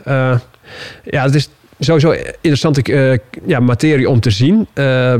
[0.03, 0.37] Eh,
[1.03, 1.49] ja, het is
[1.79, 4.67] sowieso interessante eh, ja, materie om te zien.
[4.73, 5.13] Eh,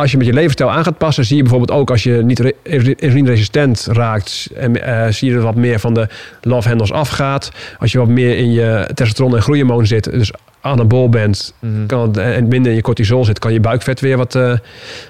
[0.00, 2.38] als je met je levensstijl aan gaat passen, zie je bijvoorbeeld ook als je niet
[2.38, 6.08] re- insulineresistent raakt, en, eh, zie je er wat meer van de
[6.42, 7.50] love handles afgaat.
[7.78, 11.86] Als je wat meer in je testosteron en groeihormoon zit, dus anabol bent, Mhm.
[11.86, 14.52] kan het, en minder in je cortisol zit, kan je buikvet weer wat, eh,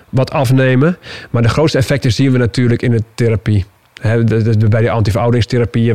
[0.09, 0.97] wat afnemen.
[1.31, 3.65] Maar de grootste effecten zien we natuurlijk in de therapie.
[4.01, 4.91] Hè, de- de- de- bij die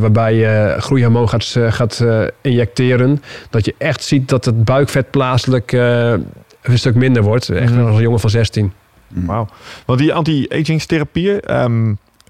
[0.00, 3.22] waarbij je groeihormoon gaat, eh, gaat eh, injecteren.
[3.50, 6.12] Dat je echt ziet dat het buikvet plaatselijk eh,
[6.62, 7.48] een stuk minder wordt.
[7.48, 7.86] Echt Mhm.
[7.86, 8.72] als een jongen van 16.
[9.08, 9.48] Wauw.
[9.86, 11.40] Want die anti-agingstherapieën,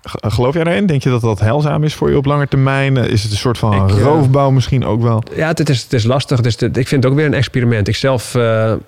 [0.09, 0.87] g- geloof jij daarin?
[0.87, 2.97] Denk je dat dat heilzaam is voor je op lange termijn?
[2.97, 5.23] Eh, Is het een soort van Ik, eh, roofbouw misschien ook wel?
[5.37, 6.37] Ja, het, is, het is lastig.
[6.37, 7.89] Het is, ik vind het ook weer een experiment.
[7.89, 8.79] Ik zelf, ja,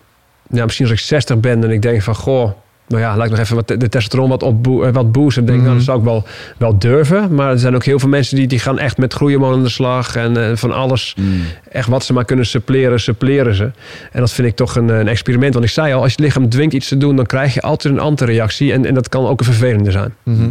[0.65, 2.51] misschien als ik 60 ben en ik denk van, goh,
[2.89, 5.45] nou ja, laat ik nog even wat, de testosteron wat, opbo- eh, wat boosten.
[5.45, 5.67] Denk Mhm.
[5.67, 6.25] nou, dat zou ik wel,
[6.57, 7.35] wel durven.
[7.35, 9.71] Maar er zijn ook heel veel mensen die, die gaan echt met groeihormonen aan de
[9.71, 10.17] slag.
[10.17, 11.41] En eh, van alles, Mm.
[11.71, 13.71] echt wat ze maar kunnen suppleren, suppleren ze.
[14.13, 15.53] En dat vind ik toch een, een experiment.
[15.53, 17.95] Want ik zei al, als je lichaam dwingt iets te doen, dan krijg je altijd
[17.95, 18.73] een antireactie.
[18.73, 20.15] En, en dat kan ook een vervelende zijn.
[20.23, 20.49] Mhm.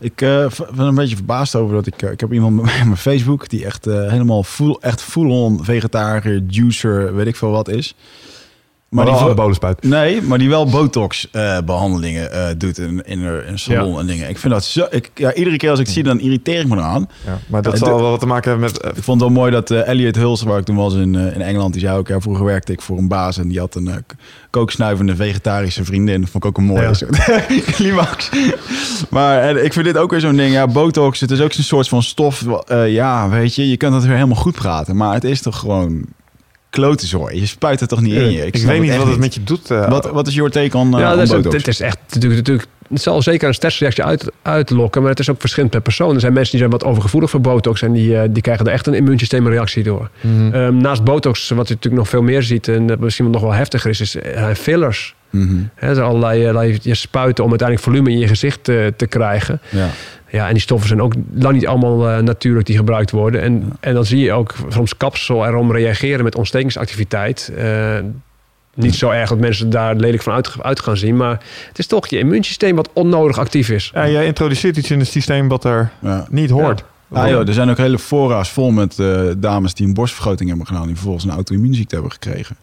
[0.00, 2.02] Ik eh, ben een beetje verbaasd over dat ik...
[2.02, 5.02] eh, ik heb iemand bij mij op mijn Facebook die echt eh, helemaal full, echt
[5.02, 7.94] full-on vegetariër, juicer, weet ik veel wat is.
[8.90, 9.82] Maar die wel anabolen spuit.
[9.82, 14.28] Nee, maar die wel botox-behandelingen eh, doet in, in, een- salon en dingen.
[14.28, 14.86] Ik vind dat zo...
[14.90, 17.08] Ik, ja, iedere keer als ik zie, dan irriteer ik me eraan.
[17.26, 18.80] Ja, maar dat zal wel wat te maken hebben met...
[18.80, 21.14] eh, Ik vond het wel mooi dat eh, Elliot Hulse, waar ik toen was in,
[21.14, 23.58] eh, in Engeland, die zei ook, ja, vroeger werkte ik voor een baas en die
[23.58, 23.94] had een eh,
[24.50, 26.20] kooksnuivende vegetarische vriendin.
[26.20, 26.94] Dat vond ik ook een mooie Ja.
[26.94, 27.18] soort
[27.76, 28.30] climax.
[29.10, 31.64] maar en ik vind dit ook weer zo'n ding, ja, botox, het is ook zo'n
[31.64, 35.14] soort van stof, eh, ja, weet je, je kunt het weer helemaal goed praten, maar
[35.14, 36.04] het is toch gewoon
[36.70, 37.40] klote zooi.
[37.40, 38.46] Je spuit het toch niet in je?
[38.46, 39.70] ik weet niet wat het met je doet.
[39.70, 41.98] eh, Wat, wat is your take on, eh, ja, on dat is, het is echt
[42.12, 42.68] natuurlijk, natuurlijk.
[42.90, 46.14] Het zal zeker een stressreactie uit, uitlokken, maar het is ook verschillend per persoon.
[46.14, 48.72] Er zijn mensen die zijn wat overgevoelig voor botox en die, eh, die krijgen er
[48.72, 50.10] echt een immuunsysteemreactie door.
[50.20, 50.54] mhm.
[50.54, 53.90] Ehm, naast botox, wat je natuurlijk nog veel meer ziet en misschien nog wel heftiger
[53.90, 55.14] is, is eh, fillers.
[55.30, 58.92] Mhm, Hè, er zijn allerlei, allerlei je spuiten om uiteindelijk volume in je gezicht te,
[58.96, 59.60] te krijgen.
[59.68, 59.88] ja.
[60.32, 63.40] Ja, en die stoffen zijn ook lang niet allemaal eh, natuurlijk die gebruikt worden.
[63.40, 67.52] En, en dan zie je ook soms kapsel erom reageren met ontstekingsactiviteit.
[67.56, 67.98] Eh,
[68.74, 71.16] niet zo erg dat mensen daar lelijk van uit, uit gaan zien.
[71.16, 73.90] Maar het is toch je immuunsysteem wat onnodig actief is.
[73.94, 76.26] Ja, jij introduceert iets in het systeem wat er ja.
[76.30, 76.84] niet hoort.
[77.12, 80.66] Ah, joh, er zijn ook hele fora's vol met eh, dames die een borstvergroting hebben
[80.66, 80.86] gedaan...
[80.86, 82.56] die vervolgens een auto-immuunziekte hebben gekregen.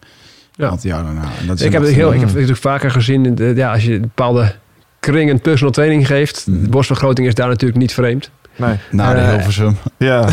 [0.56, 0.78] Ja.
[0.82, 1.30] jaar daarna.
[1.40, 3.36] En dat is Ik heb, het heel, ik heb het natuurlijk vaker gezien.
[3.56, 4.56] ja, als je een bepaalde
[5.00, 6.46] kring een personal training geeft.
[6.46, 8.30] De borstvergroting is daar natuurlijk niet vreemd.
[8.58, 8.76] Nee.
[8.92, 9.78] Na de Eh, Hilversum.
[9.98, 10.26] Ja.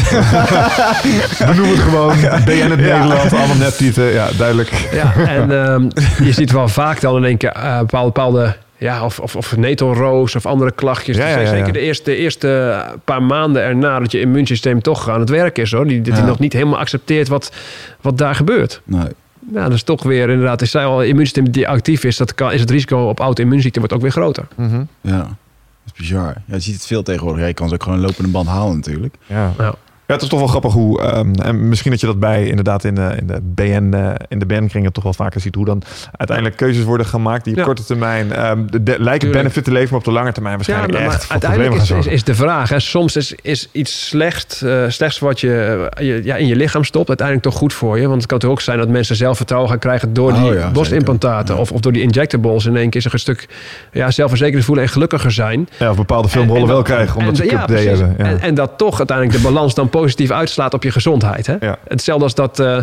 [1.38, 2.14] We noemen het gewoon.
[2.44, 2.98] Ben je in het Ja.
[3.02, 3.32] Nederland?
[3.32, 4.04] Allemaal neptieten.
[4.04, 4.88] Ja, duidelijk.
[4.92, 5.88] Ja, en ehm,
[6.24, 9.56] je ziet wel vaak dan in één keer eh, bepaalde, bepaalde ja, of, of, of
[9.56, 11.16] netelroos of andere klachtjes.
[11.16, 15.08] Ja, ja, ja, Zeker de eerste, de eerste paar maanden erna dat je immuunsysteem toch
[15.10, 15.72] aan het werk is.
[15.72, 15.86] Hoor.
[15.86, 17.52] Die, dat hij nog niet helemaal accepteert wat,
[18.00, 18.80] wat daar gebeurt.
[18.84, 19.06] Nee.
[19.52, 22.52] Ja, dat is toch weer inderdaad, ik zei al, immuunsysteem die actief is, dat kan,
[22.52, 24.44] is het risico op auto-immuunziekte wordt ook weer groter.
[24.56, 24.82] Mhm.
[25.00, 25.26] Ja,
[25.84, 26.34] dat is bizar.
[26.46, 27.46] Ja, je ziet het veel tegenwoordig.
[27.46, 29.14] Je kan ze ook gewoon een lopende band halen natuurlijk.
[29.26, 29.52] Ja.
[29.58, 29.74] Ja.
[30.06, 32.84] Ja, het is toch wel grappig hoe, ehm, en misschien dat je dat bij inderdaad
[32.84, 35.82] in de, in de BN, eh, in de BN-kringen toch wel vaker ziet, hoe dan
[36.16, 37.64] uiteindelijk keuzes worden gemaakt die op Ja.
[37.64, 40.92] korte termijn ehm, de, de- lijken benefit te leveren, maar op de lange termijn waarschijnlijk
[40.92, 42.68] Ja, maar echt uiteindelijk is, is, de vraag.
[42.68, 46.84] Hè, soms is, is iets slecht, eh, slechts wat je, je ja, in je lichaam
[46.84, 48.06] stopt uiteindelijk toch goed voor je.
[48.08, 50.70] Want het kan toch ook zijn dat mensen zelfvertrouwen gaan krijgen door Oh die ja,
[50.70, 51.56] borstimplantaten.
[51.58, 53.48] Of, of door die injectables in één keer zich een stuk
[53.92, 55.68] ja, zelfverzekerd voelen en gelukkiger zijn.
[55.78, 58.14] Ja, of bepaalde filmrollen En- en wel krijgen, omdat en- ze cup hebben.
[58.18, 58.24] Ja.
[58.24, 61.46] En, en dat toch uiteindelijk de balans dan positief uitslaat op je gezondheid.
[61.46, 61.56] Hè?
[61.60, 61.78] Ja.
[61.88, 62.78] Hetzelfde als dat, eh,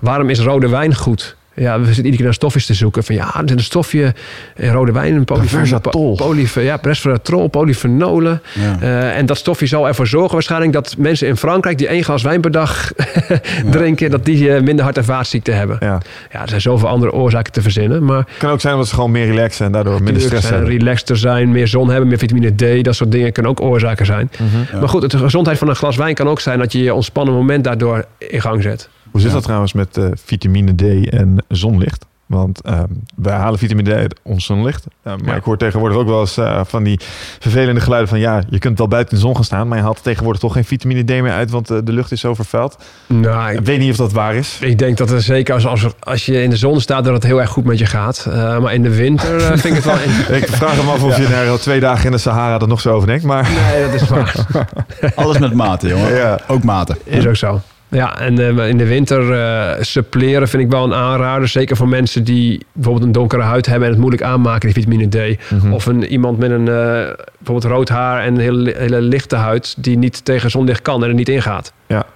[0.00, 1.36] waarom is rode wijn goed?
[1.56, 3.04] Ja, we zitten iedere keer naar stofjes te zoeken.
[3.04, 4.14] Van ja, er zit een stofje
[4.56, 5.14] in rode wijn.
[5.14, 6.14] Een polyfen- Resveratrol.
[6.14, 8.42] po- polyfe- ja, resveratrol, polyfenolen.
[8.54, 8.76] Ja.
[8.80, 12.22] Eh, en dat stofje zal ervoor zorgen waarschijnlijk dat mensen in Frankrijk die één glas
[12.22, 12.92] wijn per dag
[13.70, 15.76] drinken, dat die eh, minder hart- en vaatziekten hebben.
[15.80, 16.00] Ja.
[16.32, 16.42] Ja.
[16.42, 18.04] er zijn zoveel andere oorzaken te verzinnen.
[18.04, 20.64] Maar Het kan ook zijn dat ze gewoon meer relaxen en daardoor minder stress zijn,
[20.64, 22.84] relaxter zijn, meer zon hebben, meer vitamine D.
[22.84, 24.30] Dat soort dingen kunnen ook oorzaken zijn.
[24.38, 24.78] Mhm.
[24.78, 27.34] Maar goed, de gezondheid van een glas wijn kan ook zijn dat je je ontspannen
[27.34, 28.88] moment daardoor in gang zet.
[29.14, 29.36] Hoe zit Ja.
[29.36, 32.04] dat trouwens met eh, vitamine D en zonlicht?
[32.26, 32.84] Want ehm,
[33.16, 34.84] wij halen vitamine D uit ons zonlicht.
[35.02, 35.34] Eh, maar Ja.
[35.34, 37.00] ik hoor tegenwoordig ook wel eens eh, van die
[37.38, 38.18] vervelende geluiden van...
[38.18, 39.68] ja, je kunt wel buiten in de zon gaan staan...
[39.68, 41.50] maar je haalt tegenwoordig toch geen vitamine D meer uit...
[41.50, 42.76] want de lucht is zo vervuild.
[43.06, 44.58] Nou, Ik ik, weet niet of dat waar is.
[44.60, 47.22] ik denk dat er zeker als, als, als je in de zon staat, dat het
[47.24, 48.26] heel erg goed met je gaat.
[48.30, 49.98] Eh, maar in de winter vind ik het wel...
[50.28, 50.34] In...
[50.36, 52.94] Ik vraag me af of je na twee dagen in de Sahara er nog zo
[52.94, 53.24] over denkt.
[53.24, 54.34] Maar Nee, dat is waar.
[55.14, 56.14] Alles met maten, jongen.
[56.14, 56.38] Ja.
[56.48, 56.96] Ook maten.
[57.04, 57.60] Is ook zo.
[57.94, 61.48] Ja, en eh, in de winter eh suppleren vind ik wel een aanrader.
[61.48, 65.08] Zeker voor mensen die bijvoorbeeld een donkere huid hebben en het moeilijk aanmaken, die vitamine
[65.08, 65.38] D.
[65.50, 65.72] Mhm.
[65.72, 69.74] Of een, iemand met een eh, bijvoorbeeld rood haar en een hele, hele lichte huid
[69.78, 71.72] die niet tegen zonlicht kan en er niet ingaat.
[71.86, 72.06] Ja.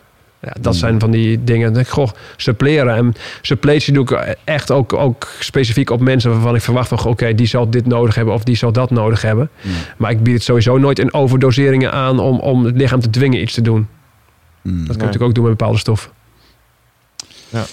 [0.40, 1.76] Ja, dat zijn van die dingen.
[1.76, 2.94] Ik, goh, suppleren.
[2.94, 7.34] En suppletie doe ik echt ook, ook specifiek op mensen waarvan ik verwacht van, oké,
[7.34, 9.50] die zal dit nodig hebben of die zal dat nodig hebben.
[9.62, 9.72] Mm.
[9.96, 13.40] Maar ik bied het sowieso nooit in overdoseringen aan om, om het lichaam te dwingen
[13.40, 13.88] iets te doen.
[14.70, 14.76] Mm.
[14.76, 15.06] Dat kan je Nee.
[15.06, 16.10] natuurlijk ook doen met bepaalde stoffen.
[17.48, 17.64] Ja,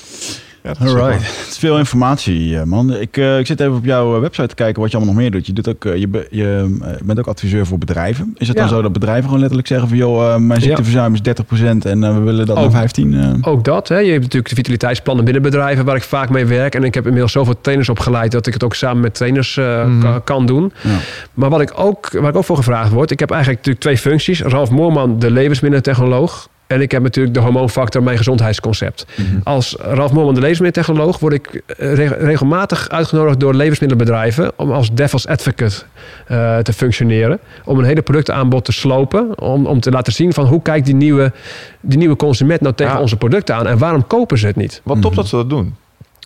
[0.80, 1.22] Alright.
[1.40, 2.94] Het is veel informatie, eh, man.
[2.94, 5.32] Ik, eh, ik zit even op jouw website te kijken wat je allemaal nog meer
[5.32, 5.46] doet.
[5.46, 8.34] Je, doet ook, eh, je, be- je bent ook adviseur voor bedrijven.
[8.38, 9.98] Is het dan zo dat bedrijven gewoon letterlijk zeggen van...
[9.98, 12.62] joh, mijn ziekteverzuim is 30% en we willen dat Ook.
[12.64, 13.14] naar 15?
[13.14, 13.52] eh?
[13.52, 13.88] Ook dat.
[13.88, 13.98] Hè.
[13.98, 16.76] Je hebt natuurlijk de vitaliteitsplannen binnen bedrijven waar ik vaak mee werk.
[16.76, 20.20] En ik heb inmiddels zoveel trainers opgeleid dat ik het ook samen met trainers ka-
[20.24, 20.74] kan doen.
[20.84, 20.98] Ja.
[21.34, 24.12] Maar wat ik ook, waar ik ook voor gevraagd word, ik heb eigenlijk natuurlijk twee
[24.12, 24.42] functies.
[24.42, 26.48] Ralf Moorman, de levensmiddelentechnoloog.
[26.68, 29.06] En ik heb natuurlijk de hormoonfactor, mijn gezondheidsconcept.
[29.16, 29.40] Mhm.
[29.44, 34.94] Als Ralf Moorman, de levensmiddelentechnoloog, word ik eh, reg- regelmatig uitgenodigd door levensmiddelenbedrijven om als
[34.94, 35.76] devil's advocate
[36.28, 37.40] eh, te functioneren.
[37.66, 39.40] Om een hele productaanbod te slopen.
[39.42, 41.32] Om, om te laten zien van hoe kijkt die nieuwe,
[41.82, 43.02] die nieuwe consument nou tegen Ja.
[43.02, 44.82] onze producten aan en waarom kopen ze het niet?
[44.84, 45.76] Wat top dat ze dat doen.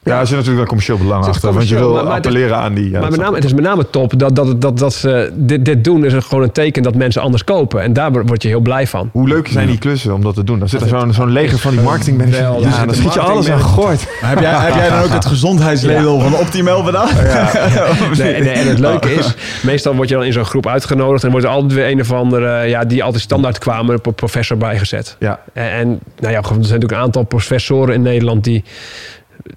[0.03, 1.53] Ja, er zit natuurlijk wel commercieel belang achter.
[1.53, 2.89] Want je wil maar- maar het is- appelleren aan die...
[2.89, 5.65] ja, maar met name, het is met name top dat, dat, dat, dat ze dit,
[5.65, 7.81] dit doen is gewoon een teken dat mensen anders kopen.
[7.81, 9.09] En daar word je heel blij van.
[9.11, 10.59] Hoe leuk zijn die klussen om dat te doen?
[10.59, 12.41] Dan zit er zo'n zo'n leger van die marketingmensen.
[12.43, 14.07] Ja, zit dan schiet je alles aan gooit.
[14.21, 17.07] Heb jij, heb jij dan ook het gezondheidsledel van Optimal gedaan?
[18.17, 21.31] Nee, nee, en het leuke is, meestal word je dan in zo'n groep uitgenodigd en
[21.31, 24.57] wordt er altijd weer een of andere, ja, die altijd standaard kwamen, op een professor
[24.57, 25.15] bijgezet.
[25.19, 25.87] Ja, En, en
[26.19, 28.63] nou ja, er zijn natuurlijk een aantal professoren in Nederland die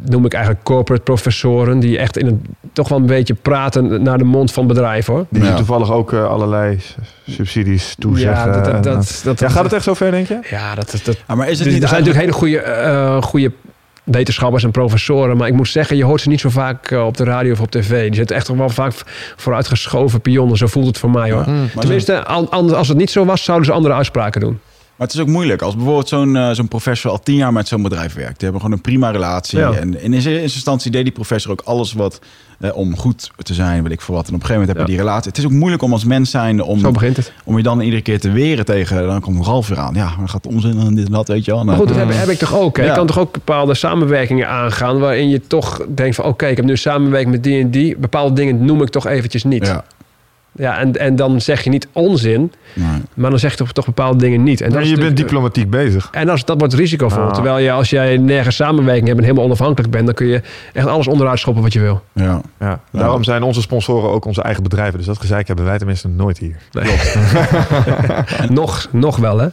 [0.01, 2.43] noem ik eigenlijk corporate professoren, die echt in een,
[2.73, 5.27] toch wel een beetje praten naar de mond van bedrijven hoor.
[5.31, 5.55] die Ja.
[5.55, 6.79] toevallig ook eh, allerlei
[7.29, 8.47] subsidies toezeggen.
[8.47, 10.39] Ja, dat, dat, dat, dat, ja, gaat het echt zo ver, denk je?
[10.51, 12.73] Ja, dat, dat, dat, Ja, maar is het Dus niet er zijn eigenlijk- natuurlijk hele
[12.83, 13.53] goede, eh, goede
[14.05, 15.37] wetenschappers en professoren.
[15.37, 17.61] Maar ik moet zeggen, je hoort ze niet zo vaak eh, op de radio of
[17.61, 18.05] op tv.
[18.07, 18.93] Die zitten echt toch wel vaak
[19.37, 20.57] vooruitgeschoven pionnen.
[20.57, 21.45] Zo voelt het voor mij hoor.
[21.47, 21.53] Ja.
[21.53, 24.59] Maar Tenminste, anders- als het niet zo was, zouden ze andere uitspraken doen.
[24.97, 25.63] Maar het is ook moeilijk.
[25.63, 28.31] Als bijvoorbeeld zo'n eh, zo'n professor al tien jaar met zo'n bedrijf werkt.
[28.39, 29.59] Die hebben gewoon een prima relatie.
[29.59, 29.73] Ja.
[29.73, 32.19] En in eerste instantie deed die professor ook alles wat
[32.61, 34.29] eh, om goed te zijn, weet ik voor wat.
[34.29, 34.99] En op een gegeven moment heb je Ja.
[34.99, 35.29] die relatie.
[35.31, 37.33] Het is ook moeilijk om als mens zijn om, Zo begint het.
[37.45, 39.07] om je dan iedere keer te weren tegen.
[39.07, 39.95] Dan komt Ralf weer aan.
[39.95, 41.65] Ja, maar dan gaat onzin en dit en dat, weet je wel.
[41.65, 42.77] Maar Nou, goed, dat heb, heb ik toch ook.
[42.77, 42.83] Hè?
[42.83, 42.89] Ja.
[42.89, 44.99] Je kan toch ook bepaalde samenwerkingen aangaan...
[44.99, 46.25] waarin je toch denkt van...
[46.25, 47.97] oké, ik heb nu samenwerking met die en die.
[47.97, 49.67] Bepaalde dingen noem ik toch eventjes niet.
[49.67, 49.85] Ja.
[50.55, 52.53] Ja, en, en dan zeg je niet onzin...
[52.75, 52.89] nee.
[53.15, 54.61] maar dan zeg je toch, toch bepaalde dingen niet.
[54.61, 56.09] En je bent diplomatiek bezig.
[56.13, 57.23] En als, dat wordt risicovol.
[57.23, 57.33] Ah.
[57.33, 60.41] Terwijl je als jij nergens samenwerking hebt en helemaal onafhankelijk bent, dan kun je
[60.73, 62.03] echt alles onderuit schoppen wat je wil.
[62.13, 62.41] ja.
[62.59, 62.81] Ja.
[62.93, 64.99] Daarom zijn onze sponsoren ook onze eigen bedrijven.
[64.99, 66.57] Dus dat gezeik hebben wij tenminste nooit hier.
[68.49, 69.49] nog, nog wel, hè?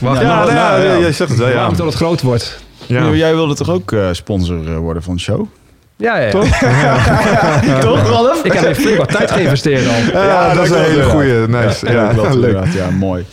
[0.00, 0.98] Wacht, Ja, ja, nou, ja, ja.
[0.98, 1.48] jij zegt het wel.
[1.48, 1.64] Ja.
[1.64, 2.62] Wacht tot het groot wordt.
[2.86, 3.10] Ja.
[3.10, 5.46] Jij wilde toch ook eh, sponsor eh, worden van de show?
[5.96, 6.30] Ja, ja.
[6.30, 6.44] Toch?
[7.88, 8.44] toch, Ralf?
[8.44, 9.94] Ik heb er flink wat tijd geïnvesteerd al.
[10.22, 11.46] Ja, dat is een hele goede.
[11.48, 11.92] Nice.
[11.92, 12.44] Ja, klopt, leuk.
[12.44, 12.72] inderdaad.
[12.72, 13.24] Ja, mooi.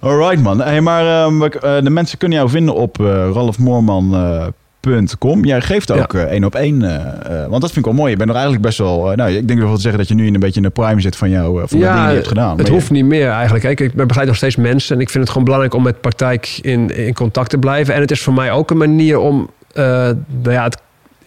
[0.00, 0.60] Alright man.
[0.60, 1.50] Hey, maar ehm, eh,
[1.82, 5.44] de mensen kunnen jou vinden op eh ralfmoorman.com.
[5.44, 6.82] Jij geeft ook eh, één op één.
[6.82, 6.94] eh,
[7.42, 8.10] eh, want dat vind ik wel mooi.
[8.10, 9.12] Je bent er eigenlijk best wel...
[9.14, 11.00] nou, ik denk wel te zeggen dat je nu in een beetje in de prime
[11.00, 11.62] zit van jou.
[11.62, 12.50] eh, van de dingen die je hebt gedaan.
[12.50, 13.64] het Maar hoeft niet meer eigenlijk.
[13.64, 14.94] Kijk, ik begeleid nog steeds mensen.
[14.96, 17.94] En ik vind het gewoon belangrijk om met praktijk in, in contact te blijven.
[17.94, 19.50] En het is voor mij ook een manier om...
[19.74, 20.80] eh, nou ja, het,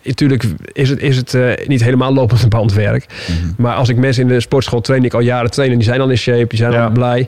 [0.05, 3.05] natuurlijk is het, is het eh, niet helemaal lopend bandwerk.
[3.27, 3.61] Mhm.
[3.61, 5.71] Maar als ik mensen in de sportschool train, die ik al jaren train...
[5.71, 6.85] en die zijn al in shape, die zijn Ja.
[6.85, 7.27] al blij.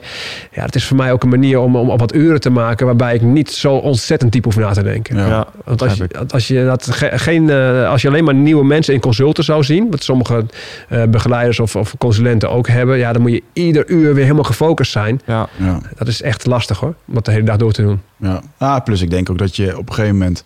[0.52, 2.86] Ja, het is voor mij ook een manier om, om op wat uren te maken...
[2.86, 5.16] waarbij ik niet zo ontzettend diep hoef na te denken.
[5.16, 5.26] Ja.
[5.26, 5.46] Ja.
[5.64, 8.94] Want als je, als, je dat ge- geen, eh, als je alleen maar nieuwe mensen
[8.94, 10.44] in consulten zou zien, wat sommige
[10.88, 14.44] eh, begeleiders of, of consulenten ook hebben, ja, dan moet je ieder uur weer helemaal
[14.44, 15.20] gefocust zijn.
[15.26, 15.48] Ja.
[15.56, 18.00] Ja, Dat is echt lastig hoor, om dat de hele dag door te doen.
[18.16, 18.40] ja.
[18.58, 20.44] Ah, plus ik denk ook dat je op een gegeven moment...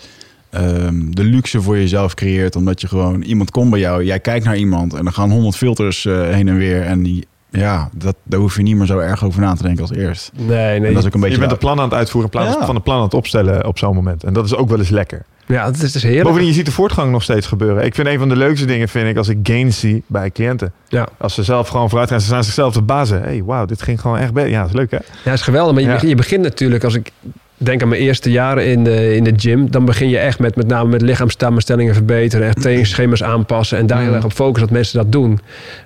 [0.52, 2.56] ehm, de luxe voor jezelf creëert.
[2.56, 3.22] Omdat je gewoon...
[3.22, 4.94] Iemand komt bij jou, jij kijkt naar iemand...
[4.94, 6.82] en dan gaan honderd filters eh, heen en weer.
[6.82, 9.82] En die, ja, dat, daar hoef je niet meer zo erg over na te denken
[9.82, 10.30] als eerst.
[10.36, 10.92] Nee, nee.
[10.92, 11.34] dat is ook een beetje...
[11.34, 12.66] Je bent een plan aan het uitvoeren in plaats Ja.
[12.66, 14.24] van een plan aan het opstellen op zo'n moment.
[14.24, 15.24] En dat is ook wel eens lekker.
[15.46, 16.24] Ja, het is, het is heerlijk.
[16.24, 17.84] Bovendien, je ziet de voortgang nog steeds gebeuren.
[17.84, 20.72] Ik vind een van de leukste dingen vind ik als ik gains zie bij cliënten.
[20.88, 21.08] Ja.
[21.18, 23.22] Als ze zelf gewoon vooruit gaan, ze staan zichzelf te bazen.
[23.22, 24.50] hey, wauw, dit ging gewoon echt beter.
[24.50, 24.96] Ja, dat is leuk hè?
[24.96, 25.72] Ja, dat is geweldig.
[25.72, 25.92] Maar je, Ja.
[25.94, 27.10] begint- je begint natuurlijk, als ik
[27.56, 30.56] denk aan mijn eerste jaren in de, in de gym, dan begin je echt met
[30.56, 34.14] met name met lichaamssamenstellingen verbeteren, echt trainingsschema's aanpassen en daar heel Mm.
[34.14, 35.40] erg op focussen dat mensen dat doen.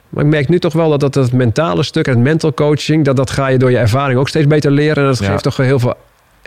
[0.08, 3.04] Maar ik merk nu toch wel dat dat het mentale stuk en het mental coaching,
[3.04, 4.96] dat dat ga je door je ervaring ook steeds beter leren.
[5.02, 5.26] En dat Ja.
[5.30, 5.94] geeft toch heel veel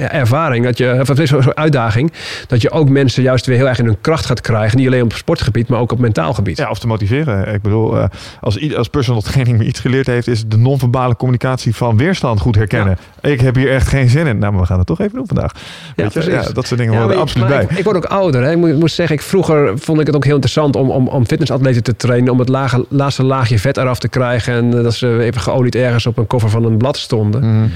[0.04, 2.12] ervaring, dat je, of het is zo'n uitdaging,
[2.48, 4.78] dat je ook mensen juist weer heel erg in hun kracht gaat krijgen.
[4.78, 6.58] Niet alleen op sportgebied, maar ook op mentaal gebied.
[6.58, 7.54] Ja, of te motiveren.
[7.54, 8.06] Ik bedoel, eh,
[8.42, 12.56] als, als personal training me iets geleerd heeft, is de non-verbale communicatie van weerstand goed
[12.56, 12.98] herkennen.
[13.22, 14.38] Ik heb hier echt geen zin in.
[14.38, 15.52] Nou, maar we gaan het toch even doen vandaag.
[15.96, 16.20] Weet je?
[16.20, 16.48] precies.
[16.48, 17.64] Ja, dat soort dingen Ja, horen er je- absoluut bij.
[17.64, 18.44] Ik, ik word ook ouder.
[18.44, 18.52] Hè.
[18.52, 21.26] Ik moet, moet zeggen, ik, vroeger vond ik het ook heel interessant om, om, om
[21.26, 22.32] fitnessatleten te trainen.
[22.32, 24.54] Om het lage, laatste laagje vet eraf te krijgen.
[24.54, 27.56] En eh, dat ze even geolied ergens op een koffer van een blad stonden.
[27.56, 27.68] Mhm.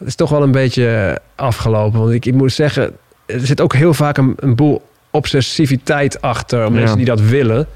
[0.00, 2.00] Dat is toch wel een beetje afgelopen.
[2.00, 2.96] Want ik, ik moet zeggen,
[3.26, 6.60] er zit ook heel vaak een, een boel obsessiviteit achter.
[6.62, 6.68] Ja.
[6.68, 7.66] Mensen die dat willen.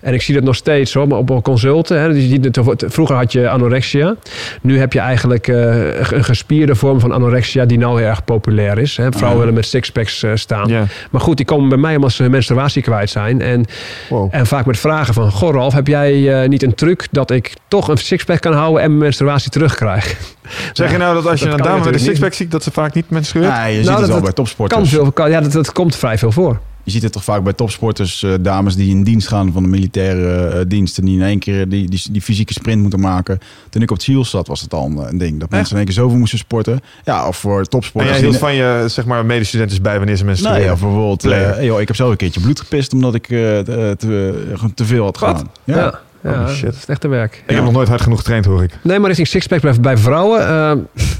[0.00, 2.00] En ik zie dat nog steeds hoor, maar op een consulten.
[2.00, 4.14] Hè, die, die, vroeger had je anorexia.
[4.60, 8.78] Nu heb je eigenlijk eh, een gespierde vorm van anorexia die nou heel erg populair
[8.78, 8.96] is.
[8.96, 9.12] Hè.
[9.12, 10.68] Vrouwen willen met sixpacks eh, staan.
[10.68, 10.84] Ja.
[11.10, 13.40] Maar goed, die komen bij mij omdat ze hun menstruatie kwijt zijn.
[13.40, 13.64] En,
[14.08, 14.28] Wow.
[14.30, 15.30] en vaak met vragen van...
[15.30, 18.82] Goh Ralf, heb jij eh, niet een truc dat ik toch een sixpack kan houden...
[18.82, 20.16] en mijn menstruatie terugkrijg?
[20.72, 22.70] Zeg je nou dat als je dat een dame met een sixpack ziet, dat ze
[22.70, 23.50] vaak niet menstrueert?
[23.52, 24.80] Ja, je ziet Nou, het dat- wel dat bij topsporters.
[24.80, 26.60] Kan veel, kan, ja, dat, dat komt vrij veel voor.
[26.84, 29.68] Je ziet het toch vaak bij topsporters, eh, dames die in dienst gaan van de
[29.68, 30.98] militaire eh, dienst.
[30.98, 33.38] En die in één keer die, die, die fysieke sprint moeten maken.
[33.70, 35.40] Toen ik op het Ziel zat, was het al een, een ding.
[35.40, 36.80] Dat mensen in één keer zoveel moesten sporten.
[37.04, 38.12] Ja, of voor En topsporters.
[38.12, 40.60] jij die- hield van je zeg maar, medestudenten bij wanneer ze menstrueren?
[40.62, 43.38] Nee, of bijvoorbeeld, eh, joh, ik heb zelf een keertje bloed gepist omdat ik eh,
[43.58, 43.94] te,
[44.74, 45.50] te, veel had gedaan.
[45.64, 45.76] Ja.
[45.76, 46.00] Ja.
[46.32, 46.64] Ja, shit.
[46.64, 47.42] dat is echt werk.
[47.46, 48.70] Ik heb nog nooit hard genoeg getraind, hoor ik.
[48.82, 50.48] Nee, maar richting sixpack bij, bij vrouwen.
[50.48, 50.72] eh,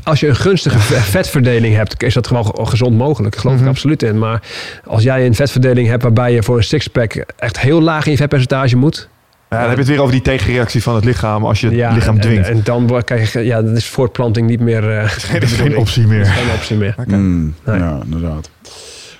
[0.04, 3.36] als je een gunstige ve- vetverdeling hebt, is dat gewoon ge- gezond mogelijk.
[3.36, 3.64] Geloof Mhm.
[3.64, 4.18] ik absoluut in.
[4.18, 4.42] Maar
[4.86, 8.16] als jij een vetverdeling hebt waarbij je voor een sixpack echt heel laag in je
[8.16, 9.08] vetpercentage moet.
[9.50, 11.94] Ja, dan heb je het weer over die tegenreactie van het lichaam als je het
[11.94, 12.48] lichaam dwingt.
[12.48, 14.90] En, en dan krijg je, ja, dan is voortplanting niet meer.
[14.98, 16.26] eh, geen, de geen optie meer.
[16.26, 16.94] Geen optie meer.
[17.06, 17.78] Mm, Nee.
[17.78, 18.50] Ja, inderdaad.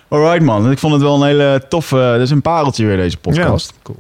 [0.09, 3.17] Alright man, ik vond het wel een hele toffe, dit is een pareltje weer deze
[3.17, 3.73] podcast.
[3.83, 3.99] Cool.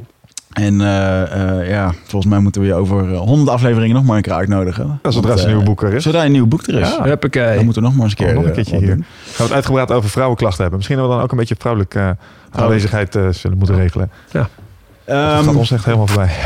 [0.55, 4.17] En eh, eh, ja, volgens mij moeten we je over eh, 100 afleveringen nog maar
[4.17, 4.99] een keer uitnodigen.
[5.03, 6.03] Ja, zodra eh, nieuwe boek er is.
[6.03, 6.89] Zodra een nieuw boek er is.
[6.89, 7.03] Ja.
[7.03, 7.55] Huppakee.
[7.55, 8.87] Dan moeten we nog maar eens een keer, Oh, nog een keertje hier.
[8.87, 9.05] doen.
[9.25, 10.77] Gaan we het uitgebreid over vrouwenklachten hebben.
[10.79, 14.11] Misschien dat we dan ook een beetje vrouwelijke eh, aanwezigheid eh, zullen moeten regelen.
[14.33, 14.49] dat
[15.05, 16.31] Ehm, gaat ons echt helemaal voorbij.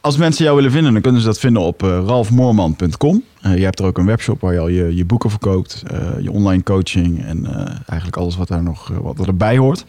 [0.00, 3.22] Als mensen jou willen vinden, dan kunnen ze dat vinden op eh ralfmoorman.com.
[3.40, 5.98] Eh, je hebt er ook een webshop waar je al je, je boeken verkoopt, eh,
[6.20, 9.84] je online coaching en eh, eigenlijk alles wat daar nog wat erbij hoort.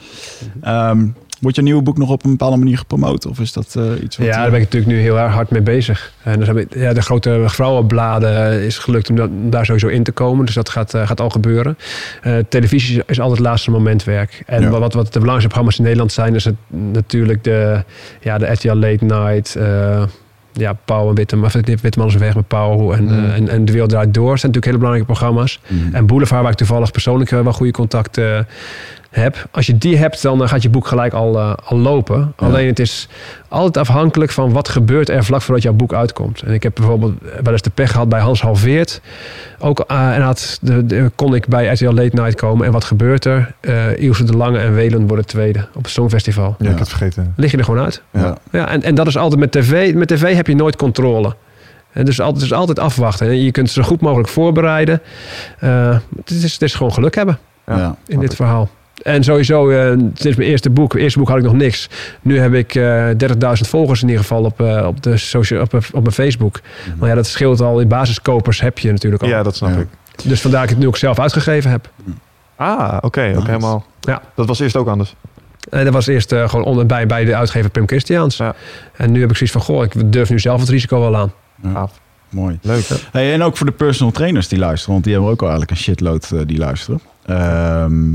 [0.62, 1.08] Ehm,
[1.46, 3.26] wordt je nieuwe boek nog op een bepaalde manier gepromoot?
[3.26, 4.28] Of is dat eh, iets wat...
[4.28, 6.14] Ja, daar ben ik natuurlijk nu heel erg hard mee bezig.
[6.24, 9.88] En dus heb ik, ja, de grote vrouwenbladen is gelukt om, dat- om daar sowieso
[9.88, 10.46] in te komen.
[10.46, 11.78] Dus dat gaat, eh, gaat al gebeuren.
[12.22, 14.44] Eh, televisie is altijd het laatste momentwerk.
[14.46, 14.70] En Ja.
[14.70, 17.84] wat, wat de belangrijkste programma's in Nederland zijn, is het natuurlijk de,
[18.22, 19.56] ja, de RTL Late Night.
[19.56, 20.04] eh,
[20.58, 21.50] ja, Pauw en Witteman,
[21.82, 23.10] Witteman is weg met Pauw en, Mm.
[23.26, 24.38] eh, en, en De Wereld Draait Door.
[24.40, 25.60] Zijn natuurlijk hele belangrijke programma's.
[25.68, 25.96] Mhm.
[25.96, 28.44] En Boulevard, waar ik toevallig persoonlijk eh, wel goede contacten eh,
[29.16, 29.48] heb.
[29.52, 32.34] Als je die hebt, dan eh, gaat je boek gelijk al, eh, al lopen.
[32.40, 32.46] Ja.
[32.46, 33.08] Alleen het is
[33.48, 36.42] altijd afhankelijk van wat gebeurt er vlak voordat jouw boek uitkomt.
[36.42, 37.14] En ik heb bijvoorbeeld
[37.44, 39.02] wel eens de pech gehad bij Hans Halveert.
[39.60, 42.66] Ook, eh, en had de, de- kon ik bij RTL Late Night komen.
[42.66, 43.54] En wat gebeurt er?
[43.98, 46.56] Ilse de Lange en Welen worden tweede op het Songfestival.
[46.60, 47.34] Ja, ik het vergeten.
[47.36, 48.02] Lig je er gewoon uit.
[48.12, 48.38] Ja.
[48.52, 49.94] Ja, en, en dat is altijd met tv.
[49.94, 51.36] Met tv heb je nooit controle.
[51.92, 53.28] En dus altijd, dus altijd afwachten.
[53.28, 55.02] En je kunt het zo goed mogelijk voorbereiden.
[55.60, 57.38] Eh, het, is, het is gewoon geluk hebben
[57.68, 57.78] Ja.
[57.78, 57.96] Ja.
[58.08, 58.70] in dit verhaal.
[59.04, 61.90] En sowieso, eh, sinds mijn eerste boek, mijn eerste boek had ik nog niks.
[62.22, 65.74] Nu heb ik eh 30.000 volgers in ieder geval op, eh, op, de social, op,
[65.74, 66.60] op mijn Facebook.
[66.88, 66.98] Mhm.
[67.00, 67.80] Maar ja, dat scheelt al.
[67.80, 69.30] In basiskopers heb je natuurlijk al.
[69.30, 69.78] Ja, dat snap Ja.
[69.78, 69.88] ik.
[70.24, 71.90] Dus vandaar dat ik het nu ook zelf uitgegeven heb.
[72.56, 73.22] Ah, oké.
[73.22, 73.46] Nice.
[73.46, 73.86] helemaal.
[74.00, 74.22] Ja.
[74.36, 75.16] Dat was eerst ook anders.
[75.70, 78.38] En dat was eerst eh, gewoon onder, bij, bij de uitgever Pim Christiaans.
[78.38, 78.56] Ja.
[78.96, 81.34] En nu heb ik zoiets van, goh, ik durf nu zelf het risico wel aan.
[81.64, 81.72] Ja.
[81.72, 81.92] Gaaf.
[82.30, 82.60] Mooi.
[82.62, 82.88] Leuk.
[83.12, 85.78] Hey, en ook voor de personal trainers die luisteren, want die hebben ook al eigenlijk
[85.78, 87.00] een shitload die luisteren.
[87.26, 88.14] Ehm,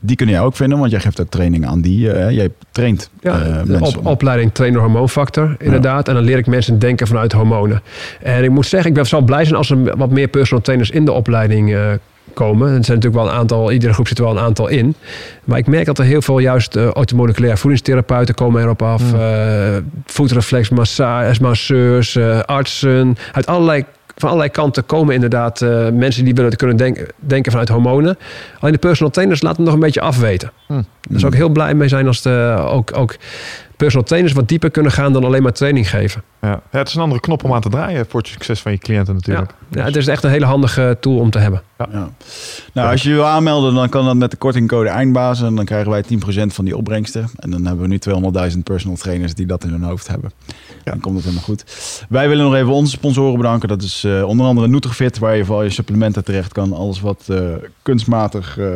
[0.00, 2.12] die kunnen jij ook vinden, want jij geeft ook trainingen aan die.
[2.12, 3.98] eh, jij traint Ja, de mensen.
[3.98, 6.08] op, opleiding trainer hormoonfactor, inderdaad.
[6.08, 7.82] En dan leer ik mensen denken vanuit hormonen.
[8.22, 10.90] En ik moet zeggen, ik ben zo blij zijn als er wat meer personal trainers
[10.90, 11.80] in de opleiding eh,
[12.34, 12.66] komen.
[12.66, 14.94] Er zijn natuurlijk wel een aantal, iedere groep zit er wel een aantal in.
[15.44, 19.12] Maar ik merk dat er heel veel juist uh, automoleculair voedingstherapeuten komen erop af.
[19.12, 19.20] Mm.
[19.20, 20.68] Uh, voetreflex,
[21.40, 23.16] masseurs, uh, artsen.
[23.32, 23.84] Uit allerlei
[24.20, 28.18] van allerlei kanten komen inderdaad uh, mensen die willen kunnen denken, denken vanuit hormonen.
[28.58, 30.52] Alleen de personal trainers laten het nog een beetje afweten.
[30.66, 30.72] Hm.
[31.00, 33.16] Daar zou ik heel blij mee zijn als de, ook, ook
[33.80, 36.22] personal trainers wat dieper kunnen gaan dan alleen maar training geven.
[36.40, 36.48] Ja.
[36.70, 38.78] ja, het is een andere knop om aan te draaien voor het succes van je
[38.78, 39.50] cliënten natuurlijk.
[39.70, 41.62] Ja, ja het is echt een hele handige tool om te hebben.
[41.78, 41.88] Ja.
[41.92, 42.10] Ja.
[42.72, 45.46] Nou, als je je wil aanmelden, dan kan dat met de kortingcode eindbazen.
[45.46, 46.06] En dan krijgen wij 10%
[46.46, 47.28] van die opbrengsten.
[47.36, 50.32] En dan hebben we nu 200.000 personal trainers die dat in hun hoofd hebben.
[50.84, 50.90] Ja.
[50.90, 51.64] Dan komt het helemaal goed.
[52.08, 53.68] Wij willen nog even onze sponsoren bedanken.
[53.68, 56.72] Dat is uh, onder andere Nutrifit, waar je voor al je supplementen terecht kan.
[56.72, 57.40] Alles wat uh,
[57.82, 58.66] kunstmatig, uh,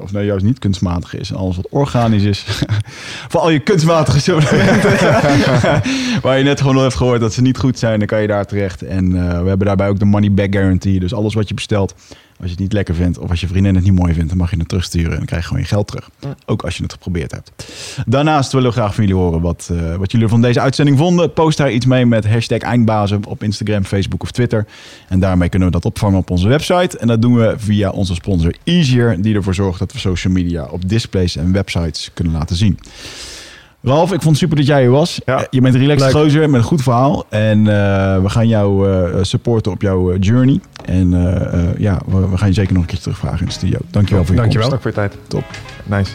[0.00, 1.30] of nee, juist niet kunstmatig is.
[1.30, 2.44] En alles wat organisch is.
[3.30, 4.53] voor al je kunstmatige supplementen.
[6.22, 8.26] waar je net gewoon al hebt gehoord dat ze niet goed zijn, dan kan je
[8.26, 8.82] daar terecht.
[8.82, 11.00] En uh, we hebben daarbij ook de money back guarantee.
[11.00, 11.94] Dus alles wat je bestelt,
[12.36, 14.38] als je het niet lekker vindt of als je vriendin het niet mooi vindt, dan
[14.38, 16.10] mag je het terugsturen en dan krijg je gewoon je geld terug.
[16.20, 16.34] Ja.
[16.46, 17.52] Ook als je het geprobeerd hebt.
[18.06, 21.32] Daarnaast willen we graag van jullie horen wat, uh, wat jullie van deze uitzending vonden.
[21.32, 24.66] Post daar iets mee met hashtag eindbazen op Instagram, Facebook of Twitter.
[25.08, 26.98] En daarmee kunnen we dat opvangen op onze website.
[26.98, 30.64] En dat doen we via onze sponsor Easier, die ervoor zorgt dat we social media
[30.64, 32.78] op displays en websites kunnen laten zien.
[33.84, 35.20] Ralf, ik vond het super dat jij hier was.
[35.26, 35.46] Ja.
[35.50, 37.24] Je bent een relaxed gozer met een goed verhaal.
[37.28, 37.64] En uh,
[38.22, 40.60] we gaan jou uh, supporten op jouw journey.
[40.84, 41.10] En
[41.78, 43.78] ja, we, we, gaan je zeker nog een keer terugvragen in de studio.
[43.90, 44.68] Dankjewel voor je Dankjewel.
[44.68, 44.84] komst.
[44.84, 45.28] Dank voor je tijd.
[45.28, 45.44] Top.
[45.84, 46.10] Nice.